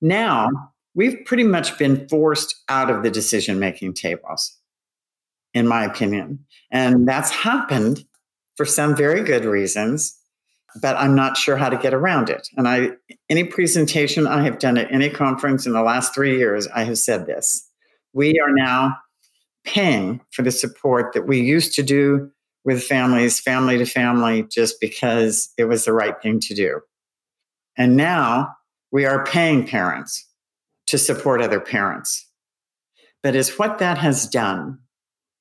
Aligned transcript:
Now, 0.00 0.50
we've 0.94 1.24
pretty 1.24 1.44
much 1.44 1.78
been 1.78 2.08
forced 2.08 2.54
out 2.68 2.90
of 2.90 3.02
the 3.02 3.10
decision 3.10 3.58
making 3.58 3.94
tables, 3.94 4.56
in 5.54 5.66
my 5.66 5.84
opinion. 5.84 6.44
And 6.70 7.06
that's 7.06 7.30
happened 7.30 8.04
for 8.56 8.64
some 8.64 8.96
very 8.96 9.22
good 9.22 9.44
reasons, 9.44 10.18
but 10.80 10.96
I'm 10.96 11.14
not 11.14 11.36
sure 11.36 11.56
how 11.56 11.68
to 11.68 11.76
get 11.76 11.94
around 11.94 12.30
it. 12.30 12.48
And 12.56 12.66
I, 12.66 12.90
any 13.28 13.44
presentation 13.44 14.26
I 14.26 14.42
have 14.42 14.58
done 14.58 14.78
at 14.78 14.90
any 14.90 15.10
conference 15.10 15.66
in 15.66 15.72
the 15.72 15.82
last 15.82 16.14
three 16.14 16.38
years, 16.38 16.66
I 16.68 16.84
have 16.84 16.98
said 16.98 17.26
this. 17.26 17.68
We 18.12 18.40
are 18.40 18.52
now 18.52 18.96
paying 19.64 20.20
for 20.30 20.42
the 20.42 20.50
support 20.50 21.12
that 21.12 21.26
we 21.26 21.40
used 21.40 21.74
to 21.74 21.82
do 21.82 22.30
with 22.64 22.82
families, 22.82 23.38
family 23.38 23.78
to 23.78 23.84
family, 23.84 24.42
just 24.44 24.80
because 24.80 25.52
it 25.58 25.64
was 25.64 25.84
the 25.84 25.92
right 25.92 26.20
thing 26.22 26.40
to 26.40 26.54
do. 26.54 26.80
And 27.76 27.96
now 27.96 28.55
we 28.92 29.04
are 29.04 29.24
paying 29.24 29.66
parents 29.66 30.28
to 30.86 30.98
support 30.98 31.42
other 31.42 31.60
parents. 31.60 32.28
But 33.22 33.34
it's 33.34 33.58
what 33.58 33.78
that 33.78 33.98
has 33.98 34.28
done, 34.28 34.78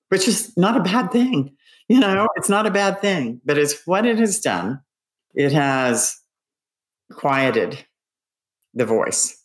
which 0.10 0.28
is 0.28 0.56
not 0.58 0.78
a 0.78 0.84
bad 0.84 1.12
thing. 1.12 1.56
You 1.88 2.00
know, 2.00 2.28
it's 2.36 2.50
not 2.50 2.66
a 2.66 2.72
bad 2.72 3.00
thing, 3.00 3.42
but 3.46 3.58
it's 3.58 3.86
what 3.86 4.06
it 4.06 4.18
has 4.18 4.40
done. 4.40 4.82
It 5.36 5.52
has 5.52 6.18
quieted 7.12 7.86
the 8.74 8.86
voice. 8.86 9.42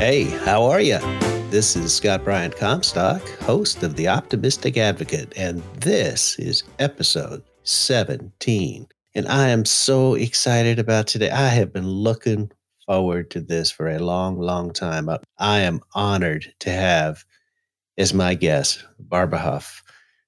Hey, 0.00 0.24
how 0.44 0.64
are 0.64 0.80
you? 0.80 1.19
This 1.50 1.74
is 1.74 1.92
Scott 1.92 2.22
Bryant 2.22 2.56
Comstock, 2.56 3.28
host 3.40 3.82
of 3.82 3.96
The 3.96 4.06
Optimistic 4.06 4.76
Advocate, 4.76 5.32
and 5.36 5.60
this 5.80 6.38
is 6.38 6.62
episode 6.78 7.42
17. 7.64 8.86
And 9.16 9.26
I 9.26 9.48
am 9.48 9.64
so 9.64 10.14
excited 10.14 10.78
about 10.78 11.08
today. 11.08 11.28
I 11.28 11.48
have 11.48 11.72
been 11.72 11.88
looking 11.88 12.52
forward 12.86 13.32
to 13.32 13.40
this 13.40 13.68
for 13.68 13.88
a 13.88 13.98
long, 13.98 14.38
long 14.38 14.72
time. 14.72 15.10
I 15.38 15.58
am 15.58 15.80
honored 15.92 16.54
to 16.60 16.70
have 16.70 17.24
as 17.98 18.14
my 18.14 18.34
guest 18.34 18.84
Barbara 19.00 19.40
Huff, 19.40 19.82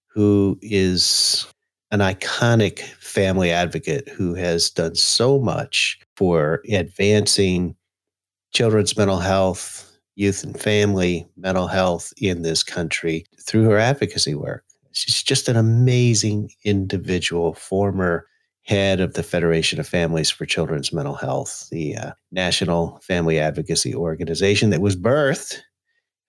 who 0.09 0.59
is 0.61 1.47
an 1.93 2.01
iconic 2.01 2.81
family 2.81 3.53
advocate 3.53 4.09
who 4.09 4.35
has 4.35 4.71
done 4.71 4.97
so 4.97 5.39
much 5.39 6.01
for 6.17 6.65
advancing 6.69 7.77
children's 8.53 8.97
mental 8.97 9.19
health, 9.19 9.92
youth 10.15 10.45
and 10.45 10.59
family 10.59 11.27
mental 11.37 11.67
health 11.67 12.13
in 12.19 12.43
this 12.43 12.63
country 12.63 13.25
through 13.41 13.65
her 13.65 13.79
advocacy 13.79 14.35
work. 14.35 14.65
She's 14.93 15.23
just 15.23 15.49
an 15.49 15.57
amazing 15.57 16.51
individual, 16.65 17.55
former 17.55 18.27
head 18.65 19.01
of 19.01 19.15
the 19.15 19.23
Federation 19.23 19.81
of 19.81 19.89
Families 19.89 20.31
for 20.31 20.47
Children's 20.47 20.93
Mental 20.93 21.15
Health, 21.15 21.69
the 21.71 21.97
uh, 21.97 22.13
national 22.31 23.01
family 23.03 23.39
advocacy 23.39 23.95
organization 23.95 24.71
that 24.71 24.81
was 24.81 24.97
birthed 24.97 25.59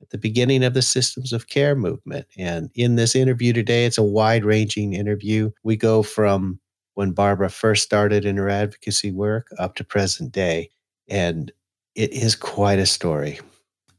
at 0.02 0.10
the 0.10 0.18
beginning 0.18 0.64
of 0.64 0.74
the 0.74 0.82
systems 0.82 1.32
of 1.32 1.48
care 1.48 1.76
movement. 1.76 2.26
And 2.38 2.70
in 2.76 2.96
this 2.96 3.16
interview 3.16 3.54
today, 3.54 3.86
it's 3.86 3.98
a 3.98 4.04
wide 4.04 4.46
ranging 4.46 4.94
interview. 4.94 5.52
We 5.64 5.78
go 5.78 6.04
from 6.04 6.60
when 6.96 7.12
Barbara 7.12 7.50
first 7.50 7.84
started 7.84 8.26
in 8.26 8.38
her 8.38 8.50
advocacy 8.50 9.12
work 9.12 9.48
up 9.60 9.76
to 9.76 9.84
present 9.84 10.32
day. 10.32 10.70
And 11.08 11.52
it 11.96 12.12
is 12.12 12.36
quite 12.36 12.80
a 12.80 12.86
story. 12.86 13.40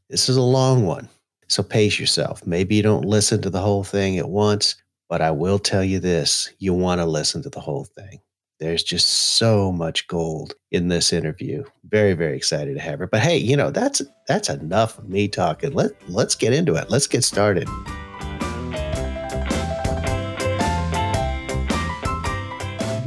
This 0.07 0.29
is 0.29 0.37
a 0.37 0.41
long 0.41 0.85
one. 0.85 1.09
So 1.47 1.63
pace 1.63 1.99
yourself. 1.99 2.45
Maybe 2.45 2.75
you 2.75 2.83
don't 2.83 3.05
listen 3.05 3.41
to 3.41 3.49
the 3.49 3.59
whole 3.59 3.83
thing 3.83 4.19
at 4.19 4.29
once, 4.29 4.75
but 5.09 5.19
I 5.19 5.31
will 5.31 5.57
tell 5.57 5.83
you 5.83 5.97
this 5.97 6.53
you 6.59 6.75
want 6.75 7.01
to 7.01 7.05
listen 7.05 7.41
to 7.41 7.49
the 7.49 7.59
whole 7.59 7.85
thing. 7.85 8.19
There's 8.59 8.83
just 8.83 9.07
so 9.07 9.71
much 9.71 10.07
gold 10.07 10.53
in 10.69 10.89
this 10.89 11.11
interview. 11.11 11.63
Very, 11.89 12.13
very 12.13 12.37
excited 12.37 12.75
to 12.75 12.81
have 12.81 12.99
her. 12.99 13.07
But 13.07 13.21
hey, 13.21 13.37
you 13.37 13.57
know, 13.57 13.71
that's 13.71 14.03
that's 14.27 14.47
enough 14.47 14.99
of 14.99 15.09
me 15.09 15.27
talking. 15.27 15.73
Let 15.73 15.93
let's 16.07 16.35
get 16.35 16.53
into 16.53 16.75
it. 16.75 16.91
Let's 16.91 17.07
get 17.07 17.23
started. 17.23 17.67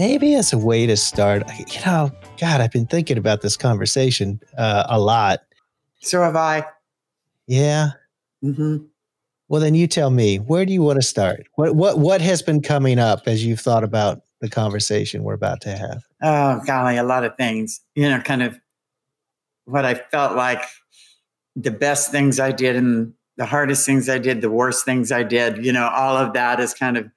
Maybe 0.01 0.35
as 0.35 0.53
a 0.53 0.59
way 0.59 0.87
to 0.87 0.97
start, 0.97 1.45
you 1.59 1.81
know, 1.87 2.11
God, 2.41 2.61
I've 2.61 2.73
been 2.73 2.87
thinking 2.87 3.19
about 3.19 3.43
this 3.43 3.57
conversation 3.57 4.41
uh, 4.57 4.85
a 4.89 4.99
lot. 4.99 5.43
So 6.01 6.23
have 6.23 6.35
I. 6.35 6.65
Yeah. 7.49 7.93
Mm-hmm. 8.45 8.85
Well, 9.49 9.61
then 9.61 9.75
you 9.75 9.87
tell 9.87 10.11
me. 10.11 10.37
Where 10.37 10.67
do 10.67 10.73
you 10.73 10.83
want 10.83 11.01
to 11.01 11.07
start? 11.07 11.47
What 11.55 11.75
what 11.75 11.99
what 11.99 12.21
has 12.21 12.43
been 12.43 12.61
coming 12.61 12.99
up 12.99 13.23
as 13.27 13.45
you've 13.45 13.61
thought 13.61 13.83
about 13.83 14.21
the 14.41 14.49
conversation 14.49 15.25
we're 15.25 15.33
about 15.33 15.63
to 15.63 15.77
have? 15.77 16.05
Oh 16.23 16.61
golly, 16.67 16.99
a 16.99 17.03
lot 17.03 17.25
of 17.25 17.37
things. 17.37 17.81
You 17.95 18.11
know, 18.11 18.21
kind 18.21 18.43
of 18.43 18.61
what 19.65 19.85
I 19.85 19.95
felt 19.95 20.37
like 20.37 20.63
the 21.57 21.71
best 21.71 22.11
things 22.11 22.39
I 22.39 22.53
did 22.53 22.77
and 22.77 23.15
the 23.37 23.47
hardest 23.47 23.87
things 23.87 24.09
I 24.09 24.19
did, 24.19 24.43
the 24.43 24.51
worst 24.51 24.85
things 24.85 25.11
I 25.11 25.23
did. 25.23 25.65
You 25.65 25.73
know, 25.73 25.89
all 25.89 26.17
of 26.17 26.35
that 26.35 26.61
is 26.61 26.75
kind 26.75 26.99
of 26.99 27.09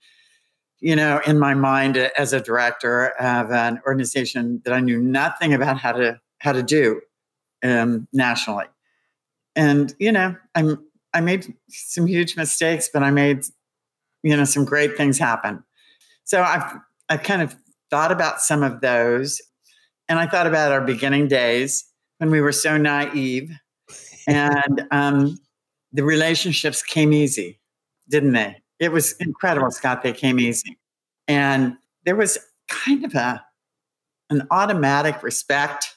you 0.79 0.95
know 0.95 1.19
in 1.27 1.37
my 1.37 1.53
mind 1.53 1.97
as 1.97 2.31
a 2.31 2.39
director 2.39 3.09
of 3.19 3.51
an 3.51 3.81
organization 3.85 4.61
that 4.63 4.73
I 4.73 4.79
knew 4.79 5.01
nothing 5.01 5.53
about 5.53 5.77
how 5.77 5.91
to 5.91 6.21
how 6.39 6.53
to 6.53 6.63
do 6.63 7.01
um, 7.61 8.07
nationally 8.13 8.67
and 9.55 9.93
you 9.99 10.11
know 10.11 10.35
i'm 10.55 10.83
i 11.13 11.21
made 11.21 11.53
some 11.69 12.07
huge 12.07 12.37
mistakes 12.37 12.89
but 12.93 13.03
i 13.03 13.11
made 13.11 13.43
you 14.23 14.35
know 14.35 14.45
some 14.45 14.65
great 14.65 14.95
things 14.97 15.17
happen. 15.17 15.63
So 16.23 16.43
i've 16.43 16.77
i 17.09 17.17
kind 17.17 17.41
of 17.41 17.55
thought 17.89 18.11
about 18.11 18.41
some 18.41 18.63
of 18.63 18.81
those. 18.81 19.41
And 20.09 20.19
i 20.19 20.27
thought 20.27 20.47
about 20.47 20.71
our 20.71 20.81
beginning 20.81 21.27
days 21.27 21.85
when 22.17 22.29
we 22.31 22.41
were 22.41 22.51
so 22.51 22.77
naive 22.77 23.51
and 24.27 24.87
um, 24.91 25.39
the 25.93 26.03
relationships 26.03 26.83
came 26.83 27.13
easy 27.13 27.59
didn't 28.11 28.33
they? 28.33 28.61
It 28.79 28.91
was 28.91 29.13
incredible 29.13 29.71
scott 29.71 30.03
they 30.03 30.13
came 30.13 30.39
easy. 30.39 30.77
And 31.27 31.77
there 32.05 32.15
was 32.15 32.37
kind 32.67 33.03
of 33.05 33.15
a 33.15 33.43
an 34.29 34.47
automatic 34.51 35.23
respect. 35.23 35.95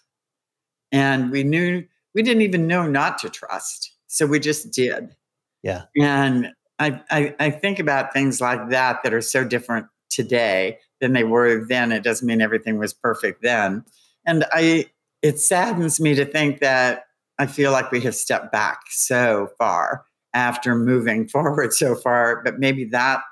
And 0.90 1.30
we 1.30 1.44
knew 1.44 1.84
we 2.14 2.22
didn't 2.22 2.42
even 2.42 2.66
know 2.66 2.86
not 2.86 3.18
to 3.18 3.30
trust. 3.30 3.92
So 4.06 4.26
we 4.26 4.38
just 4.38 4.72
did. 4.72 5.14
Yeah. 5.62 5.82
And 6.00 6.52
I, 6.78 7.00
I, 7.10 7.34
I 7.40 7.50
think 7.50 7.78
about 7.78 8.12
things 8.12 8.40
like 8.40 8.70
that 8.70 9.02
that 9.02 9.14
are 9.14 9.20
so 9.20 9.44
different 9.44 9.86
today 10.10 10.78
than 11.00 11.12
they 11.12 11.24
were 11.24 11.66
then. 11.66 11.92
It 11.92 12.04
doesn't 12.04 12.26
mean 12.26 12.40
everything 12.40 12.78
was 12.78 12.94
perfect 12.94 13.42
then. 13.42 13.84
And 14.26 14.44
I 14.52 14.86
it 15.22 15.40
saddens 15.40 16.00
me 16.00 16.14
to 16.14 16.24
think 16.24 16.60
that 16.60 17.04
I 17.38 17.46
feel 17.46 17.72
like 17.72 17.90
we 17.90 18.00
have 18.02 18.14
stepped 18.14 18.52
back 18.52 18.80
so 18.90 19.48
far 19.58 20.04
after 20.34 20.74
moving 20.74 21.26
forward 21.28 21.72
so 21.72 21.94
far. 21.94 22.42
But 22.44 22.58
maybe 22.58 22.84
that 22.86 23.22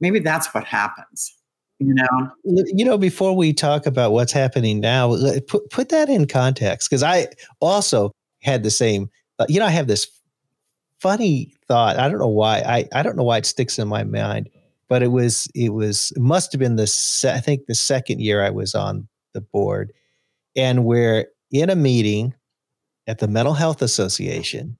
maybe 0.00 0.20
that's 0.20 0.52
what 0.54 0.64
happens 0.64 1.34
you 1.78 1.94
know 1.94 2.30
you 2.46 2.84
know 2.84 2.98
before 2.98 3.34
we 3.36 3.52
talk 3.52 3.86
about 3.86 4.12
what's 4.12 4.32
happening 4.32 4.80
now 4.80 5.14
put 5.46 5.68
put 5.70 5.88
that 5.90 6.08
in 6.08 6.26
context 6.26 6.90
because 6.90 7.02
i 7.02 7.26
also 7.60 8.10
had 8.40 8.62
the 8.62 8.70
same. 8.70 9.10
Uh, 9.38 9.46
you 9.48 9.58
know, 9.60 9.66
I 9.66 9.70
have 9.70 9.86
this 9.86 10.08
funny 11.00 11.54
thought. 11.66 11.98
I 11.98 12.08
don't 12.08 12.18
know 12.18 12.28
why. 12.28 12.58
I 12.60 12.88
I 12.92 13.02
don't 13.02 13.16
know 13.16 13.24
why 13.24 13.38
it 13.38 13.46
sticks 13.46 13.78
in 13.78 13.88
my 13.88 14.04
mind, 14.04 14.48
but 14.88 15.02
it 15.02 15.08
was 15.08 15.48
it 15.54 15.70
was 15.70 16.12
it 16.16 16.20
must 16.20 16.52
have 16.52 16.58
been 16.58 16.76
the 16.76 16.86
se- 16.86 17.34
I 17.34 17.40
think 17.40 17.66
the 17.66 17.74
second 17.74 18.20
year 18.20 18.42
I 18.42 18.50
was 18.50 18.74
on 18.74 19.08
the 19.32 19.40
board, 19.40 19.92
and 20.56 20.84
we're 20.84 21.26
in 21.50 21.70
a 21.70 21.76
meeting 21.76 22.34
at 23.06 23.18
the 23.18 23.28
Mental 23.28 23.54
Health 23.54 23.82
Association, 23.82 24.76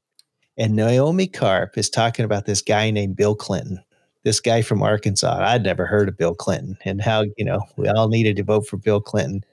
and 0.57 0.75
Naomi 0.77 1.27
Karp 1.27 1.79
is 1.79 1.91
talking 1.91 2.25
about 2.25 2.47
this 2.47 2.63
guy 2.63 2.91
named 2.91 3.17
Bill 3.17 3.35
Clinton. 3.35 3.83
This 4.25 4.41
guy 4.41 4.63
from 4.63 4.83
Arkansas. 4.83 5.39
I'd 5.41 5.63
never 5.63 5.87
heard 5.87 6.09
of 6.09 6.19
Bill 6.19 6.35
Clinton, 6.35 6.77
and 6.85 7.01
how 7.01 7.25
you 7.37 7.45
know 7.45 7.61
we 7.77 7.89
all 7.89 8.09
needed 8.09 8.37
to 8.37 8.43
vote 8.43 8.67
for 8.67 8.77
Bill 8.77 9.01
Clinton 9.01 9.45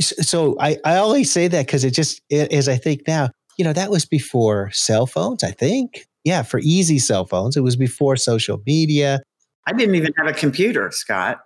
so 0.00 0.56
I, 0.60 0.78
I 0.84 0.96
always 0.96 1.30
say 1.30 1.48
that 1.48 1.66
because 1.66 1.84
it 1.84 1.92
just 1.92 2.22
as 2.30 2.68
I 2.68 2.76
think 2.76 3.06
now, 3.06 3.30
you 3.60 3.64
know, 3.64 3.74
that 3.74 3.90
was 3.90 4.06
before 4.06 4.70
cell 4.70 5.04
phones, 5.04 5.44
I 5.44 5.50
think. 5.50 6.06
Yeah, 6.24 6.40
for 6.40 6.60
easy 6.60 6.98
cell 6.98 7.26
phones. 7.26 7.58
It 7.58 7.60
was 7.60 7.76
before 7.76 8.16
social 8.16 8.62
media. 8.64 9.20
I 9.66 9.74
didn't 9.74 9.96
even 9.96 10.14
have 10.16 10.26
a 10.26 10.32
computer, 10.32 10.90
Scott. 10.90 11.40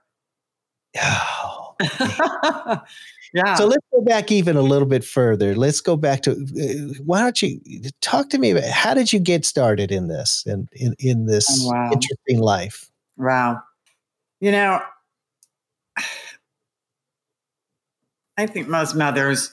Oh, 1.02 1.74
yeah. 3.34 3.56
So 3.56 3.66
let's 3.66 3.84
go 3.92 4.02
back 4.02 4.30
even 4.30 4.56
a 4.56 4.62
little 4.62 4.86
bit 4.86 5.02
further. 5.02 5.56
Let's 5.56 5.80
go 5.80 5.96
back 5.96 6.22
to 6.22 6.30
uh, 6.34 6.94
why 7.04 7.18
don't 7.18 7.42
you 7.42 7.60
talk 8.00 8.30
to 8.30 8.38
me 8.38 8.52
about 8.52 8.70
how 8.70 8.94
did 8.94 9.12
you 9.12 9.18
get 9.18 9.44
started 9.44 9.90
in 9.90 10.06
this 10.06 10.44
and 10.46 10.68
in, 10.70 10.94
in 11.00 11.26
this 11.26 11.48
oh, 11.64 11.72
wow. 11.72 11.90
interesting 11.92 12.38
life? 12.38 12.92
Wow. 13.16 13.60
You 14.38 14.52
know, 14.52 14.80
I 18.38 18.46
think 18.46 18.68
most 18.68 18.94
mothers, 18.94 19.52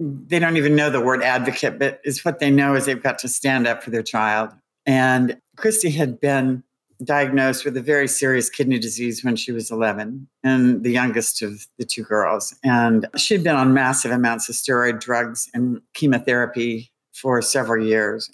they 0.00 0.38
don't 0.38 0.56
even 0.56 0.74
know 0.74 0.88
the 0.88 1.00
word 1.00 1.22
advocate, 1.22 1.78
but 1.78 2.00
is 2.04 2.24
what 2.24 2.38
they 2.38 2.50
know 2.50 2.74
is 2.74 2.86
they've 2.86 3.02
got 3.02 3.18
to 3.18 3.28
stand 3.28 3.66
up 3.66 3.82
for 3.82 3.90
their 3.90 4.02
child. 4.02 4.50
And 4.86 5.38
Christy 5.56 5.90
had 5.90 6.18
been 6.20 6.64
diagnosed 7.04 7.64
with 7.64 7.76
a 7.76 7.82
very 7.82 8.08
serious 8.08 8.48
kidney 8.48 8.78
disease 8.78 9.22
when 9.24 9.36
she 9.36 9.52
was 9.52 9.70
11 9.70 10.26
and 10.42 10.82
the 10.82 10.90
youngest 10.90 11.42
of 11.42 11.66
the 11.78 11.84
two 11.84 12.02
girls. 12.02 12.54
And 12.64 13.06
she'd 13.16 13.44
been 13.44 13.56
on 13.56 13.74
massive 13.74 14.10
amounts 14.10 14.48
of 14.48 14.54
steroid 14.54 15.00
drugs 15.00 15.48
and 15.54 15.80
chemotherapy 15.94 16.90
for 17.12 17.40
several 17.42 17.84
years, 17.84 18.30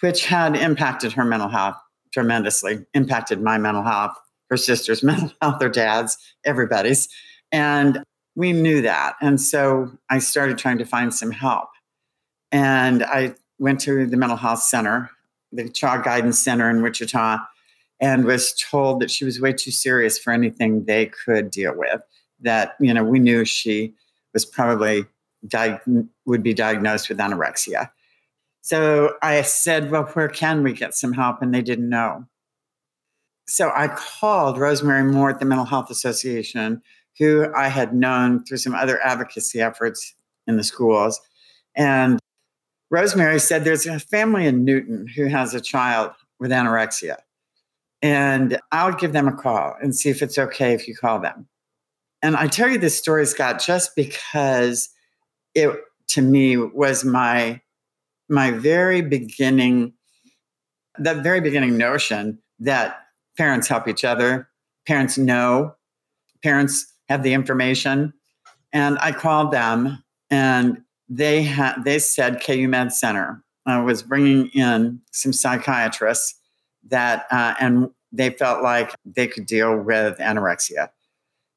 which 0.00 0.24
had 0.24 0.56
impacted 0.56 1.12
her 1.12 1.24
mental 1.24 1.48
health 1.48 1.76
tremendously, 2.12 2.84
impacted 2.94 3.40
my 3.40 3.56
mental 3.56 3.82
health, 3.82 4.16
her 4.48 4.56
sister's 4.56 5.02
mental 5.02 5.32
health, 5.40 5.60
her 5.60 5.68
dad's, 5.68 6.16
everybody's. 6.44 7.08
And 7.52 8.02
we 8.40 8.52
knew 8.54 8.80
that. 8.80 9.16
And 9.20 9.38
so 9.38 9.92
I 10.08 10.18
started 10.18 10.56
trying 10.56 10.78
to 10.78 10.86
find 10.86 11.14
some 11.14 11.30
help. 11.30 11.68
And 12.50 13.04
I 13.04 13.34
went 13.58 13.80
to 13.80 14.06
the 14.06 14.16
mental 14.16 14.38
health 14.38 14.62
center, 14.62 15.10
the 15.52 15.68
Child 15.68 16.04
Guidance 16.04 16.38
Center 16.38 16.70
in 16.70 16.80
Wichita, 16.80 17.36
and 18.00 18.24
was 18.24 18.54
told 18.54 19.02
that 19.02 19.10
she 19.10 19.26
was 19.26 19.42
way 19.42 19.52
too 19.52 19.70
serious 19.70 20.18
for 20.18 20.32
anything 20.32 20.86
they 20.86 21.06
could 21.06 21.50
deal 21.50 21.74
with. 21.76 22.00
That, 22.40 22.76
you 22.80 22.94
know, 22.94 23.04
we 23.04 23.18
knew 23.18 23.44
she 23.44 23.92
was 24.32 24.46
probably 24.46 25.04
di- 25.46 25.78
would 26.24 26.42
be 26.42 26.54
diagnosed 26.54 27.10
with 27.10 27.18
anorexia. 27.18 27.90
So 28.62 29.16
I 29.20 29.42
said, 29.42 29.90
Well, 29.90 30.04
where 30.04 30.28
can 30.28 30.62
we 30.62 30.72
get 30.72 30.94
some 30.94 31.12
help? 31.12 31.42
And 31.42 31.54
they 31.54 31.60
didn't 31.62 31.90
know. 31.90 32.24
So 33.46 33.70
I 33.74 33.88
called 33.88 34.56
Rosemary 34.56 35.04
Moore 35.04 35.28
at 35.28 35.40
the 35.40 35.44
Mental 35.44 35.66
Health 35.66 35.90
Association, 35.90 36.80
who 37.20 37.52
I 37.54 37.68
had 37.68 37.94
known 37.94 38.42
through 38.44 38.56
some 38.56 38.74
other 38.74 38.98
advocacy 39.04 39.60
efforts 39.60 40.14
in 40.46 40.56
the 40.56 40.64
schools. 40.64 41.20
And 41.76 42.18
Rosemary 42.90 43.38
said, 43.38 43.62
There's 43.62 43.86
a 43.86 44.00
family 44.00 44.46
in 44.46 44.64
Newton 44.64 45.06
who 45.06 45.26
has 45.26 45.54
a 45.54 45.60
child 45.60 46.12
with 46.40 46.50
anorexia. 46.50 47.16
And 48.02 48.58
I'll 48.72 48.94
give 48.94 49.12
them 49.12 49.28
a 49.28 49.36
call 49.36 49.76
and 49.82 49.94
see 49.94 50.08
if 50.08 50.22
it's 50.22 50.38
okay 50.38 50.72
if 50.72 50.88
you 50.88 50.96
call 50.96 51.20
them. 51.20 51.46
And 52.22 52.34
I 52.36 52.46
tell 52.46 52.70
you 52.70 52.78
this 52.78 52.98
story, 52.98 53.26
Scott, 53.26 53.62
just 53.62 53.94
because 53.94 54.88
it 55.54 55.70
to 56.08 56.22
me 56.22 56.56
was 56.56 57.04
my 57.04 57.60
my 58.30 58.50
very 58.50 59.02
beginning, 59.02 59.92
that 60.98 61.22
very 61.22 61.40
beginning 61.40 61.76
notion 61.76 62.38
that 62.60 63.00
parents 63.36 63.68
help 63.68 63.88
each 63.88 64.04
other, 64.04 64.48
parents 64.86 65.18
know, 65.18 65.74
parents 66.42 66.89
have 67.10 67.22
the 67.22 67.34
information. 67.34 68.14
And 68.72 68.98
I 69.00 69.12
called 69.12 69.50
them 69.50 70.02
and 70.30 70.82
they 71.08 71.42
had 71.42 71.84
they 71.84 71.98
said 71.98 72.40
KU 72.40 72.68
Med 72.68 72.92
Center 72.92 73.42
uh, 73.66 73.82
was 73.84 74.02
bringing 74.02 74.46
in 74.50 75.00
some 75.10 75.32
psychiatrists 75.32 76.36
that 76.88 77.26
uh, 77.30 77.54
and 77.60 77.90
they 78.12 78.30
felt 78.30 78.62
like 78.62 78.94
they 79.04 79.26
could 79.26 79.44
deal 79.44 79.76
with 79.76 80.18
anorexia. 80.18 80.88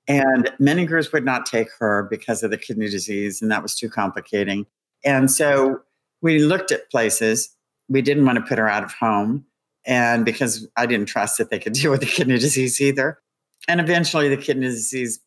And 0.07 0.51
many 0.59 0.85
groups 0.85 1.13
would 1.13 1.23
not 1.23 1.45
take 1.45 1.69
her 1.79 2.07
because 2.09 2.43
of 2.43 2.51
the 2.51 2.57
kidney 2.57 2.89
disease, 2.89 3.41
and 3.41 3.49
that 3.51 3.63
was 3.63 3.75
too 3.75 3.89
complicating. 3.89 4.65
And 5.05 5.31
so 5.31 5.81
we 6.21 6.39
looked 6.39 6.71
at 6.71 6.89
places. 6.91 7.55
We 7.87 8.01
didn't 8.01 8.25
want 8.25 8.37
to 8.37 8.43
put 8.43 8.57
her 8.57 8.67
out 8.67 8.83
of 8.83 8.91
home, 8.91 9.45
and 9.85 10.25
because 10.25 10.67
I 10.75 10.87
didn't 10.87 11.05
trust 11.05 11.37
that 11.37 11.51
they 11.51 11.59
could 11.59 11.73
deal 11.79 11.91
with 11.91 12.01
the 12.01 12.07
kidney 12.07 12.37
disease 12.39 12.81
either. 12.81 13.19
And 13.67 13.79
eventually, 13.79 14.27
the 14.27 14.35
kidney 14.35 14.67
disease 14.67 15.19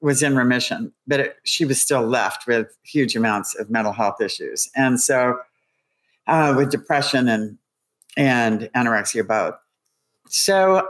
was 0.00 0.22
in 0.22 0.36
remission, 0.36 0.92
but 1.06 1.20
it, 1.20 1.36
she 1.44 1.64
was 1.64 1.80
still 1.80 2.02
left 2.02 2.46
with 2.46 2.76
huge 2.84 3.16
amounts 3.16 3.54
of 3.58 3.70
mental 3.70 3.92
health 3.92 4.20
issues, 4.20 4.70
and 4.76 5.00
so 5.00 5.38
uh, 6.26 6.54
with 6.56 6.70
depression 6.70 7.28
and 7.28 7.58
and 8.16 8.70
anorexia 8.74 9.26
both. 9.26 9.54
So, 10.28 10.88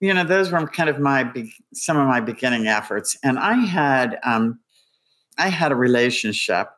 you 0.00 0.14
know, 0.14 0.24
those 0.24 0.50
were 0.50 0.66
kind 0.68 0.88
of 0.88 0.98
my 1.00 1.24
be- 1.24 1.52
some 1.74 1.96
of 1.96 2.06
my 2.06 2.20
beginning 2.20 2.66
efforts, 2.66 3.16
and 3.22 3.38
I 3.38 3.54
had 3.54 4.18
um, 4.24 4.58
I 5.38 5.48
had 5.48 5.72
a 5.72 5.76
relationship 5.76 6.68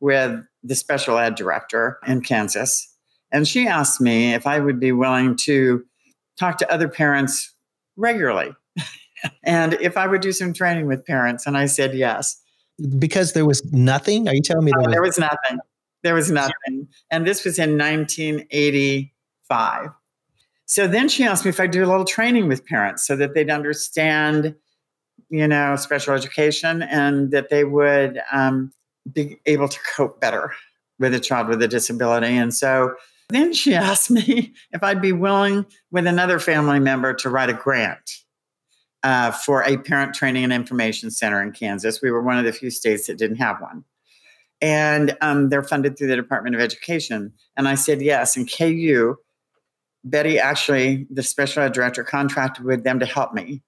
with 0.00 0.40
the 0.62 0.74
special 0.74 1.18
ed 1.18 1.34
director 1.34 1.98
in 2.06 2.20
Kansas, 2.22 2.88
and 3.32 3.46
she 3.46 3.66
asked 3.66 4.00
me 4.00 4.34
if 4.34 4.46
I 4.46 4.60
would 4.60 4.80
be 4.80 4.92
willing 4.92 5.36
to 5.44 5.84
talk 6.38 6.58
to 6.58 6.72
other 6.72 6.88
parents 6.88 7.52
regularly 7.96 8.54
and 9.42 9.74
if 9.74 9.96
I 9.96 10.06
would 10.06 10.20
do 10.20 10.32
some 10.32 10.52
training 10.52 10.86
with 10.86 11.04
parents. 11.04 11.46
And 11.46 11.56
I 11.56 11.66
said 11.66 11.94
yes. 11.94 12.40
Because 12.98 13.32
there 13.32 13.46
was 13.46 13.64
nothing? 13.72 14.28
Are 14.28 14.34
you 14.34 14.42
telling 14.42 14.64
me 14.64 14.72
there, 14.72 14.80
was, 14.80 14.92
there 14.92 15.02
was 15.02 15.18
nothing? 15.18 15.58
There 16.02 16.14
was 16.14 16.30
nothing. 16.30 16.88
And 17.10 17.26
this 17.26 17.44
was 17.44 17.58
in 17.58 17.78
1985. 17.78 19.90
So 20.66 20.86
then 20.86 21.08
she 21.08 21.24
asked 21.24 21.44
me 21.44 21.50
if 21.50 21.60
I'd 21.60 21.70
do 21.70 21.84
a 21.84 21.86
little 21.86 22.04
training 22.04 22.48
with 22.48 22.66
parents 22.66 23.06
so 23.06 23.16
that 23.16 23.34
they'd 23.34 23.50
understand, 23.50 24.54
you 25.28 25.46
know, 25.46 25.76
special 25.76 26.14
education 26.14 26.82
and 26.82 27.30
that 27.30 27.50
they 27.50 27.64
would 27.64 28.20
um, 28.32 28.72
be 29.12 29.38
able 29.46 29.68
to 29.68 29.78
cope 29.94 30.20
better 30.20 30.52
with 30.98 31.14
a 31.14 31.20
child 31.20 31.48
with 31.48 31.62
a 31.62 31.68
disability. 31.68 32.36
And 32.36 32.54
so 32.54 32.94
then 33.28 33.52
she 33.52 33.74
asked 33.74 34.10
me 34.10 34.54
if 34.72 34.82
I'd 34.82 35.02
be 35.02 35.12
willing 35.12 35.66
with 35.90 36.06
another 36.06 36.38
family 36.38 36.80
member 36.80 37.14
to 37.14 37.30
write 37.30 37.50
a 37.50 37.54
grant 37.54 38.23
uh, 39.04 39.30
for 39.30 39.62
a 39.62 39.76
parent 39.76 40.14
training 40.14 40.42
and 40.42 40.52
information 40.52 41.10
center 41.10 41.40
in 41.42 41.52
Kansas. 41.52 42.00
We 42.02 42.10
were 42.10 42.22
one 42.22 42.38
of 42.38 42.44
the 42.44 42.52
few 42.52 42.70
states 42.70 43.06
that 43.06 43.18
didn't 43.18 43.36
have 43.36 43.60
one. 43.60 43.84
And 44.60 45.16
um, 45.20 45.50
they're 45.50 45.62
funded 45.62 45.96
through 45.96 46.08
the 46.08 46.16
Department 46.16 46.56
of 46.56 46.62
Education. 46.62 47.32
And 47.56 47.68
I 47.68 47.74
said 47.74 48.00
yes. 48.00 48.36
And 48.36 48.50
KU, 48.50 49.16
Betty 50.04 50.38
actually, 50.38 51.06
the 51.10 51.22
special 51.22 51.62
ed 51.62 51.72
director, 51.72 52.02
contracted 52.02 52.64
with 52.64 52.82
them 52.82 52.98
to 52.98 53.06
help 53.06 53.34
me 53.34 53.62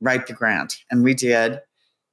write 0.00 0.28
the 0.28 0.32
grant. 0.32 0.78
And 0.90 1.02
we 1.02 1.12
did. 1.12 1.60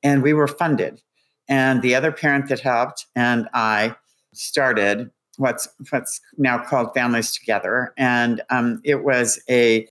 And 0.02 0.24
we 0.24 0.34
were 0.34 0.48
funded. 0.48 1.02
And 1.48 1.84
the 1.84 1.94
other 1.94 2.12
parent 2.12 2.50
that 2.50 2.60
helped 2.60 3.06
and 3.16 3.48
I 3.54 3.96
started 4.34 5.12
what's 5.38 5.68
what's 5.92 6.20
now 6.38 6.58
called 6.58 6.94
Families 6.96 7.32
Together. 7.32 7.94
And 7.98 8.42
um, 8.50 8.82
it 8.84 9.04
was 9.04 9.40
a 9.50 9.88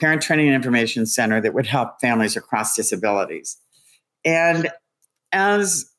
parent 0.00 0.22
training 0.22 0.46
and 0.46 0.54
information 0.54 1.06
center 1.06 1.40
that 1.40 1.54
would 1.54 1.66
help 1.66 2.00
families 2.00 2.36
across 2.36 2.76
disabilities. 2.76 3.56
And 4.24 4.70
as 5.32 5.90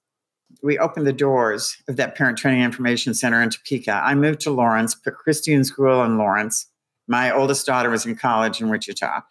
we 0.64 0.78
opened 0.78 1.08
the 1.08 1.14
doors 1.14 1.78
of 1.88 1.96
that 1.98 2.16
parent 2.16 2.38
training 2.38 2.62
information 2.62 3.14
center 3.14 3.42
in 3.42 3.50
Topeka, 3.50 4.02
I 4.04 4.16
moved 4.16 4.40
to 4.42 4.52
Lawrence, 4.52 4.96
put 4.96 5.16
Christy 5.16 5.54
in 5.54 5.64
school 5.64 6.04
in 6.04 6.18
Lawrence. 6.18 6.68
My 7.08 7.32
oldest 7.32 7.66
daughter 7.66 7.90
was 7.90 8.06
in 8.06 8.16
college 8.16 8.62
in 8.62 8.70
Wichita. 8.70 9.22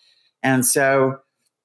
And 0.43 0.65
so 0.65 1.19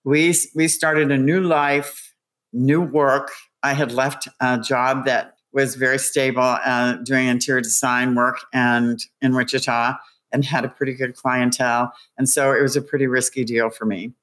we, 0.03 0.35
we 0.55 0.67
started 0.67 1.11
a 1.11 1.17
new 1.17 1.41
life, 1.41 2.15
new 2.53 2.81
work. 2.81 3.31
I 3.63 3.73
had 3.73 3.91
left 3.91 4.27
a 4.39 4.59
job 4.59 5.05
that 5.05 5.35
was 5.53 5.75
very 5.75 5.99
stable, 5.99 6.41
uh, 6.41 6.93
doing 7.03 7.27
interior 7.27 7.61
design 7.61 8.15
work 8.15 8.39
and 8.53 9.03
in 9.21 9.35
Wichita 9.35 9.97
and 10.31 10.45
had 10.45 10.65
a 10.65 10.69
pretty 10.69 10.93
good 10.93 11.15
clientele. 11.15 11.93
And 12.17 12.29
so 12.29 12.53
it 12.53 12.61
was 12.61 12.75
a 12.75 12.81
pretty 12.81 13.07
risky 13.07 13.43
deal 13.43 13.69
for 13.69 13.85
me. 13.85 14.13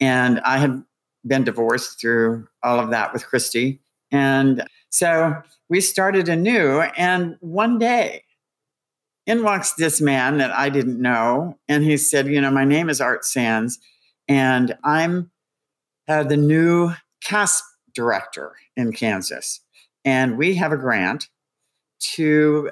And 0.00 0.40
I 0.40 0.58
had 0.58 0.82
been 1.26 1.44
divorced 1.44 2.00
through 2.00 2.46
all 2.62 2.78
of 2.78 2.90
that 2.90 3.12
with 3.12 3.26
Christy. 3.26 3.80
And 4.10 4.64
so 4.90 5.34
we 5.68 5.80
started 5.80 6.28
anew. 6.28 6.80
And 6.96 7.36
one 7.40 7.78
day, 7.78 8.22
in 9.26 9.42
walks 9.42 9.72
this 9.72 10.00
man 10.00 10.38
that 10.38 10.52
I 10.52 10.68
didn't 10.68 11.00
know. 11.00 11.58
And 11.68 11.84
he 11.84 11.96
said, 11.96 12.28
You 12.28 12.40
know, 12.40 12.50
my 12.50 12.64
name 12.64 12.88
is 12.88 13.00
Art 13.00 13.24
Sands, 13.24 13.78
and 14.28 14.76
I'm 14.84 15.30
uh, 16.08 16.22
the 16.22 16.36
new 16.36 16.92
CASSP 17.24 17.62
director 17.92 18.54
in 18.76 18.92
Kansas. 18.92 19.60
And 20.04 20.38
we 20.38 20.54
have 20.54 20.72
a 20.72 20.76
grant 20.76 21.28
to 22.14 22.70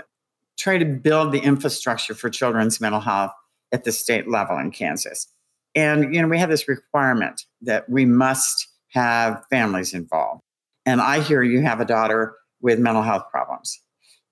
try 0.59 0.79
to 0.79 0.85
build 0.85 1.33
the 1.33 1.41
infrastructure 1.41 2.15
for 2.15 2.31
children's 2.31 2.81
mental 2.81 3.01
health 3.01 3.33
at 3.73 3.85
the 3.85 3.93
state 3.93 4.29
level 4.29 4.59
in 4.59 4.71
Kansas. 4.71 5.27
And 5.75 6.15
you 6.15 6.23
know, 6.23 6.29
we 6.29 6.39
have 6.39 6.51
this 6.51 6.69
requirement 6.69 7.43
that 7.63 7.89
we 7.89 8.05
must 8.05 8.69
have 8.89 9.45
families 9.51 9.93
involved. 9.93 10.43
And 10.87 11.01
I 11.01 11.21
hear 11.21 11.43
you 11.43 11.63
have 11.63 11.81
a 11.81 11.85
daughter 11.85 12.37
with 12.61 12.79
mental 12.79 13.03
health 13.03 13.25
problems. 13.31 13.81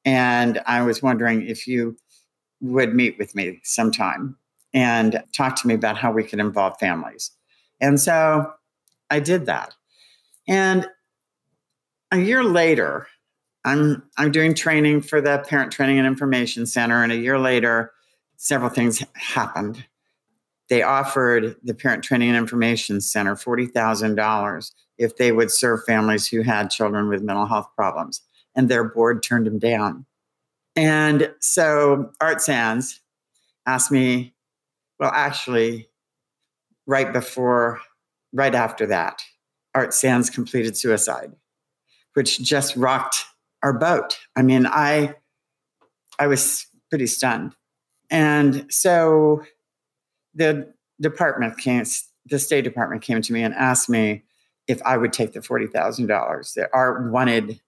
And 0.04 0.60
I 0.66 0.82
was 0.82 1.02
wondering 1.02 1.46
if 1.46 1.66
you 1.66 1.96
would 2.60 2.94
meet 2.94 3.18
with 3.18 3.34
me 3.34 3.60
sometime 3.64 4.36
and 4.72 5.22
talk 5.36 5.56
to 5.56 5.68
me 5.68 5.74
about 5.74 5.98
how 5.98 6.12
we 6.12 6.24
could 6.24 6.38
involve 6.40 6.78
families. 6.78 7.30
And 7.80 8.00
so 8.00 8.52
I 9.10 9.20
did 9.20 9.46
that. 9.46 9.74
And 10.48 10.88
a 12.10 12.18
year 12.18 12.44
later, 12.44 13.06
I'm 13.64 14.02
I'm 14.18 14.32
doing 14.32 14.54
training 14.54 15.02
for 15.02 15.20
the 15.20 15.44
Parent 15.48 15.72
Training 15.72 15.98
and 15.98 16.06
Information 16.06 16.66
Center, 16.66 17.02
and 17.02 17.12
a 17.12 17.16
year 17.16 17.38
later, 17.38 17.92
several 18.36 18.70
things 18.70 19.02
happened. 19.14 19.84
They 20.68 20.82
offered 20.82 21.56
the 21.62 21.74
Parent 21.74 22.02
Training 22.02 22.28
and 22.28 22.38
Information 22.38 23.00
Center 23.00 23.36
forty 23.36 23.66
thousand 23.66 24.16
dollars 24.16 24.74
if 24.98 25.16
they 25.16 25.32
would 25.32 25.50
serve 25.50 25.84
families 25.84 26.26
who 26.28 26.42
had 26.42 26.70
children 26.70 27.08
with 27.08 27.22
mental 27.22 27.46
health 27.46 27.68
problems, 27.76 28.22
and 28.54 28.68
their 28.68 28.84
board 28.84 29.22
turned 29.22 29.46
them 29.46 29.58
down. 29.58 30.06
And 30.74 31.32
so 31.40 32.10
Art 32.20 32.40
Sands 32.40 33.00
asked 33.66 33.92
me, 33.92 34.34
well, 34.98 35.10
actually, 35.12 35.88
right 36.86 37.12
before, 37.12 37.80
right 38.32 38.54
after 38.54 38.86
that, 38.86 39.22
Art 39.74 39.92
Sands 39.94 40.30
completed 40.30 40.76
suicide, 40.76 41.32
which 42.14 42.40
just 42.40 42.74
rocked 42.76 43.24
our 43.62 43.72
boat. 43.72 44.18
I 44.36 44.42
mean, 44.42 44.66
I 44.66 45.14
I 46.18 46.26
was 46.26 46.66
pretty 46.88 47.06
stunned. 47.06 47.54
And 48.10 48.66
so 48.70 49.42
the 50.34 50.72
department 51.00 51.58
came, 51.58 51.84
the 52.26 52.38
State 52.38 52.62
Department 52.62 53.02
came 53.02 53.22
to 53.22 53.32
me 53.32 53.42
and 53.42 53.54
asked 53.54 53.88
me 53.88 54.22
if 54.68 54.80
I 54.82 54.96
would 54.96 55.12
take 55.12 55.32
the 55.32 55.40
$40,000 55.40 56.54
that 56.54 56.70
Art 56.72 57.10
wanted 57.10 57.60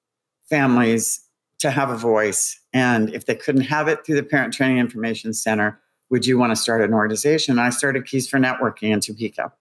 families 0.48 1.20
to 1.58 1.70
have 1.70 1.90
a 1.90 1.96
voice. 1.96 2.60
And 2.72 3.12
if 3.14 3.26
they 3.26 3.34
couldn't 3.34 3.62
have 3.62 3.88
it 3.88 4.04
through 4.04 4.16
the 4.16 4.22
Parent 4.22 4.52
Training 4.52 4.78
Information 4.78 5.32
Center, 5.32 5.80
would 6.10 6.26
you 6.26 6.38
want 6.38 6.50
to 6.50 6.56
start 6.56 6.82
an 6.82 6.92
organization? 6.92 7.58
I 7.58 7.70
started 7.70 8.06
Keys 8.06 8.28
for 8.28 8.38
Networking 8.38 8.92
in 8.92 9.00
Topeka 9.00 9.52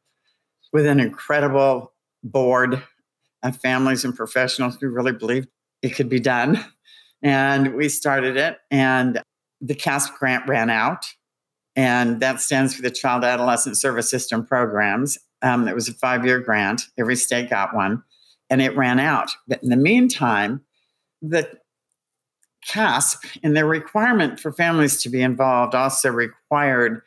with 0.71 0.85
an 0.85 0.99
incredible 0.99 1.93
board 2.23 2.83
of 3.41 3.57
families 3.57 4.03
and 4.03 4.15
professionals 4.15 4.77
who 4.79 4.89
really 4.89 5.13
believed 5.13 5.47
it 5.83 5.95
could 5.95 6.09
be 6.09 6.19
done. 6.19 6.63
And 7.21 7.75
we 7.75 7.87
started 7.89 8.35
it, 8.35 8.57
and 8.71 9.21
the 9.61 9.75
CASSP 9.75 10.17
grant 10.17 10.47
ran 10.47 10.69
out. 10.69 11.05
And 11.75 12.19
that 12.19 12.41
stands 12.41 12.75
for 12.75 12.81
the 12.81 12.91
Child 12.91 13.23
Adolescent 13.23 13.77
Service 13.77 14.09
System 14.09 14.45
Programs. 14.45 15.17
Um, 15.41 15.67
it 15.67 15.75
was 15.75 15.87
a 15.87 15.93
five 15.93 16.25
year 16.25 16.39
grant. 16.39 16.83
Every 16.97 17.15
state 17.15 17.49
got 17.49 17.75
one, 17.75 18.03
and 18.49 18.61
it 18.61 18.75
ran 18.75 18.99
out. 18.99 19.29
But 19.47 19.63
in 19.63 19.69
the 19.69 19.77
meantime, 19.77 20.61
the 21.21 21.49
CASSP 22.67 23.39
and 23.43 23.55
their 23.55 23.65
requirement 23.65 24.39
for 24.39 24.51
families 24.51 25.01
to 25.03 25.09
be 25.09 25.21
involved 25.21 25.75
also 25.75 26.09
required 26.09 27.01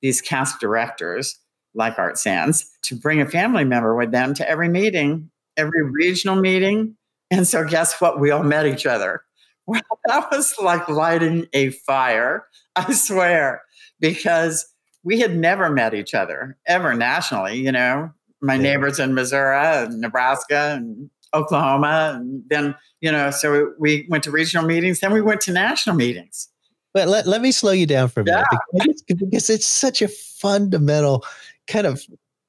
these 0.00 0.22
CASSP 0.22 0.60
directors, 0.60 1.38
like 1.74 1.98
Art 1.98 2.18
Sands, 2.18 2.70
to 2.82 2.94
bring 2.94 3.20
a 3.20 3.28
family 3.28 3.64
member 3.64 3.94
with 3.96 4.10
them 4.10 4.34
to 4.34 4.48
every 4.48 4.68
meeting, 4.68 5.30
every 5.56 5.82
regional 5.82 6.36
meeting. 6.36 6.96
And 7.32 7.48
so, 7.48 7.64
guess 7.64 8.00
what? 8.00 8.20
We 8.20 8.30
all 8.30 8.42
met 8.42 8.66
each 8.66 8.86
other. 8.86 9.22
Well, 9.64 9.80
that 10.06 10.28
was 10.32 10.56
like 10.60 10.88
lighting 10.88 11.46
a 11.52 11.70
fire, 11.70 12.48
I 12.74 12.92
swear, 12.92 13.62
because 14.00 14.66
we 15.04 15.20
had 15.20 15.36
never 15.36 15.70
met 15.70 15.94
each 15.94 16.14
other 16.14 16.58
ever 16.66 16.94
nationally. 16.94 17.60
You 17.60 17.70
know, 17.70 18.10
my 18.40 18.56
yeah. 18.56 18.62
neighbors 18.62 18.98
in 18.98 19.14
Missouri 19.14 19.56
and 19.56 20.00
Nebraska 20.00 20.74
and 20.76 21.08
Oklahoma. 21.32 22.14
And 22.16 22.42
then, 22.48 22.74
you 23.00 23.10
know, 23.10 23.30
so 23.30 23.72
we 23.78 24.06
went 24.10 24.24
to 24.24 24.30
regional 24.30 24.66
meetings, 24.66 25.00
then 25.00 25.12
we 25.12 25.22
went 25.22 25.40
to 25.42 25.52
national 25.52 25.96
meetings. 25.96 26.48
But 26.92 27.08
let, 27.08 27.26
let 27.26 27.40
me 27.40 27.52
slow 27.52 27.72
you 27.72 27.86
down 27.86 28.08
for 28.08 28.20
a 28.20 28.24
minute 28.24 28.44
yeah. 28.52 28.58
because, 28.72 29.02
because 29.02 29.50
it's 29.50 29.66
such 29.66 30.02
a 30.02 30.08
fundamental 30.08 31.24
kind 31.66 31.86
of. 31.86 32.02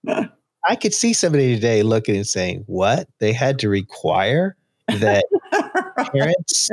I 0.65 0.75
could 0.77 0.93
see 0.93 1.13
somebody 1.13 1.53
today 1.53 1.83
looking 1.83 2.15
and 2.15 2.27
saying, 2.27 2.63
What? 2.67 3.07
They 3.19 3.33
had 3.33 3.59
to 3.59 3.69
require 3.69 4.55
that 4.87 5.25
parents 6.13 6.69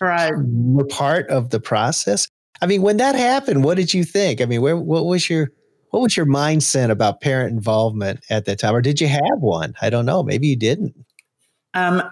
right. 0.00 0.32
were 0.36 0.84
part 0.86 1.28
of 1.28 1.50
the 1.50 1.60
process. 1.60 2.28
I 2.60 2.66
mean, 2.66 2.82
when 2.82 2.96
that 2.98 3.14
happened, 3.14 3.64
what 3.64 3.76
did 3.76 3.92
you 3.92 4.04
think? 4.04 4.40
I 4.40 4.46
mean, 4.46 4.62
where, 4.62 4.76
what 4.76 5.06
was 5.06 5.28
your 5.28 5.50
what 5.90 6.00
was 6.00 6.16
your 6.16 6.26
mindset 6.26 6.90
about 6.90 7.20
parent 7.20 7.52
involvement 7.52 8.24
at 8.30 8.46
that 8.46 8.58
time, 8.58 8.74
or 8.74 8.80
did 8.80 9.00
you 9.00 9.08
have 9.08 9.38
one? 9.40 9.74
I 9.82 9.90
don't 9.90 10.06
know. 10.06 10.22
Maybe 10.22 10.46
you 10.46 10.56
didn't. 10.56 10.94
Um, 11.74 12.02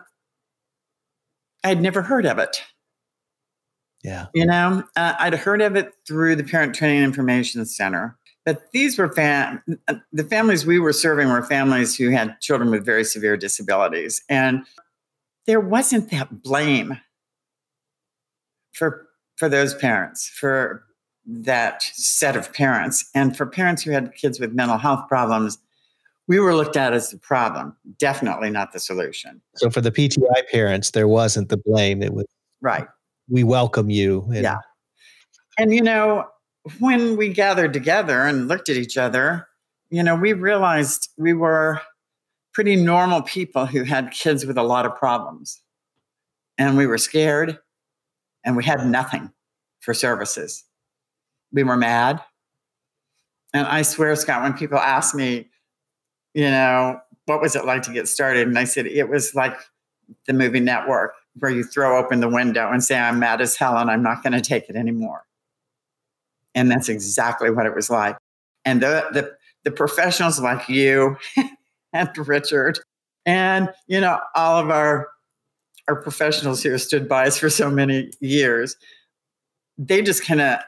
I'd 1.65 1.81
never 1.81 2.03
heard 2.03 2.27
of 2.27 2.39
it. 2.39 2.63
Yeah. 4.03 4.27
You 4.35 4.47
know, 4.47 4.85
uh, 4.97 5.15
I'd 5.19 5.35
heard 5.35 5.63
of 5.63 5.77
it 5.77 5.93
through 6.07 6.37
the 6.37 6.45
Parent 6.45 6.75
Training 6.75 7.03
Information 7.03 7.65
Center, 7.65 8.17
but 8.45 8.71
these 8.73 8.99
were 8.99 9.13
fam- 9.13 9.63
the 10.13 10.25
families 10.25 10.67
we 10.67 10.79
were 10.79 10.93
serving 10.93 11.29
were 11.29 11.43
families 11.43 11.97
who 11.97 12.11
had 12.11 12.39
children 12.41 12.71
with 12.71 12.85
very 12.85 13.05
severe 13.05 13.37
disabilities, 13.37 14.23
and 14.29 14.65
there 15.47 15.61
wasn't 15.61 16.11
that 16.11 16.43
blame 16.43 17.01
for 18.73 19.07
for 19.37 19.49
those 19.49 19.75
parents 19.75 20.29
for 20.29 20.85
that 21.27 21.83
set 21.83 22.37
of 22.37 22.53
parents. 22.53 23.09
And 23.15 23.37
for 23.37 23.47
parents 23.47 23.83
who 23.83 23.91
had 23.91 24.15
kids 24.15 24.41
with 24.41 24.53
mental 24.53 24.79
health 24.79 25.09
problems, 25.09 25.59
we 26.29 26.39
were 26.39 26.55
looked 26.55 26.77
at 26.77 26.93
as 26.93 27.11
the 27.11 27.19
problem, 27.19 27.77
definitely 27.99 28.51
not 28.51 28.73
the 28.73 28.81
solution. 28.81 29.41
So 29.57 29.71
for 29.71 29.81
the 29.81 29.91
PTI 29.91 30.49
parents, 30.51 30.93
there 30.93 31.09
wasn't 31.09 31.49
the 31.49 31.57
blame. 31.57 32.03
It 32.03 32.15
was 32.15 32.27
right. 32.61 32.87
We 33.29 33.45
welcome 33.45 33.91
you. 33.91 34.25
And, 34.27 34.43
yeah. 34.43 34.59
And 35.59 35.75
you 35.75 35.83
know, 35.83 36.27
when 36.79 37.17
we 37.17 37.31
gathered 37.31 37.73
together 37.73 38.23
and 38.23 38.49
looked 38.49 38.69
at 38.69 38.77
each 38.77 38.97
other, 38.97 39.49
you 39.91 40.03
know, 40.03 40.15
we 40.15 40.33
realized 40.33 41.09
we 41.19 41.33
were 41.33 41.81
pretty 42.53 42.77
normal 42.77 43.23
people 43.23 43.67
who 43.67 43.85
had 43.85 44.11
kids 44.11 44.45
with 44.47 44.59
a 44.59 44.63
lot 44.63 44.87
of 44.87 44.97
problems. 44.97 45.63
And 46.59 46.77
we 46.77 46.87
were 46.87 46.99
scared 46.99 47.59
and 48.45 48.57
we 48.57 48.65
had 48.65 48.87
nothing 48.87 49.33
for 49.81 49.95
services 49.95 50.65
we 51.53 51.63
were 51.63 51.77
mad. 51.77 52.23
And 53.53 53.67
I 53.67 53.83
swear, 53.83 54.15
Scott, 54.17 54.43
when 54.43 54.53
people 54.53 54.79
ask 54.79 55.15
me, 55.15 55.49
you 56.35 56.45
know, 56.45 57.01
what 57.27 57.41
was 57.41 57.57
it 57.57 57.65
like 57.65 57.83
to 57.83 57.93
get 57.93 58.09
started? 58.09 58.47
And 58.47 58.59
I 58.59 58.65
said, 58.65 58.87
it 58.87 59.09
was 59.09 59.35
like 59.35 59.57
the 60.27 60.33
movie 60.33 60.61
Network, 60.61 61.15
where 61.39 61.51
you 61.51 61.65
throw 61.65 61.99
open 61.99 62.21
the 62.21 62.29
window 62.29 62.71
and 62.71 62.83
say, 62.83 62.99
I'm 62.99 63.19
mad 63.19 63.41
as 63.41 63.57
hell 63.57 63.77
and 63.77 63.91
I'm 63.91 64.03
not 64.03 64.23
going 64.23 64.33
to 64.33 64.41
take 64.41 64.69
it 64.69 64.77
anymore. 64.77 65.25
And 66.55 66.71
that's 66.71 66.89
exactly 66.89 67.51
what 67.51 67.67
it 67.67 67.75
was 67.75 67.91
like. 67.91 68.17
And 68.65 68.83
the, 68.83 69.07
the, 69.13 69.33
the 69.65 69.71
professionals 69.71 70.41
like 70.41 70.69
you 70.69 71.17
and 71.93 72.11
Richard 72.17 72.79
and, 73.27 73.69
you 73.87 74.01
know, 74.01 74.19
all 74.35 74.59
of 74.59 74.71
our, 74.71 75.09
our 75.89 75.97
professionals 75.97 76.63
here 76.63 76.79
stood 76.79 77.09
by 77.09 77.27
us 77.27 77.39
for 77.39 77.51
so 77.51 77.71
many 77.71 78.11
years, 78.21 78.77
they 79.79 80.03
just 80.03 80.25
kind 80.25 80.41
of 80.41 80.61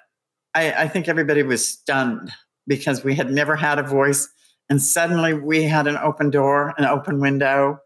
I, 0.55 0.73
I 0.73 0.89
think 0.89 1.09
everybody 1.09 1.43
was 1.43 1.67
stunned 1.67 2.31
because 2.67 3.05
we 3.05 3.15
had 3.15 3.31
never 3.31 3.57
had 3.57 3.79
a 3.79 3.83
voice. 3.83 4.29
And 4.69 4.81
suddenly 4.81 5.35
we 5.35 5.65
had 5.65 5.87
an 5.87 5.97
open 5.97 6.31
door, 6.31 6.75
an 6.79 6.85
open 6.85 7.21
window, 7.21 7.79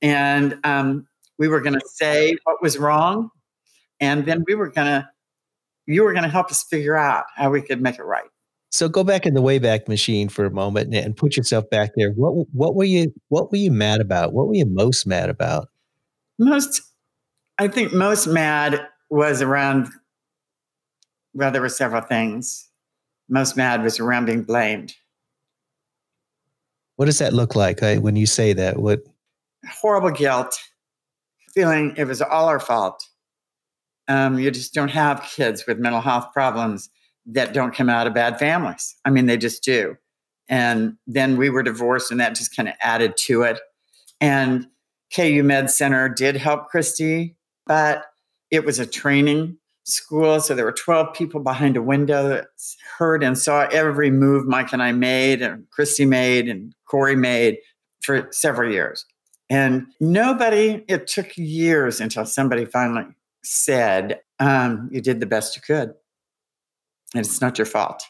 and 0.00 0.58
um, 0.64 1.06
we 1.38 1.48
were 1.48 1.60
going 1.60 1.74
to 1.74 1.88
say 1.94 2.36
what 2.44 2.62
was 2.62 2.78
wrong. 2.78 3.30
And 4.00 4.26
then 4.26 4.44
we 4.46 4.54
were 4.54 4.68
going 4.68 4.86
to, 4.86 5.08
you 5.86 6.02
were 6.02 6.12
going 6.12 6.24
to 6.24 6.28
help 6.28 6.50
us 6.50 6.64
figure 6.64 6.96
out 6.96 7.24
how 7.36 7.50
we 7.50 7.62
could 7.62 7.80
make 7.80 7.98
it 7.98 8.04
right. 8.04 8.28
So 8.72 8.88
go 8.88 9.04
back 9.04 9.26
in 9.26 9.34
the 9.34 9.42
Wayback 9.42 9.86
Machine 9.86 10.30
for 10.30 10.46
a 10.46 10.50
moment 10.50 10.94
and 10.94 11.14
put 11.14 11.36
yourself 11.36 11.68
back 11.68 11.90
there. 11.94 12.10
What 12.12 12.46
what 12.52 12.74
were 12.74 12.84
you 12.84 13.12
what 13.28 13.50
were 13.50 13.58
you 13.58 13.70
mad 13.70 14.00
about? 14.00 14.32
What 14.32 14.48
were 14.48 14.54
you 14.54 14.64
most 14.64 15.06
mad 15.06 15.28
about? 15.28 15.68
Most, 16.38 16.80
I 17.58 17.68
think, 17.68 17.92
most 17.92 18.26
mad 18.26 18.80
was 19.10 19.42
around 19.42 19.88
well, 21.34 21.50
there 21.50 21.60
were 21.60 21.68
several 21.68 22.00
things. 22.00 22.68
Most 23.28 23.56
mad 23.58 23.82
was 23.82 24.00
around 24.00 24.24
being 24.24 24.42
blamed. 24.42 24.94
What 26.96 27.06
does 27.06 27.18
that 27.18 27.34
look 27.34 27.54
like 27.54 27.80
when 27.80 28.16
you 28.16 28.26
say 28.26 28.54
that? 28.54 28.78
What 28.78 29.00
horrible 29.80 30.10
guilt, 30.10 30.58
feeling 31.54 31.94
it 31.98 32.04
was 32.04 32.22
all 32.22 32.48
our 32.48 32.60
fault. 32.60 33.06
Um, 34.08 34.38
you 34.38 34.50
just 34.50 34.72
don't 34.72 34.90
have 34.90 35.22
kids 35.22 35.66
with 35.66 35.78
mental 35.78 36.00
health 36.00 36.32
problems 36.32 36.88
that 37.26 37.52
don't 37.52 37.74
come 37.74 37.88
out 37.88 38.06
of 38.06 38.14
bad 38.14 38.38
families. 38.38 38.96
I 39.04 39.10
mean, 39.10 39.26
they 39.26 39.36
just 39.36 39.62
do. 39.62 39.96
And 40.48 40.96
then 41.06 41.36
we 41.36 41.50
were 41.50 41.62
divorced, 41.62 42.10
and 42.10 42.20
that 42.20 42.34
just 42.34 42.54
kind 42.54 42.68
of 42.68 42.74
added 42.80 43.16
to 43.18 43.42
it. 43.42 43.60
And 44.20 44.66
KU 45.14 45.42
Med 45.42 45.70
Center 45.70 46.08
did 46.08 46.36
help 46.36 46.68
Christy, 46.68 47.36
but 47.66 48.04
it 48.50 48.64
was 48.64 48.78
a 48.78 48.86
training 48.86 49.56
school. 49.84 50.40
So 50.40 50.54
there 50.54 50.64
were 50.64 50.72
12 50.72 51.14
people 51.14 51.40
behind 51.40 51.76
a 51.76 51.82
window 51.82 52.28
that 52.28 52.46
heard 52.98 53.22
and 53.22 53.36
saw 53.36 53.66
every 53.72 54.10
move 54.10 54.46
Mike 54.46 54.72
and 54.72 54.82
I 54.82 54.92
made, 54.92 55.42
and 55.42 55.68
Christy 55.70 56.04
made, 56.04 56.48
and 56.48 56.74
Corey 56.86 57.16
made 57.16 57.58
for 58.02 58.28
several 58.30 58.70
years. 58.70 59.04
And 59.50 59.86
nobody, 60.00 60.84
it 60.88 61.06
took 61.06 61.36
years 61.36 62.00
until 62.00 62.24
somebody 62.24 62.64
finally 62.64 63.06
said, 63.42 64.20
um, 64.38 64.88
You 64.92 65.00
did 65.00 65.20
the 65.20 65.26
best 65.26 65.56
you 65.56 65.62
could. 65.62 65.94
And 67.14 67.24
it's 67.24 67.40
not 67.40 67.58
your 67.58 67.66
fault. 67.66 68.04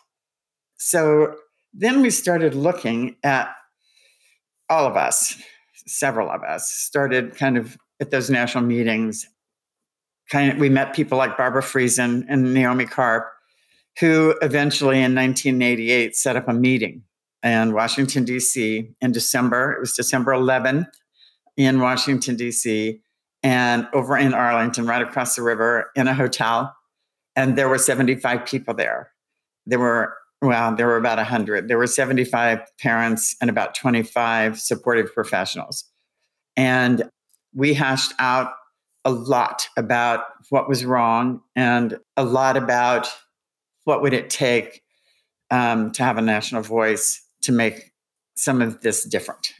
So 0.76 1.36
then 1.72 2.02
we 2.02 2.10
started 2.10 2.54
looking 2.54 3.16
at 3.22 3.54
all 4.68 4.86
of 4.86 4.96
us, 4.96 5.36
several 5.86 6.30
of 6.30 6.42
us, 6.42 6.70
started 6.70 7.36
kind 7.36 7.56
of 7.56 7.76
at 8.00 8.10
those 8.10 8.30
national 8.30 8.64
meetings 8.64 9.26
kind 10.32 10.50
of 10.50 10.58
we 10.58 10.70
met 10.70 10.94
people 10.94 11.18
like 11.18 11.36
Barbara 11.36 11.62
Friesen 11.62 12.24
and 12.28 12.54
Naomi 12.54 12.86
Karp, 12.86 13.30
who 14.00 14.34
eventually 14.40 14.96
in 14.96 15.14
1988 15.14 16.16
set 16.16 16.36
up 16.36 16.48
a 16.48 16.54
meeting 16.54 17.02
in 17.42 17.72
Washington 17.74 18.24
D.C. 18.24 18.90
in 19.00 19.12
December. 19.12 19.72
It 19.72 19.80
was 19.80 19.94
December 19.94 20.32
11th 20.32 20.86
in 21.56 21.80
Washington 21.80 22.36
D.C. 22.36 23.00
and 23.42 23.86
over 23.92 24.16
in 24.16 24.32
Arlington, 24.32 24.86
right 24.86 25.02
across 25.02 25.36
the 25.36 25.42
river, 25.42 25.90
in 25.94 26.08
a 26.08 26.14
hotel, 26.14 26.74
and 27.36 27.56
there 27.56 27.68
were 27.68 27.78
75 27.78 28.46
people 28.46 28.74
there. 28.74 29.12
There 29.66 29.78
were 29.78 30.16
well, 30.42 30.74
there 30.74 30.88
were 30.88 30.96
about 30.96 31.18
100. 31.18 31.68
There 31.68 31.78
were 31.78 31.86
75 31.86 32.58
parents 32.80 33.36
and 33.40 33.48
about 33.48 33.76
25 33.76 34.60
supportive 34.60 35.14
professionals. 35.14 35.84
And 36.56 37.08
we 37.54 37.74
hashed 37.74 38.12
out 38.18 38.52
a 39.04 39.12
lot 39.12 39.68
about 39.76 40.24
what 40.50 40.68
was 40.68 40.84
wrong 40.84 41.40
and 41.54 41.98
a 42.16 42.24
lot 42.24 42.56
about 42.56 43.08
what 43.84 44.02
would 44.02 44.12
it 44.12 44.30
take 44.30 44.82
um, 45.52 45.92
to 45.92 46.02
have 46.02 46.18
a 46.18 46.22
national 46.22 46.62
voice 46.62 47.24
to 47.42 47.52
make 47.52 47.92
some 48.34 48.60
of 48.60 48.80
this 48.80 49.04
different. 49.04 49.52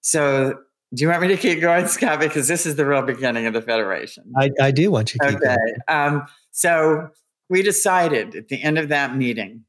So, 0.00 0.58
do 0.94 1.04
you 1.04 1.08
want 1.08 1.22
me 1.22 1.28
to 1.28 1.36
keep 1.36 1.60
going, 1.60 1.86
Scott? 1.86 2.20
Because 2.20 2.48
this 2.48 2.66
is 2.66 2.76
the 2.76 2.84
real 2.84 3.02
beginning 3.02 3.46
of 3.46 3.54
the 3.54 3.62
federation. 3.62 4.24
I, 4.36 4.50
I 4.60 4.70
do 4.70 4.90
want 4.90 5.14
you 5.14 5.20
to. 5.20 5.36
okay. 5.36 5.56
Um, 5.88 6.26
so 6.50 7.08
we 7.48 7.62
decided 7.62 8.34
at 8.34 8.48
the 8.48 8.62
end 8.62 8.78
of 8.78 8.88
that 8.88 9.16
meeting 9.16 9.64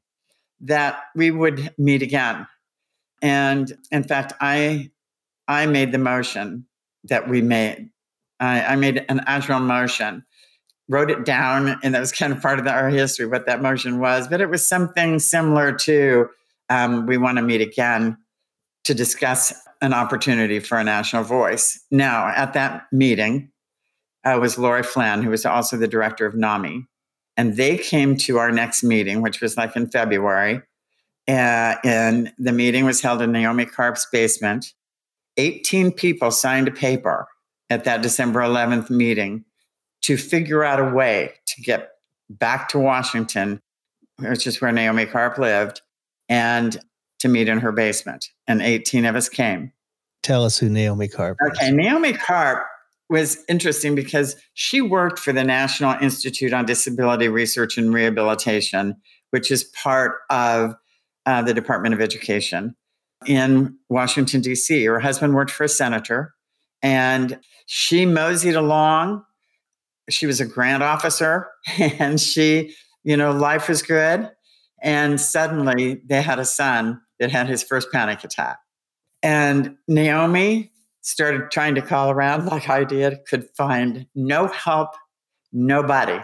that 0.60 1.04
we 1.14 1.30
would 1.30 1.72
meet 1.78 2.02
again, 2.02 2.46
and 3.22 3.72
in 3.90 4.04
fact, 4.04 4.34
I 4.40 4.90
I 5.48 5.66
made 5.66 5.92
the 5.92 5.98
motion 5.98 6.66
that 7.04 7.28
we 7.28 7.42
made. 7.42 7.90
I, 8.40 8.64
I 8.64 8.76
made 8.76 9.04
an 9.08 9.20
actual 9.26 9.60
motion 9.60 10.24
wrote 10.88 11.10
it 11.10 11.24
down, 11.24 11.78
and 11.82 11.94
that 11.94 12.00
was 12.00 12.12
kind 12.12 12.32
of 12.32 12.42
part 12.42 12.58
of 12.58 12.64
the, 12.64 12.70
our 12.70 12.90
history, 12.90 13.26
what 13.26 13.46
that 13.46 13.62
motion 13.62 14.00
was. 14.00 14.28
But 14.28 14.40
it 14.40 14.50
was 14.50 14.66
something 14.66 15.18
similar 15.18 15.72
to 15.72 16.28
um, 16.68 17.06
we 17.06 17.16
want 17.16 17.38
to 17.38 17.42
meet 17.42 17.60
again 17.60 18.18
to 18.84 18.94
discuss 18.94 19.54
an 19.84 19.92
opportunity 19.92 20.60
for 20.60 20.78
a 20.78 20.84
national 20.84 21.24
voice. 21.24 21.78
Now, 21.90 22.28
at 22.28 22.54
that 22.54 22.86
meeting 22.90 23.50
uh, 24.24 24.38
was 24.40 24.56
Lori 24.56 24.82
Flynn, 24.82 25.22
who 25.22 25.30
was 25.30 25.44
also 25.44 25.76
the 25.76 25.86
director 25.86 26.24
of 26.24 26.34
NAMI. 26.34 26.86
And 27.36 27.56
they 27.56 27.76
came 27.76 28.16
to 28.18 28.38
our 28.38 28.50
next 28.50 28.82
meeting, 28.82 29.20
which 29.20 29.42
was 29.42 29.56
like 29.56 29.76
in 29.76 29.88
February. 29.88 30.62
Uh, 31.28 31.76
and 31.84 32.32
the 32.38 32.52
meeting 32.52 32.84
was 32.86 33.02
held 33.02 33.20
in 33.20 33.32
Naomi 33.32 33.66
Karp's 33.66 34.06
basement. 34.10 34.72
18 35.36 35.92
people 35.92 36.30
signed 36.30 36.68
a 36.68 36.72
paper 36.72 37.26
at 37.68 37.84
that 37.84 38.00
December 38.00 38.40
11th 38.40 38.88
meeting 38.88 39.44
to 40.02 40.16
figure 40.16 40.64
out 40.64 40.80
a 40.80 40.94
way 40.94 41.32
to 41.46 41.60
get 41.60 41.90
back 42.30 42.68
to 42.68 42.78
Washington, 42.78 43.60
which 44.18 44.46
is 44.46 44.60
where 44.60 44.72
Naomi 44.72 45.04
Karp 45.04 45.36
lived, 45.38 45.82
and 46.28 46.80
to 47.24 47.28
meet 47.28 47.48
in 47.48 47.58
her 47.58 47.72
basement. 47.72 48.28
And 48.46 48.62
18 48.62 49.04
of 49.04 49.16
us 49.16 49.28
came. 49.28 49.72
Tell 50.22 50.44
us 50.44 50.58
who 50.58 50.68
Naomi 50.68 51.08
Karp 51.08 51.38
is. 51.42 51.58
Okay, 51.58 51.70
Naomi 51.70 52.12
Karp 52.12 52.64
was 53.10 53.44
interesting 53.48 53.94
because 53.94 54.36
she 54.54 54.80
worked 54.80 55.18
for 55.18 55.32
the 55.32 55.44
National 55.44 55.92
Institute 56.00 56.52
on 56.52 56.64
Disability 56.64 57.28
Research 57.28 57.76
and 57.76 57.92
Rehabilitation, 57.92 58.96
which 59.30 59.50
is 59.50 59.64
part 59.64 60.20
of 60.30 60.74
uh, 61.26 61.42
the 61.42 61.52
Department 61.52 61.94
of 61.94 62.00
Education 62.00 62.74
in 63.26 63.76
Washington, 63.88 64.40
D.C. 64.40 64.84
Her 64.84 65.00
husband 65.00 65.34
worked 65.34 65.50
for 65.50 65.64
a 65.64 65.68
senator, 65.68 66.34
and 66.82 67.38
she 67.66 68.06
moseyed 68.06 68.54
along 68.54 69.24
she 70.10 70.26
was 70.26 70.40
a 70.40 70.46
grant 70.46 70.82
officer 70.82 71.48
and 71.78 72.20
she, 72.20 72.74
you 73.02 73.16
know, 73.16 73.32
life 73.32 73.68
was 73.68 73.82
good. 73.82 74.30
And 74.82 75.20
suddenly 75.20 76.02
they 76.04 76.20
had 76.20 76.38
a 76.38 76.44
son 76.44 77.00
that 77.20 77.30
had 77.30 77.48
his 77.48 77.62
first 77.62 77.90
panic 77.92 78.24
attack. 78.24 78.58
And 79.22 79.76
Naomi 79.88 80.72
started 81.00 81.50
trying 81.50 81.74
to 81.74 81.82
call 81.82 82.10
around 82.10 82.46
like 82.46 82.68
I 82.68 82.84
did, 82.84 83.20
could 83.28 83.48
find 83.56 84.06
no 84.14 84.46
help, 84.48 84.90
nobody, 85.52 86.18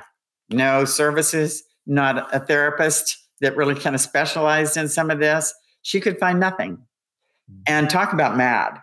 no 0.50 0.84
services, 0.84 1.62
not 1.86 2.34
a 2.34 2.40
therapist 2.40 3.16
that 3.40 3.56
really 3.56 3.74
kind 3.74 3.94
of 3.94 4.00
specialized 4.00 4.76
in 4.76 4.88
some 4.88 5.10
of 5.10 5.18
this. 5.18 5.54
She 5.82 6.00
could 6.00 6.18
find 6.18 6.40
nothing. 6.40 6.78
Hmm. 7.48 7.62
And 7.66 7.90
talk 7.90 8.12
about 8.12 8.36
mad. 8.36 8.78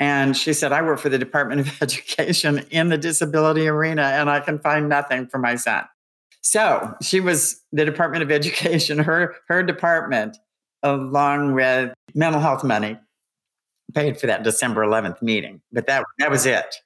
And 0.00 0.36
she 0.36 0.52
said, 0.52 0.72
I 0.72 0.82
work 0.82 0.98
for 0.98 1.08
the 1.08 1.18
Department 1.18 1.60
of 1.60 1.72
Education 1.82 2.66
in 2.70 2.88
the 2.88 2.98
disability 2.98 3.68
arena, 3.68 4.02
and 4.02 4.28
I 4.28 4.40
can 4.40 4.58
find 4.58 4.88
nothing 4.88 5.28
for 5.28 5.38
my 5.38 5.56
son. 5.56 5.84
So 6.42 6.94
she 7.00 7.20
was 7.20 7.60
the 7.70 7.84
Department 7.84 8.22
of 8.24 8.32
Education, 8.32 8.98
her, 8.98 9.36
her 9.46 9.62
department, 9.62 10.36
along 10.82 11.54
with 11.54 11.92
mental 12.14 12.40
health 12.40 12.64
money, 12.64 12.98
paid 13.94 14.18
for 14.18 14.26
that 14.26 14.42
December 14.42 14.82
11th 14.82 15.22
meeting. 15.22 15.60
But 15.72 15.86
that, 15.86 16.04
that 16.18 16.30
was 16.30 16.46
it. 16.46 16.76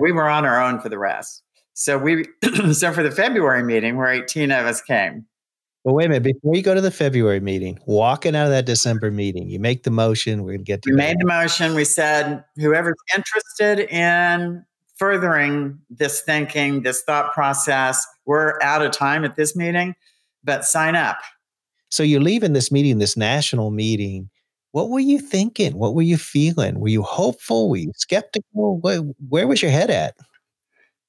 We 0.00 0.12
were 0.12 0.28
on 0.28 0.44
our 0.44 0.62
own 0.62 0.80
for 0.80 0.88
the 0.88 0.98
rest. 0.98 1.42
So 1.74 1.98
we 1.98 2.26
so 2.72 2.92
for 2.92 3.02
the 3.02 3.10
February 3.10 3.62
meeting, 3.62 3.96
where 3.96 4.08
18 4.08 4.50
of 4.50 4.66
us 4.66 4.80
came, 4.80 5.26
but 5.86 5.92
wait 5.92 6.06
a 6.06 6.08
minute, 6.08 6.24
before 6.24 6.56
you 6.56 6.62
go 6.62 6.74
to 6.74 6.80
the 6.80 6.90
February 6.90 7.38
meeting, 7.38 7.78
walking 7.86 8.34
out 8.34 8.46
of 8.46 8.50
that 8.50 8.66
December 8.66 9.12
meeting, 9.12 9.48
you 9.48 9.60
make 9.60 9.84
the 9.84 9.92
motion. 9.92 10.42
We're 10.42 10.54
going 10.54 10.58
to 10.58 10.64
get 10.64 10.82
to 10.82 10.90
We 10.90 10.96
made 10.96 11.20
the 11.20 11.26
motion. 11.26 11.76
We 11.76 11.84
said, 11.84 12.42
whoever's 12.56 12.96
interested 13.14 13.88
in 13.94 14.64
furthering 14.96 15.78
this 15.88 16.22
thinking, 16.22 16.82
this 16.82 17.02
thought 17.04 17.32
process, 17.32 18.04
we're 18.24 18.60
out 18.62 18.84
of 18.84 18.90
time 18.90 19.24
at 19.24 19.36
this 19.36 19.54
meeting, 19.54 19.94
but 20.42 20.64
sign 20.64 20.96
up. 20.96 21.18
So 21.90 22.02
you're 22.02 22.20
leaving 22.20 22.52
this 22.52 22.72
meeting, 22.72 22.98
this 22.98 23.16
national 23.16 23.70
meeting. 23.70 24.30
What 24.72 24.90
were 24.90 25.00
you 25.00 25.18
thinking? 25.18 25.78
What 25.78 25.94
were 25.94 26.02
you 26.02 26.16
feeling? 26.16 26.80
Were 26.80 26.88
you 26.88 27.02
hopeful? 27.02 27.70
Were 27.70 27.76
you 27.76 27.92
skeptical? 27.96 28.78
Where, 28.78 28.98
where 29.28 29.46
was 29.46 29.62
your 29.62 29.70
head 29.70 29.90
at? 29.90 30.16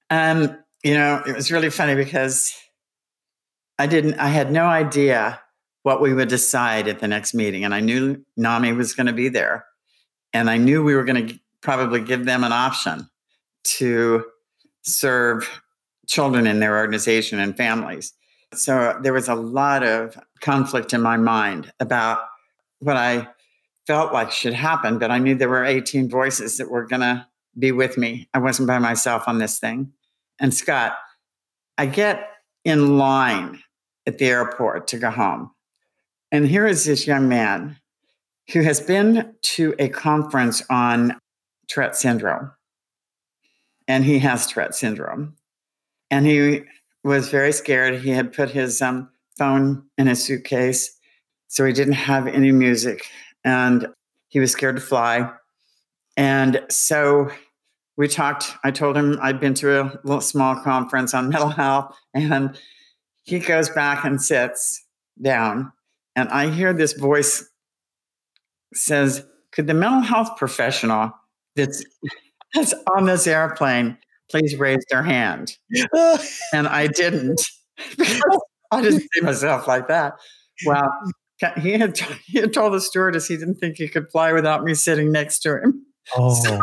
Um, 0.10 0.58
you 0.84 0.94
know, 0.94 1.22
it 1.26 1.36
was 1.36 1.52
really 1.52 1.70
funny 1.70 1.96
because 1.96 2.56
I 3.78 3.88
didn't, 3.88 4.16
I 4.20 4.28
had 4.28 4.52
no 4.52 4.66
idea 4.66 5.42
what 5.84 6.02
we 6.02 6.14
would 6.14 6.30
decide 6.30 6.88
at 6.88 7.00
the 7.00 7.08
next 7.08 7.34
meeting. 7.34 7.64
And 7.64 7.74
I 7.74 7.80
knew 7.80 8.24
NAMI 8.38 8.74
was 8.74 8.94
going 8.94 9.08
to 9.08 9.14
be 9.14 9.30
there. 9.30 9.66
And 10.34 10.50
I 10.50 10.58
knew 10.58 10.84
we 10.84 10.96
were 10.96 11.04
going 11.04 11.28
to 11.28 11.40
probably 11.62 12.02
give 12.02 12.26
them 12.26 12.44
an 12.44 12.52
option 12.52 13.10
to 13.64 14.26
serve 14.84 15.62
children 16.08 16.48
in 16.48 16.60
their 16.60 16.78
organization 16.78 17.40
and 17.40 17.56
families. 17.56 18.14
So 18.54 18.98
there 19.02 19.14
was 19.14 19.28
a 19.28 19.36
lot 19.36 19.84
of 19.84 20.18
conflict 20.42 20.94
in 20.94 21.02
my 21.02 21.18
mind 21.18 21.72
about 21.80 22.20
what 22.80 22.96
I 22.96 23.28
felt 23.86 24.14
like 24.14 24.32
should 24.32 24.54
happen, 24.54 25.00
but 25.00 25.12
I 25.12 25.18
knew 25.18 25.36
there 25.36 25.50
were 25.50 25.66
18 25.66 26.10
voices 26.10 26.58
that 26.58 26.70
were 26.70 26.86
going 26.86 27.02
to 27.02 27.26
be 27.58 27.72
with 27.72 27.98
me. 27.98 28.28
I 28.34 28.40
wasn't 28.40 28.68
by 28.68 28.80
myself 28.80 29.28
on 29.28 29.40
this 29.40 29.60
thing. 29.60 29.92
And 30.40 30.54
Scott, 30.54 30.98
I 31.78 31.86
get 31.86 32.30
in 32.64 32.98
line 32.98 33.62
at 34.06 34.18
the 34.18 34.26
airport 34.26 34.88
to 34.88 35.00
go 35.00 35.10
home. 35.10 35.52
And 36.32 36.48
here 36.48 36.68
is 36.68 36.86
this 36.86 37.08
young 37.08 37.30
man 37.30 37.78
who 38.52 38.62
has 38.62 38.80
been 38.80 39.34
to 39.42 39.74
a 39.80 39.90
conference 39.90 40.62
on 40.70 41.18
Tourette 41.68 41.96
syndrome. 41.96 42.52
And 43.88 44.04
he 44.04 44.20
has 44.20 44.48
Tourette 44.48 44.76
syndrome. 44.76 45.36
And 46.12 46.26
he 46.26 46.64
was 47.08 47.30
very 47.30 47.52
scared. 47.52 48.02
He 48.02 48.10
had 48.10 48.34
put 48.34 48.50
his 48.50 48.82
um, 48.82 49.10
phone 49.38 49.84
in 49.98 50.08
his 50.08 50.24
suitcase, 50.24 50.96
so 51.48 51.66
he 51.66 51.74
didn't 51.74 51.94
have 51.94 52.28
any 52.28 52.52
music. 52.52 53.06
And 53.44 53.88
he 54.28 54.40
was 54.40 54.52
scared 54.52 54.76
to 54.76 54.82
fly. 54.82 55.32
And 56.16 56.62
so 56.70 57.30
we 57.96 58.08
talked. 58.08 58.52
I 58.64 58.72
told 58.72 58.96
him 58.96 59.18
I'd 59.22 59.40
been 59.40 59.54
to 59.56 59.82
a 59.82 60.00
little 60.04 60.22
small 60.22 60.56
conference 60.56 61.14
on 61.14 61.30
mental 61.30 61.50
health, 61.50 61.96
and 62.14 62.58
he 63.24 63.40
goes 63.40 63.70
back 63.70 64.06
and 64.06 64.22
sits 64.22 64.84
down, 65.22 65.72
and 66.16 66.30
I 66.30 66.50
hear 66.50 66.74
this 66.74 66.94
voice 66.94 67.48
says, 68.74 69.26
Could 69.52 69.68
the 69.68 69.74
mental 69.74 70.02
health 70.02 70.38
professional 70.38 71.12
that's, 71.56 71.84
that's 72.54 72.74
on 72.96 73.06
this 73.06 73.28
airplane 73.28 73.98
please 74.30 74.56
raise 74.58 74.84
their 74.90 75.04
hand? 75.04 75.58
and 76.54 76.68
I 76.68 76.88
didn't 76.88 77.42
I 78.72 78.82
didn't 78.82 79.02
see 79.02 79.22
myself 79.22 79.68
like 79.68 79.88
that. 79.88 80.14
Well, 80.66 80.90
he 81.58 81.74
had, 81.74 81.98
he 82.26 82.40
had 82.40 82.54
told 82.54 82.74
the 82.74 82.82
stewardess 82.82 83.28
he 83.28 83.38
didn't 83.38 83.56
think 83.56 83.78
he 83.78 83.88
could 83.88 84.10
fly 84.12 84.34
without 84.34 84.64
me 84.64 84.74
sitting 84.74 85.12
next 85.12 85.40
to 85.40 85.62
him. 85.62 85.86
Oh. 86.16 86.36
So, 86.44 86.60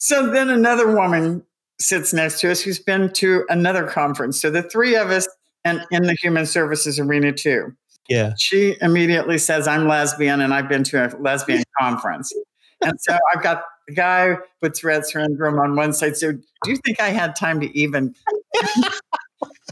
so 0.00 0.30
then 0.30 0.48
another 0.48 0.94
woman 0.94 1.42
sits 1.80 2.12
next 2.12 2.40
to 2.40 2.50
us 2.50 2.60
who's 2.60 2.78
been 2.78 3.12
to 3.14 3.44
another 3.48 3.84
conference. 3.84 4.40
So 4.40 4.48
the 4.48 4.62
three 4.62 4.94
of 4.94 5.10
us 5.10 5.28
and 5.64 5.84
in 5.90 6.04
the 6.04 6.14
human 6.14 6.46
services 6.46 7.00
arena 7.00 7.32
too. 7.32 7.74
Yeah. 8.08 8.34
She 8.38 8.76
immediately 8.80 9.38
says, 9.38 9.66
I'm 9.66 9.88
lesbian 9.88 10.40
and 10.40 10.54
I've 10.54 10.68
been 10.68 10.84
to 10.84 11.06
a 11.06 11.08
lesbian 11.20 11.64
conference. 11.80 12.32
And 12.80 12.94
so 13.00 13.18
I've 13.34 13.42
got 13.42 13.64
the 13.88 13.94
guy 13.94 14.36
with 14.62 14.74
Tourette 14.74 15.06
syndrome 15.06 15.58
on 15.58 15.74
one 15.74 15.92
side. 15.92 16.16
So 16.16 16.34
do 16.64 16.70
you 16.70 16.76
think 16.84 17.00
I 17.00 17.08
had 17.10 17.36
time 17.36 17.60
to 17.60 17.78
even 17.78 18.14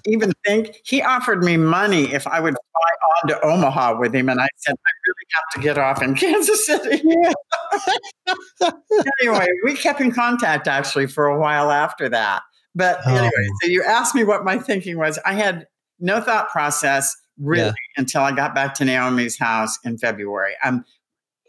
even 0.07 0.33
think? 0.45 0.81
He 0.85 1.03
offered 1.03 1.43
me 1.43 1.57
money 1.57 2.13
if 2.13 2.27
I 2.27 2.41
would 2.41 2.55
fly 2.55 2.91
on 3.17 3.29
to 3.29 3.47
Omaha 3.47 3.99
with 3.99 4.15
him. 4.15 4.29
And 4.29 4.41
I 4.41 4.49
said, 4.57 4.75
I 4.75 4.91
really 5.07 5.27
have 5.35 5.45
to 5.55 5.61
get 5.61 5.79
off 5.79 6.03
in 6.03 6.15
Kansas 6.17 6.67
City. 6.67 7.03
anyway, 9.21 9.47
we 9.65 9.75
kept 9.75 10.01
in 10.01 10.13
contact 10.13 10.69
actually 10.69 11.07
for 11.07 11.27
a 11.27 11.39
while 11.39 11.71
after 11.71 12.09
that. 12.09 12.43
But 12.75 13.07
anyway, 13.07 13.31
oh. 13.35 13.57
so 13.63 13.71
you 13.71 13.83
asked 13.83 14.15
me 14.15 14.23
what 14.23 14.45
my 14.45 14.59
thinking 14.59 14.99
was. 14.99 15.19
I 15.25 15.33
had 15.33 15.67
no 15.99 16.21
thought 16.21 16.51
process, 16.51 17.17
really 17.39 17.65
yeah. 17.65 17.73
until 17.97 18.23
I 18.23 18.33
got 18.33 18.55
back 18.55 18.75
to 18.75 18.85
Naomi's 18.85 19.39
house 19.39 19.79
in 19.83 19.97
February. 19.97 20.53
Um, 20.63 20.85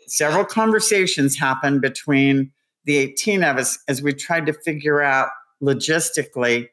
several 0.07 0.45
conversations 0.45 1.37
happened 1.37 1.81
between 1.81 2.51
the 2.87 2.97
18 2.97 3.43
of 3.43 3.57
us 3.57 3.77
as 3.87 4.01
we 4.01 4.13
tried 4.13 4.45
to 4.47 4.53
figure 4.53 5.01
out 5.01 5.29
logistically 5.61 6.69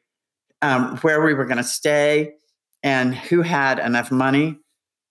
um, 0.61 0.97
where 0.99 1.21
we 1.21 1.33
were 1.33 1.45
going 1.45 1.57
to 1.57 1.63
stay 1.63 2.33
and 2.81 3.13
who 3.13 3.41
had 3.41 3.79
enough 3.79 4.11
money 4.11 4.57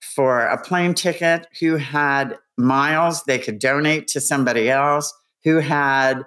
for 0.01 0.41
a 0.41 0.61
plane 0.61 0.95
ticket, 0.95 1.47
who 1.61 1.77
had 1.77 2.39
miles 2.57 3.23
they 3.25 3.39
could 3.39 3.59
donate 3.59 4.09
to 4.09 4.21
somebody 4.21 4.71
else, 4.71 5.13
who 5.45 5.59
had, 5.59 6.25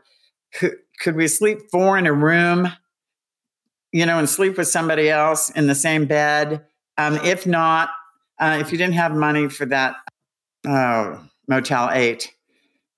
who, 0.60 0.72
could 1.00 1.16
we 1.16 1.28
sleep 1.28 1.60
four 1.72 1.98
in 1.98 2.06
a 2.06 2.14
room, 2.14 2.72
you 3.92 4.06
know, 4.06 4.20
and 4.20 4.30
sleep 4.30 4.58
with 4.58 4.68
somebody 4.68 5.10
else 5.10 5.50
in 5.50 5.68
the 5.68 5.76
same 5.76 6.06
bed? 6.06 6.64
Um, 6.98 7.16
if 7.24 7.48
not, 7.48 7.90
uh, 8.40 8.58
if 8.62 8.72
you 8.72 8.78
didn't 8.78 8.96
have 8.96 9.16
money 9.16 9.50
for 9.50 9.66
that 9.66 9.96
uh, 10.68 11.18
Motel 11.48 11.90
8, 11.92 12.32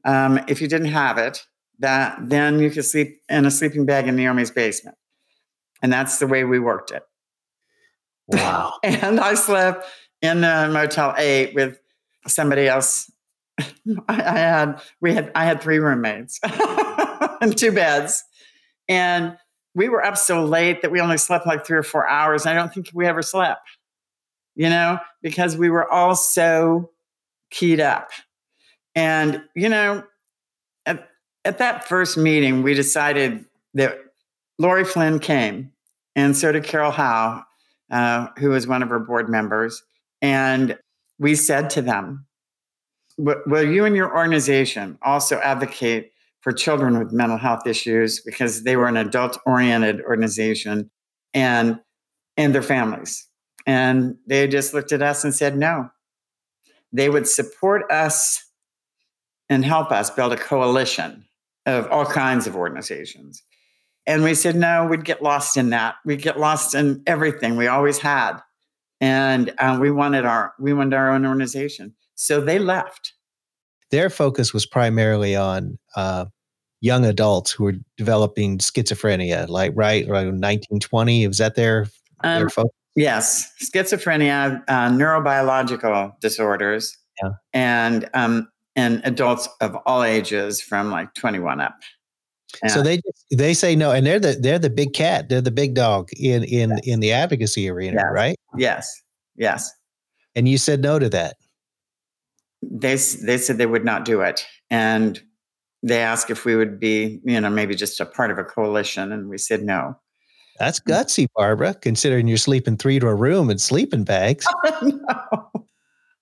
um, 0.05 0.39
if 0.47 0.61
you 0.61 0.67
didn't 0.67 0.91
have 0.91 1.17
it, 1.17 1.45
that 1.79 2.17
then 2.21 2.59
you 2.59 2.69
could 2.69 2.85
sleep 2.85 3.21
in 3.29 3.45
a 3.45 3.51
sleeping 3.51 3.85
bag 3.85 4.07
in 4.07 4.15
Naomi's 4.15 4.51
basement. 4.51 4.97
And 5.81 5.91
that's 5.91 6.19
the 6.19 6.27
way 6.27 6.43
we 6.43 6.59
worked 6.59 6.91
it. 6.91 7.03
Wow. 8.27 8.73
and 8.83 9.19
I 9.19 9.33
slept 9.33 9.85
in 10.21 10.41
the 10.41 10.69
Motel 10.71 11.15
8 11.17 11.55
with 11.55 11.79
somebody 12.27 12.67
else. 12.67 13.11
I, 13.59 13.69
I 14.07 14.37
had 14.37 14.81
we 15.01 15.13
had 15.13 15.31
I 15.35 15.45
had 15.45 15.61
three 15.61 15.79
roommates 15.79 16.39
and 17.41 17.57
two 17.57 17.71
beds. 17.71 18.23
And 18.87 19.37
we 19.75 19.87
were 19.87 20.03
up 20.03 20.17
so 20.17 20.43
late 20.43 20.81
that 20.81 20.91
we 20.91 20.99
only 20.99 21.17
slept 21.17 21.45
like 21.45 21.65
three 21.65 21.77
or 21.77 21.83
four 21.83 22.07
hours. 22.07 22.45
I 22.45 22.53
don't 22.53 22.73
think 22.73 22.89
we 22.93 23.05
ever 23.05 23.21
slept 23.21 23.61
you 24.59 24.69
know, 24.69 24.99
because 25.21 25.55
we 25.55 25.69
were 25.69 25.89
all 25.89 26.15
so 26.15 26.91
keyed 27.49 27.79
up. 27.79 28.09
And, 28.93 29.41
you 29.55 29.69
know, 29.69 30.03
at, 31.45 31.53
at 31.53 31.57
that 31.59 31.87
first 31.87 32.17
meeting, 32.17 32.63
we 32.63 32.73
decided 32.73 33.45
that 33.73 33.97
Lori 34.57 34.85
Flynn 34.85 35.19
came, 35.19 35.71
and 36.15 36.35
so 36.35 36.51
did 36.51 36.63
Carol 36.63 36.91
Howe, 36.91 37.43
uh, 37.91 38.27
who 38.37 38.49
was 38.49 38.67
one 38.67 38.83
of 38.83 38.91
our 38.91 38.99
board 38.99 39.29
members. 39.29 39.83
And 40.21 40.77
we 41.17 41.35
said 41.35 41.69
to 41.71 41.81
them, 41.81 42.25
Will 43.17 43.69
you 43.69 43.83
and 43.83 43.97
your 43.97 44.15
organization 44.15 44.97
also 45.01 45.39
advocate 45.39 46.13
for 46.39 46.53
children 46.53 46.97
with 46.97 47.11
mental 47.11 47.37
health 47.37 47.67
issues 47.67 48.21
because 48.21 48.63
they 48.63 48.77
were 48.77 48.87
an 48.87 48.95
adult 48.95 49.37
oriented 49.45 50.01
organization 50.01 50.89
and 51.33 51.81
and 52.37 52.55
their 52.55 52.61
families 52.61 53.29
and 53.69 54.17
they 54.25 54.47
just 54.47 54.73
looked 54.73 54.91
at 54.91 55.03
us 55.03 55.23
and 55.23 55.33
said 55.33 55.55
no. 55.55 55.91
They 56.91 57.07
would 57.07 57.27
support 57.27 57.83
us 57.91 58.43
and 59.47 59.63
help 59.63 59.91
us 59.91 60.09
build 60.09 60.33
a 60.33 60.37
coalition 60.37 61.25
of 61.69 61.87
all 61.91 62.05
kinds 62.05 62.47
of 62.47 62.55
organizations. 62.55 63.43
And 64.05 64.23
we 64.23 64.33
said, 64.33 64.55
no, 64.55 64.87
we'd 64.87 65.05
get 65.05 65.21
lost 65.21 65.55
in 65.55 65.69
that. 65.69 65.95
We'd 66.05 66.21
get 66.21 66.39
lost 66.39 66.73
in 66.73 67.03
everything 67.05 67.55
we 67.55 67.67
always 67.67 67.99
had. 67.99 68.39
And 69.01 69.53
uh, 69.59 69.77
we 69.79 69.91
wanted 69.91 70.25
our 70.25 70.53
we 70.59 70.73
wanted 70.73 70.95
our 70.95 71.11
own 71.11 71.25
organization. 71.25 71.93
So 72.15 72.41
they 72.41 72.59
left. 72.59 73.13
Their 73.91 74.09
focus 74.09 74.53
was 74.53 74.65
primarily 74.65 75.35
on 75.35 75.77
uh, 75.95 76.25
young 76.81 77.05
adults 77.05 77.51
who 77.51 77.65
were 77.65 77.75
developing 77.97 78.57
schizophrenia, 78.57 79.47
like 79.47 79.71
right 79.75 80.03
around 80.03 80.41
1920. 80.41 81.27
Was 81.27 81.37
that 81.37 81.55
their, 81.55 81.87
um, 82.23 82.39
their 82.39 82.49
focus? 82.49 82.71
Yes, 82.95 83.53
schizophrenia, 83.63 84.61
uh, 84.67 84.89
neurobiological 84.89 86.19
disorders, 86.19 86.97
yeah. 87.23 87.29
and 87.53 88.09
um, 88.13 88.49
and 88.79 89.01
adults 89.03 89.49
of 89.59 89.75
all 89.85 90.03
ages 90.03 90.61
from 90.61 90.89
like 90.89 91.13
21 91.15 91.59
up. 91.59 91.75
And 92.63 92.71
so 92.71 92.81
they 92.81 92.99
they 93.31 93.53
say 93.53 93.75
no, 93.75 93.91
and 93.91 94.07
they're 94.07 94.19
the 94.19 94.33
they're 94.33 94.57
the 94.57 94.71
big 94.71 94.93
cat, 94.93 95.29
they're 95.29 95.39
the 95.39 95.51
big 95.51 95.75
dog 95.75 96.09
in 96.13 96.43
in 96.43 96.71
yes. 96.71 96.79
in 96.83 96.99
the 96.99 97.11
advocacy 97.11 97.69
arena, 97.69 97.97
yes. 97.97 98.11
right? 98.11 98.35
Yes, 98.57 99.01
yes. 99.35 99.71
And 100.35 100.49
you 100.49 100.57
said 100.57 100.81
no 100.81 100.97
to 100.97 101.09
that. 101.09 101.35
They 102.63 102.95
they 102.95 103.37
said 103.37 103.59
they 103.59 103.67
would 103.67 103.85
not 103.85 104.03
do 104.03 104.21
it, 104.21 104.47
and 104.71 105.21
they 105.83 106.01
asked 106.01 106.31
if 106.31 106.43
we 106.43 106.55
would 106.55 106.79
be, 106.79 107.19
you 107.23 107.39
know, 107.39 107.51
maybe 107.51 107.75
just 107.75 107.99
a 107.99 108.05
part 108.05 108.31
of 108.31 108.39
a 108.39 108.43
coalition, 108.43 109.11
and 109.11 109.29
we 109.29 109.37
said 109.37 109.61
no. 109.61 109.95
That's 110.57 110.79
mm. 110.79 110.91
gutsy, 110.91 111.27
Barbara, 111.35 111.75
considering 111.75 112.27
you're 112.27 112.37
sleeping 112.37 112.77
three 112.77 112.99
to 112.99 113.07
a 113.07 113.15
room 113.15 113.51
in 113.51 113.59
sleeping 113.59 114.05
bags. 114.05 114.47
Know. 114.81 115.59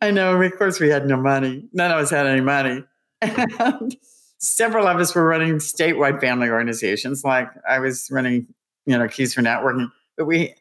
I 0.01 0.11
know. 0.11 0.39
Of 0.41 0.57
course, 0.57 0.79
we 0.79 0.89
had 0.89 1.07
no 1.07 1.17
money. 1.17 1.67
None 1.73 1.91
of 1.91 1.97
us 1.97 2.09
had 2.09 2.27
any 2.27 2.41
money. 2.41 2.83
And 3.21 3.95
several 4.37 4.87
of 4.87 4.97
us 4.97 5.15
were 5.15 5.25
running 5.25 5.55
statewide 5.55 6.21
family 6.21 6.49
organizations. 6.49 7.23
Like 7.23 7.49
I 7.67 7.79
was 7.79 8.09
running, 8.11 8.47
you 8.85 8.97
know, 8.97 9.07
Keys 9.07 9.33
for 9.33 9.41
Networking. 9.41 9.91
But 10.15 10.25
we, 10.25 10.53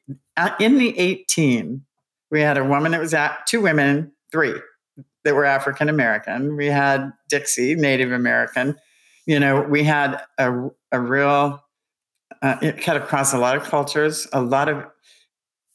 in 0.59 0.79
the 0.79 0.99
18, 0.99 1.85
we 2.31 2.41
had 2.41 2.59
a 2.59 2.65
woman 2.65 2.93
that 2.93 3.01
was 3.01 3.15
at 3.15 3.47
two 3.47 3.61
women, 3.61 4.13
three 4.33 4.55
that 5.25 5.35
were 5.35 5.45
African 5.45 5.89
American. 5.89 6.57
We 6.57 6.67
had 6.67 7.13
Dixie, 7.29 7.75
Native 7.75 8.13
American. 8.13 8.77
You 9.27 9.41
know, 9.41 9.61
we 9.63 9.83
had 9.83 10.23
a, 10.39 10.69
a 10.93 11.01
real 11.01 11.63
uh, 12.43 12.57
it 12.63 12.81
cut 12.81 12.97
across 12.97 13.33
a 13.33 13.39
lot 13.39 13.57
of 13.57 13.65
cultures, 13.65 14.27
a 14.33 14.41
lot 14.41 14.69
of 14.69 14.85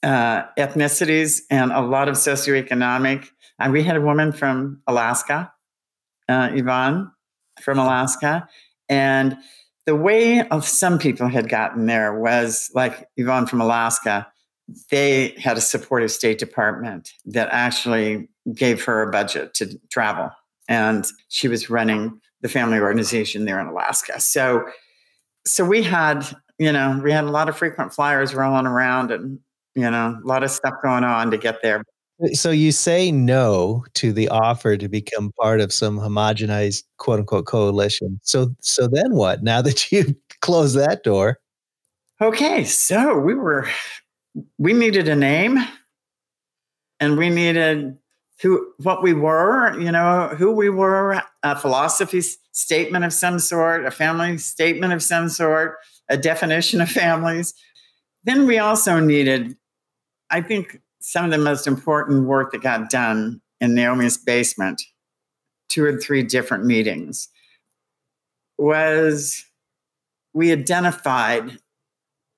uh, 0.04 0.44
ethnicities, 0.58 1.42
and 1.50 1.72
a 1.72 1.82
lot 1.82 2.08
of 2.08 2.16
socioeconomic. 2.16 3.28
And 3.64 3.74
we 3.74 3.84
had 3.84 3.96
a 3.96 4.02
woman 4.02 4.32
from 4.32 4.82
Alaska, 4.88 5.52
uh, 6.28 6.50
Yvonne 6.54 7.12
from 7.62 7.80
Alaska, 7.80 8.48
and 8.90 9.38
the 9.86 9.96
way 9.96 10.48
of 10.50 10.66
some 10.66 11.00
people 11.00 11.28
had 11.28 11.50
gotten 11.50 11.86
there 11.86 12.18
was 12.18 12.70
like 12.74 13.08
Yvonne 13.18 13.48
from 13.48 13.62
Alaska. 13.62 14.28
They 14.90 15.30
had 15.38 15.58
a 15.58 15.62
supportive 15.62 16.12
State 16.12 16.38
Department 16.38 17.12
that 17.26 17.50
actually 17.52 18.30
gave 18.54 18.84
her 18.86 19.02
a 19.02 19.12
budget 19.12 19.54
to 19.56 19.78
travel, 19.90 20.32
and 20.68 21.06
she 21.30 21.48
was 21.48 21.70
running 21.70 22.20
the 22.42 22.50
family 22.50 22.80
organization 22.80 23.46
there 23.46 23.60
in 23.60 23.68
Alaska. 23.68 24.20
So, 24.20 24.66
so 25.46 25.66
we 25.66 25.84
had 25.84 26.26
you 26.62 26.72
know, 26.72 27.02
we 27.04 27.12
had 27.12 27.24
a 27.24 27.32
lot 27.32 27.50
of 27.50 27.58
frequent 27.58 27.92
flyers 27.92 28.36
rolling 28.36 28.68
around 28.68 29.10
and, 29.10 29.40
you 29.74 29.90
know, 29.90 30.16
a 30.24 30.28
lot 30.28 30.44
of 30.44 30.52
stuff 30.52 30.76
going 30.84 31.04
on 31.04 31.32
to 31.32 31.38
get 31.40 31.60
there. 31.64 31.84
So 32.34 32.52
you 32.52 32.72
say 32.72 33.12
no 33.12 33.84
to 33.96 34.14
the 34.14 34.30
offer 34.30 34.78
to 34.78 34.88
become 34.88 35.32
part 35.40 35.60
of 35.60 35.74
some 35.74 35.98
homogenized 35.98 36.84
quote 36.98 37.20
unquote 37.20 37.46
coalition. 37.46 38.20
So 38.24 38.56
so 38.62 38.88
then 38.88 39.16
what? 39.16 39.44
Now 39.44 39.62
that 39.62 39.92
you 39.92 40.16
closed 40.42 40.78
that 40.78 41.04
door. 41.04 41.40
Okay, 42.22 42.64
so 42.66 43.18
we 43.18 43.34
were 43.34 43.68
we 44.58 44.74
needed 44.74 45.08
a 45.08 45.16
name 45.16 45.58
and 47.00 47.18
we 47.18 47.30
needed 47.30 47.98
who 48.42 48.74
what 48.78 49.04
we 49.04 49.14
were, 49.14 49.80
you 49.80 49.92
know, 49.92 50.30
who 50.38 50.52
we 50.52 50.70
were, 50.70 51.22
a 51.44 51.56
philosophy 51.56 52.22
statement 52.52 53.06
of 53.06 53.14
some 53.14 53.40
sort, 53.40 53.86
a 53.86 53.92
family 53.92 54.38
statement 54.38 54.94
of 54.94 55.04
some 55.04 55.30
sort, 55.30 55.78
a 56.10 56.18
definition 56.18 56.82
of 56.82 56.90
families. 57.04 57.54
Then 58.24 58.48
we 58.48 58.60
also 58.60 59.00
needed, 59.00 59.56
I 60.30 60.42
think, 60.42 60.80
some 61.02 61.26
of 61.26 61.32
the 61.32 61.38
most 61.38 61.68
important 61.68 62.26
work 62.26 62.52
that 62.52 62.62
got 62.62 62.90
done 62.90 63.42
in 63.60 63.76
Naomi's 63.76 64.18
basement, 64.18 64.82
two 65.70 65.84
or 65.84 65.98
three 65.98 66.24
different 66.24 66.66
meetings, 66.66 67.28
was 68.58 69.44
we 70.34 70.52
identified 70.52 71.58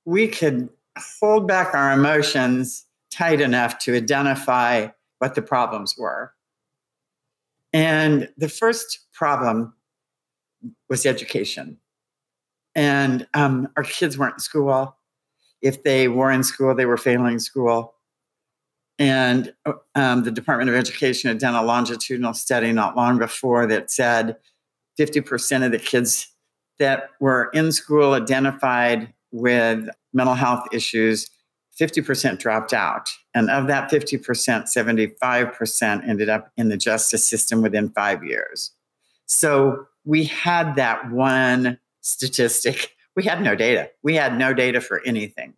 we 0.06 0.28
could 0.28 0.69
hold 0.97 1.47
back 1.47 1.73
our 1.73 1.93
emotions 1.93 2.86
tight 3.12 3.39
enough 3.39 3.80
to 3.80 3.95
identify 3.95 4.88
what 5.19 5.36
the 5.36 5.41
problems 5.41 5.95
were. 5.97 6.34
And 7.71 8.30
the 8.38 8.49
first 8.49 8.99
problem 9.13 9.73
was 10.89 11.06
education 11.06 11.78
and 12.76 13.28
um, 13.34 13.69
our 13.78 13.84
kids 13.84 14.17
weren't 14.17 14.36
in 14.36 14.39
school. 14.39 14.97
If 15.62 15.84
they 15.84 16.08
were 16.08 16.32
in 16.32 16.43
school, 16.43 16.76
they 16.76 16.86
were 16.86 16.97
failing 16.97 17.39
school. 17.39 17.92
And 18.99 19.53
um, 19.95 20.23
the 20.23 20.32
Department 20.32 20.69
of 20.69 20.75
Education 20.75 21.29
had 21.29 21.39
done 21.39 21.56
a 21.56 21.63
longitudinal 21.63 22.34
study 22.34 22.71
not 22.71 22.95
long 22.95 23.17
before 23.17 23.65
that 23.67 23.89
said 23.89 24.38
50% 24.99 25.65
of 25.65 25.71
the 25.71 25.79
kids 25.79 26.27
that 26.79 27.10
were 27.19 27.49
in 27.53 27.71
school 27.71 28.13
identified 28.13 29.13
with 29.32 29.89
mental 30.13 30.36
health 30.36 30.67
issues, 30.71 31.29
50% 31.79 32.38
dropped 32.38 32.73
out. 32.73 33.10
And 33.34 33.49
of 33.49 33.67
that 33.67 33.89
50%, 33.89 34.21
75% 34.21 36.08
ended 36.08 36.29
up 36.29 36.51
in 36.56 36.69
the 36.69 36.77
justice 36.77 37.25
system 37.25 37.62
within 37.62 37.89
five 37.89 38.23
years. 38.23 38.71
So 39.25 39.88
we 40.06 40.25
had 40.25 40.75
that 40.75 41.10
one 41.12 41.79
statistic. 42.01 42.95
We 43.15 43.23
had 43.23 43.41
no 43.41 43.56
data. 43.56 43.91
We 44.01 44.15
had 44.15 44.38
no 44.38 44.53
data 44.53 44.82
for 44.82 45.01
anything. 45.06 45.53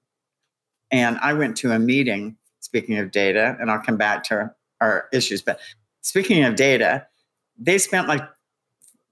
And 0.92 1.18
I 1.20 1.34
went 1.34 1.58
to 1.58 1.72
a 1.72 1.80
meeting 1.80 2.38
speaking 2.66 2.98
of 2.98 3.12
data, 3.12 3.56
and 3.60 3.70
I'll 3.70 3.82
come 3.82 3.98
back 3.98 4.24
to 4.26 4.52
our 4.82 5.08
issues. 5.14 5.42
But 5.42 5.60
speaking 6.02 6.44
of 6.44 6.56
data, 6.56 7.06
they 7.58 7.78
spent 7.78 8.08
like 8.08 8.22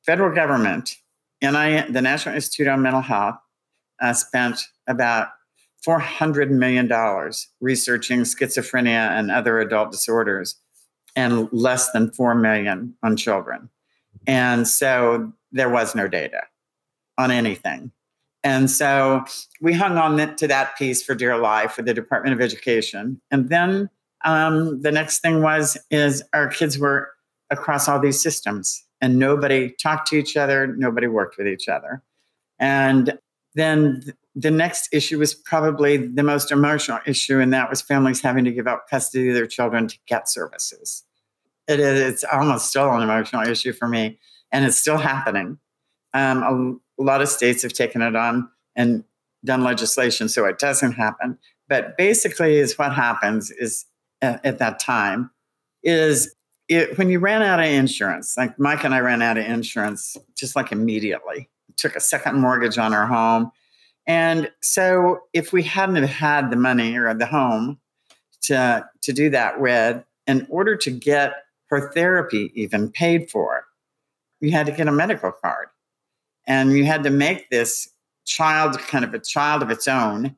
federal 0.06 0.34
government, 0.34 0.98
NI, 1.42 1.84
the 1.90 2.02
National 2.02 2.36
Institute 2.36 2.68
on 2.68 2.82
Mental 2.82 3.02
Health, 3.02 3.36
uh, 4.02 4.14
spent 4.14 4.68
about 4.88 5.30
$400 5.88 6.50
million 6.50 6.90
researching 7.62 8.22
schizophrenia 8.22 9.12
and 9.12 9.30
other 9.30 9.60
adult 9.60 9.92
disorders 9.92 10.56
and 11.16 11.48
less 11.52 11.92
than 11.92 12.12
4 12.12 12.36
million 12.36 12.96
on 13.04 13.16
children. 13.16 13.70
And 14.26 14.68
so 14.68 15.32
there 15.52 15.70
was 15.70 15.94
no 15.94 16.08
data 16.08 16.42
on 17.18 17.30
anything. 17.32 17.92
And 18.44 18.70
so 18.70 19.24
we 19.62 19.74
hung 19.74 19.98
on 19.98 20.36
to 20.36 20.48
that 20.48 20.78
piece 20.78 21.02
for 21.02 21.16
dear 21.16 21.38
life 21.38 21.74
for 21.74 21.82
the 21.82 21.94
Department 21.94 22.34
of 22.34 22.42
Education. 22.42 23.22
And 23.32 23.50
then 23.50 23.90
um, 24.26 24.82
the 24.82 24.92
next 24.92 25.20
thing 25.20 25.42
was 25.42 25.78
is 25.90 26.24
our 26.34 26.48
kids 26.48 26.78
were 26.78 27.10
across 27.50 27.88
all 27.88 28.00
these 28.00 28.22
systems 28.22 28.84
and 29.02 29.20
nobody 29.20 29.74
talked 29.82 30.08
to 30.08 30.16
each 30.16 30.38
other, 30.38 30.68
nobody 30.68 31.08
worked 31.08 31.38
with 31.38 31.48
each 31.48 31.68
other. 31.68 32.02
And 32.60 33.18
then 33.56 34.02
the 34.36 34.50
next 34.50 34.90
issue 34.94 35.20
was 35.20 35.34
probably 35.34 35.98
the 35.98 36.24
most 36.24 36.52
emotional 36.52 37.00
issue, 37.06 37.40
and 37.40 37.54
that 37.54 37.70
was 37.70 37.82
families 37.82 38.22
having 38.22 38.46
to 38.46 38.52
give 38.52 38.68
up 38.68 38.86
custody 38.90 39.30
of 39.30 39.36
their 39.36 39.46
children 39.46 39.88
to 39.88 39.98
get 40.08 40.28
services. 40.30 41.04
It 41.68 41.80
is, 41.80 42.00
it's 42.00 42.24
almost 42.24 42.70
still 42.70 42.92
an 42.92 43.04
emotional 43.04 43.44
issue 43.48 43.74
for 43.74 43.88
me, 43.88 44.20
and 44.52 44.66
it's 44.66 44.78
still 44.78 44.98
happening. 44.98 45.60
Um, 46.14 46.80
a, 47.00 47.04
lot 47.04 47.22
of 47.22 47.30
states 47.30 47.64
have 47.64 47.74
taken 47.74 48.02
it 48.02 48.16
on 48.16 48.50
and 48.76 49.04
done 49.46 49.64
legislation 49.64 50.30
so 50.30 50.46
it 50.46 50.60
doesn't 50.60 50.94
happen. 50.94 51.38
But 51.68 51.98
basically, 51.98 52.58
is 52.58 52.78
what 52.78 52.94
happens 52.94 53.52
is 53.52 53.86
at, 54.22 54.44
at 54.46 54.60
that 54.60 54.80
time 54.80 55.32
is 55.84 56.36
it, 56.70 56.98
when 56.98 57.10
you 57.10 57.20
ran 57.20 57.42
out 57.42 57.60
of 57.60 57.66
insurance, 57.66 58.38
like 58.38 58.58
Mike 58.58 58.84
and 58.84 58.94
I 58.94 59.00
ran 59.00 59.22
out 59.22 59.38
of 59.38 59.46
insurance 59.46 60.16
just 60.36 60.56
like 60.56 60.72
immediately. 60.72 61.50
Took 61.78 61.96
a 61.96 62.00
second 62.00 62.40
mortgage 62.40 62.78
on 62.78 62.94
our 62.94 63.06
home. 63.06 63.52
And 64.06 64.52
so 64.62 65.22
if 65.34 65.54
we 65.54 65.64
hadn't 65.64 65.96
have 65.96 66.10
had 66.10 66.52
the 66.52 66.56
money 66.56 66.98
or 66.98 67.14
the 67.14 67.26
home 67.26 67.80
to, 68.44 68.86
to 69.02 69.14
do 69.14 69.30
that 69.30 69.60
with, 69.60 70.04
in 70.28 70.48
order 70.50 70.76
to 70.78 70.92
get 70.92 71.34
her 71.68 71.92
therapy 71.94 72.52
even 72.56 72.92
paid 72.92 73.30
for, 73.30 73.66
you 74.40 74.52
had 74.52 74.66
to 74.66 74.72
get 74.72 74.88
a 74.88 74.92
medical 74.92 75.32
card. 75.32 75.68
And 76.48 76.74
you 76.74 76.86
had 76.86 77.04
to 77.04 77.10
make 77.10 77.50
this 77.50 77.90
child 78.26 78.78
kind 78.80 79.06
of 79.06 79.14
a 79.14 79.20
child 79.20 79.62
of 79.62 79.70
its 79.70 79.88
own, 79.88 80.36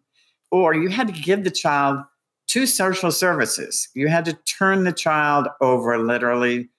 or 0.52 0.74
you 0.74 0.90
had 0.90 1.08
to 1.08 1.14
give 1.14 1.44
the 1.44 1.52
child 1.52 2.00
to 2.48 2.66
social 2.66 3.12
services. 3.12 3.90
You 3.94 4.08
had 4.08 4.26
to 4.26 4.34
turn 4.34 4.84
the 4.84 4.94
child 4.94 5.48
over 5.62 5.98
literally 5.98 6.70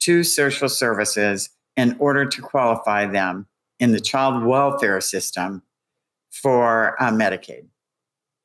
to 0.00 0.22
social 0.22 0.68
services 0.68 1.50
in 1.76 1.96
order 1.98 2.24
to 2.24 2.40
qualify 2.40 3.06
them 3.06 3.46
in 3.78 3.92
the 3.92 4.00
child 4.00 4.44
welfare 4.44 5.00
system 5.00 5.62
for 6.30 7.00
uh, 7.02 7.10
Medicaid. 7.10 7.66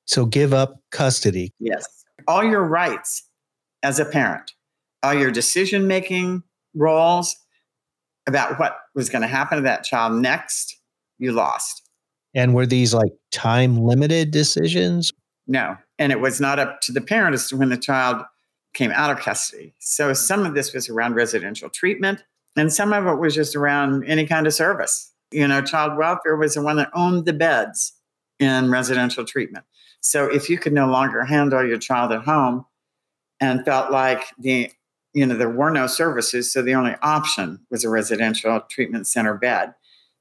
So 0.05 0.25
give 0.25 0.53
up 0.53 0.81
custody. 0.91 1.53
Yes. 1.59 1.85
All 2.27 2.43
your 2.43 2.63
rights 2.63 3.23
as 3.83 3.99
a 3.99 4.05
parent, 4.05 4.51
all 5.03 5.13
your 5.13 5.31
decision 5.31 5.87
making 5.87 6.43
roles 6.75 7.35
about 8.27 8.59
what 8.59 8.77
was 8.95 9.09
going 9.09 9.21
to 9.21 9.27
happen 9.27 9.57
to 9.57 9.63
that 9.63 9.83
child 9.83 10.13
next, 10.13 10.77
you 11.17 11.31
lost. 11.31 11.87
And 12.33 12.53
were 12.53 12.65
these 12.65 12.93
like 12.93 13.11
time 13.31 13.77
limited 13.77 14.31
decisions? 14.31 15.11
No. 15.47 15.77
And 15.99 16.11
it 16.11 16.19
was 16.19 16.39
not 16.39 16.59
up 16.59 16.81
to 16.81 16.91
the 16.91 17.01
parent 17.01 17.33
as 17.33 17.49
to 17.49 17.57
when 17.57 17.69
the 17.69 17.77
child 17.77 18.23
came 18.73 18.91
out 18.91 19.11
of 19.11 19.19
custody. 19.19 19.73
So 19.79 20.13
some 20.13 20.45
of 20.45 20.53
this 20.53 20.73
was 20.73 20.89
around 20.89 21.15
residential 21.15 21.69
treatment, 21.69 22.23
and 22.55 22.71
some 22.71 22.93
of 22.93 23.05
it 23.05 23.19
was 23.19 23.35
just 23.35 23.55
around 23.55 24.05
any 24.05 24.25
kind 24.25 24.47
of 24.47 24.53
service. 24.53 25.11
You 25.31 25.47
know, 25.47 25.61
child 25.61 25.97
welfare 25.97 26.35
was 26.35 26.53
the 26.53 26.61
one 26.61 26.77
that 26.77 26.89
owned 26.93 27.25
the 27.25 27.33
beds 27.33 27.93
in 28.39 28.71
residential 28.71 29.25
treatment. 29.25 29.65
So 30.01 30.25
if 30.25 30.49
you 30.49 30.57
could 30.57 30.73
no 30.73 30.87
longer 30.87 31.23
handle 31.23 31.65
your 31.65 31.77
child 31.77 32.11
at 32.11 32.23
home 32.23 32.65
and 33.39 33.63
felt 33.65 33.91
like 33.91 34.23
the 34.39 34.71
you 35.13 35.25
know 35.25 35.35
there 35.35 35.49
were 35.49 35.71
no 35.71 35.87
services 35.87 36.51
so 36.51 36.61
the 36.61 36.75
only 36.75 36.95
option 37.01 37.59
was 37.69 37.83
a 37.83 37.89
residential 37.89 38.61
treatment 38.69 39.07
center 39.07 39.33
bed 39.35 39.73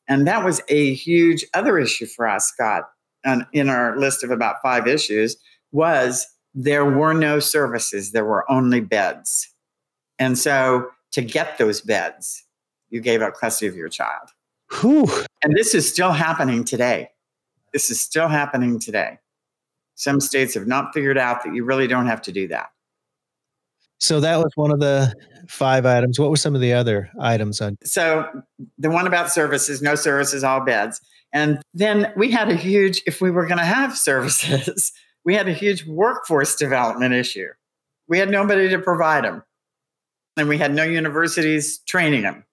and 0.09 0.26
that 0.26 0.44
was 0.44 0.61
a 0.68 0.94
huge 0.94 1.44
other 1.55 1.79
issue 1.79 2.07
for 2.07 2.26
us 2.29 2.48
scott 2.48 2.90
and 3.24 3.46
in 3.53 3.68
our 3.68 3.98
list 3.98 4.24
of 4.24 4.31
about 4.31 4.62
five 4.62 4.87
issues 4.87 5.37
was 5.72 6.26
there 6.55 6.85
were 6.85 7.14
no 7.14 7.38
services, 7.38 8.12
there 8.12 8.24
were 8.24 8.50
only 8.50 8.81
beds. 8.81 9.53
And 10.18 10.37
so 10.38 10.88
to 11.12 11.22
get 11.22 11.59
those 11.59 11.81
beds, 11.81 12.44
you 12.88 13.00
gave 13.00 13.22
up 13.22 13.35
custody 13.35 13.68
of 13.68 13.76
your 13.76 13.88
child. 13.88 14.31
Whew. 14.81 15.09
And 15.42 15.55
this 15.57 15.74
is 15.74 15.88
still 15.88 16.12
happening 16.12 16.64
today. 16.64 17.11
This 17.72 17.90
is 17.90 18.00
still 18.00 18.29
happening 18.29 18.79
today. 18.79 19.18
Some 19.94 20.20
states 20.20 20.55
have 20.55 20.66
not 20.66 20.92
figured 20.92 21.18
out 21.18 21.44
that 21.44 21.55
you 21.55 21.64
really 21.64 21.87
don't 21.87 22.07
have 22.07 22.22
to 22.22 22.33
do 22.33 22.48
that. 22.48 22.70
So 24.00 24.18
that 24.20 24.38
was 24.38 24.50
one 24.54 24.70
of 24.70 24.80
the 24.80 25.14
five 25.48 25.84
items. 25.84 26.18
What 26.18 26.30
were 26.30 26.36
some 26.36 26.54
of 26.54 26.60
the 26.60 26.72
other 26.72 27.10
items 27.20 27.60
on? 27.60 27.76
So 27.84 28.26
the 28.78 28.90
one 28.90 29.06
about 29.06 29.30
services, 29.30 29.82
no 29.82 29.94
services, 29.94 30.42
all 30.42 30.60
beds. 30.60 31.00
And 31.32 31.60
then 31.74 32.12
we 32.16 32.30
had 32.30 32.48
a 32.48 32.56
huge, 32.56 33.02
if 33.06 33.20
we 33.20 33.30
were 33.30 33.46
going 33.46 33.58
to 33.58 33.64
have 33.64 33.96
services, 34.08 34.92
we 35.24 35.34
had 35.34 35.48
a 35.48 35.52
huge 35.52 35.86
workforce 35.86 36.56
development 36.56 37.14
issue. 37.14 37.48
We 38.08 38.18
had 38.18 38.30
nobody 38.30 38.68
to 38.70 38.78
provide 38.78 39.24
them, 39.24 39.44
and 40.36 40.48
we 40.48 40.58
had 40.58 40.74
no 40.74 40.82
universities 40.82 41.78
training 41.86 42.22
them. 42.22 42.44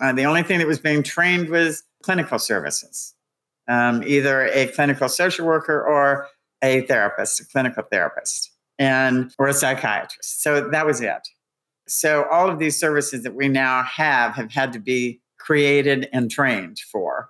Uh, 0.00 0.12
the 0.12 0.24
only 0.24 0.42
thing 0.42 0.58
that 0.58 0.66
was 0.66 0.80
being 0.80 1.04
trained 1.04 1.48
was 1.48 1.84
clinical 2.02 2.40
services, 2.40 3.14
um, 3.68 4.02
either 4.04 4.46
a 4.46 4.66
clinical 4.68 5.08
social 5.08 5.46
worker 5.46 5.80
or 5.80 6.26
a 6.62 6.80
therapist, 6.82 7.40
a 7.40 7.46
clinical 7.46 7.84
therapist, 7.84 8.50
and 8.78 9.32
or 9.38 9.46
a 9.46 9.54
psychiatrist. 9.54 10.42
So 10.42 10.68
that 10.68 10.86
was 10.86 11.00
it. 11.00 11.28
So 11.86 12.26
all 12.30 12.48
of 12.48 12.58
these 12.58 12.78
services 12.78 13.22
that 13.22 13.34
we 13.34 13.48
now 13.48 13.82
have 13.82 14.34
have 14.34 14.50
had 14.50 14.72
to 14.72 14.78
be 14.78 15.20
created 15.38 16.08
and 16.12 16.30
trained 16.30 16.78
for 16.90 17.28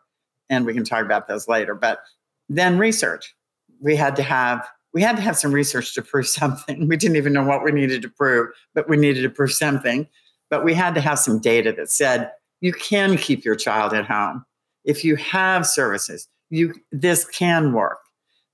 and 0.51 0.67
we 0.67 0.75
can 0.75 0.85
talk 0.85 1.05
about 1.05 1.29
those 1.29 1.49
later. 1.49 1.75
But 1.75 2.01
then 2.49 2.79
research. 2.79 3.35
We 3.81 3.97
had 3.97 4.17
to 4.17 4.23
have 4.23 4.67
we 4.93 5.03
had 5.03 5.17
to 5.17 5.23
have 5.23 5.37
some 5.37 5.53
research 5.53 5.95
to 5.95 6.03
prove 6.03 6.29
something. 6.41 6.89
We 6.89 6.97
didn't 6.97 7.17
even 7.17 7.33
know 7.33 7.45
what 7.45 7.65
we 7.65 7.73
needed 7.73 8.03
to 8.03 8.09
prove, 8.09 8.51
but 8.75 8.89
we 8.89 8.97
needed 8.97 9.23
to 9.23 9.31
prove 9.31 9.53
something. 9.53 10.09
But 10.51 10.65
we 10.65 10.75
had 10.75 10.95
to 10.95 11.01
have 11.01 11.19
some 11.19 11.41
data 11.41 11.73
that 11.73 11.91
said 11.91 12.31
you 12.61 12.73
can 12.73 13.17
keep 13.17 13.45
your 13.45 13.57
child 13.57 13.93
at 13.93 14.07
home 14.07 14.45
if 14.85 15.05
you 15.05 15.17
have 15.17 15.67
services. 15.67 16.29
You 16.51 16.75
this 16.93 17.25
can 17.25 17.73
work, 17.73 17.99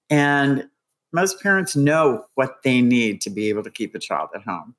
and 0.09 0.69
most 1.13 1.41
parents 1.43 1.77
know 1.77 2.25
what 2.35 2.63
they 2.63 2.81
need 2.81 3.21
to 3.23 3.31
be 3.31 3.49
able 3.49 3.63
to 3.63 3.71
keep 3.71 3.95
a 3.95 3.99
child 3.99 4.31
at 4.35 4.43
home. 4.43 4.75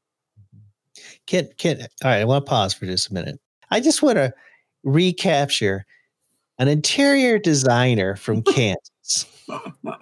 Can 1.27 1.49
can 1.57 1.81
all 1.81 1.87
right? 2.11 2.19
I 2.19 2.25
want 2.25 2.45
to 2.45 2.49
pause 2.49 2.73
for 2.73 2.85
just 2.85 3.09
a 3.09 3.13
minute. 3.13 3.39
I 3.69 3.79
just 3.79 4.01
want 4.01 4.17
to 4.17 4.33
recapture 4.83 5.85
an 6.59 6.67
interior 6.67 7.39
designer 7.39 8.15
from 8.15 8.41
Kansas, 8.53 9.25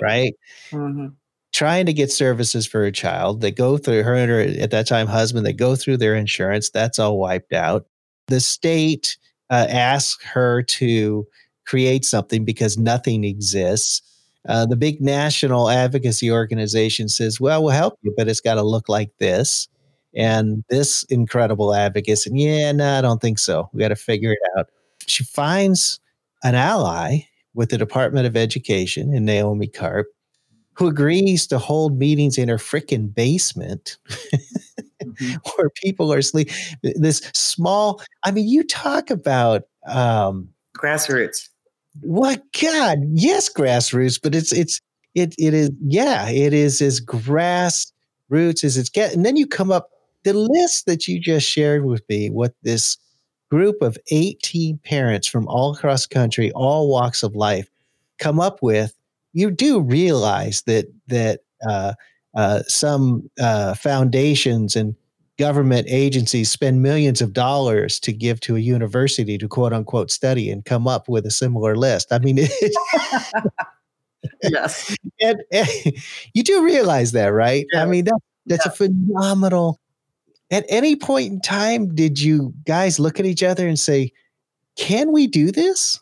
right? 0.02 0.34
Mm-hmm. 0.72 1.08
Trying 1.52 1.86
to 1.88 1.94
get 1.94 2.12
services 2.12 2.68
for 2.68 2.84
a 2.84 2.92
child. 2.92 3.42
They 3.42 3.52
go 3.52 3.78
through 3.78 4.04
her 4.04 4.14
and 4.14 4.30
her, 4.30 4.42
at 4.62 4.72
that 4.72 4.88
time, 4.88 5.08
husband, 5.08 5.46
they 5.46 5.54
go 5.54 5.76
through 5.76 5.98
their 5.98 6.16
insurance. 6.16 6.70
That's 6.70 7.00
all 7.00 7.18
wiped 7.18 7.54
out. 7.54 7.88
The 8.28 8.40
state 8.40 9.18
uh, 9.50 9.66
asks 9.70 10.24
her 10.26 10.62
to 10.64 11.28
create 11.66 12.06
something 12.06 12.46
because 12.46 12.78
nothing 12.78 13.24
exists. 13.24 14.02
Uh, 14.50 14.66
the 14.66 14.76
big 14.76 15.00
national 15.00 15.70
advocacy 15.70 16.32
organization 16.32 17.08
says, 17.08 17.40
well, 17.40 17.64
we'll 17.64 17.72
help 17.72 18.00
you, 18.02 18.12
but 18.18 18.28
it's 18.28 18.42
got 18.42 18.56
to 18.56 18.64
look 18.64 18.90
like 18.90 19.16
this. 19.20 19.68
And 20.16 20.64
this 20.70 21.04
incredible 21.04 21.76
advocate 21.76 22.18
said, 22.18 22.34
yeah, 22.36 22.72
no, 22.72 22.98
I 22.98 23.02
don't 23.02 23.22
think 23.22 23.38
so. 23.38 23.70
We 23.74 23.80
got 23.80 23.90
to 23.90 23.96
figure 23.96 24.32
it 24.32 24.40
out. 24.58 24.66
She 25.06 25.24
finds 25.24 26.00
an 26.44 26.56
ally 26.56 27.20
with 27.54 27.70
the 27.70 27.78
Department 27.78 28.26
of 28.26 28.36
Education 28.36 29.14
and 29.14 29.24
Naomi 29.24 29.68
Karp, 29.68 30.08
who 30.74 30.88
agrees 30.88 31.46
to 31.46 31.60
hold 31.60 32.00
meetings 32.00 32.40
in 32.40 32.50
her 32.50 32.58
freaking 32.58 33.14
basement 33.14 34.00
mm-hmm. 34.10 35.36
where 35.58 35.70
people 35.76 36.12
are 36.12 36.24
sleeping. 36.24 36.56
This 36.82 37.20
small, 37.36 38.02
I 38.24 38.32
mean, 38.32 38.48
you 38.48 38.64
talk 38.64 39.12
about 39.12 39.64
um, 39.86 40.50
grassroots. 40.76 41.50
What 42.02 42.44
God? 42.60 43.00
Yes, 43.12 43.52
grassroots, 43.52 44.20
but 44.22 44.36
it's 44.36 44.52
it's 44.52 44.80
it 45.16 45.36
it 45.38 45.54
is 45.54 45.72
yeah, 45.82 46.30
it 46.30 46.54
is 46.54 46.82
as 46.82 47.02
grassroots 47.02 48.64
as 48.64 48.78
it's 48.78 48.90
get. 48.90 49.14
And 49.14 49.26
then 49.26 49.36
you 49.36 49.48
come 49.48 49.72
up 49.72 49.90
the 50.24 50.34
list 50.34 50.86
that 50.86 51.08
you 51.08 51.20
just 51.20 51.48
shared 51.48 51.86
with 51.86 52.04
me. 52.10 52.30
What 52.30 52.54
this 52.64 52.98
group 53.50 53.82
of 53.82 53.98
18 54.12 54.78
parents 54.84 55.28
from 55.28 55.48
all 55.48 55.74
across 55.74 56.08
the 56.08 56.14
country, 56.14 56.52
all 56.52 56.90
walks 56.90 57.24
of 57.24 57.36
life, 57.36 57.70
come 58.20 58.40
up 58.40 58.60
with, 58.62 58.94
you 59.34 59.52
do 59.52 59.82
realize 59.82 60.62
that 60.64 60.86
that 61.08 61.42
uh, 61.68 61.94
uh, 62.36 62.64
some 62.68 63.30
uh, 63.40 63.74
foundations 63.74 64.76
and 64.76 64.96
government 65.40 65.88
agencies 65.90 66.52
spend 66.52 66.84
millions 66.84 67.22
of 67.22 67.32
dollars 67.32 67.98
to 68.02 68.12
give 68.12 68.42
to 68.42 68.58
a 68.58 68.60
university 68.60 69.38
to 69.38 69.48
quote 69.48 69.72
unquote 69.72 70.12
study 70.12 70.52
and 70.52 70.66
come 70.66 70.86
up 70.86 71.08
with 71.08 71.26
a 71.26 71.32
similar 71.32 71.78
list. 71.78 72.12
I 72.12 72.20
mean, 72.20 72.36
it, 72.42 72.76
yes, 74.44 74.96
and, 75.22 75.42
and, 75.52 75.68
you 76.34 76.44
do 76.44 76.64
realize 76.64 77.14
that, 77.14 77.28
right? 77.28 77.66
Yeah. 77.72 77.84
I 77.84 77.86
mean, 77.86 78.06
that, 78.06 78.20
that's 78.46 78.66
yeah. 78.66 78.72
a 78.72 78.76
phenomenal. 78.76 79.80
At 80.52 80.66
any 80.68 80.96
point 80.96 81.32
in 81.32 81.42
time, 81.42 81.96
did 81.96 82.20
you 82.20 82.54
guys 82.66 83.00
look 83.00 83.20
at 83.20 83.26
each 83.26 83.44
other 83.44 83.68
and 83.68 83.80
say, 83.80 84.12
"Can 84.76 85.12
we 85.12 85.26
do 85.26 85.52
this?" 85.52 86.00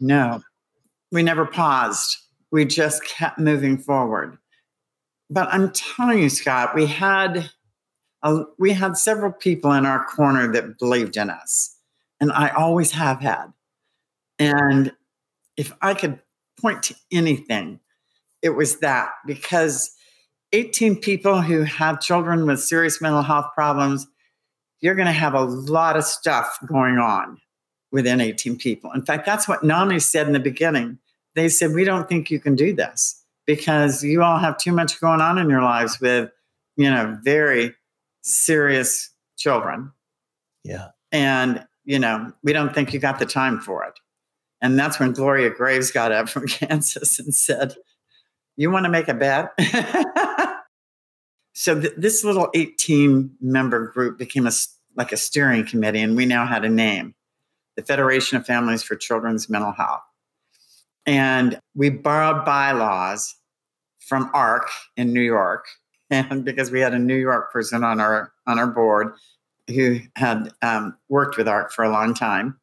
No, 0.00 0.42
we 1.10 1.22
never 1.22 1.46
paused. 1.46 2.18
We 2.50 2.66
just 2.66 3.04
kept 3.04 3.38
moving 3.38 3.78
forward. 3.78 4.36
But 5.30 5.48
I'm 5.52 5.72
telling 5.72 6.18
you, 6.18 6.28
Scott, 6.28 6.74
we 6.74 6.86
had 6.86 7.50
a, 8.22 8.44
we 8.58 8.72
had 8.72 8.96
several 8.96 9.32
people 9.32 9.72
in 9.72 9.86
our 9.86 10.04
corner 10.04 10.50
that 10.52 10.78
believed 10.78 11.16
in 11.16 11.30
us, 11.30 11.76
and 12.20 12.32
I 12.32 12.48
always 12.50 12.92
have 12.92 13.20
had. 13.20 13.52
And 14.38 14.92
if 15.56 15.72
I 15.80 15.94
could 15.94 16.20
point 16.60 16.82
to 16.84 16.94
anything, 17.10 17.80
it 18.42 18.50
was 18.50 18.78
that 18.78 19.10
because 19.26 19.90
18 20.52 20.96
people 20.96 21.42
who 21.42 21.62
have 21.62 22.00
children 22.00 22.46
with 22.46 22.60
serious 22.60 23.00
mental 23.00 23.22
health 23.22 23.46
problems, 23.54 24.06
you're 24.80 24.94
going 24.94 25.06
to 25.06 25.12
have 25.12 25.34
a 25.34 25.40
lot 25.40 25.96
of 25.96 26.04
stuff 26.04 26.58
going 26.66 26.98
on 26.98 27.38
within 27.92 28.20
18 28.20 28.56
people. 28.56 28.92
In 28.92 29.02
fact, 29.02 29.26
that's 29.26 29.48
what 29.48 29.64
NAMI 29.64 30.00
said 30.00 30.26
in 30.26 30.32
the 30.32 30.40
beginning. 30.40 30.98
They 31.34 31.48
said, 31.48 31.72
We 31.72 31.84
don't 31.84 32.08
think 32.08 32.30
you 32.30 32.40
can 32.40 32.54
do 32.54 32.74
this 32.74 33.22
because 33.46 34.02
you 34.02 34.22
all 34.22 34.38
have 34.38 34.58
too 34.58 34.72
much 34.72 35.00
going 35.00 35.20
on 35.20 35.38
in 35.38 35.48
your 35.48 35.62
lives 35.62 36.00
with, 36.00 36.30
you 36.76 36.90
know, 36.90 37.18
very 37.22 37.74
serious 38.26 39.10
children. 39.36 39.92
Yeah. 40.64 40.88
And, 41.12 41.64
you 41.84 41.98
know, 41.98 42.32
we 42.42 42.52
don't 42.52 42.74
think 42.74 42.92
you 42.92 42.98
got 42.98 43.18
the 43.18 43.26
time 43.26 43.60
for 43.60 43.84
it. 43.84 43.94
And 44.60 44.78
that's 44.78 44.98
when 44.98 45.12
Gloria 45.12 45.50
Graves 45.50 45.90
got 45.90 46.12
up 46.12 46.28
from 46.28 46.46
Kansas 46.48 47.18
and 47.18 47.34
said, 47.34 47.76
You 48.56 48.70
want 48.70 48.84
to 48.84 48.90
make 48.90 49.08
a 49.08 49.14
bet? 49.14 49.52
so 51.54 51.80
th- 51.80 51.94
this 51.96 52.24
little 52.24 52.50
18 52.54 53.36
member 53.40 53.88
group 53.88 54.18
became 54.18 54.46
a, 54.46 54.52
like 54.96 55.12
a 55.12 55.16
steering 55.16 55.64
committee, 55.64 56.00
and 56.00 56.16
we 56.16 56.26
now 56.26 56.46
had 56.46 56.64
a 56.64 56.68
name 56.68 57.14
the 57.76 57.82
Federation 57.82 58.38
of 58.38 58.46
Families 58.46 58.82
for 58.82 58.96
Children's 58.96 59.50
Mental 59.50 59.72
Health. 59.72 60.00
And 61.04 61.60
we 61.74 61.90
borrowed 61.90 62.46
bylaws 62.46 63.34
from 63.98 64.30
ARC 64.32 64.70
in 64.96 65.12
New 65.12 65.20
York. 65.20 65.66
And 66.10 66.44
because 66.44 66.70
we 66.70 66.80
had 66.80 66.94
a 66.94 66.98
New 66.98 67.16
York 67.16 67.52
person 67.52 67.84
on 67.84 68.00
our 68.00 68.32
on 68.46 68.58
our 68.58 68.66
board 68.66 69.14
who 69.68 70.00
had 70.14 70.52
um, 70.62 70.96
worked 71.08 71.36
with 71.36 71.48
ARC 71.48 71.72
for 71.72 71.84
a 71.84 71.90
long 71.90 72.14
time. 72.14 72.58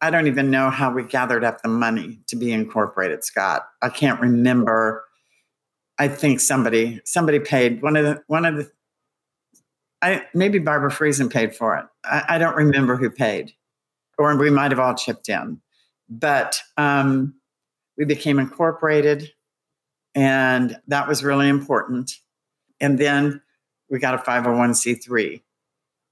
I 0.00 0.10
don't 0.10 0.28
even 0.28 0.50
know 0.50 0.70
how 0.70 0.92
we 0.92 1.02
gathered 1.02 1.44
up 1.44 1.62
the 1.62 1.68
money 1.68 2.20
to 2.28 2.36
be 2.36 2.52
incorporated, 2.52 3.24
Scott. 3.24 3.66
I 3.82 3.88
can't 3.88 4.20
remember. 4.20 5.04
I 5.98 6.06
think 6.08 6.40
somebody 6.40 7.00
somebody 7.04 7.40
paid 7.40 7.82
one 7.82 7.96
of 7.96 8.04
the 8.04 8.22
one 8.28 8.44
of 8.44 8.56
the 8.56 8.70
I 10.00 10.24
maybe 10.34 10.58
Barbara 10.58 10.90
Friesen 10.90 11.30
paid 11.30 11.54
for 11.54 11.76
it. 11.76 11.86
I, 12.04 12.24
I 12.28 12.38
don't 12.38 12.56
remember 12.56 12.96
who 12.96 13.10
paid, 13.10 13.52
or 14.16 14.36
we 14.36 14.50
might 14.50 14.70
have 14.70 14.80
all 14.80 14.94
chipped 14.94 15.28
in. 15.28 15.60
But 16.08 16.60
um, 16.76 17.34
we 17.96 18.04
became 18.04 18.38
incorporated, 18.38 19.32
and 20.14 20.78
that 20.86 21.08
was 21.08 21.24
really 21.24 21.48
important. 21.48 22.12
And 22.80 22.98
then 22.98 23.40
we 23.90 23.98
got 23.98 24.14
a 24.14 24.18
501c3. 24.18 25.42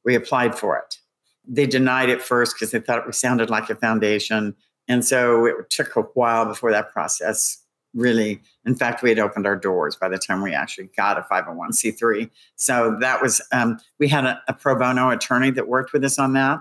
We 0.04 0.14
applied 0.14 0.58
for 0.58 0.76
it. 0.78 0.98
They 1.46 1.66
denied 1.66 2.08
it 2.08 2.22
first 2.22 2.54
because 2.54 2.70
they 2.70 2.80
thought 2.80 3.06
it 3.06 3.14
sounded 3.14 3.50
like 3.50 3.70
a 3.70 3.76
foundation. 3.76 4.56
And 4.88 5.04
so 5.04 5.46
it 5.46 5.70
took 5.70 5.96
a 5.96 6.02
while 6.02 6.44
before 6.44 6.70
that 6.72 6.92
process 6.92 7.58
really, 7.96 8.40
in 8.64 8.76
fact, 8.76 9.02
we 9.02 9.08
had 9.08 9.18
opened 9.18 9.46
our 9.46 9.56
doors 9.56 9.96
by 9.96 10.08
the 10.08 10.18
time 10.18 10.42
we 10.42 10.54
actually 10.54 10.88
got 10.96 11.18
a 11.18 11.22
501c3. 11.22 12.30
So 12.54 12.96
that 13.00 13.20
was, 13.20 13.40
um, 13.52 13.80
we 13.98 14.06
had 14.06 14.24
a, 14.24 14.40
a 14.46 14.52
pro 14.52 14.78
bono 14.78 15.10
attorney 15.10 15.50
that 15.52 15.66
worked 15.66 15.92
with 15.92 16.04
us 16.04 16.18
on 16.18 16.34
that. 16.34 16.60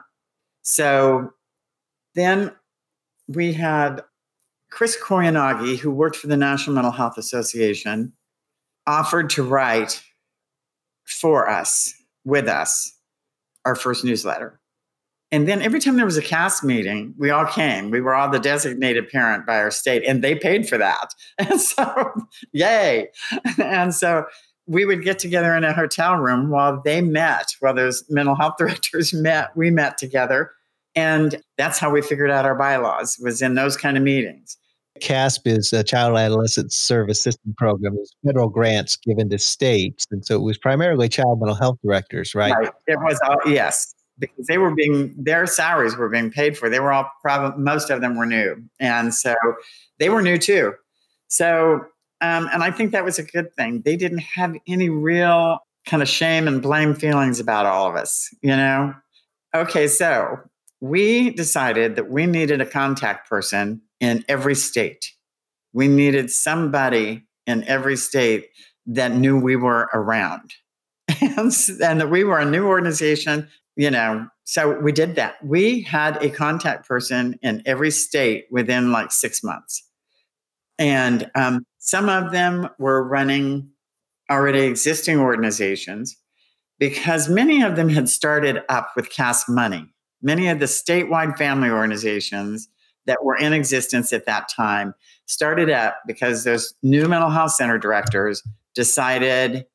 So 0.64 1.34
then 2.16 2.52
we 3.28 3.54
had 3.54 4.02
Chris 4.72 4.98
Koyanagi, 5.00 5.78
who 5.78 5.92
worked 5.92 6.16
for 6.16 6.28
the 6.28 6.38
National 6.38 6.74
Mental 6.74 6.92
Health 6.92 7.18
Association, 7.18 8.14
offered 8.88 9.30
to 9.32 9.44
write 9.44 10.04
for 11.06 11.50
us, 11.50 11.94
with 12.24 12.48
us, 12.48 12.92
our 13.66 13.76
first 13.76 14.04
newsletter. 14.04 14.60
And 15.32 15.48
then 15.48 15.62
every 15.62 15.80
time 15.80 15.96
there 15.96 16.06
was 16.06 16.18
a 16.18 16.22
CASSP 16.22 16.64
meeting, 16.64 17.14
we 17.18 17.32
all 17.32 17.46
came. 17.46 17.90
We 17.90 18.00
were 18.00 18.14
all 18.14 18.30
the 18.30 18.40
designated 18.40 19.10
parent 19.10 19.46
by 19.46 19.58
our 19.58 19.72
state, 19.72 20.04
and 20.06 20.24
they 20.24 20.36
paid 20.36 20.70
for 20.70 20.78
that. 20.78 21.14
And 21.40 21.60
so, 21.60 22.14
yay. 22.54 23.10
And 23.62 23.94
so 23.94 24.26
we 24.68 24.86
would 24.86 25.04
get 25.04 25.20
together 25.20 25.56
in 25.56 25.64
a 25.64 25.74
hotel 25.74 26.16
room 26.16 26.50
while 26.50 26.82
they 26.84 27.02
met, 27.02 27.56
while 27.60 27.74
those 27.74 28.04
mental 28.10 28.36
health 28.36 28.56
directors 28.58 29.14
met, 29.14 29.56
we 29.56 29.70
met 29.72 29.98
together. 29.98 30.52
And 30.96 31.42
that's 31.58 31.80
how 31.80 31.90
we 31.90 32.02
figured 32.02 32.32
out 32.32 32.46
our 32.46 32.56
bylaws 32.56 33.20
was 33.22 33.42
in 33.42 33.56
those 33.56 33.76
kind 33.76 33.98
of 33.98 34.04
meetings. 34.04 34.58
CASSP 35.02 35.48
is 35.48 35.74
a 35.74 35.84
Child 35.84 36.18
Adolescent 36.18 36.72
Service 36.72 37.22
System 37.22 37.54
program. 37.58 37.98
It's 38.00 38.16
federal 38.26 38.50
grants 38.50 38.96
given 38.96 39.30
to 39.30 39.38
states, 39.38 40.06
and 40.12 40.26
so 40.26 40.36
it 40.36 40.42
was 40.42 40.58
primarily 40.58 41.10
child 41.10 41.40
mental 41.40 41.56
health 41.56 41.78
directors, 41.84 42.34
right? 42.34 42.54
Right. 42.54 42.72
It 42.88 43.00
was 43.00 43.20
yes, 43.46 43.94
because 44.20 44.48
they 44.48 44.58
were 44.58 44.74
being 44.74 45.14
their 45.18 45.48
salaries 45.48 45.98
were 45.98 46.10
being 46.10 46.32
paid 46.32 46.58
for. 46.58 46.70
They 46.70 46.80
were 46.80 46.94
all 46.94 47.12
probably 47.22 47.62
most 47.62 47.90
of 47.90 48.02
them 48.02 48.16
were 48.16 48.26
new, 48.26 48.64
and 48.80 49.14
so 49.14 49.36
they 50.00 50.10
were 50.10 50.22
new 50.22 50.38
too. 50.38 50.74
So, 51.28 51.86
um, 52.22 52.50
and 52.54 52.64
I 52.64 52.72
think 52.72 52.92
that 52.92 53.04
was 53.04 53.20
a 53.20 53.24
good 53.24 53.54
thing. 53.56 53.82
They 53.84 53.98
didn't 53.98 54.20
have 54.20 54.56
any 54.68 54.90
real 54.90 55.60
kind 55.86 56.02
of 56.02 56.10
shame 56.10 56.48
and 56.48 56.62
blame 56.62 56.96
feelings 56.96 57.40
about 57.40 57.66
all 57.66 57.90
of 57.90 57.96
us, 57.96 58.34
you 58.42 58.56
know. 58.56 58.96
Okay, 59.54 59.88
so 59.88 60.40
we 60.80 61.32
decided 61.32 61.96
that 61.96 62.10
we 62.10 62.26
needed 62.26 62.62
a 62.62 62.66
contact 62.66 63.30
person 63.30 63.82
in 64.00 64.24
every 64.28 64.56
state. 64.56 65.12
We 65.74 65.88
needed 65.88 66.32
somebody 66.32 67.26
in 67.46 67.64
every 67.66 67.98
state 67.98 68.48
that 68.88 69.12
knew 69.14 69.40
we 69.40 69.56
were 69.56 69.90
around 69.94 70.54
and, 71.22 71.38
and 71.38 72.02
that 72.02 72.10
we 72.10 72.24
were 72.24 72.40
a 72.40 72.46
new 72.46 72.66
organization, 72.68 73.48
you 73.76 73.92
know. 73.92 74.28
So 74.44 74.80
we 74.80 74.92
did 74.92 75.16
that. 75.16 75.44
We 75.44 75.82
had 75.82 76.22
a 76.24 76.30
contact 76.30 76.88
person 76.88 77.40
in 77.42 77.64
every 77.66 77.92
state 77.92 78.46
within 78.52 78.92
like 78.92 79.12
six 79.12 79.44
months. 79.44 79.84
And 80.78 81.30
um, 81.36 81.66
some 81.80 82.10
of 82.10 82.32
them 82.32 82.70
were 82.78 83.04
running 83.08 83.70
already 84.30 84.62
existing 84.62 85.20
organizations 85.20 86.16
because 86.80 87.30
many 87.30 87.64
of 87.64 87.76
them 87.76 87.90
had 87.90 88.10
started 88.10 88.62
up 88.70 88.90
with 88.96 89.10
CASSP 89.10 89.50
money. 89.50 89.88
Many 90.22 90.50
of 90.50 90.60
the 90.60 90.66
statewide 90.66 91.38
family 91.38 91.70
organizations 91.70 92.68
that 93.06 93.24
were 93.24 93.38
in 93.38 93.54
existence 93.54 94.12
at 94.14 94.26
that 94.26 94.50
time 94.50 94.94
started 95.26 95.70
up 95.70 95.98
because 96.08 96.44
those 96.44 96.74
new 96.84 97.08
mental 97.08 97.30
health 97.30 97.52
center 97.52 97.78
directors 97.78 98.44
decided 98.74 99.66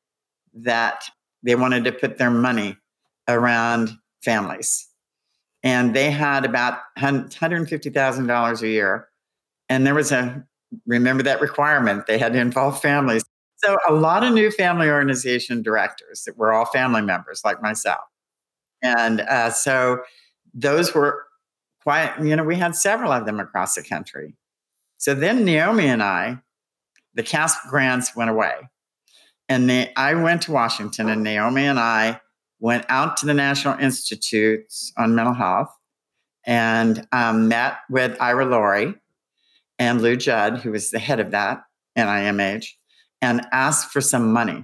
that 0.53 1.03
they 1.43 1.55
wanted 1.55 1.83
to 1.83 1.91
put 1.91 2.17
their 2.17 2.31
money 2.31 2.77
around 3.27 3.91
families. 4.23 4.87
And 5.63 5.95
they 5.95 6.11
had 6.11 6.45
about 6.45 6.79
$150,000 6.97 8.61
a 8.61 8.67
year. 8.67 9.07
And 9.69 9.85
there 9.85 9.93
was 9.93 10.11
a, 10.11 10.45
remember 10.85 11.23
that 11.23 11.41
requirement, 11.41 12.07
they 12.07 12.17
had 12.17 12.33
to 12.33 12.39
involve 12.39 12.81
families. 12.81 13.23
So 13.57 13.77
a 13.87 13.93
lot 13.93 14.23
of 14.23 14.33
new 14.33 14.49
family 14.49 14.89
organization 14.89 15.61
directors 15.61 16.23
that 16.25 16.37
were 16.37 16.51
all 16.51 16.65
family 16.65 17.01
members 17.01 17.41
like 17.45 17.61
myself. 17.61 18.01
And 18.81 19.21
uh, 19.21 19.51
so 19.51 20.01
those 20.53 20.95
were 20.95 21.25
you 22.21 22.35
know, 22.35 22.43
we 22.43 22.55
had 22.55 22.75
several 22.75 23.11
of 23.11 23.25
them 23.25 23.39
across 23.39 23.75
the 23.75 23.83
country. 23.83 24.35
So 24.97 25.13
then 25.13 25.45
Naomi 25.45 25.87
and 25.87 26.03
I, 26.03 26.39
the 27.13 27.23
CASSP 27.23 27.69
grants 27.69 28.15
went 28.15 28.29
away. 28.29 28.53
And 29.49 29.89
I 29.97 30.13
went 30.13 30.43
to 30.43 30.51
Washington, 30.53 31.09
and 31.09 31.23
Naomi 31.23 31.65
and 31.65 31.79
I 31.79 32.21
went 32.59 32.85
out 32.87 33.17
to 33.17 33.25
the 33.25 33.33
National 33.33 33.77
Institutes 33.79 34.93
on 34.97 35.13
Mental 35.13 35.33
Health 35.33 35.75
and 36.45 37.05
um, 37.11 37.49
met 37.49 37.79
with 37.89 38.15
Ira 38.21 38.45
Lourie 38.45 38.95
and 39.77 40.01
Lou 40.01 40.15
Judd, 40.15 40.59
who 40.59 40.71
was 40.71 40.91
the 40.91 40.99
head 40.99 41.19
of 41.19 41.31
that 41.31 41.63
NIMH, 41.97 42.67
and 43.21 43.45
asked 43.51 43.91
for 43.91 43.99
some 43.99 44.31
money 44.31 44.63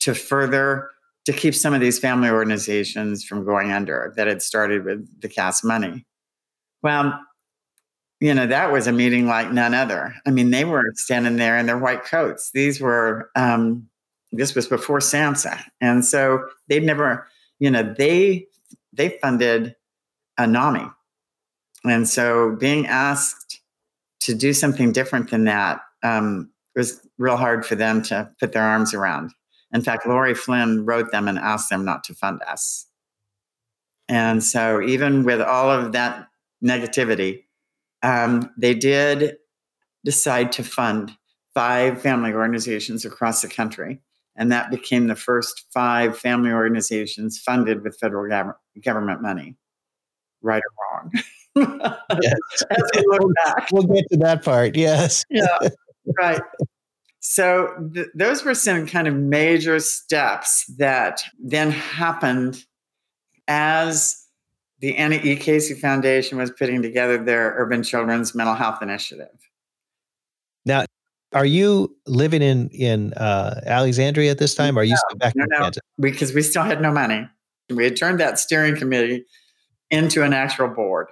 to 0.00 0.14
further 0.14 0.90
to 1.24 1.32
keep 1.32 1.54
some 1.54 1.72
of 1.74 1.80
these 1.80 1.98
family 1.98 2.28
organizations 2.28 3.24
from 3.24 3.44
going 3.44 3.72
under 3.72 4.12
that 4.16 4.26
had 4.26 4.42
started 4.42 4.84
with 4.84 5.20
the 5.20 5.28
CASSP 5.28 5.64
money. 5.64 6.06
Well, 6.82 7.18
you 8.20 8.34
know, 8.34 8.46
that 8.46 8.72
was 8.72 8.86
a 8.86 8.92
meeting 8.92 9.26
like 9.26 9.52
none 9.52 9.74
other. 9.74 10.14
I 10.26 10.30
mean, 10.30 10.50
they 10.50 10.64
were 10.64 10.84
standing 10.94 11.36
there 11.36 11.58
in 11.58 11.66
their 11.66 11.78
white 11.78 12.04
coats. 12.04 12.50
These 12.52 12.80
were, 12.80 13.30
um, 13.34 13.88
this 14.30 14.54
was 14.54 14.66
before 14.66 15.00
SAMHSA. 15.00 15.60
And 15.80 16.04
so 16.04 16.44
they'd 16.68 16.84
never, 16.84 17.26
you 17.58 17.70
know, 17.70 17.94
they, 17.96 18.46
they 18.92 19.18
funded 19.20 19.74
a 20.38 20.46
NAMI. 20.46 20.88
And 21.84 22.08
so 22.08 22.56
being 22.58 22.86
asked 22.86 23.60
to 24.20 24.34
do 24.34 24.52
something 24.52 24.92
different 24.92 25.30
than 25.30 25.44
that 25.44 25.80
um, 26.02 26.50
was 26.76 27.00
real 27.18 27.36
hard 27.36 27.66
for 27.66 27.74
them 27.74 28.02
to 28.02 28.30
put 28.38 28.52
their 28.52 28.62
arms 28.62 28.94
around. 28.94 29.32
In 29.72 29.82
fact, 29.82 30.06
Lori 30.06 30.34
Flynn 30.34 30.84
wrote 30.84 31.10
them 31.12 31.28
and 31.28 31.38
asked 31.38 31.70
them 31.70 31.84
not 31.84 32.04
to 32.04 32.14
fund 32.14 32.40
us. 32.46 32.86
And 34.08 34.42
so, 34.42 34.82
even 34.82 35.24
with 35.24 35.40
all 35.40 35.70
of 35.70 35.92
that 35.92 36.28
negativity, 36.62 37.44
um, 38.02 38.50
they 38.58 38.74
did 38.74 39.36
decide 40.04 40.52
to 40.52 40.64
fund 40.64 41.12
five 41.54 42.00
family 42.00 42.32
organizations 42.32 43.04
across 43.04 43.42
the 43.42 43.48
country. 43.48 44.00
And 44.36 44.50
that 44.50 44.70
became 44.70 45.06
the 45.06 45.14
first 45.14 45.66
five 45.72 46.18
family 46.18 46.50
organizations 46.50 47.38
funded 47.38 47.82
with 47.82 47.98
federal 47.98 48.30
gov- 48.30 48.54
government 48.82 49.20
money, 49.20 49.56
right 50.40 50.62
or 50.62 50.98
wrong. 50.98 51.12
yes. 52.22 52.34
we 52.96 53.04
we'll 53.72 53.82
get 53.84 54.04
to 54.10 54.16
that 54.18 54.42
part. 54.42 54.74
Yes. 54.74 55.24
yeah. 55.30 55.68
Right. 56.18 56.40
So 57.24 57.90
th- 57.94 58.08
those 58.14 58.44
were 58.44 58.54
some 58.54 58.84
kind 58.86 59.06
of 59.06 59.14
major 59.14 59.78
steps 59.78 60.66
that 60.76 61.22
then 61.38 61.70
happened 61.70 62.64
as 63.46 64.26
the 64.80 64.96
Annie 64.96 65.20
E. 65.22 65.36
Casey 65.36 65.74
Foundation 65.74 66.36
was 66.36 66.50
putting 66.50 66.82
together 66.82 67.16
their 67.16 67.54
Urban 67.56 67.84
Children's 67.84 68.34
Mental 68.34 68.56
Health 68.56 68.82
Initiative. 68.82 69.28
Now, 70.66 70.84
are 71.32 71.46
you 71.46 71.96
living 72.06 72.42
in 72.42 72.68
in 72.70 73.12
uh, 73.14 73.60
Alexandria 73.66 74.32
at 74.32 74.38
this 74.38 74.56
time? 74.56 74.76
Or 74.76 74.80
are 74.80 74.84
you 74.84 74.90
no, 74.90 75.00
still 75.08 75.18
back 75.18 75.36
no, 75.36 75.44
in 75.44 75.48
no, 75.50 75.58
Kansas? 75.58 75.82
Because 76.00 76.34
we 76.34 76.42
still 76.42 76.64
had 76.64 76.82
no 76.82 76.90
money. 76.90 77.28
We 77.70 77.84
had 77.84 77.96
turned 77.96 78.18
that 78.18 78.40
steering 78.40 78.76
committee 78.76 79.24
into 79.92 80.24
an 80.24 80.32
actual 80.32 80.68
board, 80.68 81.06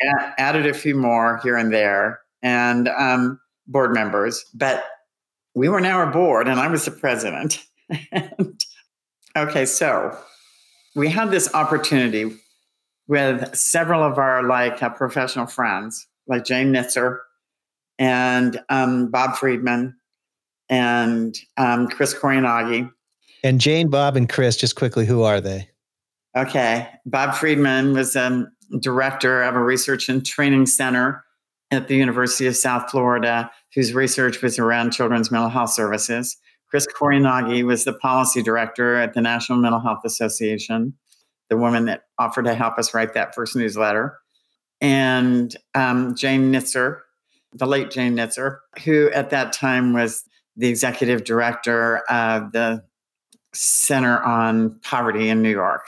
and 0.00 0.32
added 0.36 0.66
a 0.66 0.74
few 0.74 0.96
more 0.96 1.38
here 1.44 1.56
and 1.56 1.72
there, 1.72 2.18
and 2.42 2.88
um, 2.88 3.38
board 3.68 3.94
members. 3.94 4.44
But 4.52 4.84
we 5.58 5.68
were 5.68 5.80
now 5.80 6.08
a 6.08 6.10
board, 6.10 6.46
and 6.46 6.60
I 6.60 6.68
was 6.68 6.84
the 6.84 6.92
president. 6.92 7.64
and, 8.12 8.64
okay, 9.36 9.66
so 9.66 10.16
we 10.94 11.08
had 11.08 11.32
this 11.32 11.52
opportunity 11.52 12.36
with 13.08 13.56
several 13.56 14.04
of 14.04 14.18
our 14.18 14.44
like 14.44 14.80
uh, 14.80 14.90
professional 14.90 15.46
friends, 15.46 16.06
like 16.28 16.44
Jane 16.44 16.72
Knitzer 16.72 17.18
and 17.98 18.60
um, 18.68 19.10
Bob 19.10 19.34
Friedman 19.34 19.96
and 20.68 21.36
um, 21.56 21.88
Chris 21.88 22.14
Koyanagi. 22.14 22.90
And 23.42 23.60
Jane, 23.60 23.88
Bob, 23.88 24.16
and 24.16 24.28
Chris, 24.28 24.56
just 24.56 24.76
quickly, 24.76 25.06
who 25.06 25.22
are 25.22 25.40
they? 25.40 25.68
Okay. 26.36 26.88
Bob 27.04 27.34
Friedman 27.34 27.94
was 27.94 28.14
a 28.14 28.26
um, 28.26 28.52
director 28.78 29.42
of 29.42 29.56
a 29.56 29.62
research 29.62 30.08
and 30.08 30.24
training 30.24 30.66
center 30.66 31.24
at 31.70 31.88
the 31.88 31.96
University 31.96 32.46
of 32.46 32.56
South 32.56 32.90
Florida, 32.90 33.50
whose 33.74 33.92
research 33.92 34.42
was 34.42 34.58
around 34.58 34.92
children's 34.92 35.30
mental 35.30 35.50
health 35.50 35.70
services. 35.70 36.36
Chris 36.70 36.86
Koyanagi 36.86 37.64
was 37.64 37.84
the 37.84 37.92
policy 37.92 38.42
director 38.42 38.96
at 38.96 39.14
the 39.14 39.20
National 39.20 39.58
Mental 39.58 39.80
Health 39.80 40.00
Association 40.04 40.94
the 41.48 41.56
woman 41.56 41.86
that 41.86 42.04
offered 42.18 42.44
to 42.44 42.54
help 42.54 42.78
us 42.78 42.94
write 42.94 43.14
that 43.14 43.34
first 43.34 43.56
newsletter, 43.56 44.18
and 44.80 45.56
um, 45.74 46.14
Jane 46.14 46.52
Knitzer, 46.52 47.00
the 47.52 47.66
late 47.66 47.90
Jane 47.90 48.14
Knitzer, 48.14 48.58
who 48.84 49.10
at 49.10 49.30
that 49.30 49.52
time 49.52 49.92
was 49.92 50.24
the 50.56 50.68
executive 50.68 51.24
director 51.24 51.98
of 52.10 52.52
the 52.52 52.84
Center 53.54 54.22
on 54.22 54.78
Poverty 54.82 55.28
in 55.28 55.42
New 55.42 55.50
York. 55.50 55.86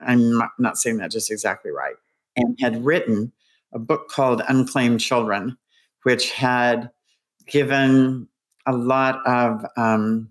I'm 0.00 0.42
not 0.58 0.78
saying 0.78 0.98
that 0.98 1.10
just 1.10 1.30
exactly 1.30 1.70
right. 1.70 1.96
And 2.36 2.56
had 2.60 2.84
written 2.84 3.32
a 3.72 3.78
book 3.78 4.08
called 4.08 4.42
Unclaimed 4.48 5.00
Children, 5.00 5.56
which 6.02 6.30
had 6.32 6.90
given 7.46 8.28
a 8.66 8.72
lot 8.72 9.26
of 9.26 9.64
um, 9.76 10.30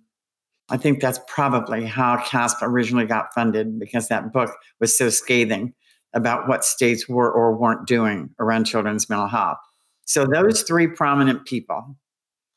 I 0.70 0.78
think 0.78 1.02
that's 1.02 1.20
probably 1.28 1.86
how 1.86 2.18
CASSP 2.18 2.62
originally 2.62 3.06
got 3.06 3.34
funded 3.34 3.80
because 3.80 4.08
that 4.08 4.32
book 4.32 4.52
was 4.80 4.96
so 4.96 5.10
scathing 5.10 5.74
about 6.14 6.48
what 6.48 6.64
states 6.64 7.10
were 7.10 7.32
or 7.32 7.56
weren't 7.56 7.88
doing 7.88 8.30
around 8.40 8.66
children's 8.66 9.10
mental 9.10 9.28
health. 9.28 9.58
So 10.06 10.26
those 10.26 10.64
three 10.64 10.88
prominent 10.88 11.46
people 11.46 11.96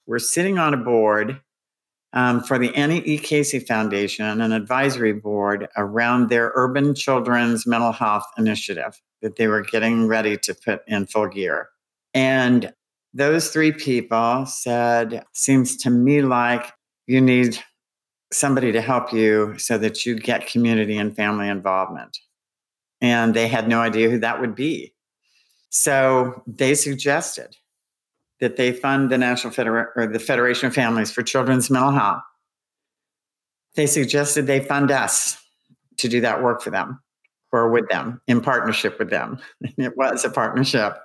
were 0.07 0.19
sitting 0.19 0.59
on 0.59 0.75
a 0.75 0.79
board 0.79 1.41
um, 2.13 2.43
for 2.43 2.59
the 2.59 2.75
Annie 2.75 3.03
E. 3.07 3.19
Casey 3.19 3.59
Foundation, 3.59 4.41
an 4.41 4.53
advisory 4.53 5.13
board 5.13 5.69
around 5.77 6.29
their 6.29 6.53
urban 6.55 6.95
children's 6.95 7.67
mental 7.67 7.93
health 7.93 8.25
initiative 8.37 9.01
that 9.23 9.37
they 9.37 9.47
were 9.47 9.63
getting 9.63 10.07
ready 10.07 10.37
to 10.37 10.55
put 10.55 10.83
in 10.87 11.07
full 11.07 11.29
gear. 11.29 11.69
And 12.13 12.73
those 13.15 13.51
three 13.51 13.73
people 13.73 14.47
said, 14.47 15.25
Seems 15.33 15.77
to 15.79 15.91
me 15.91 16.23
like 16.23 16.73
you 17.07 17.21
need 17.21 17.59
somebody 18.33 18.73
to 18.73 18.81
help 18.81 19.13
you 19.13 19.57
so 19.59 19.79
that 19.79 20.05
you 20.07 20.19
get 20.19 20.47
community 20.47 20.97
and 20.97 21.15
family 21.15 21.49
involvement. 21.49 22.19
And 23.01 23.35
they 23.35 23.49
had 23.49 23.69
no 23.69 23.81
idea 23.81 24.09
who 24.09 24.19
that 24.21 24.41
would 24.41 24.55
be. 24.55 24.95
So 25.71 26.43
they 26.47 26.75
suggested 26.75 27.57
that 28.43 28.57
they 28.57 28.73
fund 28.73 29.09
the 29.09 29.17
National 29.17 29.53
Federa- 29.53 29.87
or 29.95 30.09
the 30.09 30.19
Federation 30.19 30.67
of 30.67 30.75
Families 30.75 31.13
for 31.13 31.23
Children's 31.23 31.71
Mental 31.71 31.93
Health. 31.93 32.23
They 33.77 33.87
suggested 33.87 34.49
they 34.49 34.59
fund 34.59 34.91
us 34.91 35.41
to 35.99 36.09
do 36.09 36.21
that 36.23 36.43
work 36.43 36.61
for 36.61 36.71
them 36.71 37.01
or 37.53 37.71
with 37.71 37.89
them 37.89 38.21
in 38.27 38.41
partnership 38.41 38.99
with 38.99 39.11
them. 39.11 39.39
it 39.61 39.97
was 39.97 40.25
a 40.25 40.31
partnership. 40.31 40.99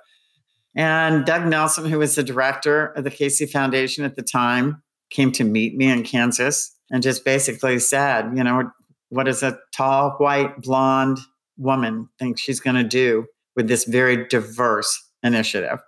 And 0.74 1.24
Doug 1.24 1.46
Nelson, 1.46 1.84
who 1.84 2.00
was 2.00 2.16
the 2.16 2.24
director 2.24 2.86
of 2.86 3.04
the 3.04 3.10
Casey 3.10 3.46
Foundation 3.46 4.04
at 4.04 4.16
the 4.16 4.22
time, 4.22 4.82
came 5.10 5.30
to 5.32 5.44
meet 5.44 5.76
me 5.76 5.88
in 5.88 6.02
Kansas 6.02 6.74
and 6.90 7.04
just 7.04 7.24
basically 7.24 7.78
said, 7.78 8.32
you 8.36 8.42
know, 8.42 8.68
what 9.10 9.26
does 9.26 9.44
a 9.44 9.56
tall, 9.72 10.16
white, 10.18 10.60
blonde 10.60 11.18
woman 11.56 12.08
think 12.18 12.36
she's 12.36 12.58
going 12.58 12.76
to 12.76 12.82
do 12.82 13.26
with 13.54 13.68
this 13.68 13.84
very 13.84 14.26
diverse 14.26 15.08
initiative? 15.22 15.78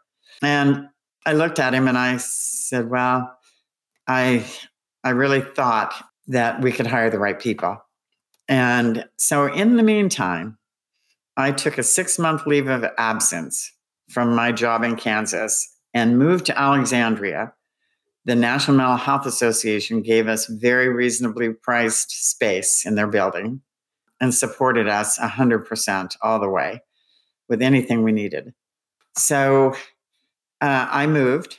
And 0.43 0.89
I 1.27 1.33
looked 1.33 1.59
at 1.59 1.75
him 1.75 1.89
and 1.89 1.99
I 1.99 2.17
said, 2.19 2.89
well, 2.91 3.37
I 4.07 4.45
I 5.05 5.11
really 5.11 5.41
thought 5.41 5.95
that 6.29 6.61
we 6.61 6.73
could 6.73 6.87
hire 6.87 7.11
the 7.11 7.19
right 7.19 7.39
people. 7.39 7.83
And 8.49 9.09
so 9.17 9.47
in 9.47 9.77
the 9.77 9.83
meantime, 9.83 10.59
I 11.37 11.53
took 11.53 11.79
a 11.79 11.83
6-month 11.83 12.47
leave 12.47 12.69
of 12.69 12.85
absence 12.99 13.73
from 14.09 14.35
my 14.35 14.53
job 14.53 14.83
in 14.83 14.97
Kansas 14.97 15.75
and 15.95 16.19
moved 16.19 16.47
to 16.47 16.59
Alexandria 16.59 17.55
the 18.25 18.35
National 18.35 18.77
Mental 18.77 18.97
Health 18.97 19.27
Association 19.27 20.03
gave 20.03 20.29
us 20.29 20.47
very 20.47 20.89
reasonably 20.89 21.51
priced 21.51 22.31
space 22.31 22.85
in 22.85 22.95
their 22.95 23.07
building 23.07 23.63
and 24.21 24.35
supported 24.35 24.89
us 24.89 25.19
100% 25.19 26.17
all 26.21 26.39
the 26.39 26.49
way 26.49 26.83
with 27.49 27.63
anything 27.63 28.03
we 28.03 28.13
needed. 28.13 28.53
So 29.17 29.75
uh, 30.61 30.89
I 30.91 31.07
moved, 31.07 31.59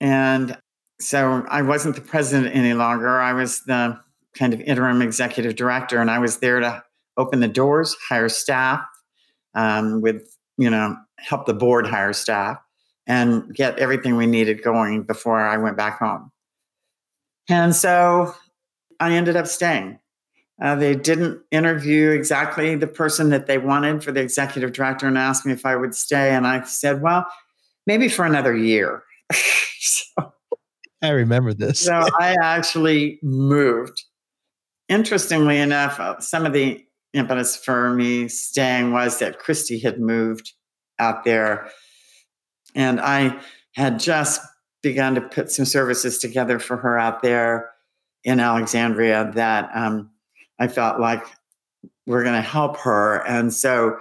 and 0.00 0.56
so 1.00 1.44
I 1.48 1.62
wasn't 1.62 1.96
the 1.96 2.00
president 2.00 2.54
any 2.54 2.74
longer. 2.74 3.20
I 3.20 3.32
was 3.32 3.60
the 3.64 3.98
kind 4.34 4.54
of 4.54 4.60
interim 4.60 5.02
executive 5.02 5.56
director, 5.56 6.00
and 6.00 6.10
I 6.10 6.18
was 6.18 6.38
there 6.38 6.60
to 6.60 6.82
open 7.16 7.40
the 7.40 7.48
doors, 7.48 7.96
hire 8.08 8.28
staff, 8.28 8.80
um, 9.54 10.00
with 10.00 10.36
you 10.58 10.70
know 10.70 10.96
help 11.18 11.46
the 11.46 11.54
board 11.54 11.86
hire 11.86 12.12
staff, 12.12 12.58
and 13.06 13.54
get 13.54 13.78
everything 13.78 14.16
we 14.16 14.26
needed 14.26 14.62
going 14.62 15.02
before 15.02 15.40
I 15.40 15.56
went 15.56 15.76
back 15.76 15.98
home. 15.98 16.30
And 17.48 17.74
so 17.74 18.34
I 19.00 19.12
ended 19.12 19.36
up 19.36 19.46
staying. 19.46 19.98
Uh, 20.62 20.76
they 20.76 20.94
didn't 20.94 21.40
interview 21.50 22.10
exactly 22.10 22.76
the 22.76 22.86
person 22.86 23.30
that 23.30 23.46
they 23.46 23.58
wanted 23.58 24.04
for 24.04 24.12
the 24.12 24.20
executive 24.20 24.72
director 24.72 25.08
and 25.08 25.18
asked 25.18 25.44
me 25.44 25.52
if 25.52 25.66
I 25.66 25.74
would 25.74 25.94
stay. 25.94 26.30
And 26.30 26.46
I 26.46 26.62
said, 26.62 27.02
well, 27.02 27.26
maybe 27.86 28.08
for 28.08 28.24
another 28.24 28.56
year. 28.56 29.02
so, 29.32 30.32
I 31.02 31.10
remember 31.10 31.54
this. 31.54 31.80
so 31.80 32.06
I 32.20 32.36
actually 32.42 33.18
moved. 33.22 34.04
Interestingly 34.88 35.58
enough, 35.58 35.98
uh, 35.98 36.20
some 36.20 36.44
of 36.44 36.52
the 36.52 36.84
impetus 37.12 37.56
for 37.56 37.90
me 37.94 38.28
staying 38.28 38.92
was 38.92 39.18
that 39.18 39.38
Christy 39.38 39.78
had 39.78 40.00
moved 40.00 40.52
out 40.98 41.24
there 41.24 41.70
and 42.74 43.00
I 43.00 43.40
had 43.74 43.98
just 43.98 44.40
begun 44.82 45.14
to 45.14 45.20
put 45.20 45.50
some 45.50 45.64
services 45.64 46.18
together 46.18 46.58
for 46.58 46.76
her 46.76 46.98
out 46.98 47.22
there 47.22 47.70
in 48.24 48.40
Alexandria 48.40 49.30
that 49.34 49.70
um, 49.74 50.10
I 50.58 50.68
felt 50.68 51.00
like 51.00 51.22
we're 52.06 52.22
going 52.22 52.34
to 52.34 52.40
help 52.40 52.76
her. 52.78 53.26
And 53.26 53.52
so 53.52 53.98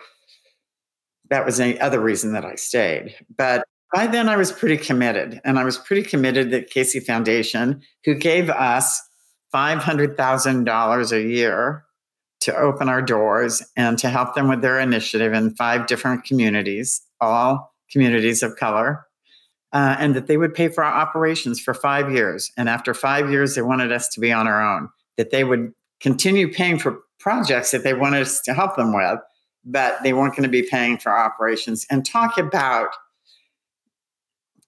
that 1.29 1.45
was 1.45 1.57
the 1.57 1.79
other 1.79 1.99
reason 1.99 2.33
that 2.33 2.45
I 2.45 2.55
stayed. 2.55 3.15
But 3.35 3.65
by 3.93 4.07
then 4.07 4.29
I 4.29 4.37
was 4.37 4.51
pretty 4.51 4.77
committed. 4.77 5.41
And 5.43 5.59
I 5.59 5.63
was 5.63 5.77
pretty 5.77 6.03
committed 6.03 6.51
that 6.51 6.69
Casey 6.69 6.99
Foundation, 6.99 7.81
who 8.05 8.15
gave 8.15 8.49
us 8.49 9.01
$500,000 9.53 11.11
a 11.11 11.21
year 11.21 11.83
to 12.41 12.55
open 12.55 12.89
our 12.89 13.01
doors 13.01 13.61
and 13.75 13.97
to 13.99 14.09
help 14.09 14.33
them 14.33 14.47
with 14.47 14.61
their 14.61 14.79
initiative 14.79 15.33
in 15.33 15.55
five 15.55 15.87
different 15.87 16.23
communities, 16.23 17.01
all 17.19 17.73
communities 17.91 18.41
of 18.41 18.55
color, 18.55 19.05
uh, 19.73 19.95
and 19.99 20.15
that 20.15 20.27
they 20.27 20.37
would 20.37 20.53
pay 20.53 20.67
for 20.67 20.83
our 20.83 20.93
operations 20.93 21.59
for 21.59 21.73
five 21.73 22.11
years. 22.11 22.51
And 22.57 22.67
after 22.67 22.93
five 22.93 23.29
years, 23.29 23.55
they 23.55 23.61
wanted 23.61 23.91
us 23.91 24.07
to 24.09 24.19
be 24.19 24.31
on 24.31 24.47
our 24.47 24.61
own, 24.61 24.89
that 25.17 25.31
they 25.31 25.43
would 25.43 25.73
continue 25.99 26.51
paying 26.51 26.79
for 26.79 27.01
projects 27.19 27.71
that 27.71 27.83
they 27.83 27.93
wanted 27.93 28.21
us 28.21 28.41
to 28.41 28.53
help 28.53 28.75
them 28.75 28.93
with, 28.93 29.19
but 29.63 30.01
they 30.01 30.13
weren't 30.13 30.33
going 30.35 30.43
to 30.43 30.49
be 30.49 30.63
paying 30.63 30.97
for 30.97 31.15
operations. 31.15 31.85
And 31.91 32.05
talk 32.05 32.37
about 32.37 32.89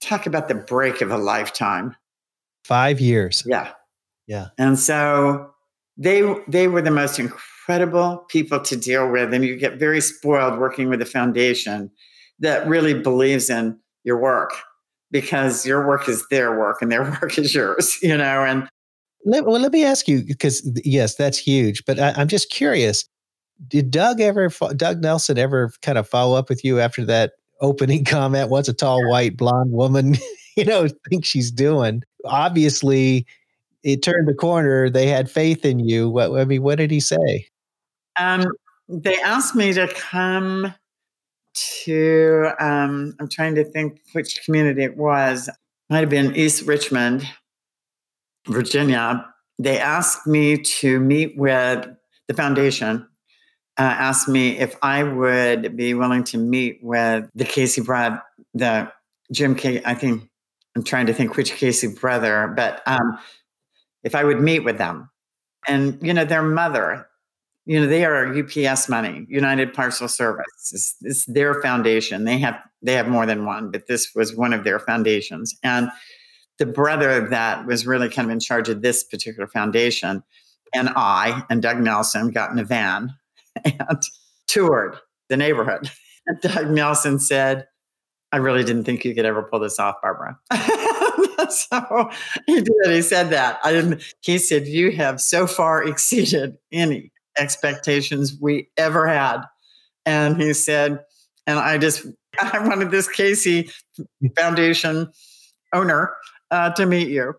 talk 0.03 0.25
about 0.25 0.47
the 0.47 0.55
break 0.55 1.01
of 1.01 1.11
a 1.11 1.17
lifetime. 1.17 1.95
Five 2.65 2.99
years. 2.99 3.43
Yeah. 3.45 3.71
Yeah. 4.27 4.47
And 4.57 4.79
so 4.79 5.51
they 5.97 6.23
they 6.47 6.67
were 6.67 6.81
the 6.81 6.91
most 6.91 7.19
incredible 7.19 8.25
people 8.29 8.59
to 8.61 8.75
deal 8.75 9.11
with. 9.11 9.33
And 9.33 9.43
you 9.43 9.55
get 9.57 9.79
very 9.79 10.01
spoiled 10.01 10.59
working 10.59 10.89
with 10.89 11.01
a 11.01 11.05
foundation 11.05 11.91
that 12.39 12.67
really 12.67 12.93
believes 12.93 13.49
in 13.49 13.77
your 14.03 14.19
work 14.19 14.53
because 15.11 15.65
your 15.65 15.87
work 15.87 16.09
is 16.09 16.25
their 16.29 16.57
work 16.57 16.81
and 16.81 16.91
their 16.91 17.03
work 17.21 17.37
is 17.37 17.53
yours, 17.53 17.97
you 18.01 18.17
know, 18.17 18.43
and 18.43 18.67
let, 19.25 19.45
well, 19.45 19.59
let 19.59 19.71
me 19.71 19.85
ask 19.85 20.07
you 20.07 20.23
because 20.23 20.69
yes, 20.83 21.15
that's 21.15 21.37
huge. 21.37 21.85
But 21.85 21.99
I, 21.99 22.21
am 22.21 22.27
just 22.27 22.49
curious: 22.49 23.05
Did 23.67 23.91
Doug 23.91 24.19
ever, 24.19 24.49
Doug 24.75 25.01
Nelson, 25.01 25.37
ever 25.37 25.71
kind 25.81 25.97
of 25.97 26.09
follow 26.09 26.37
up 26.37 26.49
with 26.49 26.65
you 26.65 26.79
after 26.79 27.05
that 27.05 27.33
opening 27.63 28.05
comment? 28.05 28.49
What's 28.49 28.69
a 28.69 28.73
tall, 28.73 29.09
white, 29.09 29.35
blonde 29.35 29.71
woman, 29.71 30.15
you 30.55 30.65
know, 30.65 30.87
think 31.09 31.25
she's 31.25 31.49
doing? 31.49 32.03
Obviously, 32.25 33.25
it 33.83 34.03
turned 34.03 34.27
the 34.27 34.35
corner. 34.35 34.89
They 34.89 35.07
had 35.07 35.31
faith 35.31 35.65
in 35.65 35.79
you. 35.79 36.09
What 36.09 36.39
I 36.39 36.45
mean, 36.45 36.61
what 36.61 36.77
did 36.77 36.91
he 36.91 36.99
say? 36.99 37.47
Um, 38.19 38.45
they 38.87 39.19
asked 39.21 39.55
me 39.55 39.73
to 39.73 39.87
come 39.87 40.73
to. 41.53 42.51
Um, 42.59 43.15
I'm 43.19 43.27
trying 43.27 43.55
to 43.55 43.63
think 43.63 43.99
which 44.11 44.39
community 44.45 44.83
it 44.83 44.95
was. 44.95 45.49
Might 45.89 45.99
have 46.01 46.09
been 46.09 46.35
East 46.35 46.65
Richmond, 46.65 47.27
Virginia, 48.47 49.25
they 49.59 49.79
asked 49.79 50.27
me 50.27 50.57
to 50.57 50.99
meet 50.99 51.37
with 51.37 51.87
the 52.27 52.33
foundation. 52.33 53.07
Uh, 53.77 53.81
asked 53.81 54.27
me 54.27 54.59
if 54.59 54.75
I 54.83 55.01
would 55.01 55.75
be 55.75 55.95
willing 55.95 56.23
to 56.25 56.37
meet 56.37 56.79
with 56.83 57.27
the 57.33 57.43
Casey 57.43 57.81
Brad, 57.81 58.21
the 58.53 58.91
Jim 59.31 59.55
K. 59.55 59.81
I 59.83 59.95
think 59.95 60.29
I'm 60.75 60.83
trying 60.83 61.07
to 61.07 61.13
think 61.13 61.35
which 61.35 61.53
Casey 61.53 61.87
brother, 61.87 62.53
but 62.55 62.83
um, 62.85 63.17
if 64.03 64.13
I 64.13 64.23
would 64.23 64.39
meet 64.39 64.59
with 64.59 64.77
them, 64.77 65.09
and 65.67 65.97
you 66.01 66.13
know 66.13 66.23
their 66.23 66.43
mother, 66.43 67.07
you 67.65 67.79
know 67.79 67.87
they 67.87 68.05
are 68.05 68.37
UPS 68.37 68.89
money, 68.89 69.25
United 69.27 69.73
Parcel 69.73 70.07
Service. 70.07 70.71
It's, 70.71 70.95
it's 71.01 71.25
their 71.25 71.59
foundation. 71.59 72.25
They 72.25 72.37
have 72.37 72.59
they 72.83 72.93
have 72.93 73.07
more 73.07 73.25
than 73.25 73.43
one, 73.43 73.71
but 73.71 73.87
this 73.87 74.13
was 74.13 74.35
one 74.35 74.53
of 74.53 74.63
their 74.63 74.79
foundations, 74.79 75.55
and 75.63 75.89
the 76.59 76.67
brother 76.67 77.27
that 77.29 77.65
was 77.65 77.87
really 77.87 78.09
kind 78.09 78.27
of 78.27 78.31
in 78.31 78.39
charge 78.39 78.69
of 78.69 78.83
this 78.83 79.03
particular 79.03 79.47
foundation 79.47 80.23
and 80.73 80.89
I 80.95 81.43
and 81.49 81.61
Doug 81.61 81.79
Nelson 81.79 82.31
got 82.31 82.51
in 82.51 82.59
a 82.59 82.63
van 82.63 83.13
and 83.63 84.01
toured 84.47 84.97
the 85.29 85.37
neighborhood. 85.37 85.89
And 86.25 86.39
Doug 86.41 86.69
Nelson 86.69 87.19
said, 87.19 87.67
I 88.31 88.37
really 88.37 88.63
didn't 88.63 88.85
think 88.85 89.05
you 89.05 89.13
could 89.13 89.25
ever 89.25 89.43
pull 89.43 89.59
this 89.59 89.77
off, 89.79 89.95
Barbara. 90.01 90.39
so 91.49 92.09
he 92.47 92.61
did. 92.61 92.73
He 92.87 93.01
said 93.01 93.29
that. 93.29 93.59
I 93.63 93.71
didn't. 93.71 94.03
He 94.21 94.39
said, 94.39 94.65
You 94.65 94.91
have 94.91 95.21
so 95.21 95.45
far 95.45 95.83
exceeded 95.83 96.57
any 96.71 97.11
expectations 97.37 98.37
we 98.39 98.69
ever 98.77 99.07
had. 99.07 99.41
And 100.05 100.41
he 100.41 100.53
said, 100.53 100.99
and 101.47 101.59
I 101.59 101.77
just, 101.77 102.05
I 102.41 102.65
wanted 102.67 102.91
this 102.91 103.07
Casey 103.07 103.69
Foundation 104.37 105.09
owner 105.73 106.13
uh, 106.51 106.71
to 106.71 106.85
meet 106.85 107.09
you. 107.09 107.35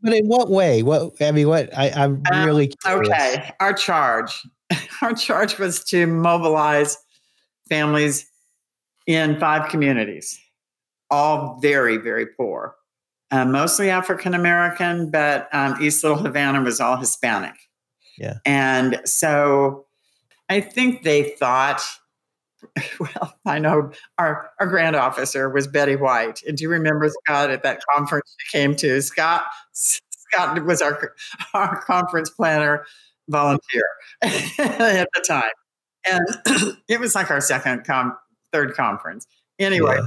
But 0.00 0.14
in 0.14 0.26
what 0.26 0.48
way? 0.48 0.84
What 0.84 1.20
I 1.20 1.32
mean, 1.32 1.48
what 1.48 1.76
I, 1.76 1.88
am 1.88 2.22
um, 2.32 2.44
really 2.44 2.72
curious. 2.84 3.08
okay. 3.08 3.50
Our 3.58 3.72
charge, 3.72 4.46
our 5.02 5.14
charge 5.14 5.58
was 5.58 5.84
to 5.84 6.06
mobilize 6.06 6.98
families 7.68 8.26
in 9.06 9.38
five 9.38 9.70
communities, 9.70 10.38
all 11.10 11.58
very, 11.60 11.96
very 11.96 12.26
poor, 12.26 12.74
uh, 13.30 13.44
mostly 13.44 13.90
African 13.90 14.34
American, 14.34 15.10
but 15.10 15.48
um, 15.52 15.76
East 15.82 16.02
Little 16.02 16.18
Havana 16.18 16.62
was 16.62 16.80
all 16.80 16.96
Hispanic. 16.96 17.54
Yeah, 18.18 18.38
and 18.44 19.00
so 19.04 19.86
I 20.48 20.60
think 20.60 21.02
they 21.04 21.30
thought 21.30 21.82
well, 23.00 23.34
I 23.46 23.58
know 23.58 23.90
our, 24.18 24.50
our 24.58 24.66
grand 24.66 24.96
officer 24.96 25.48
was 25.48 25.66
Betty 25.66 25.96
White. 25.96 26.42
And 26.46 26.56
do 26.56 26.62
you 26.62 26.70
remember 26.70 27.08
Scott 27.08 27.50
at 27.50 27.62
that 27.62 27.80
conference 27.94 28.34
she 28.38 28.58
came 28.58 28.74
to? 28.76 29.00
Scott 29.00 29.44
Scott 29.72 30.64
was 30.64 30.82
our 30.82 31.14
our 31.54 31.82
conference 31.82 32.30
planner 32.30 32.84
volunteer 33.28 33.84
at 34.22 35.08
the 35.14 35.24
time. 35.26 35.50
And 36.10 36.76
it 36.88 37.00
was 37.00 37.14
like 37.14 37.30
our 37.30 37.40
second 37.40 37.84
com 37.84 38.16
third 38.52 38.74
conference. 38.74 39.26
Anyway, 39.58 39.96
yeah. 39.98 40.06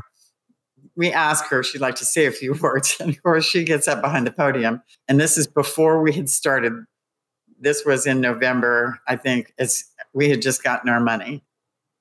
we 0.96 1.12
asked 1.12 1.50
her 1.50 1.60
if 1.60 1.68
she'd 1.68 1.82
like 1.82 1.96
to 1.96 2.06
say 2.06 2.26
a 2.26 2.32
few 2.32 2.54
words. 2.62 2.98
And 3.00 3.10
of 3.10 3.22
course 3.24 3.46
she 3.46 3.64
gets 3.64 3.88
up 3.88 4.02
behind 4.02 4.28
the 4.28 4.32
podium. 4.32 4.82
And 5.08 5.20
this 5.20 5.38
is 5.38 5.48
before 5.48 6.02
we 6.02 6.14
had 6.14 6.30
started. 6.30 6.74
This 7.60 7.86
was 7.86 8.08
in 8.08 8.22
November, 8.22 9.00
I 9.08 9.16
think. 9.16 9.54
It's 9.58 9.86
we 10.14 10.30
had 10.30 10.42
just 10.42 10.64
gotten 10.64 10.90
our 10.90 11.00
money. 11.00 11.44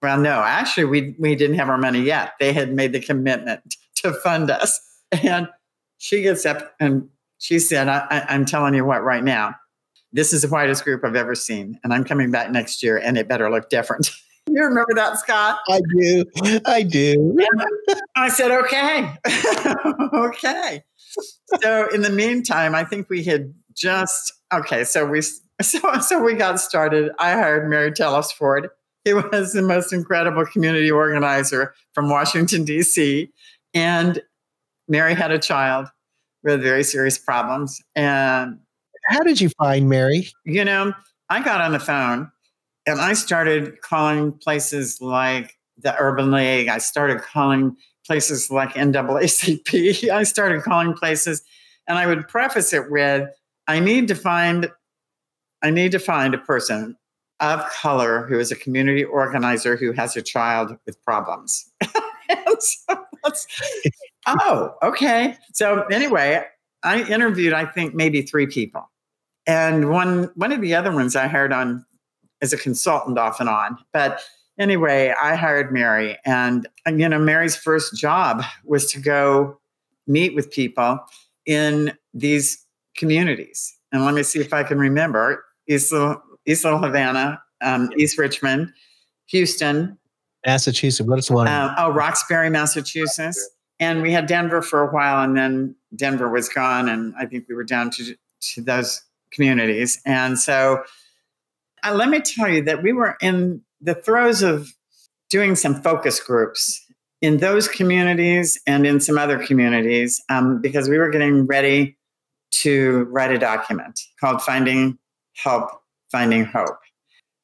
Well, 0.02 0.18
no, 0.18 0.40
actually, 0.40 0.86
we 0.86 1.14
we 1.18 1.36
didn't 1.36 1.56
have 1.56 1.68
our 1.68 1.76
money 1.76 2.00
yet. 2.00 2.32
They 2.40 2.54
had 2.54 2.72
made 2.72 2.92
the 2.92 3.00
commitment 3.00 3.60
to 3.96 4.14
fund 4.14 4.50
us, 4.50 4.80
and 5.12 5.48
she 5.98 6.22
gets 6.22 6.46
up 6.46 6.74
and 6.80 7.10
she 7.36 7.58
said, 7.58 7.88
I, 7.88 8.06
I, 8.10 8.26
"I'm 8.34 8.46
telling 8.46 8.74
you 8.74 8.86
what, 8.86 9.04
right 9.04 9.22
now, 9.22 9.54
this 10.12 10.32
is 10.32 10.42
the 10.42 10.48
whitest 10.48 10.84
group 10.84 11.04
I've 11.04 11.16
ever 11.16 11.34
seen, 11.34 11.78
and 11.82 11.92
I'm 11.92 12.04
coming 12.04 12.30
back 12.30 12.50
next 12.50 12.82
year, 12.82 12.98
and 12.98 13.16
it 13.16 13.28
better 13.28 13.50
look 13.50 13.68
different." 13.68 14.10
you 14.48 14.62
remember 14.62 14.94
that, 14.94 15.18
Scott? 15.18 15.58
I 15.68 15.80
do. 15.96 16.24
I 16.66 16.82
do. 16.82 17.36
I 18.16 18.28
said, 18.28 18.50
"Okay, 18.50 19.12
okay." 20.14 20.82
So 21.60 21.88
in 21.88 22.02
the 22.02 22.10
meantime, 22.10 22.74
I 22.74 22.84
think 22.84 23.08
we 23.10 23.24
had 23.24 23.52
just 23.76 24.32
okay. 24.52 24.84
So 24.84 25.06
we 25.06 25.22
so 25.62 25.98
so 26.00 26.22
we 26.22 26.34
got 26.34 26.60
started. 26.60 27.12
I 27.18 27.32
hired 27.32 27.68
Mary 27.68 27.92
Telesford 27.92 28.70
he 29.04 29.14
was 29.14 29.52
the 29.52 29.62
most 29.62 29.92
incredible 29.92 30.44
community 30.44 30.90
organizer 30.90 31.74
from 31.94 32.10
Washington, 32.10 32.64
D.C. 32.64 33.30
And 33.72 34.20
Mary 34.88 35.14
had 35.14 35.30
a 35.30 35.38
child 35.38 35.88
with 36.42 36.62
very 36.62 36.84
serious 36.84 37.16
problems. 37.16 37.80
And 37.94 38.58
how 39.10 39.22
did 39.22 39.40
you 39.40 39.48
find 39.50 39.88
Mary? 39.88 40.30
You 40.44 40.64
know, 40.64 40.92
I 41.28 41.42
got 41.42 41.60
on 41.60 41.72
the 41.72 41.80
phone 41.80 42.30
and 42.86 43.00
I 43.00 43.12
started 43.12 43.80
calling 43.82 44.32
places 44.32 45.00
like 45.00 45.58
the 45.78 45.94
Urban 45.98 46.30
League. 46.30 46.68
I 46.68 46.78
started 46.78 47.20
calling 47.20 47.76
places 48.06 48.50
like 48.50 48.74
NAACP. 48.74 50.10
I 50.12 50.22
started 50.22 50.62
calling 50.62 50.94
places, 50.94 51.42
and 51.86 51.98
I 51.98 52.06
would 52.06 52.28
preface 52.28 52.72
it 52.72 52.90
with, 52.90 53.28
"I 53.66 53.80
need 53.80 54.08
to 54.08 54.14
find, 54.14 54.70
I 55.62 55.70
need 55.70 55.92
to 55.92 55.98
find 55.98 56.34
a 56.34 56.38
person 56.38 56.96
of 57.40 57.66
color 57.70 58.26
who 58.26 58.38
is 58.38 58.52
a 58.52 58.56
community 58.56 59.02
organizer 59.02 59.76
who 59.76 59.92
has 59.92 60.16
a 60.16 60.22
child 60.22 60.76
with 60.86 61.02
problems. 61.02 61.70
so 62.60 62.96
oh, 64.26 64.74
okay. 64.82 65.36
So 65.54 65.82
anyway, 65.84 66.44
I 66.82 67.02
interviewed, 67.02 67.52
I 67.52 67.66
think, 67.66 67.94
maybe 67.94 68.22
three 68.22 68.46
people. 68.46 68.90
And 69.50 69.90
one 69.90 70.30
one 70.36 70.52
of 70.52 70.60
the 70.60 70.76
other 70.76 70.92
ones 70.92 71.16
I 71.16 71.26
hired 71.26 71.52
on 71.52 71.84
as 72.40 72.52
a 72.52 72.56
consultant 72.56 73.18
off 73.18 73.40
and 73.40 73.48
on. 73.48 73.76
But 73.92 74.20
anyway, 74.60 75.12
I 75.20 75.34
hired 75.34 75.72
Mary. 75.72 76.16
And, 76.24 76.68
you 76.86 77.08
know, 77.08 77.18
Mary's 77.18 77.56
first 77.56 77.96
job 77.96 78.44
was 78.64 78.90
to 78.92 79.00
go 79.00 79.58
meet 80.06 80.36
with 80.36 80.52
people 80.52 81.00
in 81.46 81.92
these 82.14 82.64
communities. 82.96 83.76
And 83.90 84.04
let 84.04 84.14
me 84.14 84.22
see 84.22 84.38
if 84.38 84.54
I 84.54 84.62
can 84.62 84.78
remember. 84.78 85.44
East 85.66 85.90
Little, 85.90 86.22
East 86.46 86.62
Little 86.62 86.78
Havana, 86.78 87.42
um, 87.60 87.90
East 87.96 88.18
Richmond, 88.18 88.72
Houston, 89.30 89.98
Massachusetts. 90.46 91.08
What 91.08 91.18
is 91.18 91.28
one? 91.28 91.48
Uh, 91.48 91.74
oh, 91.76 91.90
Roxbury, 91.90 92.50
Massachusetts. 92.50 93.50
And 93.80 94.00
we 94.00 94.12
had 94.12 94.26
Denver 94.26 94.62
for 94.62 94.88
a 94.88 94.92
while, 94.92 95.24
and 95.24 95.36
then 95.36 95.74
Denver 95.96 96.28
was 96.28 96.48
gone, 96.48 96.88
and 96.88 97.14
I 97.18 97.26
think 97.26 97.46
we 97.48 97.56
were 97.56 97.64
down 97.64 97.90
to 97.90 98.14
to 98.54 98.62
those 98.62 99.02
communities. 99.32 100.00
And 100.04 100.38
so, 100.38 100.82
uh, 101.84 101.94
let 101.94 102.08
me 102.08 102.20
tell 102.20 102.48
you 102.48 102.62
that 102.64 102.82
we 102.82 102.92
were 102.92 103.16
in 103.20 103.62
the 103.80 103.94
throes 103.94 104.42
of 104.42 104.72
doing 105.30 105.56
some 105.56 105.80
focus 105.80 106.20
groups 106.20 106.84
in 107.22 107.38
those 107.38 107.68
communities 107.68 108.60
and 108.66 108.86
in 108.86 109.00
some 109.00 109.18
other 109.18 109.38
communities 109.38 110.22
um, 110.28 110.60
because 110.60 110.88
we 110.88 110.98
were 110.98 111.10
getting 111.10 111.46
ready 111.46 111.96
to 112.50 113.04
write 113.10 113.30
a 113.30 113.38
document 113.38 114.00
called 114.18 114.42
Finding 114.42 114.98
Help, 115.34 115.70
Finding 116.10 116.44
Hope. 116.44 116.78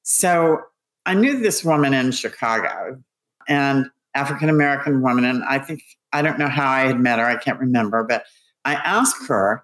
So 0.02 0.60
I 1.06 1.14
knew 1.14 1.38
this 1.38 1.64
woman 1.64 1.94
in 1.94 2.10
Chicago, 2.10 3.00
and 3.48 3.86
African 4.14 4.48
American 4.48 5.02
woman, 5.02 5.24
and 5.24 5.44
I 5.44 5.58
think 5.58 5.82
I 6.12 6.22
don't 6.22 6.38
know 6.38 6.48
how 6.48 6.68
I 6.68 6.80
had 6.80 7.00
met 7.00 7.18
her, 7.18 7.26
I 7.26 7.36
can't 7.36 7.60
remember, 7.60 8.02
but 8.02 8.24
I 8.64 8.74
asked 8.74 9.28
her 9.28 9.62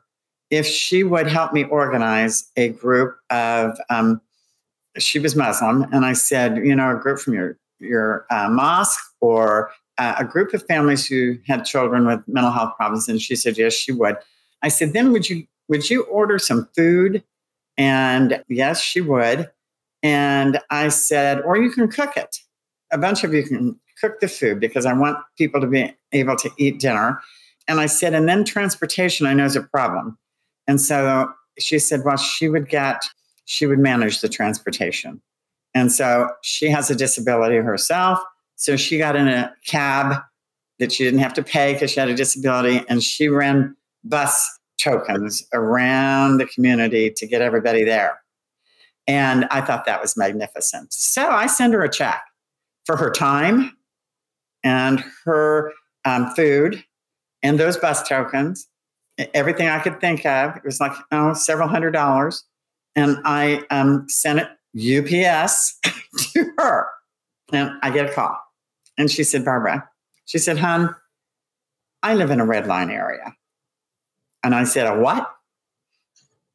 if 0.53 0.67
she 0.67 1.03
would 1.03 1.27
help 1.27 1.55
me 1.55 1.65
organize 1.65 2.51
a 2.57 2.69
group 2.69 3.17
of 3.31 3.77
um, 3.89 4.21
she 4.99 5.19
was 5.19 5.35
Muslim, 5.35 5.85
and 5.93 6.05
I 6.05 6.13
said, 6.13 6.59
you 6.59 6.77
know, 6.77 6.95
a 6.95 7.01
group 7.01 7.19
from 7.19 7.33
your 7.33 7.59
your 7.81 8.27
uh, 8.31 8.49
mosque 8.51 9.03
or 9.21 9.71
uh, 9.97 10.17
a 10.19 10.25
group 10.25 10.53
of 10.53 10.63
families 10.67 11.07
who 11.07 11.39
had 11.47 11.65
children 11.65 12.07
with 12.07 12.21
mental 12.29 12.53
health 12.53 12.77
problems, 12.77 13.09
and 13.09 13.21
she 13.21 13.35
said 13.35 13.57
yes, 13.57 13.73
she 13.73 13.93
would. 13.93 14.17
I 14.63 14.69
said, 14.69 14.93
then 14.93 15.11
would 15.11 15.29
you 15.29 15.47
would 15.69 15.89
you 15.89 16.03
order 16.03 16.39
some 16.39 16.69
food? 16.77 17.25
And 17.79 18.45
yes, 18.49 18.83
she 18.83 19.01
would. 19.01 19.51
And 20.03 20.61
I 20.69 20.89
said, 20.89 21.41
or 21.41 21.57
you 21.57 21.71
can 21.71 21.89
cook 21.89 22.15
it. 22.19 22.37
A 22.91 22.99
bunch 22.99 23.25
of 23.25 23.33
you 23.33 23.43
can 23.43 23.81
cook 23.99 24.21
the 24.21 24.29
food 24.29 24.61
because 24.61 24.85
I 24.85 24.93
want 24.93 25.17
people 25.39 25.63
to 25.63 25.67
be 25.67 25.97
able 26.13 26.37
to 26.37 26.51
eat 26.59 26.79
dinner. 26.79 27.23
And 27.67 27.81
I 27.81 27.87
said, 27.87 28.13
and 28.13 28.29
then 28.29 28.45
transportation 28.45 29.27
I 29.27 29.33
know 29.33 29.47
is 29.47 29.57
a 29.57 29.63
problem. 29.63 30.19
And 30.67 30.81
so 30.81 31.31
she 31.59 31.79
said, 31.79 32.01
well, 32.05 32.17
she 32.17 32.49
would 32.49 32.69
get, 32.69 33.03
she 33.45 33.67
would 33.67 33.79
manage 33.79 34.21
the 34.21 34.29
transportation. 34.29 35.21
And 35.75 35.91
so 35.91 36.29
she 36.43 36.69
has 36.69 36.91
a 36.91 36.95
disability 36.95 37.57
herself. 37.57 38.19
So 38.57 38.77
she 38.77 38.99
got 38.99 39.17
in 39.17 39.29
a 39.29 39.53
cab 39.67 40.23
that 40.79 40.93
she 40.93 41.05
didn't 41.05 41.21
have 41.21 41.35
to 41.35 41.43
pay 41.43 41.73
because 41.73 41.91
she 41.91 42.01
had 42.01 42.09
a 42.09 42.15
disability. 42.15 42.85
And 42.89 43.03
she 43.03 43.29
ran 43.29 43.77
bus 44.05 44.59
tokens 44.79 45.47
around 45.53 46.39
the 46.39 46.47
community 46.47 47.11
to 47.11 47.27
get 47.27 47.41
everybody 47.41 47.85
there. 47.85 48.21
And 49.07 49.47
I 49.51 49.61
thought 49.61 49.85
that 49.87 50.01
was 50.01 50.17
magnificent. 50.17 50.93
So 50.93 51.29
I 51.29 51.47
send 51.47 51.75
her 51.75 51.83
a 51.83 51.91
check 51.91 52.23
for 52.85 52.97
her 52.97 53.11
time 53.11 53.77
and 54.63 55.05
her 55.25 55.73
um, 56.05 56.31
food 56.35 56.85
and 57.43 57.59
those 57.59 57.77
bus 57.77 58.07
tokens, 58.09 58.69
everything 59.35 59.69
I 59.69 59.81
could 59.81 60.01
think 60.01 60.25
of. 60.27 60.57
It 60.57 60.65
was 60.65 60.81
like 60.81 60.93
oh, 61.11 61.35
several 61.35 61.69
hundred 61.69 61.93
dollars. 61.93 62.45
And 62.95 63.19
I 63.25 63.63
um, 63.71 64.07
sent 64.09 64.41
it 64.41 64.49
UPS 64.77 65.79
to 66.33 66.53
her. 66.59 66.89
And 67.53 67.73
I 67.83 67.91
get 67.91 68.11
a 68.11 68.13
call. 68.13 68.39
And 68.99 69.11
she 69.11 69.25
said, 69.25 69.45
Barbara, 69.45 69.89
she 70.25 70.39
said, 70.39 70.59
hon, 70.59 70.95
I 72.03 72.15
live 72.15 72.31
in 72.31 72.41
a 72.41 72.47
red 72.47 72.67
line 72.67 72.91
area. 72.91 73.35
And 74.43 74.55
I 74.55 74.65
said, 74.65 74.87
a 74.87 74.99
what? 74.99 75.31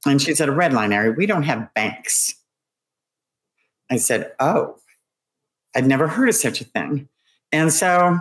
And 0.05 0.21
she 0.21 0.35
said, 0.35 0.49
a 0.49 0.53
red 0.53 0.73
line 0.73 0.93
area. 0.93 1.11
We 1.11 1.25
don't 1.25 1.43
have 1.43 1.73
banks. 1.73 2.35
I 3.89 3.97
said, 3.97 4.33
oh, 4.39 4.77
I'd 5.75 5.87
never 5.87 6.07
heard 6.07 6.29
of 6.29 6.35
such 6.35 6.61
a 6.61 6.65
thing. 6.65 7.07
And 7.51 7.71
so, 7.71 8.19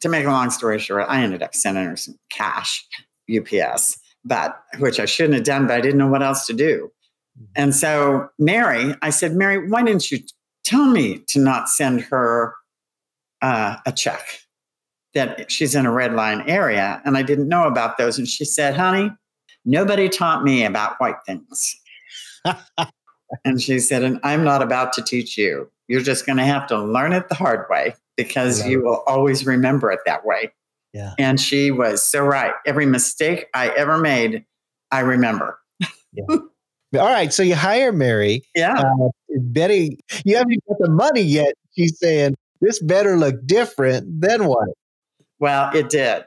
to 0.00 0.08
make 0.08 0.26
a 0.26 0.30
long 0.30 0.50
story 0.50 0.78
short, 0.80 1.06
I 1.08 1.22
ended 1.22 1.42
up 1.42 1.54
sending 1.54 1.84
her 1.84 1.96
some 1.96 2.18
cash, 2.30 2.84
UPS, 3.30 3.98
but 4.24 4.62
which 4.78 5.00
I 5.00 5.06
shouldn't 5.06 5.34
have 5.34 5.44
done, 5.44 5.66
but 5.66 5.76
I 5.76 5.80
didn't 5.80 5.98
know 5.98 6.08
what 6.08 6.22
else 6.22 6.46
to 6.46 6.52
do. 6.52 6.90
Mm-hmm. 7.38 7.44
And 7.56 7.74
so, 7.74 8.28
Mary, 8.38 8.94
I 9.02 9.10
said, 9.10 9.34
Mary, 9.34 9.68
why 9.68 9.82
didn't 9.82 10.10
you 10.10 10.18
tell 10.64 10.86
me 10.86 11.18
to 11.28 11.38
not 11.38 11.68
send 11.68 12.02
her 12.02 12.54
uh, 13.40 13.76
a 13.86 13.92
check? 13.92 14.22
That 15.14 15.50
she's 15.50 15.74
in 15.74 15.84
a 15.84 15.92
red 15.92 16.14
line 16.14 16.42
area, 16.48 17.02
and 17.04 17.18
I 17.18 17.22
didn't 17.22 17.48
know 17.48 17.64
about 17.66 17.98
those. 17.98 18.16
And 18.16 18.26
she 18.26 18.46
said, 18.46 18.74
honey, 18.74 19.10
nobody 19.64 20.08
taught 20.08 20.42
me 20.42 20.64
about 20.64 20.98
white 21.00 21.22
things. 21.26 21.78
and 23.44 23.60
she 23.60 23.78
said, 23.78 24.02
and 24.02 24.18
I'm 24.22 24.42
not 24.42 24.62
about 24.62 24.94
to 24.94 25.02
teach 25.02 25.36
you. 25.36 25.70
You're 25.88 26.00
just 26.00 26.24
going 26.24 26.38
to 26.38 26.44
have 26.44 26.66
to 26.68 26.82
learn 26.82 27.12
it 27.12 27.28
the 27.28 27.34
hard 27.34 27.66
way 27.68 27.94
because 28.16 28.66
you 28.66 28.82
will 28.82 29.02
always 29.06 29.44
remember 29.44 29.90
it 29.90 30.00
that 30.06 30.24
way. 30.24 30.52
Yeah. 30.92 31.14
And 31.18 31.40
she 31.40 31.70
was 31.70 32.02
so 32.02 32.24
right. 32.24 32.52
Every 32.66 32.86
mistake 32.86 33.46
I 33.54 33.68
ever 33.68 33.98
made, 33.98 34.44
I 34.90 35.00
remember. 35.00 35.58
yeah. 36.12 36.24
All 37.00 37.06
right. 37.06 37.32
So 37.32 37.42
you 37.42 37.54
hire 37.54 37.92
Mary. 37.92 38.42
Yeah. 38.54 38.74
Uh, 38.78 39.08
Betty, 39.40 39.98
you 40.24 40.36
haven't 40.36 40.62
got 40.68 40.78
the 40.78 40.90
money 40.90 41.22
yet. 41.22 41.54
She's 41.74 41.98
saying, 41.98 42.34
this 42.60 42.80
better 42.80 43.16
look 43.16 43.46
different. 43.46 44.20
Then 44.20 44.44
what? 44.44 44.68
Well, 45.38 45.74
it 45.74 45.88
did. 45.88 46.24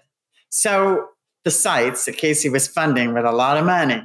So 0.50 1.10
the 1.44 1.52
sites 1.52 2.06
that 2.06 2.18
Casey 2.18 2.50
was 2.50 2.68
funding 2.68 3.14
with 3.14 3.26
a 3.26 3.32
lot 3.32 3.58
of 3.58 3.66
money 3.66 4.02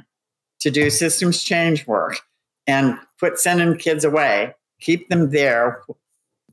to 0.59 0.69
do 0.69 0.89
systems 0.91 1.41
change 1.43 1.87
work 1.87 2.21
and 2.67 2.97
put 3.19 3.39
sending 3.39 3.75
kids 3.77 4.05
away, 4.05 4.53
keep 4.79 5.09
them 5.09 5.31
there 5.31 5.81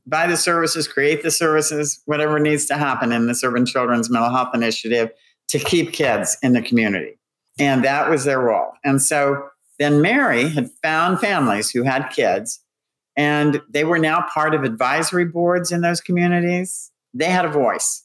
buy 0.05 0.27
the 0.27 0.37
services, 0.37 0.87
create 0.87 1.23
the 1.23 1.31
services, 1.31 2.01
whatever 2.05 2.39
needs 2.39 2.65
to 2.67 2.75
happen 2.75 3.11
in 3.11 3.27
this 3.27 3.43
Urban 3.43 3.65
Children's 3.65 4.09
Mental 4.09 4.31
Health 4.31 4.53
Initiative 4.53 5.11
to 5.49 5.59
keep 5.59 5.93
kids 5.93 6.37
in 6.41 6.53
the 6.53 6.61
community. 6.61 7.17
And 7.57 7.83
that 7.83 8.09
was 8.09 8.23
their 8.23 8.39
role. 8.39 8.71
And 8.83 9.01
so 9.01 9.49
then 9.79 10.01
Mary 10.01 10.49
had 10.49 10.69
found 10.83 11.19
families 11.19 11.69
who 11.69 11.83
had 11.83 12.09
kids, 12.09 12.59
and 13.15 13.61
they 13.69 13.83
were 13.83 13.99
now 13.99 14.25
part 14.33 14.53
of 14.53 14.63
advisory 14.63 15.25
boards 15.25 15.71
in 15.71 15.81
those 15.81 16.01
communities. 16.01 16.91
They 17.13 17.25
had 17.25 17.45
a 17.45 17.49
voice. 17.49 18.03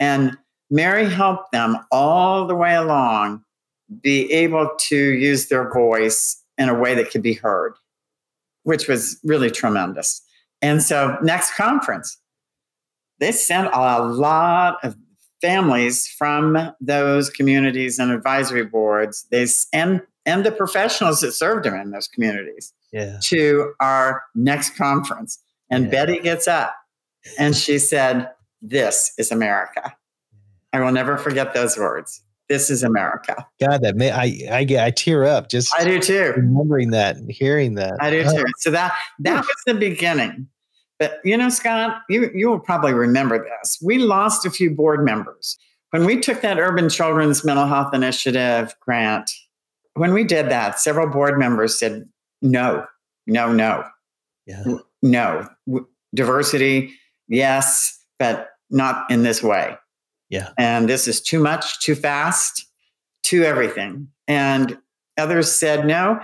And 0.00 0.36
Mary 0.70 1.08
helped 1.08 1.52
them 1.52 1.78
all 1.90 2.46
the 2.46 2.54
way 2.54 2.74
along 2.74 3.42
be 4.02 4.30
able 4.32 4.70
to 4.78 4.96
use 4.96 5.48
their 5.48 5.70
voice 5.72 6.42
in 6.58 6.68
a 6.68 6.74
way 6.74 6.94
that 6.94 7.10
could 7.10 7.22
be 7.22 7.32
heard, 7.34 7.74
which 8.64 8.86
was 8.86 9.18
really 9.24 9.50
tremendous. 9.50 10.20
And 10.60 10.82
so, 10.82 11.16
next 11.22 11.54
conference, 11.54 12.18
they 13.20 13.32
sent 13.32 13.68
a 13.72 14.02
lot 14.02 14.78
of 14.82 14.96
families 15.40 16.06
from 16.06 16.72
those 16.80 17.30
communities 17.30 17.98
and 17.98 18.10
advisory 18.10 18.64
boards. 18.64 19.26
They 19.30 19.46
and 19.72 20.02
and 20.26 20.44
the 20.44 20.52
professionals 20.52 21.20
that 21.20 21.32
served 21.32 21.64
them 21.64 21.74
in 21.74 21.90
those 21.90 22.08
communities 22.08 22.72
yeah. 22.92 23.18
to 23.24 23.72
our 23.80 24.22
next 24.34 24.76
conference. 24.76 25.42
And 25.70 25.84
yeah. 25.84 25.90
Betty 25.90 26.18
gets 26.18 26.48
up 26.48 26.74
and 27.38 27.56
she 27.56 27.78
said, 27.78 28.30
"This 28.60 29.12
is 29.18 29.30
America." 29.30 29.94
I 30.72 30.80
will 30.80 30.92
never 30.92 31.16
forget 31.16 31.54
those 31.54 31.78
words. 31.78 32.22
This 32.48 32.70
is 32.70 32.82
America. 32.82 33.46
God, 33.60 33.82
that 33.82 33.96
may 33.96 34.10
I 34.10 34.58
I 34.58 34.64
get 34.64 34.82
I 34.84 34.90
tear 34.90 35.24
up 35.24 35.48
just 35.50 35.74
I 35.78 35.84
do 35.84 36.00
too. 36.00 36.32
Remembering 36.36 36.90
that 36.90 37.16
and 37.16 37.30
hearing 37.30 37.74
that. 37.74 37.94
I 38.00 38.10
do 38.10 38.24
oh. 38.26 38.36
too. 38.36 38.44
So 38.58 38.70
that 38.70 38.94
that 39.20 39.40
was 39.40 39.56
the 39.66 39.74
beginning. 39.74 40.48
But 40.98 41.20
you 41.24 41.36
know, 41.36 41.48
Scott, 41.48 42.02
you 42.08 42.30
you 42.34 42.48
will 42.48 42.58
probably 42.58 42.94
remember 42.94 43.38
this. 43.38 43.78
We 43.82 43.98
lost 43.98 44.46
a 44.46 44.50
few 44.50 44.70
board 44.70 45.04
members 45.04 45.58
when 45.90 46.04
we 46.04 46.20
took 46.20 46.40
that 46.40 46.58
Urban 46.58 46.88
Children's 46.88 47.44
Mental 47.44 47.66
Health 47.66 47.94
Initiative 47.94 48.74
grant. 48.80 49.30
When 49.94 50.12
we 50.12 50.24
did 50.24 50.48
that, 50.48 50.78
several 50.78 51.08
board 51.08 51.38
members 51.38 51.78
said, 51.78 52.08
"No, 52.40 52.86
no, 53.26 53.52
no, 53.52 53.84
yeah. 54.46 54.64
no, 55.02 55.48
diversity, 56.14 56.94
yes, 57.28 58.02
but 58.18 58.50
not 58.70 59.10
in 59.10 59.22
this 59.22 59.42
way." 59.42 59.76
Yeah. 60.30 60.50
And 60.58 60.88
this 60.88 61.08
is 61.08 61.20
too 61.20 61.40
much, 61.40 61.80
too 61.80 61.94
fast, 61.94 62.66
too 63.22 63.44
everything. 63.44 64.08
And 64.26 64.78
others 65.16 65.50
said, 65.50 65.86
no, 65.86 66.20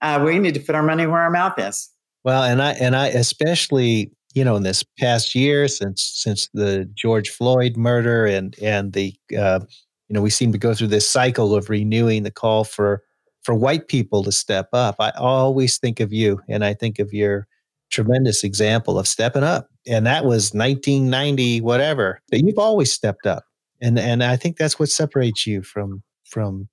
uh, 0.00 0.22
we 0.24 0.38
need 0.38 0.54
to 0.54 0.60
put 0.60 0.74
our 0.74 0.82
money 0.82 1.06
where 1.06 1.20
our 1.20 1.30
mouth 1.30 1.58
is. 1.58 1.90
Well, 2.24 2.42
and 2.42 2.62
I 2.62 2.72
and 2.72 2.96
I 2.96 3.08
especially, 3.08 4.10
you 4.34 4.44
know, 4.44 4.56
in 4.56 4.62
this 4.62 4.82
past 4.98 5.34
year 5.34 5.68
since 5.68 6.02
since 6.02 6.48
the 6.54 6.90
George 6.94 7.28
Floyd 7.28 7.76
murder 7.76 8.24
and 8.24 8.56
and 8.62 8.94
the 8.94 9.14
uh, 9.38 9.60
you 10.08 10.14
know 10.14 10.22
we 10.22 10.30
seem 10.30 10.50
to 10.52 10.58
go 10.58 10.72
through 10.74 10.88
this 10.88 11.08
cycle 11.08 11.54
of 11.54 11.68
renewing 11.68 12.22
the 12.22 12.30
call 12.30 12.64
for 12.64 13.02
for 13.42 13.54
white 13.54 13.88
people 13.88 14.24
to 14.24 14.32
step 14.32 14.68
up. 14.72 14.96
I 14.98 15.10
always 15.18 15.76
think 15.76 16.00
of 16.00 16.14
you, 16.14 16.40
and 16.48 16.64
I 16.64 16.72
think 16.72 16.98
of 16.98 17.12
your 17.12 17.46
tremendous 17.94 18.44
example 18.44 18.98
of 18.98 19.06
stepping 19.06 19.42
up 19.42 19.68
and 19.86 20.06
that 20.06 20.24
was 20.24 20.52
1990 20.52 21.60
whatever 21.60 22.20
but 22.30 22.40
you've 22.40 22.58
always 22.58 22.90
stepped 22.92 23.26
up 23.26 23.44
and 23.80 23.98
and 23.98 24.24
i 24.24 24.36
think 24.36 24.56
that's 24.56 24.78
what 24.78 24.88
separates 24.88 25.46
you 25.46 25.62
from 25.62 26.02
from 26.24 26.68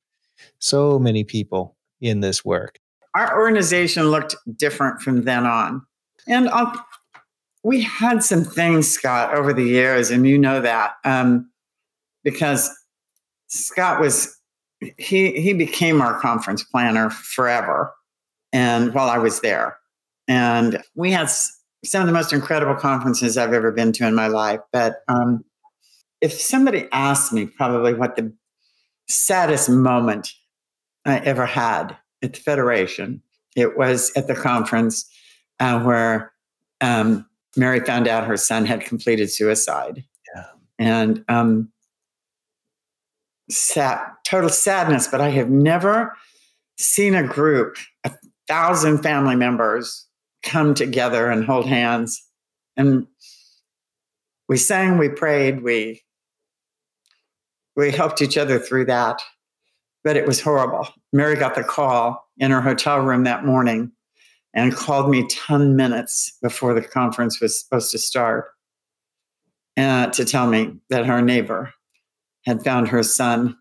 so 0.59 0.99
many 0.99 1.23
people 1.23 1.75
in 1.99 2.19
this 2.19 2.43
work. 2.43 2.79
Our 3.15 3.39
organization 3.39 4.09
looked 4.09 4.35
different 4.55 5.01
from 5.01 5.23
then 5.23 5.45
on 5.45 5.85
and 6.27 6.49
I'll, 6.49 6.73
we 7.63 7.81
had 7.81 8.23
some 8.23 8.43
things 8.43 8.89
scott 8.89 9.33
over 9.33 9.53
the 9.53 9.63
years 9.63 10.09
and 10.11 10.27
you 10.27 10.37
know 10.37 10.61
that 10.61 10.93
um, 11.03 11.49
because 12.23 12.69
scott 13.47 13.99
was 13.99 14.39
he 14.97 15.39
he 15.41 15.53
became 15.53 16.01
our 16.01 16.19
conference 16.19 16.63
planner 16.63 17.09
forever 17.09 17.93
and 18.53 18.93
while 18.93 19.09
i 19.09 19.17
was 19.17 19.41
there 19.41 19.77
and 20.31 20.81
we 20.95 21.11
had 21.11 21.29
some 21.83 21.99
of 21.99 22.07
the 22.07 22.13
most 22.13 22.31
incredible 22.31 22.75
conferences 22.75 23.37
I've 23.37 23.51
ever 23.51 23.69
been 23.69 23.91
to 23.91 24.07
in 24.07 24.15
my 24.15 24.27
life. 24.27 24.61
But 24.71 25.01
um, 25.09 25.43
if 26.21 26.31
somebody 26.31 26.87
asked 26.93 27.33
me 27.33 27.47
probably 27.47 27.93
what 27.93 28.15
the 28.15 28.33
saddest 29.09 29.69
moment 29.69 30.31
I 31.03 31.17
ever 31.17 31.45
had 31.45 31.97
at 32.23 32.31
the 32.31 32.39
Federation, 32.39 33.21
it 33.57 33.77
was 33.77 34.09
at 34.15 34.27
the 34.27 34.35
conference 34.35 35.05
uh, 35.59 35.81
where 35.81 36.31
um, 36.79 37.25
Mary 37.57 37.81
found 37.81 38.07
out 38.07 38.25
her 38.25 38.37
son 38.37 38.65
had 38.65 38.85
completed 38.85 39.29
suicide. 39.29 40.01
Yeah. 40.33 40.45
And 40.79 41.25
um, 41.27 41.69
sad, 43.49 43.99
total 44.23 44.49
sadness, 44.49 45.09
but 45.09 45.19
I 45.19 45.31
have 45.31 45.49
never 45.49 46.15
seen 46.77 47.15
a 47.15 47.27
group, 47.27 47.75
a 48.05 48.11
thousand 48.47 49.03
family 49.03 49.35
members 49.35 50.07
come 50.43 50.73
together 50.73 51.29
and 51.29 51.45
hold 51.45 51.65
hands. 51.65 52.21
And 52.77 53.07
we 54.47 54.57
sang, 54.57 54.97
we 54.97 55.09
prayed, 55.09 55.63
we 55.63 56.01
we 57.75 57.91
helped 57.91 58.21
each 58.21 58.37
other 58.37 58.59
through 58.59 58.85
that. 58.85 59.21
But 60.03 60.17
it 60.17 60.27
was 60.27 60.41
horrible. 60.41 60.87
Mary 61.13 61.35
got 61.35 61.55
the 61.55 61.63
call 61.63 62.27
in 62.37 62.51
her 62.51 62.61
hotel 62.61 62.99
room 62.99 63.23
that 63.23 63.45
morning 63.45 63.91
and 64.53 64.75
called 64.75 65.09
me 65.09 65.25
10 65.27 65.75
minutes 65.75 66.37
before 66.41 66.73
the 66.73 66.81
conference 66.81 67.39
was 67.39 67.59
supposed 67.59 67.91
to 67.91 67.97
start 67.97 68.49
uh, 69.77 70.07
to 70.07 70.25
tell 70.25 70.47
me 70.47 70.75
that 70.89 71.05
her 71.05 71.21
neighbor 71.21 71.73
had 72.45 72.63
found 72.63 72.87
her 72.87 73.03
son 73.03 73.55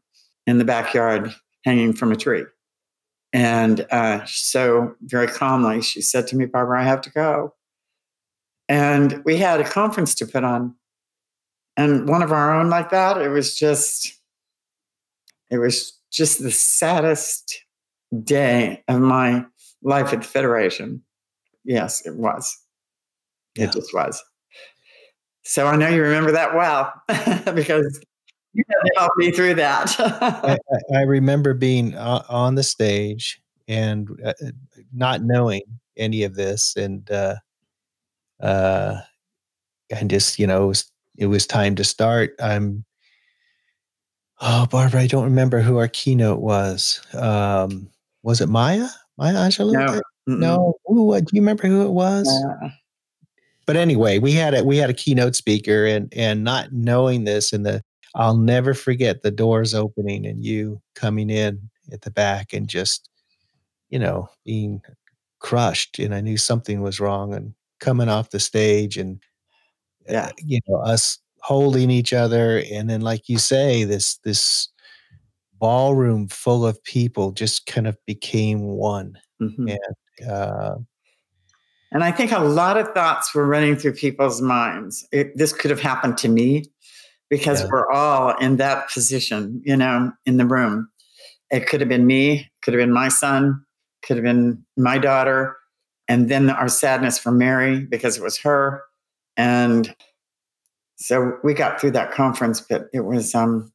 in 0.47 0.59
the 0.59 0.65
backyard 0.65 1.33
hanging 1.65 1.93
from 1.93 2.11
a 2.11 2.17
tree. 2.17 2.45
And 3.33 3.87
uh, 3.91 4.25
so, 4.27 4.97
very 5.03 5.29
calmly, 5.29 5.83
she 5.83 6.03
said 6.03 6.27
to 6.29 6.37
me, 6.37 6.47
Barbara, 6.47 6.81
I 6.81 6.85
have 6.85 7.01
to 7.03 7.11
go. 7.11 7.55
And 8.69 9.23
we 9.25 9.37
had 9.37 9.61
a 9.61 9.65
conference 9.65 10.15
to 10.17 10.27
put 10.27 10.45
on. 10.45 10.75
And 11.77 12.09
one 12.09 12.23
of 12.23 12.33
our 12.33 12.55
own 12.55 12.71
like 12.71 12.91
that, 12.91 13.19
it 13.19 13.29
was 13.29 13.55
just, 13.57 14.21
it 15.49 15.59
was 15.59 15.99
just 16.11 16.43
the 16.43 16.51
saddest 16.51 17.65
day 18.25 18.83
of 18.89 19.01
my 19.01 19.45
life 19.83 20.13
at 20.13 20.23
the 20.23 20.27
Federation. 20.29 21.03
Yes, 21.65 22.05
it 22.05 22.17
was. 22.17 22.57
Yeah. 23.57 23.65
It 23.65 23.73
just 23.73 23.95
was. 23.95 24.23
So 25.45 25.67
I 25.67 25.77
know 25.77 25.89
you 25.89 26.03
remember 26.03 26.33
that 26.33 26.55
well 26.55 26.93
because 27.55 28.01
you 28.53 28.65
had 28.69 28.77
to 28.85 28.93
help 28.97 29.13
me 29.17 29.31
through 29.31 29.55
that. 29.55 29.95
I, 29.99 30.59
I, 30.95 31.03
remember 31.03 31.55
being 31.55 31.97
on 31.97 32.55
the 32.55 32.63
stage 32.63 33.41
and 33.69 34.09
uh, 34.25 34.33
not 34.93 35.23
knowing 35.23 35.63
any 35.97 36.25
of 36.25 36.35
this, 36.35 36.77
and 36.77 37.09
uh, 37.11 37.37
uh, 38.41 39.01
and 39.91 40.11
just 40.11 40.39
you 40.39 40.47
know, 40.47 40.65
it 40.65 40.69
was, 40.69 40.93
it 41.19 41.27
was 41.27 41.47
time 41.47 41.75
to 41.77 41.85
start. 41.85 42.35
I'm. 42.41 42.85
Oh, 44.43 44.67
Barbara, 44.71 45.03
I 45.03 45.07
don't 45.07 45.25
remember 45.25 45.61
who 45.61 45.77
our 45.77 45.89
keynote 45.89 46.41
was. 46.41 47.03
Um, 47.13 47.91
was 48.23 48.41
it 48.41 48.49
Maya? 48.49 48.89
Maya 49.19 49.35
Angelou? 49.35 49.75
No. 49.75 50.01
No. 50.27 50.75
Ooh, 50.91 51.03
what, 51.03 51.27
do 51.27 51.37
you 51.37 51.43
remember 51.43 51.67
who 51.67 51.83
it 51.85 51.91
was? 51.91 52.27
but 53.67 53.77
anyway, 53.77 54.19
we 54.19 54.33
had 54.33 54.55
a 54.55 54.65
we 54.65 54.79
had 54.79 54.91
a 54.91 54.95
keynote 54.95 55.37
speaker, 55.37 55.87
and 55.87 56.13
and 56.17 56.43
not 56.43 56.73
knowing 56.73 57.25
this, 57.25 57.53
and 57.53 57.65
the 57.65 57.83
I'll 58.15 58.37
never 58.37 58.75
forget 58.75 59.23
the 59.23 59.31
doors 59.31 59.75
opening 59.75 60.27
and 60.27 60.45
you 60.45 60.81
coming 60.95 61.31
in 61.31 61.71
at 61.93 62.03
the 62.03 62.11
back 62.11 62.53
and 62.53 62.69
just, 62.69 63.09
you 63.89 63.99
know, 63.99 64.29
being 64.45 64.83
crushed. 65.39 65.99
And 65.99 66.15
I 66.15 66.21
knew 66.21 66.37
something 66.37 66.83
was 66.83 67.01
wrong 67.01 67.35
and 67.35 67.55
coming 67.79 68.09
off 68.09 68.31
the 68.31 68.41
stage 68.41 68.97
and, 68.97 69.21
uh, 70.09 70.13
yeah, 70.13 70.27
uh, 70.27 70.33
you 70.45 70.61
know, 70.69 70.77
us 70.81 71.19
holding 71.41 71.91
each 71.91 72.13
other. 72.13 72.63
And 72.71 72.91
then, 72.91 73.01
like 73.01 73.29
you 73.29 73.39
say, 73.39 73.85
this, 73.85 74.17
this 74.19 74.69
ballroom 75.59 76.29
full 76.29 76.67
of 76.67 76.83
people 76.85 77.33
just 77.33 77.67
kind 77.67 77.87
of 77.87 77.97
became 78.07 78.63
one. 78.63 79.19
Mm-hmm. 79.41 79.69
And, 79.69 80.31
uh, 80.31 80.75
and 81.93 82.05
I 82.05 82.13
think 82.13 82.33
a 82.33 82.39
lot 82.39 82.77
of 82.77 82.93
thoughts 82.95 83.35
were 83.35 83.47
running 83.47 83.77
through 83.77 83.95
people's 83.95 84.41
minds. 84.41 85.07
It, 85.13 85.37
this 85.37 85.53
could 85.53 85.71
have 85.71 85.81
happened 85.81 86.19
to 86.19 86.29
me 86.29 86.65
because 87.31 87.63
yeah. 87.63 87.69
we're 87.71 87.91
all 87.91 88.37
in 88.39 88.57
that 88.57 88.91
position, 88.91 89.63
you 89.65 89.77
know, 89.77 90.13
in 90.27 90.37
the 90.37 90.45
room. 90.45 90.89
It 91.51 91.67
could 91.67 91.81
have 91.81 91.89
been 91.89 92.07
me, 92.07 92.51
could 92.61 92.75
have 92.75 92.81
been 92.81 92.93
my 92.93 93.09
son, 93.09 93.65
could 94.03 94.17
have 94.17 94.25
been 94.25 94.65
my 94.77 94.99
daughter. 94.99 95.57
And 96.09 96.29
then 96.29 96.51
our 96.51 96.69
sadness 96.69 97.19
for 97.19 97.31
Mary 97.31 97.81
because 97.81 98.17
it 98.17 98.23
was 98.23 98.39
her. 98.41 98.83
And 99.37 99.95
so 100.97 101.39
we 101.45 101.55
got 101.55 101.81
through 101.81 101.93
that 101.93 102.11
conference, 102.11 102.61
but 102.61 102.89
it 102.93 103.05
was, 103.05 103.35
um, 103.35 103.73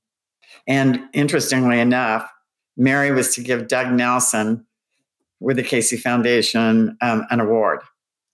and 0.68 1.00
interestingly 1.14 1.80
enough, 1.80 2.30
Mary 2.78 3.12
was 3.12 3.34
to 3.36 3.42
give 3.42 3.70
Doug 3.70 3.92
Nelson 3.92 4.66
with 5.40 5.56
the 5.56 5.64
Casey 5.64 5.96
Foundation 5.96 6.98
um, 7.02 7.26
an 7.30 7.40
award. 7.40 7.80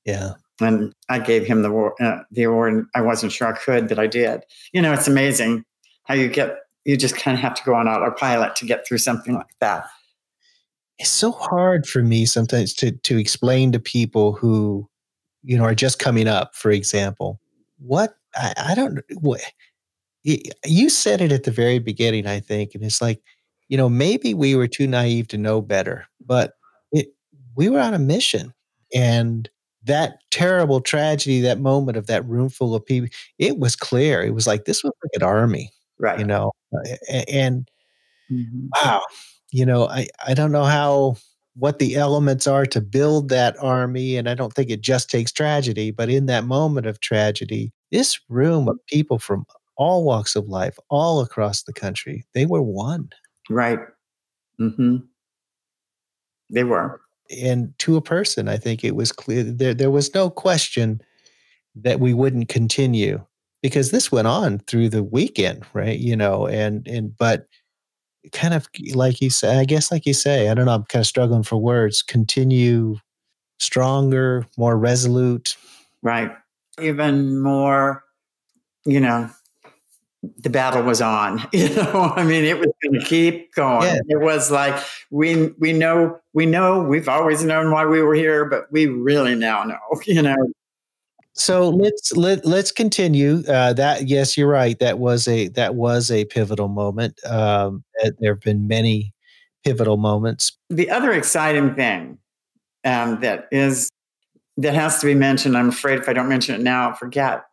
Yeah 0.04 0.34
and 0.62 0.94
I 1.10 1.20
gave 1.20 1.46
him 1.46 1.62
the 1.62 1.74
uh, 2.02 2.24
the 2.32 2.44
award. 2.44 2.86
I 2.96 3.02
wasn't 3.02 3.32
sure 3.32 3.48
I 3.48 3.58
could, 3.58 3.88
but 3.88 4.00
I 4.00 4.08
did. 4.08 4.44
You 4.74 4.82
know, 4.82 4.94
it's 4.94 5.08
amazing 5.08 5.66
how 6.04 6.16
you 6.16 6.30
get 6.30 6.58
you 6.86 6.98
just 6.98 7.16
kind 7.16 7.36
of 7.36 7.42
have 7.42 7.54
to 7.56 7.64
go 7.64 7.76
on 7.76 7.88
autopilot 7.88 8.56
to 8.58 8.66
get 8.66 8.88
through 8.88 8.98
something 8.98 9.36
like 9.36 9.56
that. 9.60 9.86
It's 10.98 11.10
so 11.10 11.32
hard 11.32 11.88
for 11.88 12.02
me 12.04 12.26
sometimes 12.26 12.74
to 12.76 12.92
to 12.92 13.18
explain 13.18 13.72
to 13.72 13.80
people 13.80 14.34
who, 14.34 14.88
you 15.44 15.58
know, 15.58 15.64
are 15.64 15.76
just 15.76 16.00
coming 16.00 16.28
up. 16.28 16.56
For 16.56 16.72
example, 16.72 17.40
what 17.80 18.16
I, 18.36 18.54
I 18.58 18.76
don't 18.76 19.00
what 19.20 19.42
you 20.24 20.90
said 20.90 21.22
it 21.22 21.32
at 21.32 21.44
the 21.44 21.52
very 21.52 21.80
beginning, 21.80 22.28
I 22.28 22.40
think, 22.40 22.76
and 22.76 22.84
it's 22.84 23.02
like, 23.02 23.22
you 23.68 23.78
know, 23.78 23.90
maybe 23.90 24.34
we 24.34 24.56
were 24.56 24.68
too 24.68 24.86
naive 24.86 25.28
to 25.30 25.38
know 25.38 25.62
better, 25.62 26.06
but 26.26 26.54
it 26.92 27.08
we 27.56 27.70
were 27.70 27.80
on 27.80 27.94
a 27.94 28.00
mission, 28.00 28.54
and 28.94 29.50
that 29.84 30.20
terrible 30.30 30.82
tragedy, 30.82 31.42
that 31.42 31.60
moment 31.60 31.98
of 31.98 32.08
that 32.08 32.26
room 32.28 32.50
full 32.50 32.76
of 32.76 32.86
people, 32.86 33.10
it 33.40 33.58
was 33.58 33.76
clear. 33.76 34.24
It 34.24 34.34
was 34.34 34.48
like 34.48 34.66
this 34.66 34.84
was 34.84 34.94
like 35.04 35.12
an 35.14 35.24
army, 35.24 35.72
right? 36.00 36.20
You 36.20 36.26
know, 36.26 36.52
and 37.10 37.70
mm-hmm. 38.32 38.68
wow, 38.82 39.02
you 39.52 39.66
know, 39.66 39.88
I 39.88 40.08
I 40.26 40.34
don't 40.34 40.52
know 40.52 40.66
how 40.66 41.18
what 41.56 41.80
the 41.80 41.96
elements 41.96 42.48
are 42.48 42.66
to 42.68 42.82
build 42.82 43.30
that 43.30 43.56
army, 43.62 44.18
and 44.18 44.30
I 44.30 44.36
don't 44.36 44.54
think 44.54 44.70
it 44.70 44.82
just 44.82 45.10
takes 45.10 45.32
tragedy, 45.32 45.92
but 45.92 46.10
in 46.10 46.28
that 46.28 46.46
moment 46.46 46.86
of 46.86 47.00
tragedy, 47.00 47.72
this 47.92 48.20
room 48.30 48.68
of 48.68 48.78
people 48.88 49.20
from 49.20 49.46
all 49.78 50.04
walks 50.04 50.36
of 50.36 50.48
life, 50.48 50.78
all 50.90 51.22
across 51.22 51.64
the 51.64 51.74
country, 51.74 52.24
they 52.34 52.46
were 52.46 52.62
one, 52.62 53.10
right? 53.50 53.80
Mm-hmm. 54.60 54.98
They 56.52 56.64
were 56.64 57.02
and 57.40 57.78
to 57.80 57.98
a 57.98 58.02
person, 58.02 58.48
I 58.48 58.58
think 58.58 58.84
it 58.84 58.96
was 58.96 59.12
clear 59.12 59.44
there 59.44 59.74
there 59.74 59.92
was 59.92 60.14
no 60.14 60.30
question 60.30 61.02
that 61.76 62.00
we 62.00 62.14
wouldn't 62.14 62.50
continue 62.50 63.24
because 63.62 63.92
this 63.92 64.12
went 64.12 64.28
on 64.28 64.60
through 64.60 64.90
the 64.90 65.04
weekend, 65.04 65.66
right? 65.74 65.98
You 66.00 66.16
know, 66.16 66.48
and 66.48 66.88
and 66.88 67.16
but 67.16 67.48
kind 68.32 68.54
of 68.54 68.68
like 68.94 69.22
you 69.22 69.30
say, 69.30 69.60
I 69.60 69.66
guess 69.66 69.92
like 69.92 70.06
you 70.06 70.14
say, 70.14 70.50
I 70.50 70.54
don't 70.54 70.66
know, 70.66 70.76
I'm 70.76 70.84
kind 70.86 71.02
of 71.02 71.08
struggling 71.08 71.44
for 71.44 71.58
words. 71.58 72.02
Continue 72.02 72.98
stronger, 73.60 74.46
more 74.58 74.78
resolute, 74.78 75.56
right? 76.02 76.32
Even 76.80 77.40
more, 77.42 78.04
you 78.86 79.00
know, 79.00 79.30
the 80.38 80.50
battle 80.50 80.84
was 80.84 81.02
on. 81.02 81.42
You 81.54 81.70
know, 81.70 82.14
I 82.16 82.24
mean, 82.24 82.44
it 82.44 82.58
was 82.58 82.70
going 82.84 83.00
to 83.00 83.06
keep 83.06 83.54
going. 83.54 83.88
Yeah. 83.88 84.00
It 84.10 84.22
was 84.22 84.52
like 84.52 84.82
we 85.10 85.48
we 85.60 85.74
know 85.74 86.20
we 86.34 86.46
know 86.46 86.82
we've 86.82 87.10
always 87.10 87.44
known 87.44 87.72
why 87.72 87.86
we 87.86 88.02
were 88.02 88.16
here, 88.16 88.46
but 88.46 88.72
we 88.72 88.88
really 88.88 89.36
now 89.36 89.64
know. 89.64 89.80
You 90.06 90.22
know. 90.22 90.36
So 91.34 91.70
let's 91.70 92.12
let 92.14 92.46
let's 92.46 92.72
continue. 92.72 93.44
Uh, 93.48 93.74
that 93.74 94.08
yes, 94.08 94.38
you're 94.38 94.50
right. 94.50 94.78
That 94.80 95.00
was 95.00 95.28
a 95.28 95.48
that 95.50 95.76
was 95.76 96.12
a 96.12 96.26
pivotal 96.26 96.68
moment. 96.68 97.24
Um, 97.26 97.84
there 98.20 98.34
have 98.34 98.42
been 98.42 98.68
many 98.68 99.14
pivotal 99.64 99.98
moments. 99.98 100.58
The 100.70 100.90
other 100.90 101.14
exciting 101.14 101.74
thing 101.76 102.18
um, 102.84 103.22
that 103.22 103.48
is 103.52 103.90
that 104.58 104.74
has 104.74 105.00
to 105.00 105.06
be 105.06 105.16
mentioned. 105.16 105.58
I'm 105.58 105.70
afraid 105.70 106.00
if 106.00 106.10
I 106.10 106.14
don't 106.14 106.30
mention 106.30 106.56
it 106.56 106.62
now, 106.62 106.90
I'll 106.90 106.96
forget 106.96 107.46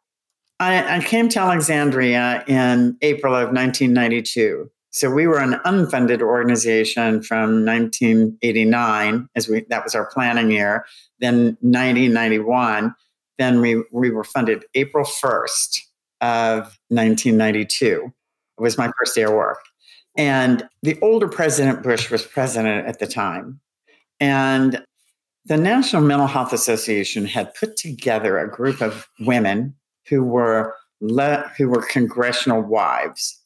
I, 0.61 0.96
I 0.96 1.00
came 1.00 1.28
to 1.30 1.40
Alexandria 1.40 2.44
in 2.46 2.96
April 3.02 3.34
of 3.34 3.52
1992. 3.52 4.70
So 4.90 5.11
we 5.11 5.26
were 5.26 5.38
an 5.38 5.61
unfunded 5.64 6.22
organization 6.22 7.22
from 7.22 7.64
1989, 7.64 9.28
as 9.36 9.48
we 9.48 9.64
that 9.68 9.84
was 9.84 9.94
our 9.94 10.06
planning 10.06 10.50
year. 10.50 10.86
Then 11.20 11.56
1991, 11.61 12.94
then 13.38 13.61
we 13.61 13.84
we 13.92 14.11
were 14.11 14.24
funded 14.24 14.64
April 14.74 15.04
1st 15.04 15.80
of 16.20 16.78
1992. 16.88 18.12
It 18.59 18.62
was 18.62 18.78
my 18.78 18.90
first 18.98 19.14
day 19.14 19.22
of 19.22 19.32
work, 19.32 19.61
and 20.16 20.66
the 20.82 20.98
older 21.00 21.28
President 21.28 21.82
Bush 21.82 22.11
was 22.11 22.24
president 22.24 22.88
at 22.88 22.98
the 22.98 23.06
time, 23.06 23.61
and 24.18 24.82
the 25.44 25.59
National 25.59 26.02
Mental 26.02 26.26
Health 26.26 26.52
Association 26.52 27.26
had 27.26 27.54
put 27.54 27.76
together 27.76 28.38
a 28.38 28.50
group 28.50 28.80
of 28.80 29.06
women 29.20 29.74
who 30.09 30.22
were 30.22 30.74
le- 31.00 31.50
who 31.56 31.68
were 31.68 31.82
congressional 31.82 32.62
wives, 32.62 33.40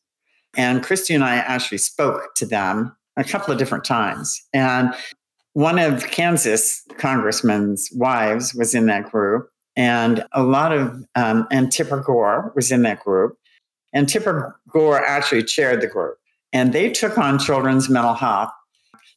and 0.57 0.83
Christy 0.83 1.15
and 1.15 1.25
I 1.25 1.37
actually 1.37 1.79
spoke 1.79 2.35
to 2.37 2.47
them 2.47 2.97
a 3.17 3.25
couple 3.25 3.53
of 3.53 3.59
different 3.59 3.85
times. 3.85 4.41
And 4.53 4.95
one 5.55 5.79
of 5.79 6.07
Kansas 6.11 6.83
congressmen's 6.97 7.91
wives 7.95 8.55
was 8.55 8.75
in 8.75 8.87
that 8.87 9.11
group, 9.11 9.51
and 9.77 10.25
a 10.33 10.43
lot 10.43 10.73
of 10.73 11.05
um, 11.15 11.47
and 11.51 11.71
Tipper 11.71 12.01
Gore 12.01 12.53
was 12.55 12.73
in 12.73 12.83
that 12.83 13.01
group, 13.01 13.37
and 13.93 14.09
Tipper 14.09 14.59
Gore 14.69 15.05
actually 15.05 15.43
chaired 15.45 15.81
the 15.81 15.87
group, 15.87 16.17
and 16.53 16.73
they 16.73 16.91
took 16.91 17.19
on 17.19 17.39
children's 17.39 17.89
mental 17.89 18.15
health. 18.15 18.51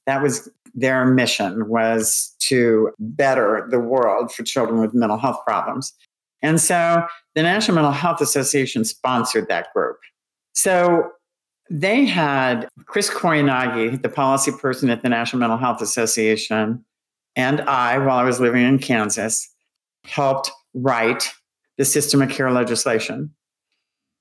That 0.05 0.21
was 0.21 0.49
their 0.75 1.05
mission 1.05 1.69
was 1.69 2.35
to 2.39 2.91
better 2.99 3.65
the 3.71 3.79
world 3.79 4.31
for 4.31 4.43
children 4.43 4.81
with 4.81 4.93
mental 4.93 5.17
health 5.17 5.39
problems. 5.45 5.93
And 6.45 6.61
so 6.61 7.03
the 7.33 7.41
National 7.41 7.73
Mental 7.73 7.91
Health 7.91 8.21
Association 8.21 8.85
sponsored 8.85 9.47
that 9.47 9.73
group. 9.73 9.97
So 10.53 11.09
they 11.71 12.05
had 12.05 12.69
Chris 12.85 13.09
Koyanagi, 13.09 14.03
the 14.03 14.09
policy 14.09 14.51
person 14.51 14.91
at 14.91 15.01
the 15.01 15.09
National 15.09 15.39
Mental 15.39 15.57
Health 15.57 15.81
Association, 15.81 16.85
and 17.35 17.61
I, 17.61 17.97
while 17.97 18.17
I 18.17 18.23
was 18.23 18.39
living 18.39 18.63
in 18.63 18.77
Kansas, 18.77 19.49
helped 20.05 20.51
write 20.75 21.33
the 21.79 21.83
system 21.83 22.21
of 22.21 22.29
care 22.29 22.51
legislation. 22.51 23.33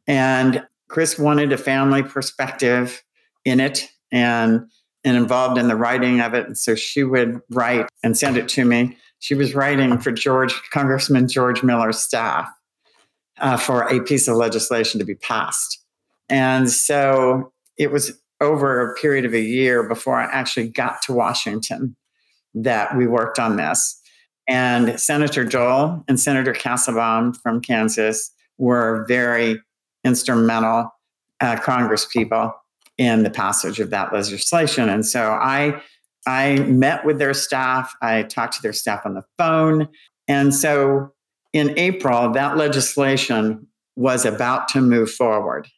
And 0.06 0.66
Chris 0.88 1.18
wanted 1.18 1.52
a 1.52 1.58
family 1.58 2.02
perspective 2.02 3.04
in 3.44 3.60
it 3.60 3.86
and, 4.12 4.62
and 5.04 5.16
involved 5.16 5.58
in 5.58 5.68
the 5.68 5.76
writing 5.76 6.20
of 6.20 6.32
it. 6.32 6.46
And 6.46 6.56
so 6.56 6.74
she 6.74 7.04
would 7.04 7.40
write 7.50 7.86
and 8.02 8.16
send 8.16 8.38
it 8.38 8.48
to 8.48 8.64
me. 8.64 8.96
She 9.24 9.34
was 9.34 9.54
writing 9.54 9.96
for 9.96 10.12
George, 10.12 10.52
Congressman 10.70 11.28
George 11.28 11.62
Miller's 11.62 11.98
staff 11.98 12.46
uh, 13.38 13.56
for 13.56 13.84
a 13.84 14.02
piece 14.02 14.28
of 14.28 14.36
legislation 14.36 14.98
to 14.98 15.06
be 15.06 15.14
passed. 15.14 15.82
And 16.28 16.70
so 16.70 17.50
it 17.78 17.90
was 17.90 18.20
over 18.42 18.92
a 18.92 18.94
period 18.96 19.24
of 19.24 19.32
a 19.32 19.40
year 19.40 19.82
before 19.82 20.20
I 20.20 20.24
actually 20.24 20.68
got 20.68 21.00
to 21.04 21.14
Washington 21.14 21.96
that 22.52 22.98
we 22.98 23.06
worked 23.06 23.38
on 23.38 23.56
this. 23.56 23.98
And 24.46 25.00
Senator 25.00 25.42
Dole 25.42 26.04
and 26.06 26.20
Senator 26.20 26.52
Kassebaum 26.52 27.34
from 27.42 27.62
Kansas 27.62 28.30
were 28.58 29.06
very 29.08 29.58
instrumental 30.04 30.92
uh, 31.40 31.56
Congress 31.56 32.04
people 32.04 32.52
in 32.98 33.22
the 33.22 33.30
passage 33.30 33.80
of 33.80 33.88
that 33.88 34.12
legislation. 34.12 34.90
And 34.90 35.06
so 35.06 35.30
I 35.30 35.80
I 36.26 36.56
met 36.60 37.04
with 37.04 37.18
their 37.18 37.34
staff. 37.34 37.94
I 38.00 38.22
talked 38.22 38.54
to 38.54 38.62
their 38.62 38.72
staff 38.72 39.04
on 39.04 39.14
the 39.14 39.24
phone. 39.38 39.88
And 40.26 40.54
so 40.54 41.12
in 41.52 41.78
April, 41.78 42.30
that 42.32 42.56
legislation 42.56 43.66
was 43.96 44.24
about 44.24 44.68
to 44.68 44.80
move 44.80 45.10
forward 45.10 45.68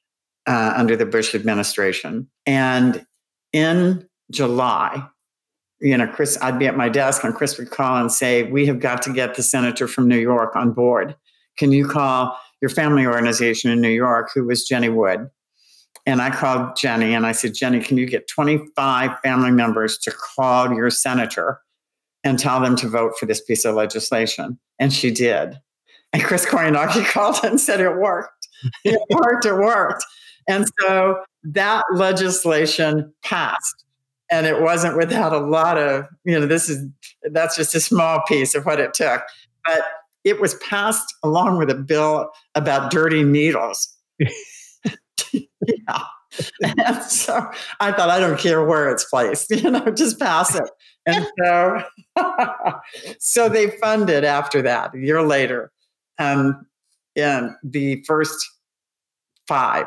uh, 0.47 0.73
under 0.77 0.97
the 0.97 1.07
Bush 1.07 1.35
administration. 1.35 2.29
And 2.47 3.05
in 3.53 4.09
July, 4.31 5.07
you 5.81 5.97
know, 5.97 6.07
Chris, 6.07 6.39
I'd 6.41 6.59
be 6.59 6.67
at 6.67 6.77
my 6.77 6.89
desk 6.89 7.25
and 7.25 7.35
Chris 7.35 7.59
would 7.59 7.71
call 7.71 7.97
and 7.97 8.11
say, 8.11 8.45
We 8.45 8.67
have 8.67 8.81
got 8.81 9.03
to 9.03 9.13
get 9.13 9.35
the 9.35 9.43
senator 9.43 9.87
from 9.87 10.09
New 10.09 10.19
York 10.19 10.57
on 10.57 10.73
board. 10.73 11.15
Can 11.59 11.73
you 11.73 11.87
call 11.87 12.39
your 12.63 12.71
family 12.71 13.07
organization 13.07 13.71
in 13.71 13.81
New 13.81 13.91
York, 13.91 14.31
who 14.35 14.45
was 14.45 14.67
Jenny 14.67 14.89
Wood? 14.89 15.29
And 16.07 16.23
I 16.23 16.31
called 16.31 16.77
Jenny 16.77 17.15
and 17.15 17.27
I 17.27 17.33
said, 17.33 17.55
Jenny, 17.55 17.81
can 17.81 17.97
you 17.97 18.07
get 18.07 18.29
25 18.29 19.19
family 19.21 19.51
members 19.51 19.99
to 19.99 20.13
call 20.13 20.73
your 20.73 20.89
senator 20.89 21.61
and 22.23 22.39
tell 22.39 22.61
them 22.61 22.77
to 22.77 22.89
vote 22.89 23.15
for 23.19 23.27
this 23.27 23.43
piece 23.43 23.65
of 23.65 23.75
legislation? 23.75 24.59
And 24.79 24.93
she 24.93 25.11
did. 25.11 25.59
And 26.13 26.23
Chris 26.23 26.47
Koyanagi 26.47 27.05
called 27.13 27.41
and 27.43 27.61
said 27.61 27.81
it 27.81 27.97
worked. 27.97 28.49
It 28.85 29.01
worked, 29.11 29.45
it 29.45 29.55
worked. 29.55 30.05
And 30.49 30.65
so 30.81 31.19
that 31.43 31.85
legislation 31.93 33.13
passed. 33.25 33.85
And 34.31 34.47
it 34.47 34.61
wasn't 34.61 34.97
without 34.97 35.33
a 35.33 35.39
lot 35.39 35.77
of, 35.77 36.07
you 36.25 36.39
know, 36.39 36.47
this 36.47 36.69
is, 36.69 36.85
that's 37.33 37.57
just 37.57 37.75
a 37.75 37.81
small 37.81 38.23
piece 38.27 38.55
of 38.55 38.65
what 38.65 38.81
it 38.81 38.95
took. 38.95 39.23
But 39.65 39.83
it 40.25 40.41
was 40.41 40.55
passed 40.57 41.15
along 41.23 41.59
with 41.59 41.71
a 41.71 41.75
bill 41.75 42.31
about 42.55 42.91
dirty 42.91 43.23
needles. 43.23 43.93
yeah. 45.33 46.03
And 46.63 47.03
so 47.03 47.51
I 47.81 47.93
thought, 47.93 48.11
I 48.11 48.19
don't 48.19 48.39
care 48.39 48.65
where 48.65 48.91
it's 48.91 49.05
placed, 49.05 49.51
you 49.63 49.71
know, 49.71 49.91
just 49.91 50.19
pass 50.19 50.55
it. 50.55 50.69
And 51.07 51.27
so, 51.39 51.83
so 53.19 53.49
they 53.49 53.71
funded 53.79 54.25
after 54.25 54.63
that, 54.63 54.95
a 54.95 54.99
year 54.99 55.23
later, 55.23 55.73
um, 56.19 56.67
and 57.15 57.53
the 57.63 58.03
first 58.07 58.37
five 59.47 59.87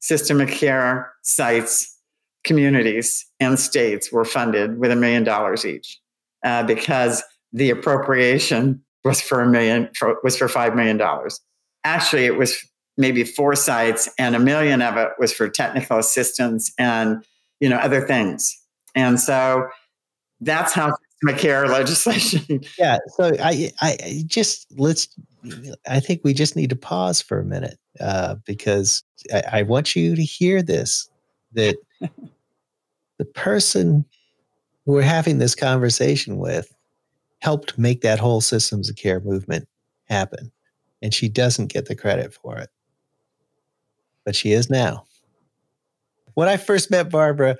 system 0.00 0.40
of 0.40 0.48
care 0.48 1.12
sites, 1.22 1.98
communities, 2.42 3.26
and 3.40 3.58
states 3.58 4.12
were 4.12 4.24
funded 4.24 4.78
with 4.78 4.90
a 4.90 4.96
million 4.96 5.24
dollars 5.24 5.64
each 5.64 6.00
uh, 6.44 6.62
because 6.62 7.22
the 7.52 7.70
appropriation 7.70 8.82
was 9.04 9.20
for 9.20 9.40
a 9.40 9.48
million 9.48 9.88
for, 9.96 10.18
was 10.24 10.36
for 10.36 10.48
five 10.48 10.74
million 10.74 10.96
dollars. 10.96 11.40
Actually, 11.84 12.24
it 12.24 12.36
was 12.36 12.66
maybe 12.96 13.24
four 13.24 13.54
sites, 13.54 14.08
and 14.18 14.36
a 14.36 14.38
million 14.38 14.82
of 14.82 14.96
it 14.96 15.10
was 15.18 15.32
for 15.32 15.48
technical 15.48 15.98
assistance 15.98 16.72
and 16.78 17.24
you 17.60 17.68
know 17.68 17.76
other 17.76 18.06
things. 18.06 18.60
And 18.94 19.18
so 19.18 19.68
that's 20.40 20.72
how 20.72 20.94
care 21.32 21.66
legislation. 21.68 22.60
yeah. 22.78 22.98
So 23.16 23.32
I, 23.40 23.70
I 23.80 24.24
just 24.26 24.66
let's. 24.78 25.08
I 25.86 26.00
think 26.00 26.22
we 26.24 26.32
just 26.32 26.56
need 26.56 26.70
to 26.70 26.76
pause 26.76 27.20
for 27.20 27.38
a 27.38 27.44
minute 27.44 27.78
uh, 28.00 28.36
because 28.46 29.02
I, 29.32 29.42
I 29.52 29.62
want 29.62 29.94
you 29.94 30.16
to 30.16 30.22
hear 30.22 30.62
this. 30.62 31.08
That 31.52 31.76
the 33.18 33.24
person 33.24 34.04
we're 34.86 35.02
having 35.02 35.38
this 35.38 35.54
conversation 35.54 36.38
with 36.38 36.74
helped 37.40 37.78
make 37.78 38.00
that 38.00 38.18
whole 38.18 38.40
systems 38.40 38.88
of 38.88 38.96
care 38.96 39.20
movement 39.20 39.68
happen, 40.08 40.50
and 41.00 41.14
she 41.14 41.28
doesn't 41.28 41.72
get 41.72 41.86
the 41.86 41.94
credit 41.94 42.34
for 42.34 42.58
it 42.58 42.70
but 44.24 44.36
she 44.36 44.52
is 44.52 44.70
now. 44.70 45.04
When 46.34 46.48
I 46.48 46.56
first 46.56 46.90
met 46.90 47.10
Barbara, 47.10 47.56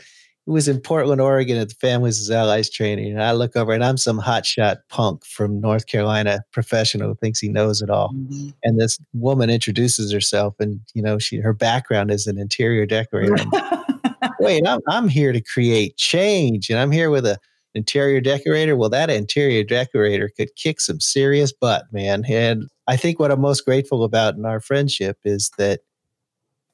it 0.46 0.50
was 0.50 0.68
in 0.68 0.80
Portland, 0.80 1.20
Oregon 1.20 1.56
at 1.56 1.70
the 1.70 1.74
Families 1.76 2.20
as 2.20 2.30
Allies 2.30 2.68
training. 2.68 3.12
And 3.12 3.22
I 3.22 3.32
look 3.32 3.56
over 3.56 3.72
and 3.72 3.82
I'm 3.82 3.96
some 3.96 4.20
hotshot 4.20 4.76
punk 4.90 5.24
from 5.24 5.60
North 5.60 5.86
Carolina 5.86 6.44
professional 6.52 7.08
who 7.08 7.14
thinks 7.14 7.40
he 7.40 7.48
knows 7.48 7.80
it 7.80 7.88
all. 7.88 8.12
Mm-hmm. 8.12 8.50
And 8.62 8.78
this 8.78 8.98
woman 9.14 9.48
introduces 9.48 10.12
herself 10.12 10.54
and, 10.58 10.80
you 10.92 11.02
know, 11.02 11.18
she 11.18 11.38
her 11.38 11.54
background 11.54 12.10
is 12.10 12.26
an 12.26 12.38
interior 12.38 12.84
decorator. 12.84 13.42
Wait, 14.40 14.66
I'm, 14.66 14.80
I'm 14.88 15.08
here 15.08 15.32
to 15.32 15.40
create 15.40 15.96
change 15.96 16.68
and 16.68 16.78
I'm 16.78 16.92
here 16.92 17.08
with 17.08 17.24
a 17.24 17.38
interior 17.74 18.20
decorator. 18.20 18.76
Well, 18.76 18.90
that 18.90 19.10
interior 19.10 19.64
decorator 19.64 20.30
could 20.36 20.54
kick 20.56 20.80
some 20.80 21.00
serious 21.00 21.52
butt, 21.52 21.84
man. 21.90 22.24
And 22.28 22.68
I 22.86 22.96
think 22.96 23.18
what 23.18 23.30
I'm 23.30 23.40
most 23.40 23.64
grateful 23.64 24.04
about 24.04 24.36
in 24.36 24.44
our 24.44 24.60
friendship 24.60 25.18
is 25.24 25.50
that 25.56 25.80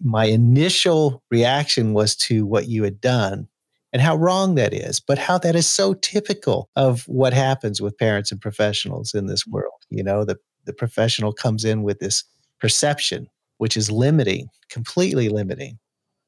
my 0.01 0.27
initial 0.27 1.23
reaction 1.31 1.93
was 1.93 2.17
to 2.17 2.47
what 2.47 2.69
you 2.69 2.83
had 2.85 3.01
done 3.01 3.49
and 3.93 4.01
how 4.01 4.17
wrong 4.17 4.55
that 4.55 4.73
is, 4.73 5.01
but 5.01 5.19
how 5.19 5.39
that 5.39 5.57
is 5.57 5.69
so 5.69 5.95
typical 5.95 6.71
of 6.77 7.03
what 7.09 7.33
happens 7.33 7.81
with 7.81 7.99
parents 7.99 8.31
and 8.31 8.41
professionals 8.41 9.15
in 9.15 9.27
this 9.27 9.47
world. 9.47 9.85
You 9.91 10.03
know, 10.05 10.25
the, 10.25 10.39
the 10.65 10.73
professional 10.73 11.33
comes 11.33 11.65
in 11.65 11.83
with 11.83 11.99
this 11.99 12.25
perception, 12.61 13.27
which 13.59 13.77
is 13.77 13.91
limiting, 13.91 14.49
completely 14.69 15.29
limiting. 15.29 15.79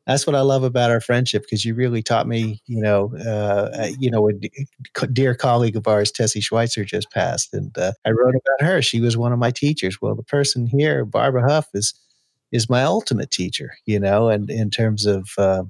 That's 0.06 0.26
what 0.26 0.34
I 0.34 0.40
love 0.40 0.64
about 0.64 0.90
our 0.90 1.00
friendship 1.00 1.42
because 1.42 1.64
you 1.64 1.76
really 1.76 2.02
taught 2.02 2.26
me, 2.26 2.60
you 2.66 2.82
know, 2.82 3.14
uh, 3.24 3.70
uh 3.78 3.88
you 4.00 4.10
know, 4.10 4.28
a 4.28 5.06
dear 5.06 5.36
colleague 5.36 5.76
of 5.76 5.86
ours, 5.86 6.10
Tessie 6.10 6.40
Schweitzer, 6.40 6.84
just 6.84 7.12
passed, 7.12 7.54
and 7.54 7.76
uh, 7.78 7.92
I 8.04 8.10
wrote 8.10 8.34
about 8.34 8.66
her. 8.66 8.82
She 8.82 9.00
was 9.00 9.16
one 9.16 9.32
of 9.32 9.38
my 9.38 9.52
teachers. 9.52 10.02
Well, 10.02 10.16
the 10.16 10.24
person 10.24 10.66
here, 10.66 11.04
Barbara 11.04 11.48
Huff, 11.48 11.68
is 11.72 11.94
is 12.52 12.70
my 12.70 12.82
ultimate 12.82 13.30
teacher, 13.30 13.74
you 13.86 13.98
know, 13.98 14.28
and 14.28 14.50
in 14.50 14.70
terms 14.70 15.06
of 15.06 15.30
uh, 15.38 15.64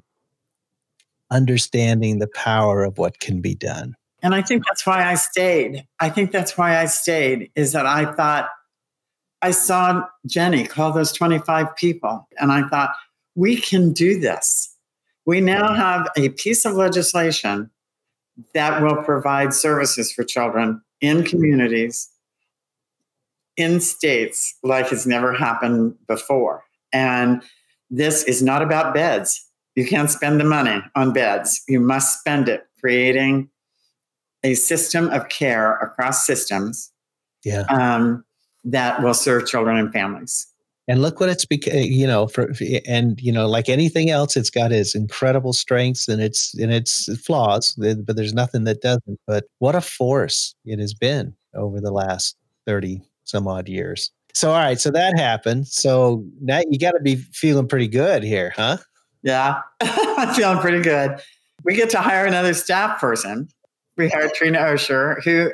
understanding 1.31 2.19
the 2.19 2.29
power 2.29 2.85
of 2.85 2.99
what 2.99 3.21
can 3.21 3.41
be 3.41 3.55
done. 3.55 3.97
And 4.23 4.35
I 4.35 4.43
think 4.43 4.65
that's 4.67 4.87
why 4.87 5.05
I 5.05 5.15
stayed. 5.15 5.87
I 5.99 6.11
think 6.11 6.31
that's 6.31 6.59
why 6.59 6.79
I 6.79 6.85
stayed, 6.87 7.51
is 7.57 7.73
that 7.73 7.87
I 7.87 8.13
thought, 8.13 8.49
I 9.41 9.51
saw 9.51 10.05
Jenny 10.27 10.67
call 10.67 10.93
those 10.93 11.11
25 11.13 11.75
people, 11.75 12.29
and 12.39 12.53
I 12.53 12.69
thought, 12.69 12.95
we 13.35 13.57
can 13.57 13.93
do 13.93 14.21
this. 14.21 14.77
We 15.25 15.41
now 15.41 15.73
have 15.75 16.09
a 16.17 16.29
piece 16.31 16.65
of 16.65 16.75
legislation 16.75 17.71
that 18.55 18.83
will 18.83 19.03
provide 19.03 19.55
services 19.55 20.13
for 20.13 20.25
children 20.25 20.83
in 21.01 21.25
communities, 21.25 22.09
in 23.57 23.81
states 23.81 24.57
like 24.63 24.89
has 24.89 25.07
never 25.07 25.33
happened 25.33 25.97
before. 26.07 26.65
And 26.93 27.43
this 27.91 28.23
is 28.25 28.43
not 28.43 28.63
about 28.63 28.95
beds. 28.95 29.45
You 29.75 29.87
can't 29.87 30.11
spend 30.11 30.41
the 30.41 30.45
money 30.45 30.83
on 30.95 31.13
beds. 31.13 31.63
You 31.69 31.81
must 31.81 32.19
spend 32.21 32.49
it 32.49 32.67
creating 32.81 33.49
a 34.45 34.55
system 34.55 35.09
of 35.11 35.29
care 35.29 35.77
across 35.77 36.27
systems 36.27 36.91
Yeah. 37.45 37.63
um, 37.71 38.25
that 38.65 39.03
will 39.03 39.15
serve 39.15 39.47
children 39.47 39.77
and 39.77 39.93
families. 39.93 40.47
And 40.89 41.01
look 41.01 41.21
what 41.21 41.29
it's 41.29 41.45
become, 41.45 41.75
you 41.77 42.09
know, 42.09 42.27
for 42.27 42.53
and 42.89 43.21
you 43.21 43.31
know, 43.31 43.47
like 43.49 43.69
anything 43.69 44.11
else, 44.11 44.37
it's 44.37 44.51
got 44.51 44.73
its 44.73 44.97
incredible 44.97 45.53
strengths 45.53 46.09
and 46.09 46.21
its 46.21 46.55
and 46.55 46.73
its 46.73 47.09
flaws, 47.25 47.75
but 47.79 48.17
there's 48.17 48.35
nothing 48.35 48.65
that 48.65 48.81
doesn't. 48.83 49.21
But 49.27 49.45
what 49.61 49.77
a 49.77 49.81
force 49.81 50.57
it 50.65 50.81
has 50.81 50.93
been 50.93 51.35
over 51.55 51.81
the 51.81 51.93
last 51.93 52.37
30 52.67 53.01
some 53.25 53.47
odd 53.47 53.69
years. 53.69 54.11
So 54.35 54.51
all 54.51 54.59
right, 54.59 54.81
so 54.81 54.91
that 54.91 55.19
happened. 55.19 55.69
So 55.69 56.25
now 56.41 56.61
you 56.69 56.79
got 56.79 56.93
to 56.93 57.01
be 57.01 57.17
feeling 57.17 57.69
pretty 57.69 57.89
good 57.89 58.23
here, 58.23 58.53
huh? 58.57 58.79
Yeah, 59.23 59.61
I'm 59.81 60.35
feeling 60.35 60.59
pretty 60.59 60.81
good. 60.81 61.21
We 61.65 61.75
get 61.77 61.91
to 61.91 61.99
hire 61.99 62.27
another 62.27 62.55
staff 62.55 63.01
person. 63.01 63.49
We 63.97 64.09
hired 64.09 64.35
Trina 64.35 64.59
Osher, 64.59 65.23
who 65.23 65.53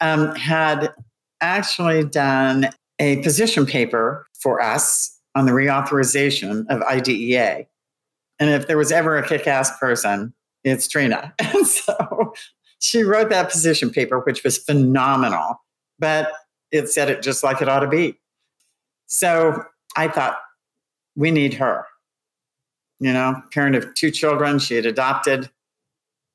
um, 0.00 0.34
had 0.34 0.92
actually 1.40 2.04
done 2.04 2.70
a 2.98 3.22
position 3.22 3.66
paper 3.66 4.26
for 4.40 4.60
us 4.60 5.20
on 5.34 5.46
the 5.46 5.52
reauthorization 5.52 6.64
of 6.68 6.82
IDEA. 6.82 7.66
And 8.38 8.50
if 8.50 8.66
there 8.66 8.78
was 8.78 8.90
ever 8.90 9.16
a 9.16 9.26
kick 9.26 9.46
ass 9.46 9.78
person, 9.78 10.34
it's 10.64 10.88
Trina. 10.88 11.34
And 11.38 11.66
so 11.66 12.34
she 12.80 13.02
wrote 13.02 13.30
that 13.30 13.50
position 13.50 13.90
paper, 13.90 14.20
which 14.20 14.42
was 14.42 14.58
phenomenal, 14.58 15.62
but 15.98 16.32
it 16.76 16.88
said 16.88 17.10
it 17.10 17.22
just 17.22 17.42
like 17.42 17.60
it 17.62 17.68
ought 17.68 17.80
to 17.80 17.88
be. 17.88 18.18
So 19.06 19.64
I 19.96 20.08
thought, 20.08 20.38
we 21.16 21.30
need 21.30 21.54
her. 21.54 21.86
You 22.98 23.12
know, 23.12 23.42
parent 23.52 23.76
of 23.76 23.94
two 23.94 24.10
children, 24.10 24.58
she 24.58 24.74
had 24.74 24.86
adopted, 24.86 25.50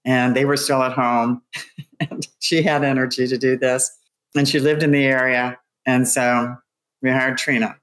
and 0.05 0.35
they 0.35 0.45
were 0.45 0.57
still 0.57 0.81
at 0.83 0.93
home. 0.93 1.41
and 1.99 2.27
she 2.39 2.63
had 2.63 2.83
energy 2.83 3.27
to 3.27 3.37
do 3.37 3.57
this. 3.57 3.91
And 4.35 4.47
she 4.47 4.59
lived 4.59 4.83
in 4.83 4.91
the 4.91 5.05
area. 5.05 5.59
And 5.85 6.07
so 6.07 6.55
we 7.01 7.09
hired 7.09 7.37
Trina. 7.37 7.77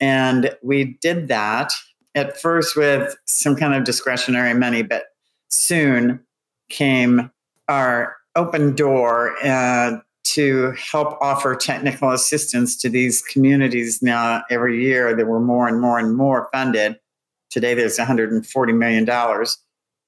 And 0.00 0.56
we 0.62 0.96
did 1.00 1.28
that 1.28 1.72
at 2.14 2.40
first 2.40 2.76
with 2.76 3.16
some 3.26 3.54
kind 3.54 3.74
of 3.74 3.84
discretionary 3.84 4.54
money, 4.54 4.82
but 4.82 5.06
soon 5.50 6.20
came 6.68 7.30
our 7.68 8.16
open 8.36 8.74
door 8.74 9.34
uh, 9.44 9.98
to 10.34 10.72
help 10.72 11.18
offer 11.20 11.54
technical 11.54 12.10
assistance 12.10 12.76
to 12.76 12.88
these 12.88 13.22
communities 13.22 14.00
now 14.02 14.42
every 14.50 14.82
year 14.82 15.14
there 15.14 15.26
were 15.26 15.40
more 15.40 15.66
and 15.66 15.80
more 15.80 15.98
and 15.98 16.16
more 16.16 16.48
funded. 16.52 16.98
Today 17.50 17.74
there's 17.74 17.98
140 17.98 18.72
million 18.72 19.04
dollars 19.04 19.58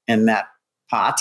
in 0.09 0.27
that 0.27 0.47
pot 0.91 1.21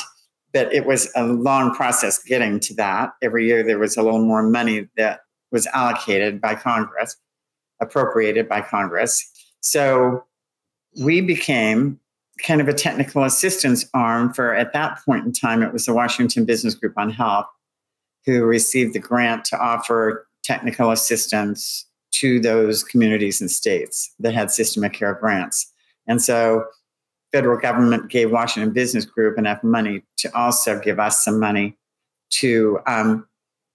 but 0.54 0.74
it 0.74 0.86
was 0.86 1.10
a 1.16 1.26
long 1.26 1.74
process 1.74 2.22
getting 2.22 2.60
to 2.60 2.74
that. 2.74 3.14
Every 3.22 3.48
year 3.48 3.64
there 3.64 3.80
was 3.80 3.96
a 3.96 4.04
little 4.04 4.24
more 4.24 4.44
money 4.44 4.90
that 4.98 5.22
was 5.52 5.66
allocated 5.68 6.42
by 6.42 6.56
congress 6.56 7.16
appropriated 7.82 8.48
by 8.48 8.62
congress. 8.62 9.28
So 9.62 10.24
we 11.02 11.22
became 11.22 12.00
kind 12.46 12.62
of 12.62 12.68
a 12.68 12.74
technical 12.74 13.24
assistance 13.24 13.90
arm 13.94 14.34
for 14.34 14.54
at 14.54 14.74
that 14.74 15.00
point 15.06 15.26
in 15.26 15.32
time 15.32 15.62
it 15.62 15.72
was 15.72 15.86
the 15.86 15.94
washington 15.94 16.44
business 16.44 16.74
group 16.74 16.94
on 16.98 17.12
health 17.12 17.46
who 18.26 18.44
received 18.44 18.94
the 18.94 19.00
grant 19.00 19.46
to 19.46 19.60
offer 19.60 20.28
technical 20.44 20.92
assistance 20.92 21.86
to 22.12 22.40
those 22.40 22.84
communities 22.84 23.42
and 23.42 23.50
states 23.50 24.14
that 24.20 24.34
had 24.34 24.52
system 24.52 24.84
of 24.84 24.92
care 24.92 25.14
grants. 25.14 25.72
And 26.08 26.22
so 26.22 26.66
federal 27.32 27.60
government 27.60 28.10
gave 28.10 28.32
Washington 28.32 28.74
Business 28.74 29.06
Group 29.06 29.38
enough 29.38 29.64
money 29.64 30.04
to 30.18 30.36
also 30.38 30.80
give 30.80 31.00
us 31.00 31.24
some 31.24 31.40
money 31.40 31.78
to 32.32 32.80
um, 32.86 33.28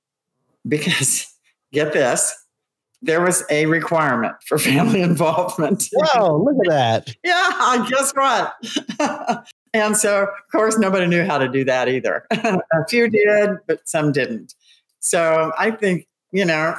because 0.69 1.27
get 1.73 1.93
this, 1.93 2.35
there 3.07 3.21
was 3.21 3.45
a 3.51 3.67
requirement 3.67 4.37
for 4.45 4.59
family 4.59 5.01
involvement. 5.01 5.89
Whoa, 5.93 6.43
look 6.43 6.57
at 6.67 6.71
that. 6.71 7.17
yeah, 7.25 7.87
guess 7.89 8.13
what? 8.13 9.47
And 9.75 9.95
so, 9.95 10.23
of 10.23 10.29
course, 10.51 10.79
nobody 10.79 11.07
knew 11.07 11.23
how 11.27 11.37
to 11.37 11.49
do 11.49 11.63
that 11.65 11.87
either. 11.87 12.27
a 12.31 12.87
few 12.89 13.11
did, 13.11 13.59
but 13.67 13.87
some 13.87 14.11
didn't. 14.11 14.55
So 15.01 15.53
I 15.59 15.71
think, 15.71 16.07
you 16.33 16.47
know, 16.47 16.77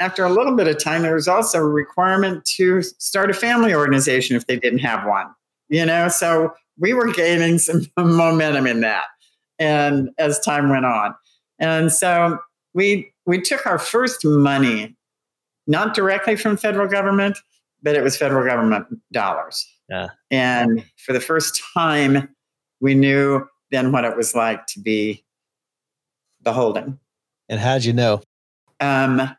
after 0.00 0.24
a 0.24 0.30
little 0.30 0.56
bit 0.56 0.66
of 0.66 0.82
time, 0.82 1.02
there 1.02 1.14
was 1.14 1.28
also 1.28 1.58
a 1.60 1.68
requirement 1.68 2.44
to 2.56 2.82
start 2.82 3.30
a 3.30 3.34
family 3.34 3.72
organization 3.72 4.34
if 4.34 4.48
they 4.48 4.56
didn't 4.56 4.80
have 4.80 5.06
one, 5.06 5.26
you 5.68 5.86
know? 5.86 6.08
So 6.08 6.52
we 6.76 6.92
were 6.92 7.12
gaining 7.12 7.58
some 7.58 7.82
momentum 7.96 8.66
in 8.66 8.80
that. 8.80 9.04
And 9.60 10.10
as 10.18 10.40
time 10.40 10.70
went 10.70 10.86
on. 10.86 11.14
And 11.60 11.92
so 11.92 12.38
we 12.74 13.12
we 13.26 13.40
took 13.40 13.66
our 13.66 13.78
first 13.78 14.24
money, 14.24 14.96
not 15.66 15.94
directly 15.94 16.36
from 16.36 16.56
federal 16.56 16.88
government, 16.88 17.38
but 17.82 17.96
it 17.96 18.02
was 18.02 18.16
federal 18.16 18.46
government 18.46 18.86
dollars. 19.12 19.66
Yeah. 19.88 20.08
And 20.30 20.84
for 20.96 21.12
the 21.12 21.20
first 21.20 21.62
time, 21.74 22.34
we 22.80 22.94
knew 22.94 23.46
then 23.70 23.92
what 23.92 24.04
it 24.04 24.16
was 24.16 24.34
like 24.34 24.66
to 24.66 24.80
be 24.80 25.24
beholden. 26.42 26.98
And 27.48 27.60
how'd 27.60 27.84
you 27.84 27.92
know? 27.92 28.22
Um, 28.80 29.36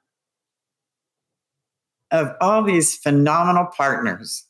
of 2.12 2.36
all 2.42 2.62
these 2.64 2.96
phenomenal 2.96 3.68
partners 3.76 4.46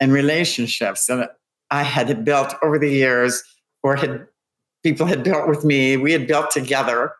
and 0.00 0.12
relationships 0.12 1.06
that 1.06 1.36
I 1.70 1.82
had 1.82 2.24
built 2.24 2.54
over 2.62 2.78
the 2.78 2.90
years, 2.90 3.42
or 3.82 3.96
had 3.96 4.26
people 4.82 5.06
had 5.06 5.22
built 5.22 5.48
with 5.48 5.64
me, 5.64 5.96
we 5.96 6.12
had 6.12 6.26
built 6.26 6.50
together. 6.50 7.12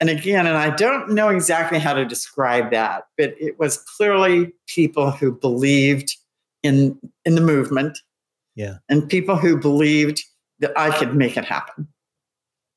And 0.00 0.08
again, 0.08 0.46
and 0.46 0.56
I 0.56 0.70
don't 0.70 1.10
know 1.10 1.28
exactly 1.28 1.78
how 1.78 1.92
to 1.92 2.06
describe 2.06 2.70
that, 2.70 3.04
but 3.18 3.34
it 3.38 3.58
was 3.58 3.76
clearly 3.76 4.52
people 4.66 5.10
who 5.10 5.32
believed 5.32 6.16
in 6.62 6.98
in 7.24 7.34
the 7.34 7.40
movement 7.40 7.98
yeah. 8.60 8.76
And 8.88 9.08
people 9.08 9.36
who 9.36 9.56
believed 9.56 10.22
that 10.58 10.76
I 10.76 10.96
could 10.98 11.16
make 11.16 11.36
it 11.36 11.44
happen. 11.44 11.88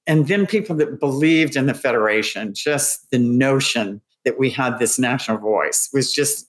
And 0.05 0.27
then 0.27 0.45
people 0.45 0.75
that 0.77 0.99
believed 0.99 1.55
in 1.55 1.65
the 1.65 1.73
Federation, 1.73 2.53
just 2.53 3.09
the 3.11 3.19
notion 3.19 4.01
that 4.25 4.39
we 4.39 4.49
had 4.49 4.79
this 4.79 4.97
national 4.99 5.37
voice 5.37 5.89
was 5.93 6.13
just 6.13 6.47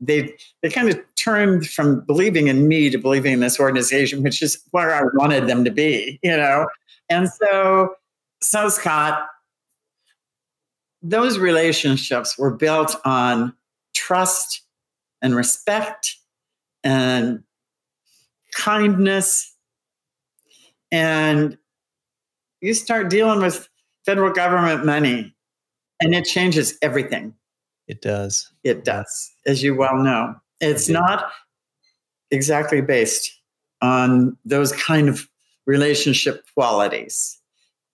they 0.00 0.34
they 0.62 0.68
kind 0.68 0.90
of 0.90 1.00
turned 1.16 1.66
from 1.66 2.00
believing 2.00 2.48
in 2.48 2.68
me 2.68 2.90
to 2.90 2.98
believing 2.98 3.32
in 3.32 3.40
this 3.40 3.58
organization, 3.58 4.22
which 4.22 4.42
is 4.42 4.62
where 4.72 4.94
I 4.94 5.02
wanted 5.14 5.46
them 5.46 5.64
to 5.64 5.70
be, 5.70 6.18
you 6.22 6.36
know. 6.36 6.66
And 7.08 7.28
so, 7.28 7.94
so 8.42 8.68
Scott, 8.68 9.26
those 11.04 11.38
relationships 11.38 12.38
were 12.38 12.50
built 12.50 12.96
on 13.04 13.54
trust 13.92 14.62
and 15.20 15.36
respect 15.36 16.16
and 16.82 17.44
kindness. 18.52 19.54
And 20.90 21.58
you 22.62 22.72
start 22.72 23.10
dealing 23.10 23.40
with 23.40 23.68
federal 24.06 24.32
government 24.32 24.86
money, 24.86 25.34
and 26.00 26.14
it 26.14 26.24
changes 26.24 26.78
everything. 26.80 27.34
It 27.86 28.00
does. 28.00 28.50
It 28.64 28.84
does, 28.84 29.30
as 29.46 29.62
you 29.62 29.74
well 29.74 29.98
know. 29.98 30.34
It's 30.60 30.88
not 30.88 31.30
exactly 32.30 32.80
based 32.80 33.30
on 33.82 34.38
those 34.46 34.72
kind 34.72 35.10
of 35.10 35.28
relationship 35.66 36.46
qualities. 36.54 37.38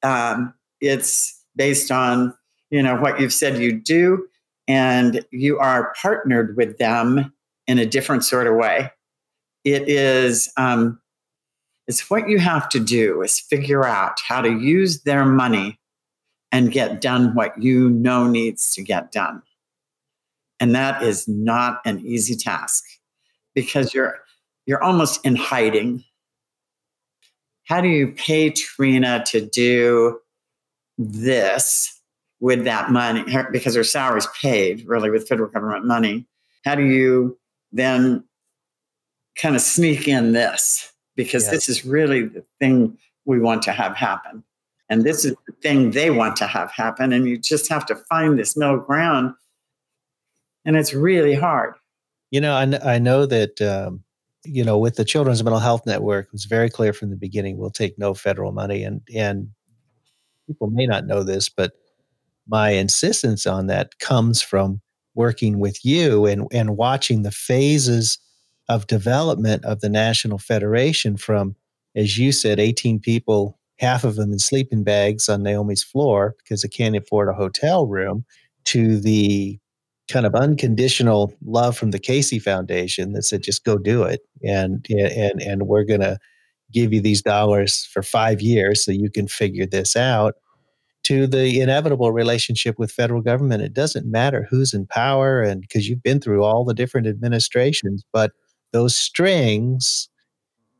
Um, 0.05 0.55
it's 0.81 1.43
based 1.57 1.91
on 1.91 2.35
you 2.71 2.83
know 2.83 2.97
what 2.97 3.21
you've 3.21 3.33
said 3.33 3.59
you 3.59 3.73
do, 3.73 4.27
and 4.69 5.25
you 5.31 5.59
are 5.59 5.93
partnered 6.01 6.57
with 6.57 6.79
them 6.79 7.33
in 7.67 7.79
a 7.79 7.87
different 7.87 8.25
sort 8.25 8.47
of 8.47 8.55
way. 8.55 8.91
It 9.65 9.89
is 9.89 10.53
um, 10.57 11.01
it's 11.87 12.09
what 12.09 12.29
you 12.29 12.39
have 12.39 12.69
to 12.71 12.81
do 12.81 13.23
is 13.23 13.41
figure 13.41 13.85
out 13.85 14.21
how 14.27 14.41
to 14.41 14.51
use 14.51 15.03
their 15.03 15.25
money 15.25 15.79
and 16.53 16.73
get 16.73 17.01
done 17.01 17.35
what 17.35 17.61
you 17.61 17.91
know 17.91 18.29
needs 18.29 18.75
to 18.75 18.83
get 18.83 19.13
done. 19.13 19.43
And 20.59 20.75
that 20.75 21.03
is 21.03 21.27
not 21.27 21.81
an 21.85 22.01
easy 22.07 22.37
task 22.37 22.85
because 23.55 23.95
you're 23.95 24.19
you're 24.67 24.83
almost 24.83 25.25
in 25.25 25.37
hiding. 25.37 26.05
How 27.65 27.81
do 27.81 27.89
you 27.89 28.13
pay 28.13 28.51
trina 28.51 29.25
to 29.27 29.41
do 29.41 30.21
this 30.99 32.00
with 32.41 32.65
that 32.65 32.91
money 32.91 33.25
because 33.53 33.75
her 33.75 33.85
salary's 33.85 34.29
paid 34.41 34.85
really 34.87 35.11
with 35.11 35.29
federal 35.29 35.51
government 35.51 35.85
money 35.85 36.27
how 36.65 36.75
do 36.75 36.85
you 36.85 37.39
then 37.73 38.25
kind 39.41 39.55
of 39.55 39.63
sneak 39.63 40.09
in 40.09 40.33
this 40.33 40.93
because 41.17 41.45
yes. 41.45 41.53
this 41.53 41.69
is 41.69 41.85
really 41.85 42.23
the 42.23 42.45
thing 42.59 42.97
we 43.25 43.39
want 43.39 43.63
to 43.63 43.73
have 43.73 43.97
happen. 43.97 44.43
And 44.89 45.05
this 45.05 45.25
is 45.25 45.35
the 45.47 45.53
thing 45.63 45.93
they 45.93 46.11
want 46.11 46.37
to 46.37 46.47
have 46.47 46.71
happen. 46.73 47.13
And 47.13 47.29
you 47.29 47.39
just 47.39 47.69
have 47.69 47.87
to 47.87 47.97
find 48.09 48.39
this 48.39 48.57
middle 48.57 48.79
ground. 48.79 49.35
And 50.65 50.77
it's 50.77 50.93
really 50.93 51.35
hard. 51.35 51.75
You 52.31 52.41
know, 52.41 52.55
I, 52.55 52.95
I 52.95 52.99
know 52.99 53.27
that, 53.27 53.61
um, 53.61 54.03
you 54.45 54.65
know, 54.65 54.79
with 54.79 54.97
the 54.97 55.05
Children's 55.05 55.43
Mental 55.45 55.61
Health 55.61 55.87
Network, 55.87 56.27
it 56.27 56.33
was 56.33 56.45
very 56.45 56.71
clear 56.71 56.93
from 56.93 57.11
the 57.11 57.17
beginning 57.17 57.57
we'll 57.57 57.71
take 57.71 57.99
no 57.99 58.15
federal 58.15 58.53
money. 58.53 58.83
And, 58.83 59.01
and 59.15 59.51
people 60.47 60.71
may 60.71 60.87
not 60.87 61.07
know 61.07 61.23
this, 61.23 61.49
but 61.49 61.73
my 62.51 62.71
insistence 62.71 63.47
on 63.47 63.69
that 63.69 63.99
comes 64.01 64.43
from 64.43 64.81
working 65.15 65.59
with 65.59 65.85
you 65.85 66.27
and, 66.27 66.47
and 66.53 66.77
watching 66.77 67.23
the 67.23 67.31
phases 67.31 68.19
of 68.69 68.87
development 68.87 69.65
of 69.65 69.81
the 69.81 69.89
National 69.89 70.39
Federation 70.39 71.17
from, 71.17 71.57
as 71.95 72.19
you 72.19 72.33
said, 72.33 72.61
18 72.61 73.01
people, 73.01 73.59
half 73.79 74.05
of 74.05 74.17
them 74.17 74.33
in 74.33 74.39
sleeping 74.39 74.85
bags 74.85 75.29
on 75.29 75.43
Naomi's 75.43 75.83
floor 75.83 76.35
because 76.39 76.63
they 76.63 76.69
can't 76.69 76.97
afford 76.97 77.29
a 77.29 77.35
hotel 77.35 77.87
room, 77.87 78.25
to 78.67 79.01
the 79.01 79.59
kind 80.11 80.27
of 80.27 80.35
unconditional 80.35 81.33
love 81.45 81.77
from 81.77 81.93
the 81.93 81.99
Casey 81.99 82.39
Foundation 82.39 83.13
that 83.13 83.23
said, 83.23 83.43
just 83.43 83.65
go 83.65 83.79
do 83.79 84.03
it. 84.03 84.21
And, 84.45 84.85
and, 84.91 85.41
and 85.41 85.63
we're 85.63 85.85
going 85.85 86.01
to 86.01 86.19
give 86.73 86.93
you 86.93 87.01
these 87.01 87.23
dollars 87.23 87.89
for 87.93 88.03
five 88.03 88.41
years 88.41 88.85
so 88.85 88.93
you 88.93 89.11
can 89.11 89.29
figure 89.29 89.67
this 89.67 89.97
out 89.97 90.35
to 91.05 91.27
the 91.27 91.61
inevitable 91.61 92.13
relationship 92.13 92.79
with 92.79 92.93
federal 92.93 93.23
government. 93.23 93.63
It 93.63 93.73
doesn't 93.73 94.11
matter 94.11 94.47
who's 94.51 94.75
in 94.75 94.87
power 94.87 95.43
and 95.43 95.61
because 95.61 95.89
you've 95.89 96.03
been 96.03 96.21
through 96.21 96.45
all 96.45 96.65
the 96.65 96.75
different 96.75 97.07
administrations, 97.07 98.05
but 98.13 98.33
those 98.73 98.95
strings 98.95 100.09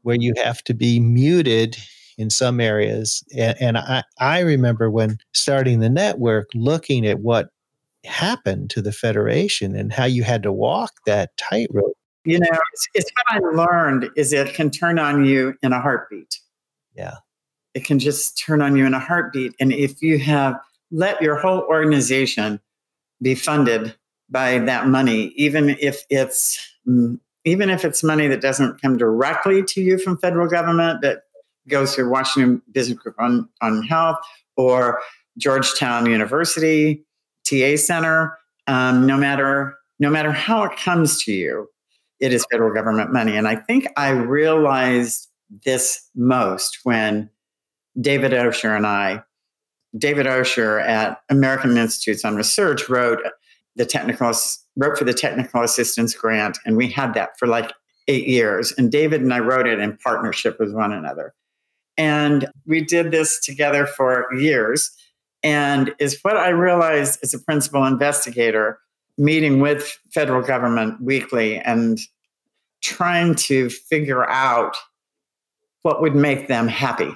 where 0.03 0.17
you 0.19 0.35
have 0.43 0.63
to 0.65 0.75
be 0.75 1.01
muted 1.01 1.77
in 2.19 2.31
some 2.31 2.61
areas. 2.61 3.25
And, 3.37 3.57
and 3.61 3.79
I, 3.79 4.05
I 4.19 4.41
remember 4.41 4.91
when 4.91 5.19
starting 5.33 5.81
the 5.81 5.89
network, 5.89 6.49
looking 6.55 7.07
at 7.07 7.21
what 7.21 7.49
happened 8.05 8.71
to 8.71 8.83
the 8.83 8.93
Federation 8.93 9.75
and 9.75 9.93
how 9.93 10.05
you 10.05 10.23
had 10.23 10.43
to 10.43 10.53
walk 10.53 10.93
that 11.07 11.37
tightrope. 11.37 11.97
You 12.25 12.39
know, 12.39 12.59
it's, 12.73 12.89
it's 12.95 13.11
what 13.11 13.43
I 13.43 13.49
learned 13.57 14.11
is 14.17 14.33
it 14.33 14.55
can 14.55 14.71
turn 14.71 14.99
on 14.99 15.25
you 15.25 15.55
in 15.63 15.73
a 15.73 15.81
heartbeat. 15.81 16.39
Yeah. 16.95 17.17
It 17.75 17.85
can 17.85 17.99
just 17.99 18.39
turn 18.39 18.63
on 18.63 18.77
you 18.77 18.87
in 18.87 18.95
a 18.95 18.99
heartbeat. 18.99 19.55
And 19.61 19.73
if 19.73 20.03
you 20.03 20.19
have 20.19 20.61
let 20.91 21.23
your 21.23 21.37
whole 21.37 21.61
organization 21.61 22.61
be 23.23 23.35
funded 23.35 23.95
by 24.29 24.59
that 24.61 24.89
money, 24.89 25.33
even 25.37 25.71
if 25.81 26.05
it's 26.11 26.59
even 27.45 27.71
if 27.71 27.85
it's 27.85 28.03
money 28.03 28.29
that 28.29 28.41
doesn't 28.41 28.81
come 28.83 28.97
directly 28.97 29.63
to 29.63 29.81
you 29.81 29.99
from 29.99 30.19
federal 30.19 30.49
government, 30.49 31.01
that 31.03 31.23
goes 31.69 31.95
through 31.95 32.11
Washington 32.11 32.61
Business 32.73 32.99
Group 32.99 33.17
on, 33.19 33.49
on 33.63 33.83
Health 33.83 34.19
or 34.57 35.01
Georgetown 35.39 36.07
University, 36.07 37.05
TA 37.45 37.77
Center, 37.77 38.37
um, 38.67 39.07
no 39.07 39.17
matter 39.17 39.77
no 39.99 40.09
matter 40.11 40.33
how 40.33 40.63
it 40.63 40.77
comes 40.79 41.23
to 41.25 41.33
you, 41.33 41.69
it 42.21 42.33
is 42.33 42.47
federal 42.51 42.73
government 42.73 43.13
money. 43.13 43.37
And 43.37 43.47
I 43.47 43.57
think 43.57 43.87
I 43.99 44.11
realized 44.11 45.29
this 45.65 46.09
most 46.15 46.79
when 46.85 47.29
David 48.01 48.33
Osher 48.33 48.77
and 48.77 48.87
I, 48.87 49.23
David 49.97 50.27
Osher 50.27 50.83
at 50.83 51.21
American 51.29 51.77
Institutes 51.77 52.25
on 52.25 52.37
Research 52.37 52.89
wrote 52.89 53.21
the 53.77 53.85
technical 53.85 54.33
wrote 54.77 54.99
for 54.99 55.05
the 55.05 55.15
technical 55.15 55.63
assistance 55.63 56.15
grant, 56.15 56.59
and 56.65 56.77
we 56.77 56.89
had 56.89 57.15
that 57.15 57.39
for 57.39 57.47
like 57.47 57.73
eight 58.09 58.27
years. 58.27 58.73
And 58.77 58.91
David 58.91 59.21
and 59.21 59.33
I 59.33 59.39
wrote 59.39 59.67
it 59.67 59.79
in 59.79 59.97
partnership 59.99 60.59
with 60.59 60.73
one 60.73 60.93
another. 60.93 61.35
And 61.97 62.49
we 62.67 62.81
did 62.81 63.11
this 63.11 63.41
together 63.41 63.87
for 63.87 64.27
years. 64.35 64.91
And 65.43 65.95
is 65.99 66.19
what 66.23 66.37
I 66.37 66.49
realized 66.49 67.21
as 67.23 67.35
a 67.35 67.39
principal 67.39 67.85
investigator, 67.85 68.79
meeting 69.17 69.61
with 69.61 69.99
federal 70.13 70.43
government 70.43 71.01
weekly 71.01 71.59
and 71.59 71.99
trying 72.83 73.35
to 73.35 73.71
figure 73.71 74.29
out 74.29 74.77
what 75.83 76.01
would 76.03 76.15
make 76.15 76.49
them 76.49 76.69
happy, 76.69 77.13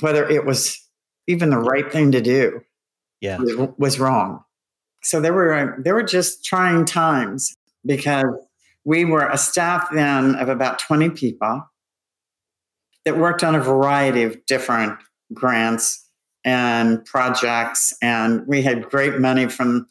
whether 0.00 0.28
it 0.28 0.44
was 0.44 0.80
even 1.26 1.50
the 1.50 1.58
right 1.58 1.90
thing 1.90 2.12
to 2.12 2.20
do. 2.20 2.60
Yeah, 3.20 3.38
was, 3.38 3.68
was 3.78 4.00
wrong. 4.00 4.44
So 5.02 5.20
there 5.20 5.32
were 5.32 5.78
there 5.82 5.94
were 5.94 6.02
just 6.02 6.44
trying 6.44 6.84
times 6.84 7.54
because 7.86 8.26
we 8.84 9.04
were 9.04 9.26
a 9.26 9.38
staff 9.38 9.88
then 9.92 10.34
of 10.36 10.48
about 10.48 10.78
20 10.78 11.10
people 11.10 11.62
that 13.04 13.18
worked 13.18 13.42
on 13.42 13.54
a 13.54 13.60
variety 13.60 14.22
of 14.22 14.44
different 14.46 14.98
grants 15.32 16.08
and 16.44 17.04
projects. 17.04 17.94
And 18.02 18.46
we 18.46 18.62
had 18.62 18.88
great 18.88 19.18
money 19.18 19.48
from 19.48 19.86